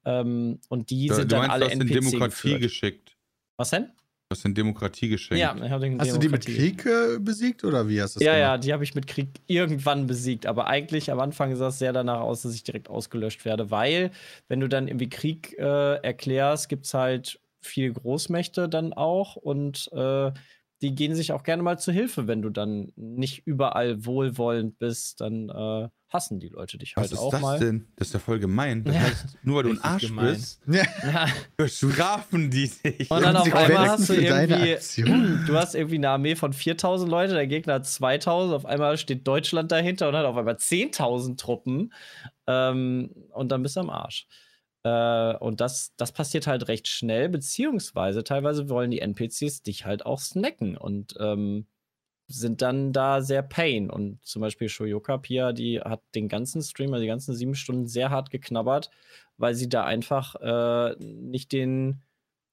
Ähm, 0.05 0.61
und 0.69 0.91
die 0.91 1.11
Du, 1.11 1.15
sind 1.15 1.33
dann 1.33 1.39
meinst, 1.41 1.53
alle 1.53 1.65
du 1.65 1.67
hast 1.67 1.81
in 1.81 1.81
NPC 1.83 1.89
Demokratie 1.89 2.29
geführt. 2.29 2.61
geschickt. 2.61 3.17
Was 3.57 3.71
denn? 3.71 3.93
Du 4.29 4.35
hast 4.35 4.45
in 4.45 4.55
Demokratie 4.55 5.09
geschenkt. 5.09 5.41
Ja, 5.41 5.65
ich 5.65 5.71
hab 5.71 5.81
den 5.81 5.99
Hast 6.01 6.13
du 6.13 6.19
die 6.19 6.29
mit 6.29 6.43
Demokratie. 6.43 6.57
Krieg 6.57 6.85
äh, 6.87 7.19
besiegt 7.21 7.63
oder 7.63 7.89
wie 7.89 8.03
hast 8.03 8.17
du 8.17 8.19
das 8.21 8.27
Ja, 8.27 8.33
gemacht? 8.33 8.55
ja, 8.55 8.59
die 8.59 8.73
habe 8.73 8.83
ich 8.83 8.95
mit 8.95 9.07
Krieg 9.07 9.29
irgendwann 9.47 10.07
besiegt. 10.09 10.47
Aber 10.47 10.67
eigentlich 10.67 11.13
am 11.13 11.21
Anfang 11.21 11.55
sah 11.55 11.69
es 11.69 11.79
sehr 11.79 11.93
danach 11.93 12.21
aus, 12.21 12.43
dass 12.43 12.55
ich 12.55 12.65
direkt 12.65 12.89
ausgelöscht 12.91 13.45
werde, 13.45 13.71
weil, 13.71 14.11
wenn 14.49 14.59
du 14.61 14.69
dann 14.69 14.89
irgendwie 14.89 15.09
Krieg 15.09 15.57
äh, 15.59 15.97
erklärst, 16.03 16.69
gibt 16.69 16.87
es 16.87 16.95
halt 16.95 17.41
viele 17.61 17.93
Großmächte 17.93 18.69
dann 18.69 18.93
auch 18.95 19.37
und 19.37 19.89
äh, 19.93 20.33
die 20.83 20.95
gehen 20.95 21.15
sich 21.15 21.33
auch 21.33 21.43
gerne 21.43 21.63
mal 21.63 21.79
zu 21.79 21.93
Hilfe, 21.93 22.27
wenn 22.27 22.43
du 22.43 22.51
dann 22.51 22.93
nicht 22.97 23.47
überall 23.47 24.05
wohlwollend 24.07 24.79
bist, 24.79 25.21
dann 25.21 25.49
äh, 25.51 25.89
hassen 26.09 26.39
die 26.39 26.49
Leute 26.49 26.79
dich 26.79 26.95
halt 26.97 27.07
Was 27.07 27.13
ist 27.13 27.19
auch 27.19 27.31
das 27.31 27.41
mal. 27.41 27.59
denn? 27.59 27.89
Das 27.97 28.09
ist 28.09 28.15
ja 28.15 28.21
voll 28.21 28.39
gemein. 28.39 28.85
Das 28.85 28.95
Ja. 28.95 29.01
heißt, 29.03 29.39
nur 29.43 29.57
weil 29.57 29.63
du 29.65 29.71
ein 29.71 29.83
Arsch 29.83 30.07
gemein. 30.07 30.35
bist, 30.35 30.61
Ja. 30.67 30.85
Bestrafen 31.57 32.51
die 32.51 32.69
dich. 32.69 33.11
Und 33.11 33.23
dann 33.23 33.37
auf 33.37 33.53
einmal 33.55 33.89
hast 33.91 34.09
du 34.09 34.15
irgendwie, 34.15 34.77
du 35.47 35.57
hast 35.57 35.75
irgendwie 35.75 35.97
eine 35.97 36.11
Armee 36.11 36.37
von 36.37 36.53
4000 36.53 37.11
Leute, 37.11 37.35
der 37.35 37.47
Gegner 37.47 37.75
hat 37.75 37.87
2000, 37.87 38.55
auf 38.55 38.67
einmal 38.67 38.97
steht 38.99 39.27
Deutschland 39.27 39.73
dahinter 39.73 40.09
und 40.09 40.17
hat 40.17 40.25
auf 40.27 40.37
einmal 40.37 40.55
10.000 40.57 41.37
Truppen 41.39 41.93
ähm, 42.47 43.11
und 43.33 43.51
dann 43.51 43.63
bist 43.63 43.77
du 43.77 43.81
am 43.81 43.91
Arsch. 43.91 44.27
Äh, 44.85 45.35
und 45.39 45.61
das, 45.61 45.93
das 45.97 46.13
passiert 46.13 46.47
halt 46.47 46.69
recht 46.69 46.87
schnell, 46.87 47.29
beziehungsweise 47.29 48.23
teilweise 48.23 48.69
wollen 48.69 48.91
die 48.93 49.01
NPCs 49.01 49.63
dich 49.63 49.85
halt 49.85 50.07
auch 50.07 50.21
snacken 50.21 50.77
und 50.77 51.15
ähm, 51.19 51.67
sind 52.29 52.61
dann 52.63 52.93
da 52.93 53.21
sehr 53.23 53.43
pain. 53.43 53.89
Und 53.91 54.25
zum 54.25 54.43
Beispiel 54.43 54.69
Shoyoka 54.69 55.19
Pia, 55.19 55.53
die 55.53 55.81
hat 55.81 56.03
den 56.15 56.29
ganzen 56.29 56.63
Stream, 56.63 56.93
also 56.93 57.03
die 57.03 57.09
ganzen 57.09 57.35
sieben 57.35 57.55
Stunden 57.55 57.87
sehr 57.87 58.11
hart 58.11 58.31
geknabbert, 58.31 58.91
weil 59.37 59.55
sie 59.55 59.69
da 59.69 59.85
einfach 59.85 60.35
äh, 60.41 60.97
nicht 61.01 61.53
den, 61.53 62.03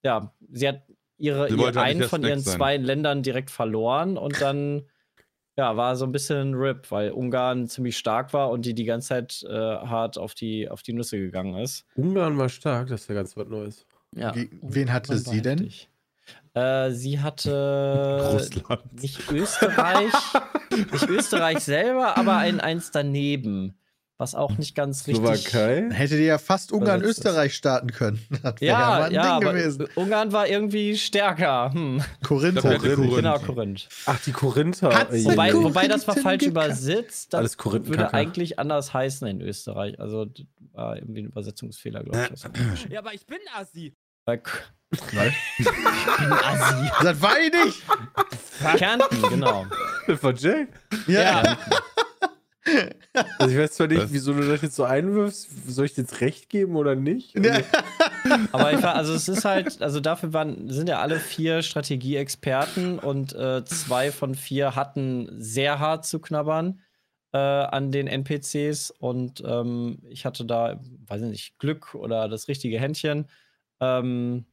ja, 0.02 0.32
sie 0.50 0.68
hat 0.68 0.82
ihre, 1.18 1.48
Sie 1.48 1.56
ihr 1.56 1.64
halt 1.64 1.76
einen 1.76 2.02
von 2.02 2.20
Snack 2.20 2.30
ihren 2.30 2.40
sein. 2.40 2.56
zwei 2.56 2.76
Ländern 2.76 3.22
direkt 3.22 3.50
verloren 3.50 4.16
und 4.18 4.40
dann 4.40 4.82
ja, 5.56 5.76
war 5.76 5.94
so 5.96 6.04
ein 6.04 6.12
bisschen 6.12 6.54
RIP, 6.54 6.90
weil 6.90 7.10
Ungarn 7.12 7.68
ziemlich 7.68 7.96
stark 7.96 8.32
war 8.32 8.50
und 8.50 8.66
die 8.66 8.74
die 8.74 8.84
ganze 8.84 9.08
Zeit 9.08 9.44
äh, 9.48 9.52
hart 9.54 10.18
auf 10.18 10.34
die, 10.34 10.68
auf 10.68 10.82
die 10.82 10.92
Nüsse 10.92 11.18
gegangen 11.18 11.54
ist. 11.56 11.84
Ungarn 11.94 12.36
war 12.38 12.48
stark, 12.48 12.88
das 12.88 13.02
ist 13.02 13.08
ja 13.08 13.14
ganz 13.14 13.36
was 13.36 13.46
Neues. 13.48 13.86
Ja. 14.16 14.34
Wie- 14.34 14.50
wen 14.62 14.92
hatte 14.92 15.16
sie 15.18 15.42
denn? 15.42 15.58
heftig. 15.58 15.88
Äh, 16.54 16.92
sie 16.92 17.20
hatte 17.20 18.30
Russland. 18.32 19.02
nicht 19.02 19.30
Österreich, 19.30 20.12
nicht 20.92 21.08
Österreich 21.08 21.58
selber, 21.58 22.16
aber 22.16 22.36
ein 22.36 22.60
eins 22.60 22.92
daneben, 22.92 23.76
was 24.18 24.36
auch 24.36 24.56
nicht 24.56 24.76
ganz 24.76 25.08
richtig. 25.08 25.48
Slowakei? 25.48 25.90
Hättet 25.90 26.20
ihr 26.20 26.26
ja 26.26 26.38
fast 26.38 26.70
Ungarn. 26.70 27.02
Österreich 27.02 27.56
starten 27.56 27.90
können. 27.90 28.20
Das 28.44 28.60
wäre 28.60 28.72
Ja, 28.72 28.78
mal 28.78 29.02
ein 29.02 29.12
ja, 29.12 29.22
Ding 29.22 29.48
aber 29.48 29.58
gewesen. 29.58 29.88
Ungarn 29.96 30.30
war 30.30 30.46
irgendwie 30.46 30.96
stärker. 30.96 31.72
Hm. 31.72 32.00
Korinth. 32.22 32.58
Ich 32.58 32.62
glaub, 32.62 32.62
der 32.62 32.72
hatte 32.74 32.78
Korinth. 32.78 32.96
Korinth. 32.96 33.16
Genau, 33.16 33.38
Korinth. 33.40 33.88
Ach, 34.06 34.20
die 34.24 34.32
Korinther. 34.32 34.90
Wobei, 34.90 35.50
Korinthen 35.50 35.64
wobei 35.64 35.88
das 35.88 36.06
war 36.06 36.16
falsch 36.16 36.44
übersetzt. 36.44 37.32
Das 37.32 37.38
Alles 37.38 37.58
würde 37.64 38.14
eigentlich 38.14 38.60
anders 38.60 38.94
heißen 38.94 39.26
in 39.26 39.40
Österreich. 39.40 39.98
Also 39.98 40.26
das 40.26 40.46
war 40.72 40.96
irgendwie 40.96 41.22
ein 41.22 41.26
Übersetzungsfehler, 41.26 42.04
glaube 42.04 42.28
ich. 42.32 42.90
Ja, 42.92 43.00
aber 43.00 43.12
ich 43.12 43.26
bin 43.26 43.38
Assi. 43.56 43.96
Bei 44.24 44.38
K- 44.38 44.58
ich 44.90 45.00
bin 45.00 46.32
Assi. 46.32 46.90
Das 47.02 47.20
war 47.20 47.38
ich 47.40 47.52
nicht. 47.52 47.82
Kärnten, 48.78 49.22
genau. 49.28 49.66
Von 50.20 50.36
Jay? 50.36 50.66
Ja. 51.08 51.56
Also 53.38 53.52
ich 53.54 53.58
weiß 53.60 53.72
zwar 53.72 53.88
nicht, 53.88 54.02
Was? 54.04 54.12
wieso 54.12 54.32
du 54.32 54.46
das 54.48 54.62
jetzt 54.62 54.76
so 54.76 54.84
einwirfst. 54.84 55.48
Soll 55.68 55.86
ich 55.86 55.94
dir 55.94 56.02
jetzt 56.02 56.20
recht 56.20 56.48
geben 56.48 56.76
oder 56.76 56.94
nicht? 56.94 57.34
Ja. 57.38 57.58
Aber 58.52 58.72
ich 58.72 58.82
war, 58.82 58.94
also 58.94 59.12
es 59.14 59.28
ist 59.28 59.44
halt, 59.44 59.82
also 59.82 60.00
dafür 60.00 60.32
waren, 60.32 60.70
sind 60.70 60.88
ja 60.88 61.00
alle 61.00 61.18
vier 61.20 61.62
Strategieexperten 61.62 62.98
und 62.98 63.34
äh, 63.34 63.64
zwei 63.64 64.10
von 64.12 64.34
vier 64.34 64.74
hatten 64.76 65.28
sehr 65.38 65.78
hart 65.80 66.06
zu 66.06 66.20
knabbern 66.20 66.80
äh, 67.32 67.38
an 67.38 67.90
den 67.92 68.06
NPCs 68.06 68.90
und 68.92 69.42
ähm, 69.44 69.98
ich 70.08 70.24
hatte 70.24 70.44
da, 70.46 70.80
weiß 71.06 71.20
ich 71.22 71.28
nicht, 71.28 71.58
Glück 71.58 71.94
oder 71.94 72.28
das 72.28 72.48
richtige 72.48 72.80
Händchen. 72.80 73.26
Ähm, 73.80 74.46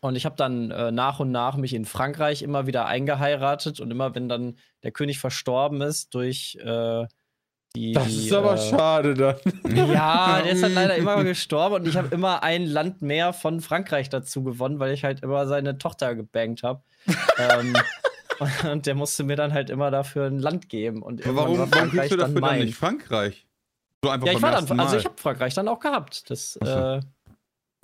und 0.00 0.16
ich 0.16 0.26
habe 0.26 0.36
dann 0.36 0.70
äh, 0.70 0.92
nach 0.92 1.18
und 1.18 1.30
nach 1.30 1.56
mich 1.56 1.72
in 1.72 1.86
Frankreich 1.86 2.42
immer 2.42 2.66
wieder 2.66 2.84
eingeheiratet 2.84 3.80
und 3.80 3.90
immer, 3.90 4.14
wenn 4.14 4.28
dann 4.28 4.58
der 4.82 4.92
König 4.92 5.18
verstorben 5.18 5.80
ist 5.80 6.14
durch 6.14 6.56
äh, 6.56 7.06
die. 7.74 7.92
Das 7.92 8.06
die, 8.08 8.26
ist 8.26 8.32
aber 8.34 8.54
äh, 8.54 8.58
schade 8.58 9.14
dann. 9.14 9.36
ja, 9.74 10.42
der 10.42 10.52
ist 10.52 10.62
dann 10.62 10.74
leider 10.74 10.96
immer 10.96 11.24
gestorben 11.24 11.76
und 11.76 11.88
ich 11.88 11.96
habe 11.96 12.14
immer 12.14 12.42
ein 12.42 12.66
Land 12.66 13.00
mehr 13.00 13.32
von 13.32 13.62
Frankreich 13.62 14.10
dazu 14.10 14.42
gewonnen, 14.42 14.78
weil 14.78 14.92
ich 14.92 15.04
halt 15.04 15.22
immer 15.22 15.46
seine 15.46 15.78
Tochter 15.78 16.14
gebankt 16.14 16.62
habe. 16.62 16.82
ähm, 17.38 17.74
und 18.70 18.84
der 18.84 18.94
musste 18.94 19.24
mir 19.24 19.36
dann 19.36 19.54
halt 19.54 19.70
immer 19.70 19.90
dafür 19.90 20.26
ein 20.26 20.38
Land 20.38 20.68
geben. 20.68 21.02
Und 21.02 21.20
irgendwann 21.20 21.44
warum, 21.44 21.58
war 21.58 21.70
warum 21.70 21.90
kriegst 21.90 22.12
du 22.12 22.16
dafür 22.16 22.34
dann 22.34 22.42
mein. 22.42 22.64
nicht 22.66 22.76
Frankreich? 22.76 23.46
So 24.02 24.10
einfach 24.10 24.26
Ja, 24.26 24.32
ich 24.34 24.42
war 24.42 24.52
dann, 24.52 24.80
also 24.80 24.98
ich 24.98 25.04
habe 25.06 25.16
Frankreich 25.16 25.54
dann 25.54 25.68
auch 25.68 25.80
gehabt. 25.80 26.28
Das, 26.28 26.54
so. 26.54 26.66
äh, 26.66 27.00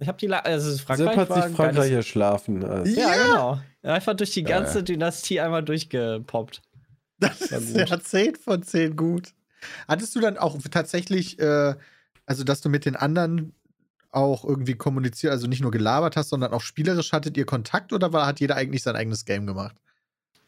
ich 0.00 0.08
habe 0.08 0.18
die, 0.18 0.26
La 0.26 0.38
also 0.40 0.76
Frankreich 0.78 1.08
Sepp 1.08 1.16
hat 1.16 1.44
sich 1.44 1.56
Frankreich 1.56 1.92
erschlafen. 1.92 2.64
Also. 2.64 2.98
Ja, 2.98 3.14
Ja. 3.14 3.24
genau. 3.24 3.60
Einfach 3.82 4.14
durch 4.14 4.32
die 4.32 4.42
ganze 4.42 4.78
Ja. 4.78 4.82
Dynastie 4.82 5.40
einmal 5.40 5.62
durchgepoppt. 5.64 6.62
Das 7.18 7.40
ist 7.40 7.74
gut. 7.74 7.88
ja 7.88 8.00
10 8.00 8.36
von 8.36 8.62
10 8.62 8.96
gut. 8.96 9.34
Hattest 9.88 10.14
du 10.16 10.20
dann 10.20 10.38
auch 10.38 10.56
tatsächlich, 10.70 11.38
äh, 11.38 11.74
also 12.26 12.44
dass 12.44 12.60
du 12.62 12.68
mit 12.70 12.84
den 12.86 12.96
anderen 12.96 13.54
auch 14.10 14.44
irgendwie 14.44 14.74
kommuniziert, 14.74 15.30
also 15.32 15.46
nicht 15.46 15.60
nur 15.62 15.70
gelabert 15.70 16.16
hast, 16.16 16.30
sondern 16.30 16.52
auch 16.52 16.62
spielerisch 16.62 17.12
hattet 17.12 17.36
ihr 17.36 17.46
Kontakt 17.46 17.92
oder 17.92 18.12
war, 18.12 18.26
hat 18.26 18.40
jeder 18.40 18.56
eigentlich 18.56 18.82
sein 18.82 18.96
eigenes 18.96 19.24
Game 19.24 19.46
gemacht? 19.46 19.76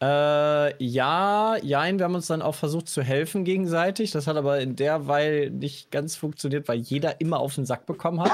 Äh, 0.02 0.84
ja, 0.84 1.56
jein, 1.62 1.98
wir 1.98 2.04
haben 2.04 2.16
uns 2.16 2.26
dann 2.26 2.42
auch 2.42 2.56
versucht 2.56 2.88
zu 2.88 3.02
helfen 3.02 3.44
gegenseitig. 3.44 4.10
Das 4.10 4.26
hat 4.26 4.36
aber 4.36 4.58
in 4.58 4.74
der 4.74 5.06
Weile 5.06 5.50
nicht 5.50 5.92
ganz 5.92 6.16
funktioniert, 6.16 6.66
weil 6.66 6.78
jeder 6.80 7.20
immer 7.20 7.38
auf 7.38 7.54
den 7.54 7.66
Sack 7.66 7.86
bekommen 7.86 8.20
hat. 8.20 8.32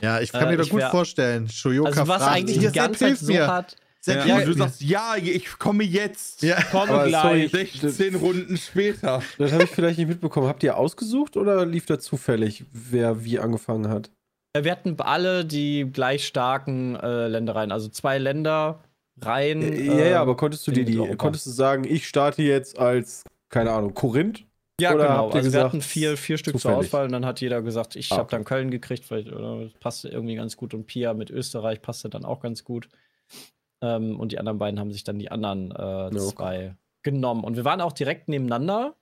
Ja, 0.00 0.20
ich 0.20 0.30
kann 0.30 0.46
Äh, 0.46 0.50
mir 0.52 0.56
doch 0.58 0.64
ich 0.64 0.70
gut 0.70 0.80
wär- 0.80 0.90
vorstellen. 0.90 1.48
Shoyoka 1.48 1.88
Also 1.90 2.06
was 2.06 2.22
fragt, 2.22 2.36
eigentlich 2.36 2.58
"Hier, 2.60 2.70
die 2.70 2.78
ganze 2.78 3.00
Zeit 3.00 3.18
so 3.18 3.32
mir. 3.32 3.48
hat. 3.48 3.74
Sepp, 4.00 4.26
Ja, 4.26 4.36
und 4.36 4.46
du 4.46 4.52
sagst, 4.52 4.80
ja, 4.80 5.16
ich 5.20 5.58
komme 5.58 5.82
jetzt. 5.82 6.42
Ja. 6.42 6.62
Komme 6.70 6.92
Aber 6.92 7.08
gleich. 7.08 7.50
sorry, 7.50 7.66
16 7.82 8.14
Runden 8.14 8.56
später. 8.56 9.20
Das 9.38 9.50
habe 9.52 9.64
ich 9.64 9.70
vielleicht 9.70 9.98
nicht 9.98 10.06
mitbekommen. 10.08 10.46
Habt 10.46 10.62
ihr 10.62 10.76
ausgesucht 10.76 11.36
oder 11.36 11.66
lief 11.66 11.86
da 11.86 11.98
zufällig, 11.98 12.64
wer 12.72 13.24
wie 13.24 13.40
angefangen 13.40 13.88
hat? 13.88 14.10
Äh, 14.52 14.62
Wir 14.62 14.70
hatten 14.70 14.94
alle 15.00 15.44
die 15.44 15.84
gleich 15.92 16.24
starken 16.28 16.94
äh, 16.94 17.26
Ländereien, 17.26 17.72
also 17.72 17.88
zwei 17.88 18.18
Ländereien. 18.18 18.76
Äh, 19.62 19.84
ja, 19.86 19.94
ja, 19.94 20.04
äh, 20.04 20.14
aber 20.14 20.36
konntest 20.36 20.66
du 20.66 20.70
dir 20.72 20.84
die, 20.84 20.98
Europa. 20.98 21.16
konntest 21.16 21.46
du 21.46 21.50
sagen, 21.50 21.84
ich 21.84 22.06
starte 22.08 22.42
jetzt 22.42 22.78
als, 22.78 23.24
keine 23.48 23.72
Ahnung, 23.72 23.94
Korinth? 23.94 24.44
Ja, 24.80 24.94
Oder 24.94 25.08
genau. 25.08 25.24
Also 25.26 25.34
wir 25.36 25.42
gesagt, 25.42 25.64
hatten 25.64 25.82
vier, 25.82 26.16
vier 26.16 26.38
Stück 26.38 26.52
zur 26.52 26.60
zufällig? 26.60 26.86
Auswahl 26.88 27.06
und 27.06 27.12
dann 27.12 27.26
hat 27.26 27.40
jeder 27.40 27.62
gesagt, 27.62 27.96
ich 27.96 28.12
Ah, 28.12 28.18
habe 28.18 28.30
dann 28.30 28.44
Köln 28.44 28.70
gekriegt, 28.70 29.10
weil 29.10 29.32
oder, 29.34 29.68
passte 29.80 30.08
irgendwie 30.08 30.36
ganz 30.36 30.56
gut 30.56 30.72
und 30.72 30.86
Pia 30.86 31.14
mit 31.14 31.30
Österreich 31.30 31.82
passte 31.82 32.08
dann 32.08 32.24
auch 32.24 32.40
ganz 32.40 32.62
gut. 32.62 32.88
Ähm, 33.80 34.18
und 34.20 34.30
die 34.32 34.38
anderen 34.38 34.58
beiden 34.58 34.78
haben 34.78 34.92
sich 34.92 35.02
dann 35.04 35.18
die 35.18 35.30
anderen 35.30 35.72
äh, 35.72 35.74
okay. 35.74 36.18
zwei 36.18 36.74
genommen. 37.02 37.42
Und 37.44 37.56
wir 37.56 37.64
waren 37.64 37.80
auch 37.80 37.92
direkt 37.92 38.28
nebeneinander. 38.28 38.94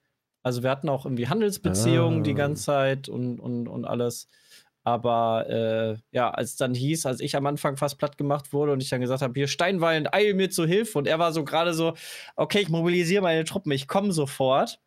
Also 0.42 0.62
wir 0.62 0.70
hatten 0.70 0.88
auch 0.88 1.04
irgendwie 1.04 1.28
Handelsbeziehungen 1.28 2.20
Ah. 2.20 2.22
die 2.22 2.34
ganze 2.34 2.62
Zeit 2.64 3.08
und, 3.08 3.38
und, 3.38 3.68
und 3.68 3.84
alles. 3.84 4.28
Aber 4.86 5.50
äh, 5.50 5.96
ja, 6.12 6.30
als 6.30 6.50
es 6.50 6.56
dann 6.56 6.72
hieß, 6.72 7.06
als 7.06 7.18
ich 7.18 7.34
am 7.34 7.44
Anfang 7.46 7.76
fast 7.76 7.98
platt 7.98 8.16
gemacht 8.16 8.52
wurde 8.52 8.70
und 8.70 8.80
ich 8.80 8.88
dann 8.88 9.00
gesagt 9.00 9.20
habe, 9.20 9.34
hier 9.34 9.48
Steinwallen, 9.48 10.06
eil 10.12 10.34
mir 10.34 10.48
zu 10.48 10.64
Hilfe. 10.64 10.96
Und 10.96 11.08
er 11.08 11.18
war 11.18 11.32
so 11.32 11.42
gerade 11.44 11.74
so, 11.74 11.94
okay, 12.36 12.60
ich 12.60 12.68
mobilisiere 12.68 13.20
meine 13.20 13.42
Truppen, 13.42 13.72
ich 13.72 13.88
komme 13.88 14.12
sofort. 14.12 14.80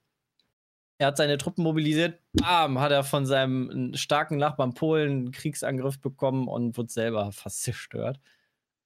Er 1.00 1.08
hat 1.08 1.18
seine 1.18 1.38
Truppen 1.38 1.66
mobilisiert, 1.66 2.18
bam, 2.32 2.80
hat 2.80 2.94
er 2.94 3.04
von 3.04 3.26
seinem 3.26 3.94
starken 3.94 4.38
Nachbarn 4.38 4.74
Polen 4.74 5.12
einen 5.12 5.32
Kriegsangriff 5.34 6.00
bekommen 6.00 6.48
und 6.48 6.78
wurde 6.78 6.90
selber 6.90 7.34
fast 7.34 7.64
zerstört. 7.64 8.22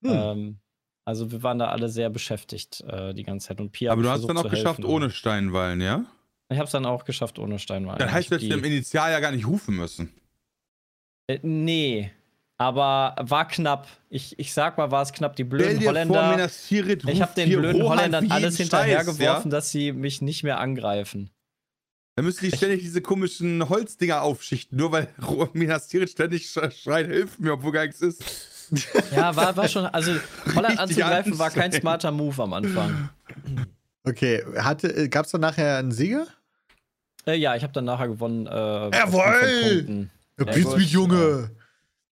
Hm. 0.02 0.10
Ähm, 0.12 0.58
also 1.04 1.30
wir 1.30 1.44
waren 1.44 1.60
da 1.60 1.68
alle 1.68 1.90
sehr 1.90 2.10
beschäftigt 2.10 2.80
äh, 2.88 3.14
die 3.14 3.22
ganze 3.22 3.46
Zeit. 3.46 3.60
Und 3.60 3.70
Pia 3.70 3.92
Aber 3.92 4.02
du 4.02 4.08
hast 4.08 4.22
versucht 4.22 4.30
dann 4.30 4.38
auch 4.38 4.50
geschafft 4.50 4.78
helfen. 4.78 4.90
ohne 4.90 5.10
Steinwallen, 5.10 5.80
ja? 5.80 6.06
Ich 6.48 6.56
habe 6.58 6.66
es 6.66 6.72
dann 6.72 6.86
auch 6.86 7.04
geschafft 7.04 7.38
ohne 7.38 7.60
Steinwallen. 7.60 8.00
Dann 8.00 8.10
heißt 8.10 8.24
Ich 8.24 8.30
das, 8.30 8.42
hab 8.42 8.48
du 8.48 8.56
im 8.58 8.64
Initial 8.64 9.12
ja 9.12 9.20
gar 9.20 9.30
nicht 9.30 9.46
rufen 9.46 9.76
müssen. 9.76 10.12
Äh, 11.26 11.38
nee, 11.42 12.10
aber 12.58 13.16
war 13.20 13.48
knapp. 13.48 13.88
Ich, 14.10 14.38
ich 14.38 14.52
sag 14.52 14.78
mal, 14.78 14.90
war 14.90 15.02
es 15.02 15.12
knapp. 15.12 15.36
Die 15.36 15.44
blöden 15.44 15.80
vor, 15.80 15.88
Holländer. 15.88 16.48
Tirith 16.48 17.04
Ich 17.06 17.20
habe 17.22 17.32
den 17.34 17.48
blöden 17.48 17.80
Rohan 17.80 17.98
Holländern 17.98 18.30
alles 18.30 18.56
hinterhergeworfen, 18.56 19.50
ja? 19.50 19.56
dass 19.56 19.70
sie 19.70 19.92
mich 19.92 20.22
nicht 20.22 20.44
mehr 20.44 20.60
angreifen. 20.60 21.30
Dann 22.16 22.26
müssten 22.26 22.48
die 22.48 22.56
ständig 22.56 22.80
diese 22.82 23.00
komischen 23.00 23.68
Holzdinger 23.68 24.22
aufschichten, 24.22 24.78
nur 24.78 24.92
weil 24.92 25.08
Minas 25.52 25.88
Tirith 25.88 26.10
ständig 26.10 26.44
sch- 26.44 26.70
schreit, 26.70 27.06
hilf 27.06 27.38
mir, 27.40 27.54
obwohl 27.54 27.72
gar 27.72 27.86
nichts 27.86 28.00
ist. 28.02 28.22
Ja, 29.10 29.34
war, 29.34 29.56
war 29.56 29.68
schon. 29.68 29.86
Also, 29.86 30.12
Holland 30.54 30.78
anzugreifen 30.78 31.38
war 31.38 31.50
kein 31.50 31.72
smarter 31.72 32.12
Move 32.12 32.40
am 32.42 32.52
Anfang. 32.52 33.08
Okay, 34.04 34.44
hatte, 34.58 35.08
gab 35.08 35.26
es 35.26 35.32
dann 35.32 35.40
nachher 35.40 35.78
einen 35.78 35.90
Sieger? 35.90 36.26
Äh, 37.26 37.34
ja, 37.34 37.56
ich 37.56 37.62
habe 37.64 37.72
dann 37.72 37.84
nachher 37.86 38.06
gewonnen. 38.08 38.46
Äh, 38.46 38.90
Punkten. 38.90 40.10
Ja, 40.38 40.44
Peace 40.46 40.76
mit 40.76 40.86
Junge! 40.86 41.50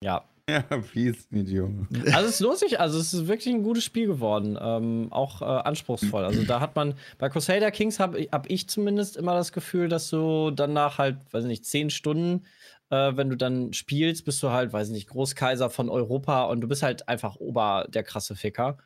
Ja. 0.04 0.24
Ja, 0.50 0.62
Peace 0.62 1.28
mit 1.30 1.50
Junge. 1.50 1.88
Also 2.14 2.30
es 2.30 2.36
ist 2.36 2.40
lustig, 2.40 2.80
also 2.80 2.98
es 3.00 3.14
ist 3.14 3.28
wirklich 3.28 3.54
ein 3.54 3.64
gutes 3.64 3.84
Spiel 3.84 4.08
geworden. 4.08 4.58
Ähm, 4.62 5.10
auch 5.12 5.42
äh, 5.42 5.46
anspruchsvoll. 5.46 6.24
Also 6.24 6.44
da 6.44 6.62
hat 6.62 6.74
man, 6.74 6.94
bei 7.18 7.28
Crusader 7.28 7.70
Kings 7.70 8.00
habe 8.00 8.30
hab 8.32 8.50
ich 8.50 8.70
zumindest 8.70 9.18
immer 9.18 9.34
das 9.34 9.52
Gefühl, 9.52 9.90
dass 9.90 10.10
du 10.10 10.52
danach 10.52 11.00
halt, 11.00 11.18
weiß 11.34 11.44
ich 11.44 11.50
nicht, 11.50 11.66
zehn 11.66 11.90
Stunden, 11.90 12.46
äh, 12.92 13.12
wenn 13.18 13.30
du 13.30 13.36
dann 13.36 13.74
spielst, 13.74 14.24
bist 14.24 14.42
du 14.42 14.50
halt, 14.52 14.72
weiß 14.72 14.88
ich 14.88 14.94
nicht, 14.94 15.10
Großkaiser 15.10 15.70
von 15.70 15.90
Europa 15.90 16.44
und 16.46 16.62
du 16.62 16.68
bist 16.70 16.82
halt 16.82 17.10
einfach 17.10 17.36
Ober 17.36 17.86
der 17.90 18.04
krasse 18.04 18.34
Ficker. 18.38 18.78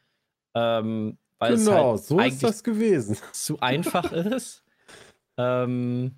Ähm, 0.55 1.19
weil 1.37 1.57
Genau, 1.57 1.93
es 1.93 2.01
halt 2.01 2.03
so 2.05 2.19
ist 2.21 2.43
das 2.43 2.63
gewesen. 2.63 3.17
zu 3.33 3.59
einfach 3.59 4.11
ist. 4.11 4.63
Ähm, 5.37 6.15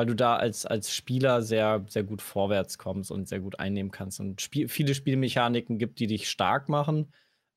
weil 0.00 0.06
du 0.06 0.14
da 0.14 0.36
als, 0.36 0.64
als 0.64 0.94
Spieler 0.94 1.42
sehr, 1.42 1.84
sehr 1.86 2.04
gut 2.04 2.22
vorwärts 2.22 2.78
kommst 2.78 3.10
und 3.10 3.28
sehr 3.28 3.40
gut 3.40 3.60
einnehmen 3.60 3.90
kannst. 3.90 4.18
Und 4.18 4.40
Spiel, 4.40 4.66
viele 4.66 4.94
Spielmechaniken 4.94 5.76
gibt, 5.76 6.00
die 6.00 6.06
dich 6.06 6.30
stark 6.30 6.70
machen. 6.70 7.12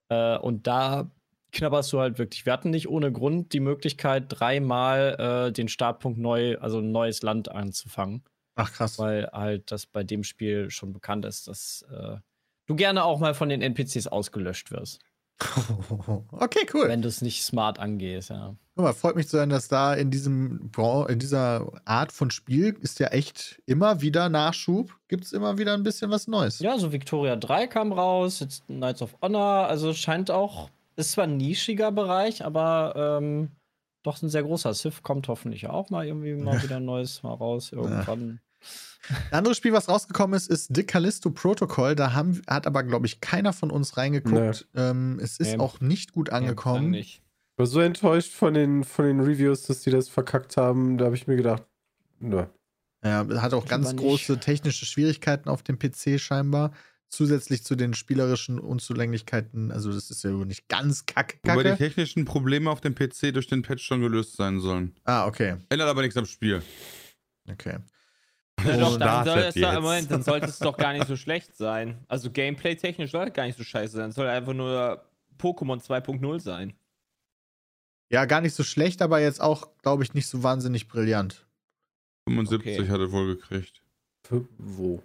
Äh, 0.10 0.38
und 0.39 0.68
da 0.68 1.10
knabberst 1.54 1.94
du 1.94 2.02
halt 2.02 2.20
wirklich. 2.20 2.46
Wir 2.46 2.52
hatten 2.52 2.70
nicht 2.70 2.89
ohne 2.89 3.14
Grund 3.14 3.54
die 3.54 3.62
Möglichkeit, 3.62 4.26
dreimal 4.28 5.48
äh, 5.48 5.52
den 5.54 5.70
Startpunkt 5.70 6.20
neu, 6.20 6.58
also 6.58 6.80
ein 6.80 6.91
neues 6.91 7.22
Land 7.22 7.50
anzufangen. 7.50 8.26
Ach 8.56 8.74
krass. 8.74 9.00
Weil 9.00 9.30
halt 9.32 9.72
das 9.72 9.86
bei 9.86 10.04
dem 10.04 10.26
Spiel 10.26 10.70
schon 10.70 10.91
bekannt 10.91 11.24
ist, 11.24 11.48
dass 11.48 11.86
äh, 11.89 12.18
du 12.66 12.76
gerne 12.76 13.06
auch 13.06 13.22
mal 13.22 13.36
von 13.36 13.48
den 13.48 13.62
NPCs 13.62 14.08
ausgelöscht 14.08 14.70
wirst, 14.70 15.02
Okay, 16.32 16.66
cool. 16.74 16.88
wenn 16.88 17.02
du 17.02 17.08
es 17.08 17.22
nicht 17.22 17.44
smart 17.44 17.80
angehst, 17.80 18.30
ja. 18.30 18.56
Guck 18.76 18.86
mal, 18.86 18.94
freut 18.94 19.16
mich 19.16 19.28
zu 19.28 19.38
hören, 19.38 19.50
dass 19.50 19.68
da 19.68 19.94
in 19.94 20.10
diesem 20.10 20.72
in 21.08 21.20
dieser 21.20 21.72
Art 21.86 22.12
von 22.12 22.32
Spiel 22.32 22.76
ist 22.82 23.00
ja 23.00 23.08
echt 23.08 23.62
immer 23.68 24.02
wieder 24.02 24.30
Nachschub. 24.30 24.96
Gibt 25.08 25.26
es 25.26 25.32
immer 25.32 25.60
wieder 25.60 25.76
ein 25.76 25.84
bisschen 25.84 26.10
was 26.10 26.28
Neues. 26.28 26.60
Ja, 26.60 26.80
so 26.80 26.92
Victoria 26.92 27.36
3 27.36 27.68
kam 27.68 27.92
raus, 27.92 28.40
jetzt 28.40 28.66
Knights 28.66 29.04
of 29.04 29.16
Honor, 29.22 29.68
also 29.68 29.94
scheint 29.94 30.32
auch, 30.32 30.70
ist 30.96 31.12
zwar 31.12 31.26
ein 31.26 31.38
nischiger 31.38 31.92
Bereich, 31.92 32.44
aber 32.44 33.20
ähm, 33.22 33.52
doch 34.02 34.22
ein 34.22 34.30
sehr 34.30 34.44
großer. 34.44 34.74
Civ 34.74 35.04
kommt 35.04 35.28
hoffentlich 35.28 35.68
auch 35.68 35.90
mal 35.90 36.06
irgendwie 36.06 36.34
mal 36.34 36.62
wieder 36.64 36.78
ein 36.78 36.86
neues 36.86 37.22
mal 37.22 37.34
raus 37.34 37.72
irgendwann. 37.72 38.40
Ein 39.32 39.38
anderes 39.39 39.57
Spiel, 39.57 39.74
was 39.74 39.89
rausgekommen 39.89 40.36
ist, 40.38 40.49
ist 40.49 40.74
The 40.74 40.84
Callisto 40.84 41.30
Protocol. 41.30 41.95
Da 41.95 42.14
haben, 42.14 42.41
hat 42.47 42.66
aber, 42.68 42.84
glaube 42.84 43.05
ich, 43.05 43.20
keiner 43.20 43.51
von 43.51 43.70
uns 43.70 43.97
reingeguckt. 43.97 44.68
Ähm, 44.76 45.20
es 45.22 45.38
ist 45.39 45.53
Nee. 45.53 45.59
auch 45.59 45.82
nicht 45.82 46.14
gut 46.14 46.30
angekommen. 46.30 46.89
Nicht. 46.91 47.22
Ich 47.51 47.57
war 47.59 47.66
so 47.68 47.82
enttäuscht 47.82 48.32
von 48.32 48.53
den, 48.53 48.84
von 48.84 49.05
den 49.05 49.20
Reviews, 49.20 49.64
dass 49.64 49.82
die 49.82 49.91
das 49.91 50.07
verkackt 50.09 50.55
haben. 50.57 50.97
Da 50.97 51.05
habe 51.05 51.16
ich 51.16 51.28
mir 51.28 51.36
gedacht, 51.36 51.64
nö. 52.20 52.45
Ja, 53.03 53.28
hat 53.41 53.53
auch 53.53 53.66
Ich 53.66 53.70
ganz 53.70 53.91
nicht. 53.91 53.97
große 53.99 54.39
technische 54.39 54.86
Schwierigkeiten 54.86 55.49
auf 55.49 55.61
dem 55.64 55.78
PC 55.78 56.18
scheinbar. 56.20 56.72
Zusätzlich 57.09 57.64
zu 57.64 57.76
den 57.76 57.93
spielerischen 57.93 58.57
Unzulänglichkeiten. 58.59 59.72
Also, 59.72 59.91
das 59.91 60.09
ist 60.09 60.24
ja 60.24 60.34
wohl 60.34 60.45
nicht 60.47 60.68
ganz 60.70 61.05
kacke. 61.05 61.38
Wobei 61.43 61.64
die 61.64 61.76
technischen 61.78 62.26
Probleme 62.26 62.72
auf 62.72 62.82
dem 62.82 62.95
PC 62.95 63.34
durch 63.34 63.45
den 63.47 63.61
Patch 63.61 63.84
schon 63.86 64.01
gelöst 64.01 64.36
sein 64.38 64.59
sollen. 64.61 64.95
Ah, 65.03 65.28
okay. 65.28 65.57
Ändert 65.70 65.89
aber 65.89 66.01
nichts 66.01 66.18
am 66.18 66.26
Spiel. 66.26 66.64
Okay. 67.51 67.78
Ja, 68.66 68.78
doch, 68.78 68.93
Und 68.93 68.99
dann, 68.99 69.26
soll 69.26 69.38
es 69.39 69.55
doch, 69.55 69.61
jetzt. 69.61 69.82
Moment, 69.82 70.11
dann 70.11 70.24
sollte 70.24 70.47
es 70.47 70.59
doch 70.59 70.78
gar 70.78 70.93
nicht 70.93 71.07
so 71.07 71.16
schlecht 71.16 71.55
sein. 71.55 72.03
Also 72.07 72.32
gameplay-technisch 72.32 73.11
soll 73.11 73.28
es 73.28 73.34
gar 73.34 73.45
nicht 73.45 73.57
so 73.57 73.64
scheiße 73.64 73.97
sein. 73.97 74.09
Es 74.09 74.16
soll 74.16 74.28
einfach 74.28 74.53
nur 74.53 75.03
Pokémon 75.39 75.82
2.0 75.84 76.39
sein. 76.39 76.74
Ja, 78.09 78.26
gar 78.26 78.41
nicht 78.41 78.53
so 78.53 78.64
schlecht, 78.64 79.01
aber 79.01 79.20
jetzt 79.22 79.41
auch, 79.41 79.70
glaube 79.82 80.03
ich, 80.03 80.14
nicht 80.14 80.28
so 80.28 80.43
wahnsinnig 80.43 80.88
brillant. 80.88 81.45
75 82.28 82.80
Okay. 82.80 82.89
hat 82.89 82.99
er 82.99 83.11
wohl 83.11 83.36
gekriegt. 83.36 83.82
Für 84.24 84.47
wo? 84.57 85.03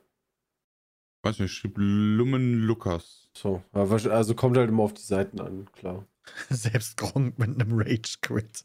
Weiß 1.22 1.38
nicht, 1.40 1.52
schrieb 1.52 1.74
Lumen 1.76 2.62
Lukas. 2.62 3.28
So, 3.34 3.62
also 3.72 4.34
kommt 4.34 4.56
halt 4.56 4.68
immer 4.68 4.84
auf 4.84 4.94
die 4.94 5.02
Seiten 5.02 5.40
an, 5.40 5.68
klar. 5.72 6.04
Selbst 6.50 6.96
Gronk 6.96 7.38
mit 7.38 7.48
einem 7.48 7.78
Rage-Quit. 7.78 8.64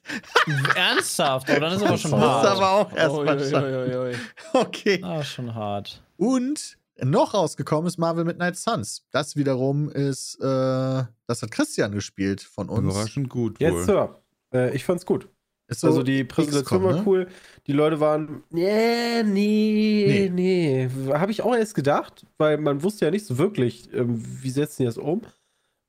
Ernsthaft? 0.76 1.50
Oh, 1.50 1.60
dann 1.60 1.74
ist 1.74 1.84
aber 1.84 1.98
schon 1.98 2.12
Das 2.12 2.20
ist 2.20 2.26
hart. 2.26 2.58
aber 2.58 2.72
auch 2.72 2.94
erstmal 2.94 4.08
Ui. 4.08 4.16
Okay. 4.54 5.00
Ah, 5.04 5.24
schon 5.24 5.54
hart. 5.54 6.02
Und 6.18 6.78
noch 7.02 7.34
rausgekommen 7.34 7.88
ist 7.88 7.98
Marvel 7.98 8.24
Midnight 8.24 8.56
Suns. 8.56 9.06
Das 9.12 9.36
wiederum 9.36 9.90
ist, 9.90 10.36
äh, 10.40 10.44
das 10.44 11.42
hat 11.42 11.52
Christian 11.52 11.92
gespielt 11.92 12.42
von 12.42 12.70
uns. 12.70 12.94
Überraschend 12.94 13.30
gut 13.30 13.60
Jetzt, 13.60 13.74
wohl. 13.74 13.84
Sir. 13.84 14.22
Äh, 14.54 14.76
ich 14.76 14.86
fand's 14.86 15.06
gut. 15.06 15.28
Ist 15.68 15.80
so 15.80 15.88
also 15.88 16.04
die 16.04 16.24
Präsentation 16.24 16.84
war 16.84 16.94
ne? 16.94 17.04
cool. 17.06 17.28
Die 17.68 17.72
Leute 17.72 18.00
waren, 18.00 18.44
nee, 18.50 19.24
nee, 19.24 20.30
nee. 20.32 20.90
Habe 21.14 21.32
ich 21.32 21.42
auch 21.42 21.56
erst 21.56 21.74
gedacht, 21.74 22.26
weil 22.38 22.58
man 22.58 22.84
wusste 22.84 23.06
ja 23.06 23.12
nicht 23.12 23.26
so 23.26 23.38
wirklich, 23.38 23.92
ähm, 23.94 24.22
wie 24.42 24.50
setzen 24.50 24.84
die 24.84 24.86
das 24.86 24.98
um. 24.98 25.22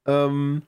Ähm, 0.07 0.63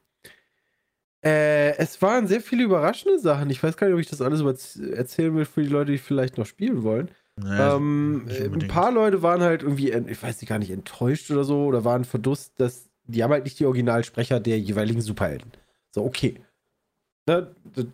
äh, 1.23 1.77
es 1.77 2.01
waren 2.03 2.27
sehr 2.27 2.41
viele 2.41 2.65
überraschende 2.65 3.19
Sachen. 3.19 3.51
Ich 3.51 3.63
weiß 3.63 3.77
gar 3.77 3.87
nicht, 3.87 3.95
ob 3.95 4.01
ich 4.01 4.09
das 4.09 4.21
alles 4.21 4.77
erzählen 4.77 5.35
will 5.35 5.45
für 5.45 5.63
die 5.63 5.69
Leute, 5.69 5.93
die 5.93 5.99
vielleicht 5.99 6.39
noch 6.39 6.47
spielen 6.47 6.83
wollen. 6.83 7.11
Ja, 7.43 7.77
ähm, 7.77 8.27
äh, 8.29 8.45
ein 8.45 8.69
paar 8.69 8.93
Leute 8.93 9.23
waren 9.23 9.43
halt 9.43 9.63
irgendwie, 9.63 9.91
ich 9.91 10.23
weiß 10.23 10.41
nicht, 10.41 10.49
gar 10.49 10.59
nicht 10.59 10.71
enttäuscht 10.71 11.31
oder 11.31 11.45
so, 11.45 11.65
oder 11.65 11.85
waren 11.85 12.05
verdusst, 12.05 12.55
dass 12.59 12.89
die 13.05 13.23
haben 13.23 13.31
halt 13.31 13.45
nicht 13.45 13.59
die 13.61 13.67
Originalsprecher 13.67 14.41
der 14.41 14.59
jeweiligen 14.59 15.01
Superhelden. 15.01 15.53
So, 15.91 16.05
okay. 16.05 16.41
Ne, 17.27 17.55
das 17.75 17.87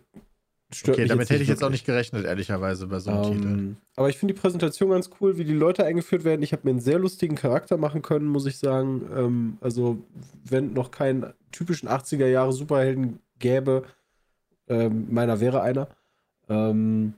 stört 0.73 0.95
Okay, 0.95 1.03
mich 1.03 1.09
damit 1.09 1.29
hätte 1.29 1.43
ich 1.43 1.49
jetzt 1.49 1.59
auch 1.59 1.67
wirklich. 1.67 1.81
nicht 1.81 1.85
gerechnet, 1.85 2.25
ehrlicherweise, 2.25 2.87
bei 2.87 2.99
so 2.99 3.11
einem 3.11 3.23
Titel. 3.23 3.47
Ähm, 3.47 3.77
aber 3.95 4.09
ich 4.09 4.17
finde 4.17 4.33
die 4.33 4.39
Präsentation 4.39 4.89
ganz 4.91 5.09
cool, 5.19 5.37
wie 5.37 5.45
die 5.45 5.53
Leute 5.53 5.85
eingeführt 5.85 6.23
werden. 6.23 6.41
Ich 6.43 6.51
habe 6.51 6.63
mir 6.65 6.71
einen 6.71 6.79
sehr 6.79 6.99
lustigen 6.99 7.35
Charakter 7.35 7.77
machen 7.77 8.01
können, 8.01 8.27
muss 8.27 8.45
ich 8.45 8.57
sagen. 8.57 9.09
Ähm, 9.15 9.57
also, 9.61 9.99
wenn 10.43 10.73
noch 10.73 10.91
keinen 10.91 11.33
typischen 11.51 11.87
80er 11.89 12.27
Jahre 12.27 12.53
Superhelden 12.53 13.19
gäbe, 13.39 13.83
ähm, 14.67 15.07
meiner 15.09 15.39
wäre 15.39 15.61
einer. 15.61 15.89
Ähm, 16.49 17.13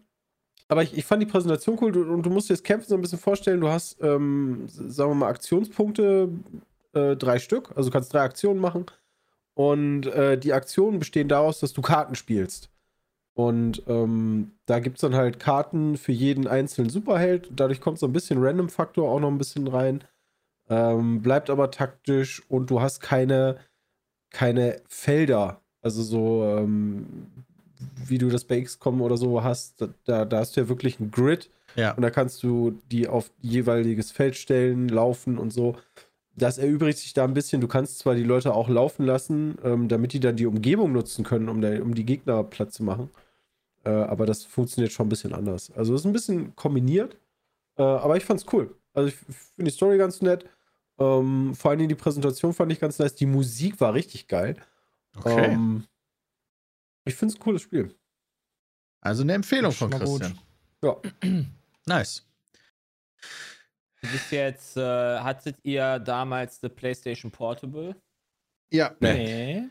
aber 0.67 0.83
ich, 0.83 0.97
ich 0.97 1.05
fand 1.05 1.21
die 1.21 1.27
Präsentation 1.27 1.77
cool 1.81 1.91
du- 1.91 2.11
und 2.11 2.25
du 2.25 2.29
musst 2.29 2.49
dir 2.49 2.53
das 2.53 2.63
Kämpfen 2.63 2.89
so 2.89 2.95
ein 2.95 3.01
bisschen 3.01 3.19
vorstellen. 3.19 3.61
Du 3.61 3.69
hast, 3.69 3.97
ähm, 4.01 4.63
sagen 4.67 5.11
wir 5.11 5.15
mal, 5.15 5.29
Aktionspunkte, 5.29 6.29
äh, 6.93 7.15
drei 7.15 7.39
Stück. 7.39 7.71
Also 7.75 7.89
du 7.89 7.93
kannst 7.93 8.13
drei 8.13 8.21
Aktionen 8.21 8.59
machen. 8.59 8.85
Und 9.53 10.07
äh, 10.07 10.37
die 10.37 10.53
Aktionen 10.53 10.99
bestehen 10.99 11.27
daraus, 11.29 11.59
dass 11.59 11.71
du 11.73 11.81
Karten 11.81 12.15
spielst. 12.15 12.69
Und 13.35 13.83
ähm, 13.87 14.51
da 14.65 14.79
gibt 14.79 14.95
es 14.97 15.01
dann 15.01 15.13
halt 15.13 15.39
Karten 15.39 15.97
für 15.97 16.13
jeden 16.13 16.47
einzelnen 16.47 16.89
Superheld. 16.89 17.49
Dadurch 17.53 17.81
kommt 17.81 17.99
so 17.99 18.07
ein 18.07 18.13
bisschen 18.13 18.41
Random-Faktor 18.41 19.09
auch 19.09 19.19
noch 19.19 19.29
ein 19.29 19.37
bisschen 19.37 19.67
rein. 19.67 20.03
Ähm, 20.69 21.21
bleibt 21.21 21.49
aber 21.49 21.69
taktisch 21.69 22.41
und 22.49 22.69
du 22.71 22.81
hast 22.81 23.01
keine, 23.01 23.57
keine 24.31 24.81
Felder. 24.87 25.61
Also 25.81 26.01
so, 26.01 26.45
ähm, 26.57 27.27
wie 28.07 28.17
du 28.17 28.29
das 28.29 28.45
bei 28.45 28.61
XCOM 28.61 29.01
oder 29.01 29.17
so 29.17 29.43
hast, 29.43 29.85
da, 30.05 30.23
da 30.25 30.37
hast 30.39 30.55
du 30.55 30.61
ja 30.61 30.69
wirklich 30.69 30.99
ein 31.01 31.11
Grid 31.11 31.49
Ja. 31.75 31.93
und 31.93 32.01
da 32.01 32.09
kannst 32.09 32.41
du 32.41 32.79
die 32.89 33.07
auf 33.09 33.31
jeweiliges 33.41 34.11
Feld 34.11 34.37
stellen, 34.37 34.87
laufen 34.87 35.37
und 35.37 35.51
so. 35.51 35.75
Das 36.37 36.57
erübrigt 36.57 36.97
sich 36.99 37.13
da 37.13 37.25
ein 37.25 37.33
bisschen. 37.33 37.61
Du 37.61 37.67
kannst 37.67 37.99
zwar 37.99 38.15
die 38.15 38.23
Leute 38.23 38.53
auch 38.53 38.69
laufen 38.69 39.05
lassen, 39.05 39.57
ähm, 39.63 39.87
damit 39.89 40.13
die 40.13 40.19
dann 40.21 40.37
die 40.37 40.45
Umgebung 40.45 40.93
nutzen 40.93 41.23
können, 41.25 41.49
um, 41.49 41.61
da, 41.61 41.81
um 41.81 41.93
die 41.93 42.05
Gegner 42.05 42.43
platt 42.43 42.73
zu 42.73 42.83
machen. 42.83 43.09
Äh, 43.85 43.89
aber 43.89 44.25
das 44.25 44.43
funktioniert 44.43 44.91
schon 44.91 45.05
ein 45.05 45.09
bisschen 45.09 45.33
anders. 45.33 45.71
Also 45.71 45.93
es 45.93 46.01
ist 46.01 46.05
ein 46.05 46.13
bisschen 46.13 46.55
kombiniert. 46.55 47.17
Äh, 47.77 47.83
aber 47.83 48.17
ich 48.17 48.25
fand's 48.25 48.45
cool. 48.51 48.75
Also 48.93 49.09
ich 49.09 49.15
finde 49.15 49.69
die 49.69 49.75
Story 49.75 49.97
ganz 49.97 50.21
nett. 50.21 50.49
Ähm, 50.97 51.53
vor 51.55 51.71
allen 51.71 51.79
Dingen 51.79 51.89
die 51.89 51.95
Präsentation 51.95 52.53
fand 52.53 52.71
ich 52.71 52.79
ganz 52.79 52.99
nice. 52.99 53.15
Die 53.15 53.25
Musik 53.25 53.79
war 53.81 53.93
richtig 53.93 54.27
geil. 54.27 54.55
Okay. 55.17 55.53
Ähm, 55.53 55.85
ich 57.03 57.15
finde 57.15 57.33
es 57.33 57.39
ein 57.39 57.43
cooles 57.43 57.61
Spiel. 57.61 57.93
also 59.01 59.21
eine 59.21 59.33
Empfehlung 59.33 59.71
von 59.71 59.89
mal 59.89 59.99
gut. 59.99 60.21
Christian. 60.21 60.39
Ja. 60.83 60.97
Nice. 61.87 62.25
Bis 64.01 64.31
jetzt 64.31 64.75
äh, 64.75 65.19
hattet 65.19 65.57
ihr 65.61 65.99
damals 65.99 66.59
die 66.59 66.69
PlayStation 66.69 67.29
Portable. 67.31 67.95
Ja. 68.71 68.95
Nee. 68.99 69.69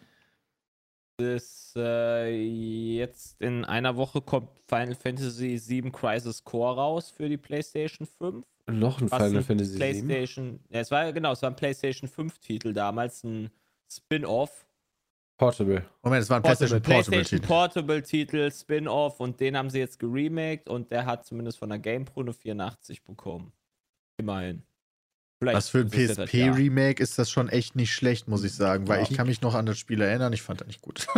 Das, 1.16 1.72
äh, 1.76 2.34
jetzt 2.34 3.40
in 3.40 3.64
einer 3.64 3.96
Woche 3.96 4.20
kommt 4.20 4.48
Final 4.66 4.96
Fantasy 4.96 5.60
VII 5.64 5.92
Crisis 5.92 6.42
Core 6.42 6.74
raus 6.74 7.10
für 7.10 7.28
die 7.28 7.36
PlayStation 7.36 8.06
5. 8.06 8.44
Noch 8.66 9.00
ein 9.00 9.08
Final 9.08 9.36
ein 9.36 9.44
Fantasy 9.44 9.72
VII. 9.72 9.78
PlayStation, 9.78 10.60
ja, 10.70 10.80
es 10.80 10.90
war 10.90 11.12
genau, 11.12 11.32
es 11.32 11.42
war 11.42 11.50
ein 11.50 11.56
PlayStation 11.56 12.08
5 12.08 12.38
Titel 12.38 12.72
damals, 12.72 13.22
ein 13.22 13.50
Spin-off. 13.88 14.66
Portable. 15.36 15.84
Moment, 16.02 16.22
es 16.22 16.30
war 16.30 16.38
ein 16.38 16.42
PlayStation 16.42 16.82
Portable 16.82 17.02
PlayStation 17.04 17.40
Titel. 17.40 17.46
Portable 17.46 18.02
Titel, 18.02 18.50
Spin-off 18.50 19.20
und 19.20 19.38
den 19.38 19.56
haben 19.56 19.70
sie 19.70 19.78
jetzt 19.78 20.00
geremaked 20.00 20.68
und 20.68 20.90
der 20.90 21.06
hat 21.06 21.26
zumindest 21.26 21.58
von 21.58 21.68
der 21.68 21.78
GamePro 21.78 22.22
eine 22.22 22.32
84 22.32 23.04
bekommen. 23.04 23.52
Immerhin. 24.16 24.64
Vielleicht 25.44 25.56
Was 25.56 25.68
für 25.68 25.78
ein. 25.80 25.90
PSP-Remake 25.90 27.02
ist 27.02 27.18
das 27.18 27.30
schon 27.30 27.48
echt 27.48 27.76
nicht 27.76 27.92
schlecht, 27.92 28.28
muss 28.28 28.44
ich 28.44 28.52
sagen, 28.54 28.88
weil 28.88 28.98
Ja. 29.02 29.06
ich 29.08 29.16
kann 29.16 29.26
mich 29.26 29.40
noch 29.42 29.54
an 29.54 29.66
das 29.66 29.78
Spiel 29.78 30.00
erinnern, 30.00 30.32
ich 30.32 30.42
fand 30.42 30.60
das 30.60 30.66
nicht 30.68 30.82
gut. 30.82 31.06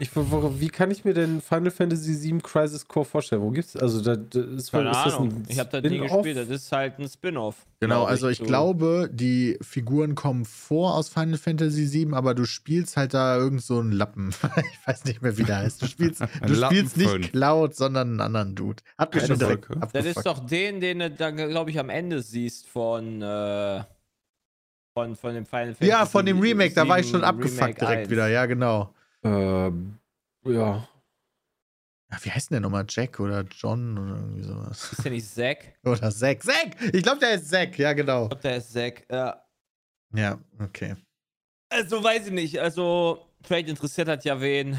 Ich, 0.00 0.10
wie 0.14 0.68
kann 0.68 0.92
ich 0.92 1.04
mir 1.04 1.12
denn 1.12 1.40
Final 1.40 1.72
Fantasy 1.72 2.22
VII 2.22 2.38
Crisis 2.40 2.86
Core 2.86 3.04
vorstellen? 3.04 3.42
Wo 3.42 3.50
gibt's 3.50 3.74
also 3.76 4.00
da, 4.00 4.14
da 4.14 4.40
ist, 4.40 4.70
Keine 4.70 4.90
ist 4.90 4.96
das 5.04 5.14
Ahnung. 5.14 5.28
ein 5.30 5.44
Ich 5.48 5.58
habe 5.58 5.70
das 5.70 5.82
nie 5.82 5.98
Spin-off? 5.98 6.22
gespielt. 6.22 6.36
Das 6.36 6.48
ist 6.48 6.70
halt 6.72 6.98
ein 7.00 7.08
Spin-off. 7.08 7.56
Genau, 7.80 8.04
also 8.04 8.28
ich 8.28 8.38
so. 8.38 8.44
glaube, 8.44 9.08
die 9.12 9.58
Figuren 9.60 10.14
kommen 10.14 10.44
vor 10.44 10.94
aus 10.94 11.08
Final 11.08 11.38
Fantasy 11.38 11.92
VII, 11.92 12.14
aber 12.14 12.34
du 12.34 12.44
spielst 12.44 12.96
halt 12.96 13.12
da 13.14 13.36
irgend 13.36 13.62
so 13.62 13.80
einen 13.80 13.90
Lappen. 13.92 14.30
ich 14.56 14.86
weiß 14.86 15.04
nicht 15.04 15.20
mehr, 15.22 15.36
wie 15.36 15.42
der 15.44 15.58
heißt. 15.58 15.82
Du 15.82 15.86
spielst, 15.86 16.20
du 16.46 16.54
spielst 16.54 16.96
nicht 16.96 17.32
Cloud, 17.32 17.74
sondern 17.74 18.08
einen 18.10 18.20
anderen 18.20 18.54
Dude. 18.54 18.82
Hat 18.96 19.14
mich 19.14 19.26
schon 19.26 19.38
direkt. 19.38 19.66
Das 19.92 20.04
ist 20.06 20.24
doch 20.24 20.38
den, 20.46 20.80
den 20.80 21.00
du 21.00 21.10
dann, 21.10 21.36
glaube 21.36 21.70
ich, 21.70 21.78
am 21.80 21.88
Ende 21.90 22.22
siehst 22.22 22.68
von, 22.68 23.20
äh, 23.22 23.24
von, 24.94 25.14
von 25.14 25.34
dem 25.34 25.46
Final 25.46 25.74
Fantasy. 25.74 25.86
Ja, 25.90 26.06
von 26.06 26.26
dem 26.26 26.40
Remake, 26.40 26.74
da 26.74 26.88
war 26.88 26.98
ich 26.98 27.06
schon 27.06 27.20
7 27.20 27.24
abgefuckt 27.24 27.60
Remake 27.60 27.78
direkt 27.78 28.00
1. 28.02 28.10
wieder. 28.10 28.28
Ja, 28.28 28.46
genau. 28.46 28.94
Ähm, 29.22 29.98
ja. 30.44 30.88
Ja, 32.10 32.16
wie 32.22 32.30
heißt 32.30 32.50
denn 32.50 32.54
der 32.54 32.60
nochmal? 32.62 32.86
Jack 32.88 33.20
oder 33.20 33.42
John 33.42 33.98
oder 33.98 34.16
irgendwie 34.16 34.42
sowas? 34.42 34.92
Ist 34.92 35.04
der 35.04 35.12
nicht 35.12 35.28
Zack? 35.28 35.74
Oder 35.84 36.10
Zack. 36.10 36.42
Zack! 36.42 36.76
Ich 36.92 37.02
glaube, 37.02 37.18
der 37.18 37.34
ist 37.34 37.50
Zack, 37.50 37.78
ja, 37.78 37.92
genau. 37.92 38.22
Ich 38.22 38.28
glaube, 38.30 38.42
der 38.42 38.56
ist 38.56 38.72
Zack. 38.72 39.06
Ja. 39.10 39.44
Ja, 40.14 40.38
okay. 40.58 40.96
Also, 41.68 42.02
weiß 42.02 42.28
ich 42.28 42.32
nicht. 42.32 42.58
Also, 42.60 43.26
vielleicht 43.42 43.68
interessiert 43.68 44.08
hat 44.08 44.24
ja 44.24 44.40
wen. 44.40 44.78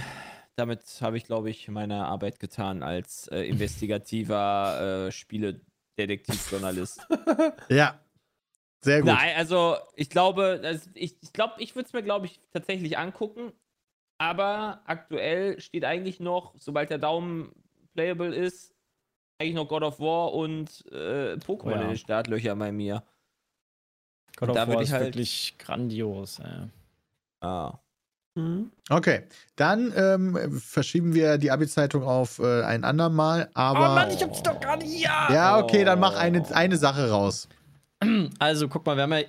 Damit 0.56 0.84
habe 1.02 1.18
ich, 1.18 1.26
glaube 1.26 1.52
ich, 1.52 1.68
meine 1.68 2.04
Arbeit 2.06 2.40
getan 2.40 2.82
als 2.82 3.28
äh, 3.28 3.44
investigativer 3.44 5.06
äh, 5.08 5.12
Spiele-Detektivjournalist. 5.12 7.08
Ja. 7.70 8.00
Sehr 8.82 9.00
gut. 9.02 9.08
Nein, 9.08 9.36
also 9.36 9.76
ich 9.96 10.10
glaube, 10.10 10.62
also 10.64 10.90
ich, 10.94 11.18
ich 11.22 11.34
glaube, 11.34 11.56
ich 11.58 11.76
würde 11.76 11.88
es 11.88 11.94
mir, 11.94 12.04
glaube 12.04 12.28
ich, 12.28 12.40
tatsächlich 12.52 12.98
angucken. 12.98 13.52
Aber 14.22 14.82
aktuell 14.86 15.60
steht 15.62 15.86
eigentlich 15.86 16.20
noch, 16.20 16.54
sobald 16.58 16.90
der 16.90 16.98
Daumen 16.98 17.52
playable 17.94 18.34
ist, 18.36 18.74
eigentlich 19.42 19.56
noch 19.56 19.68
God 19.70 19.84
of 19.84 20.00
War 20.00 20.34
und 20.34 20.86
äh, 20.92 21.36
Pokémon 21.36 21.64
Oh 21.66 21.70
ja. 21.72 21.82
in 21.82 21.88
den 21.90 21.98
Startlöchern 21.98 22.60
bei 22.60 22.72
mir. 22.72 23.04
God 24.36 24.50
of 24.50 24.56
Da 24.56 24.68
War 24.68 24.76
ich 24.76 24.82
ist 24.90 24.92
halt- 24.94 25.06
wirklich 25.06 25.56
grandios. 25.58 26.40
Ey. 26.40 26.68
Ah. 27.42 27.80
Okay, 28.90 29.24
dann 29.58 29.92
ähm, 29.98 30.60
verschieben 30.62 31.14
wir 31.14 31.38
die 31.38 31.52
Abi-Zeitung 31.52 32.04
auf 32.04 32.40
äh, 32.40 32.64
ein 32.64 32.86
andermal, 32.86 33.50
aber. 33.54 33.96
hab's 34.02 34.44
doch 34.44 34.58
gar 34.62 34.78
nicht. 34.78 35.02
Ja! 35.02 35.28
ja, 35.30 35.60
okay, 35.60 35.84
dann 35.84 36.00
mach 36.00 36.16
eine, 36.16 36.46
eine 36.56 36.78
Sache 36.78 37.10
raus. 37.10 37.50
Also, 38.40 38.68
guck 38.68 38.86
mal, 38.86 38.96
wir 38.96 39.04
haben 39.04 39.14
ja 39.14 39.24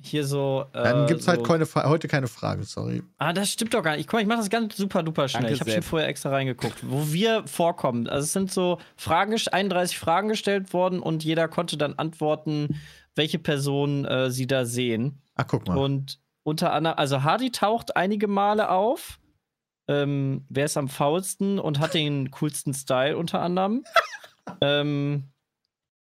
hier 0.00 0.24
so. 0.26 0.64
Äh, 0.72 0.82
Dann 0.82 1.06
gibt's 1.06 1.28
halt 1.28 1.38
so, 1.40 1.42
keine, 1.44 1.64
Fra- 1.66 1.88
heute 1.88 2.08
keine 2.08 2.26
Frage, 2.26 2.64
sorry. 2.64 3.02
Ah, 3.18 3.32
das 3.32 3.50
stimmt 3.50 3.72
doch 3.72 3.82
gar 3.82 3.96
nicht. 3.96 4.06
Guck 4.06 4.14
mal, 4.14 4.20
ich 4.22 4.26
mache 4.26 4.38
das 4.38 4.50
ganz 4.50 4.76
super 4.76 5.02
duper 5.02 5.28
schnell. 5.28 5.42
Danke, 5.44 5.54
ich 5.54 5.60
habe 5.60 5.70
schon 5.70 5.82
vorher 5.82 6.08
extra 6.08 6.30
reingeguckt, 6.30 6.78
wo 6.82 7.12
wir 7.12 7.46
vorkommen. 7.46 8.08
Also 8.08 8.24
es 8.24 8.32
sind 8.32 8.50
so 8.52 8.78
Fragen, 8.96 9.32
gest- 9.32 9.52
31 9.52 9.98
Fragen 9.98 10.28
gestellt 10.28 10.72
worden 10.72 11.00
und 11.00 11.24
jeder 11.24 11.48
konnte 11.48 11.76
dann 11.76 11.94
antworten, 11.94 12.80
welche 13.14 13.38
Person 13.38 14.04
äh, 14.04 14.30
sie 14.30 14.46
da 14.46 14.64
sehen. 14.64 15.20
Ach, 15.36 15.46
guck 15.46 15.66
mal. 15.68 15.78
Und 15.78 16.18
unter 16.42 16.72
anderem, 16.72 16.98
also 16.98 17.22
Hardy 17.22 17.50
taucht 17.50 17.96
einige 17.96 18.26
Male 18.26 18.68
auf. 18.70 19.18
Ähm, 19.88 20.44
wer 20.48 20.66
ist 20.66 20.76
am 20.76 20.88
faulsten 20.88 21.58
und 21.58 21.78
hat 21.80 21.94
den 21.94 22.30
coolsten 22.30 22.74
Style 22.74 23.16
unter 23.16 23.40
anderem? 23.40 23.84
ähm, 24.60 25.24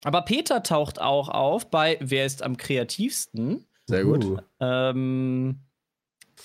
aber 0.04 0.22
Peter 0.22 0.62
taucht 0.62 1.00
auch 1.00 1.28
auf 1.28 1.70
bei 1.70 1.98
Wer 2.00 2.26
ist 2.26 2.42
am 2.42 2.56
kreativsten? 2.56 3.66
Sehr 3.86 4.04
gut. 4.04 4.24
Uh. 4.24 4.38
Ähm, 4.60 5.60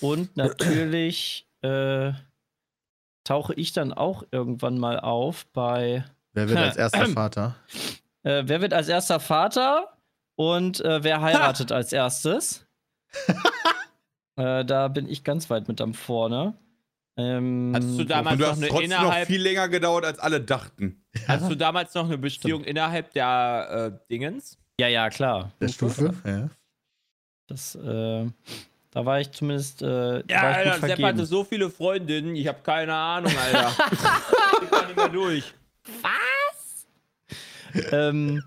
und 0.02 0.36
natürlich 0.36 1.48
äh, 1.62 2.12
tauche 3.24 3.54
ich 3.54 3.74
dann 3.74 3.94
auch 3.94 4.24
irgendwann 4.32 4.78
mal 4.78 5.00
auf 5.00 5.46
bei 5.48 6.06
Wer 6.34 6.50
wird 6.50 6.60
als 6.60 6.76
erster 6.78 7.06
Vater? 7.14 7.56
äh, 8.24 8.44
Wer 8.46 8.62
wird 8.62 8.74
als 8.74 8.88
erster 8.88 9.20
Vater 9.20 9.98
und 10.36 10.82
äh, 10.82 11.04
wer 11.04 11.22
heiratet 11.22 11.72
als 11.72 11.94
erstes? 11.94 12.66
äh, 14.36 14.66
da 14.66 14.88
bin 14.90 15.08
ich 15.08 15.24
ganz 15.24 15.50
weit 15.50 15.68
mit 15.68 15.80
am 15.80 15.94
vorne. 15.94 16.56
Ähm, 17.18 17.72
Hattest 17.74 18.00
du 18.00 18.04
damals 18.04 18.40
noch 18.40 18.48
hast 18.50 18.58
eine 18.58 18.68
trotzdem 18.68 18.90
noch 18.90 18.98
innerhalb, 19.04 19.28
viel 19.28 19.42
länger 19.42 19.70
gedauert, 19.70 20.06
als 20.06 20.20
alle 20.20 20.42
dachten. 20.42 21.02
hattest 21.28 21.52
du 21.52 21.56
damals 21.56 21.94
noch 21.94 22.06
eine 22.06 22.18
Beziehung 22.18 22.64
innerhalb 22.66 23.14
der 23.14 23.94
äh, 23.94 24.08
Dingens? 24.12 24.58
ja, 24.80 24.88
ja, 24.90 25.10
klar. 25.10 25.52
Der 25.62 25.70
Stufe? 25.70 26.14
Ja. 26.26 26.50
Das, 27.48 27.76
äh, 27.76 28.26
da 28.92 29.06
war 29.06 29.22
ich 29.22 29.32
zumindest. 29.32 29.82
Äh, 29.82 30.24
Ja, 30.30 30.42
Alter, 30.42 30.72
Sepp 30.74 30.80
vergeben. 30.80 31.08
hatte 31.08 31.26
so 31.26 31.44
viele 31.46 31.70
Freundinnen, 31.70 32.36
ich 32.36 32.48
habe 32.48 32.60
keine 32.64 32.94
Ahnung, 32.94 33.32
Alter. 33.38 33.72
ich 34.64 34.70
kann 34.70 34.88
nicht 34.88 34.96
mehr 34.98 35.10
durch. 35.10 35.54
ähm, 37.92 38.44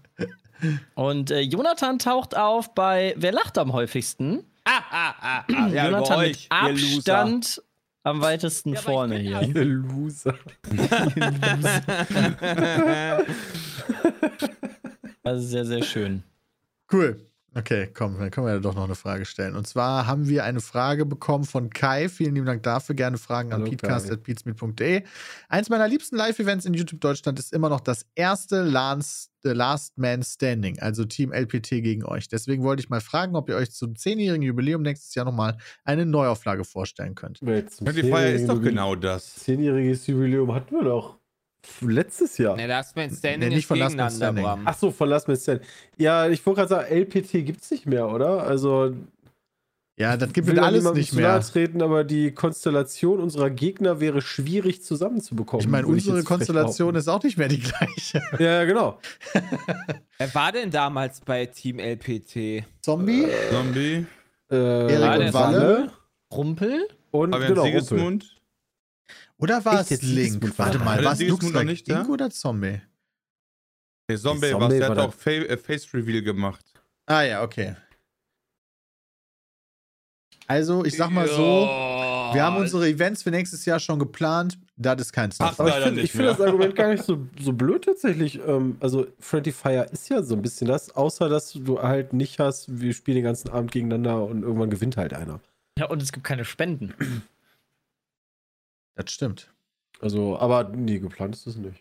und 0.95 1.31
äh, 1.31 1.41
Jonathan 1.41 1.99
taucht 1.99 2.37
auf 2.37 2.75
bei 2.75 3.15
Wer 3.17 3.33
lacht 3.33 3.57
am 3.59 3.73
häufigsten? 3.73 4.45
Ah, 4.65 4.83
ah, 4.91 5.15
ah, 5.21 5.45
ah. 5.49 5.69
Ja, 5.69 5.87
Jonathan 5.87 6.19
euch, 6.19 6.49
mit 6.51 6.81
ihr 6.81 6.97
Loser. 6.97 7.19
Abstand 7.19 7.63
am 8.09 8.21
weitesten 8.21 8.75
Ja, 8.75 8.81
vorne 8.81 9.19
hier. 9.19 9.37
halt- 9.37 9.55
Der 9.57 9.65
Loser. 9.65 10.35
Also 15.25 15.47
sehr, 15.49 15.65
sehr 15.65 15.83
schön. 15.83 16.23
Cool. 16.93 17.28
Okay, 17.59 17.89
komm, 17.93 18.17
dann 18.21 18.31
können 18.31 18.47
wir 18.47 18.55
ja 18.55 18.61
doch 18.61 18.77
noch 18.77 18.85
eine 18.85 18.95
Frage 18.95 19.25
stellen. 19.25 19.57
Und 19.57 19.67
zwar 19.67 20.07
haben 20.07 20.29
wir 20.29 20.45
eine 20.45 20.61
Frage 20.61 21.05
bekommen 21.05 21.43
von 21.43 21.71
Kai. 21.71 22.09
Vielen 22.09 22.37
lieben 22.37 22.47
Dank 22.47 22.63
dafür. 22.63 22.95
Gerne 22.95 23.19
Fragen 23.19 23.53
an 23.53 23.63
Hallo, 23.63 23.71
peatcast.beatsmeet.de. 23.71 25.03
Eins 25.49 25.69
meiner 25.69 25.89
liebsten 25.89 26.15
Live-Events 26.15 26.67
in 26.67 26.75
YouTube 26.75 27.01
Deutschland 27.01 27.37
ist 27.41 27.53
immer 27.53 27.69
noch 27.69 27.81
das 27.81 28.07
erste 28.15 28.63
Last, 28.63 29.33
The 29.43 29.51
Last 29.51 29.99
Man 29.99 30.23
Standing, 30.23 30.79
also 30.79 31.05
Team 31.05 31.33
LPT 31.33 31.83
gegen 31.83 32.05
euch. 32.05 32.29
Deswegen 32.29 32.63
wollte 32.63 32.81
ich 32.81 32.91
mal 32.91 33.01
fragen, 33.01 33.35
ob 33.35 33.49
ihr 33.49 33.57
euch 33.57 33.73
zum 33.73 33.95
10-jährigen 33.95 34.43
Jubiläum 34.43 34.83
nächstes 34.83 35.17
Jahr 35.17 35.25
nochmal 35.25 35.57
eine 35.83 36.07
Neuauflage 36.07 36.63
vorstellen 36.63 37.17
könnt. 37.17 37.41
Die 37.41 37.47
Feier 37.49 38.35
ist 38.35 38.49
doch 38.49 38.55
zehnjährigen 38.55 38.63
genau 38.63 38.95
das. 38.95 39.35
Zehnjähriges 39.35 40.07
Jubiläum 40.07 40.55
hatten 40.55 40.77
wir 40.77 40.85
doch 40.85 41.18
letztes 41.81 42.39
Jahr. 42.39 42.57
Ne, 42.57 42.67
Last 42.67 42.97
Man 42.97 43.11
Standing 43.11 43.41
Nee, 43.41 43.49
nicht 43.49 43.59
ist 43.59 43.65
von 43.67 43.79
Last 43.79 43.97
Man 43.97 44.11
Standing. 44.11 44.47
Ach 44.65 44.77
so, 44.79 44.91
von 44.91 45.09
Last 45.09 45.29
Man 45.29 45.37
Stand. 45.37 45.63
Ja, 45.97 46.29
ich 46.29 46.45
wollte 46.45 46.59
gerade 46.61 46.69
sagen, 46.69 46.95
LPT 46.95 47.45
gibt 47.47 47.63
es 47.63 47.71
nicht 47.71 47.87
mehr, 47.87 48.09
oder? 48.09 48.43
Also, 48.45 48.95
Ja, 49.99 50.17
das 50.17 50.33
gibt 50.33 50.49
ja 50.49 50.63
alles 50.63 50.85
nicht 50.93 51.13
mehr. 51.13 51.29
nahe 51.29 51.41
treten, 51.41 51.83
aber 51.83 52.05
die 52.05 52.31
Konstellation 52.33 53.21
unserer 53.21 53.51
Gegner 53.51 53.99
wäre 54.01 54.23
schwierig 54.23 54.83
zusammenzubekommen. 54.85 55.65
Ich 55.65 55.71
meine, 55.71 55.87
unsere 55.87 56.19
frech 56.19 56.25
Konstellation 56.27 56.95
ist 56.95 57.09
auch 57.09 57.23
nicht 57.23 57.37
mehr 57.39 57.49
die 57.49 57.61
gleiche. 57.61 58.23
Ja, 58.39 58.65
genau. 58.65 58.99
Wer 60.19 60.35
war 60.35 60.53
denn 60.53 60.71
damals 60.71 61.21
bei 61.21 61.47
Team 61.47 61.79
LPT? 61.81 62.65
Zombie? 62.83 63.27
Zombie. 63.51 64.07
Äh, 64.51 64.93
Erik 64.93 65.27
und 65.27 65.35
Walle? 65.35 65.91
Rumpel? 66.33 66.89
Und 67.11 67.33
Fabian 67.33 67.55
genau, 67.55 67.65
Rumpel. 67.65 68.21
Oder 69.39 69.65
war 69.65 69.81
es 69.81 70.03
Link? 70.03 70.43
war 70.59 70.67
Warte 70.67 70.79
mal, 70.79 70.99
War 70.99 71.05
war 71.05 71.13
es 71.13 71.19
der 71.19 71.29
Lux 71.29 71.49
noch 71.51 71.63
nicht 71.63 71.89
da? 71.89 71.99
Link 71.99 72.09
oder 72.09 72.31
Zombie? 72.31 72.81
Nee, 74.09 74.17
Zombie, 74.17 74.51
Zombie 74.51 74.65
was, 74.65 74.71
der 74.71 74.89
war 74.89 74.97
hat 74.97 74.99
auch 74.99 75.15
Fa 75.15 75.31
äh, 75.31 75.57
Face 75.57 75.93
Reveal 75.95 76.23
gemacht. 76.23 76.65
Ah 77.07 77.23
ja, 77.23 77.43
okay. 77.43 77.77
Also, 80.47 80.85
ich 80.85 80.97
sag 80.97 81.11
mal 81.11 81.29
so, 81.29 81.67
wir 82.33 82.43
haben 82.43 82.57
unsere 82.57 82.89
Events 82.89 83.23
für 83.23 83.31
nächstes 83.31 83.67
Jahr 83.67 83.79
schon 83.79 83.99
geplant. 83.99 84.59
Das 84.77 84.99
ist 85.01 85.13
kein 85.13 85.31
Ach, 85.39 85.53
Stuff. 85.53 85.61
Aber 85.61 85.77
ich 85.79 85.85
finde 85.85 86.07
find 86.07 86.25
das 86.25 86.41
Argument 86.41 86.75
gar 86.75 86.89
nicht 86.89 87.05
so, 87.07 87.27
so 87.39 87.53
blöd 87.53 87.85
tatsächlich. 87.85 88.41
Ähm, 88.47 88.77
also 88.81 89.07
Friendly 89.21 89.53
Fire 89.53 89.87
ist 89.93 90.09
ja 90.09 90.23
so 90.23 90.35
ein 90.35 90.43
bisschen 90.43 90.69
das, 90.69 90.95
außer 90.95 91.29
dass 91.29 91.53
du 91.53 91.83
halt 91.83 92.15
nicht 92.15 92.39
hast, 92.39 92.81
wir 92.81 92.95
spielen 92.95 93.17
den 93.17 93.25
ganzen 93.25 93.51
Abend 93.51 93.73
gegeneinander 93.73 94.25
und 94.25 94.43
irgendwann 94.43 94.71
gewinnt 94.71 94.97
halt 94.97 95.13
einer. 95.13 95.41
Ja, 95.79 95.87
und 95.87 96.03
es 96.03 96.13
gibt 96.13 96.25
keine 96.25 96.45
Spenden. 96.45 96.95
Das 98.99 99.13
stimmt. 99.13 99.53
Also, 100.01 100.39
aber 100.39 100.65
nee, 100.65 100.99
geplant 100.99 101.35
ist 101.35 101.47
es 101.47 101.57
nicht. 101.57 101.81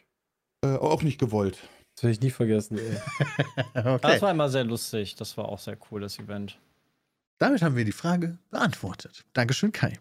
Äh, 0.64 0.76
auch 0.76 1.02
nicht 1.04 1.20
gewollt. 1.20 1.58
Das 1.96 2.04
werde 2.04 2.14
ich 2.14 2.22
nie 2.22 2.30
vergessen. 2.32 2.80
Okay. 3.74 4.00
Das 4.02 4.22
war 4.22 4.32
immer 4.32 4.50
sehr 4.50 4.64
lustig. 4.64 5.16
Das 5.16 5.38
war 5.38 5.46
auch 5.46 5.60
sehr 5.60 5.78
cool, 5.90 6.02
das 6.02 6.18
Event. 6.20 6.60
Damit 7.38 7.62
haben 7.62 7.76
wir 7.76 7.86
die 7.86 7.92
Frage 7.92 8.38
beantwortet. 8.50 9.24
Dankeschön, 9.34 9.72
Kai. 9.72 9.94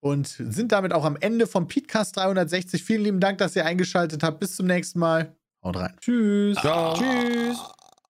Und 0.00 0.26
sind 0.26 0.72
damit 0.72 0.92
auch 0.92 1.04
am 1.04 1.16
Ende 1.16 1.46
vom 1.46 1.66
Podcast 1.66 2.16
360. 2.16 2.82
Vielen 2.82 3.02
lieben 3.02 3.20
Dank, 3.20 3.38
dass 3.38 3.56
ihr 3.56 3.64
eingeschaltet 3.64 4.22
habt. 4.22 4.40
Bis 4.40 4.56
zum 4.56 4.66
nächsten 4.66 4.98
Mal. 4.98 5.34
Haut 5.62 5.76
rein. 5.76 5.94
Tschüss. 6.00 6.58
Ciao. 6.58 6.94
Tschüss. 6.94 7.73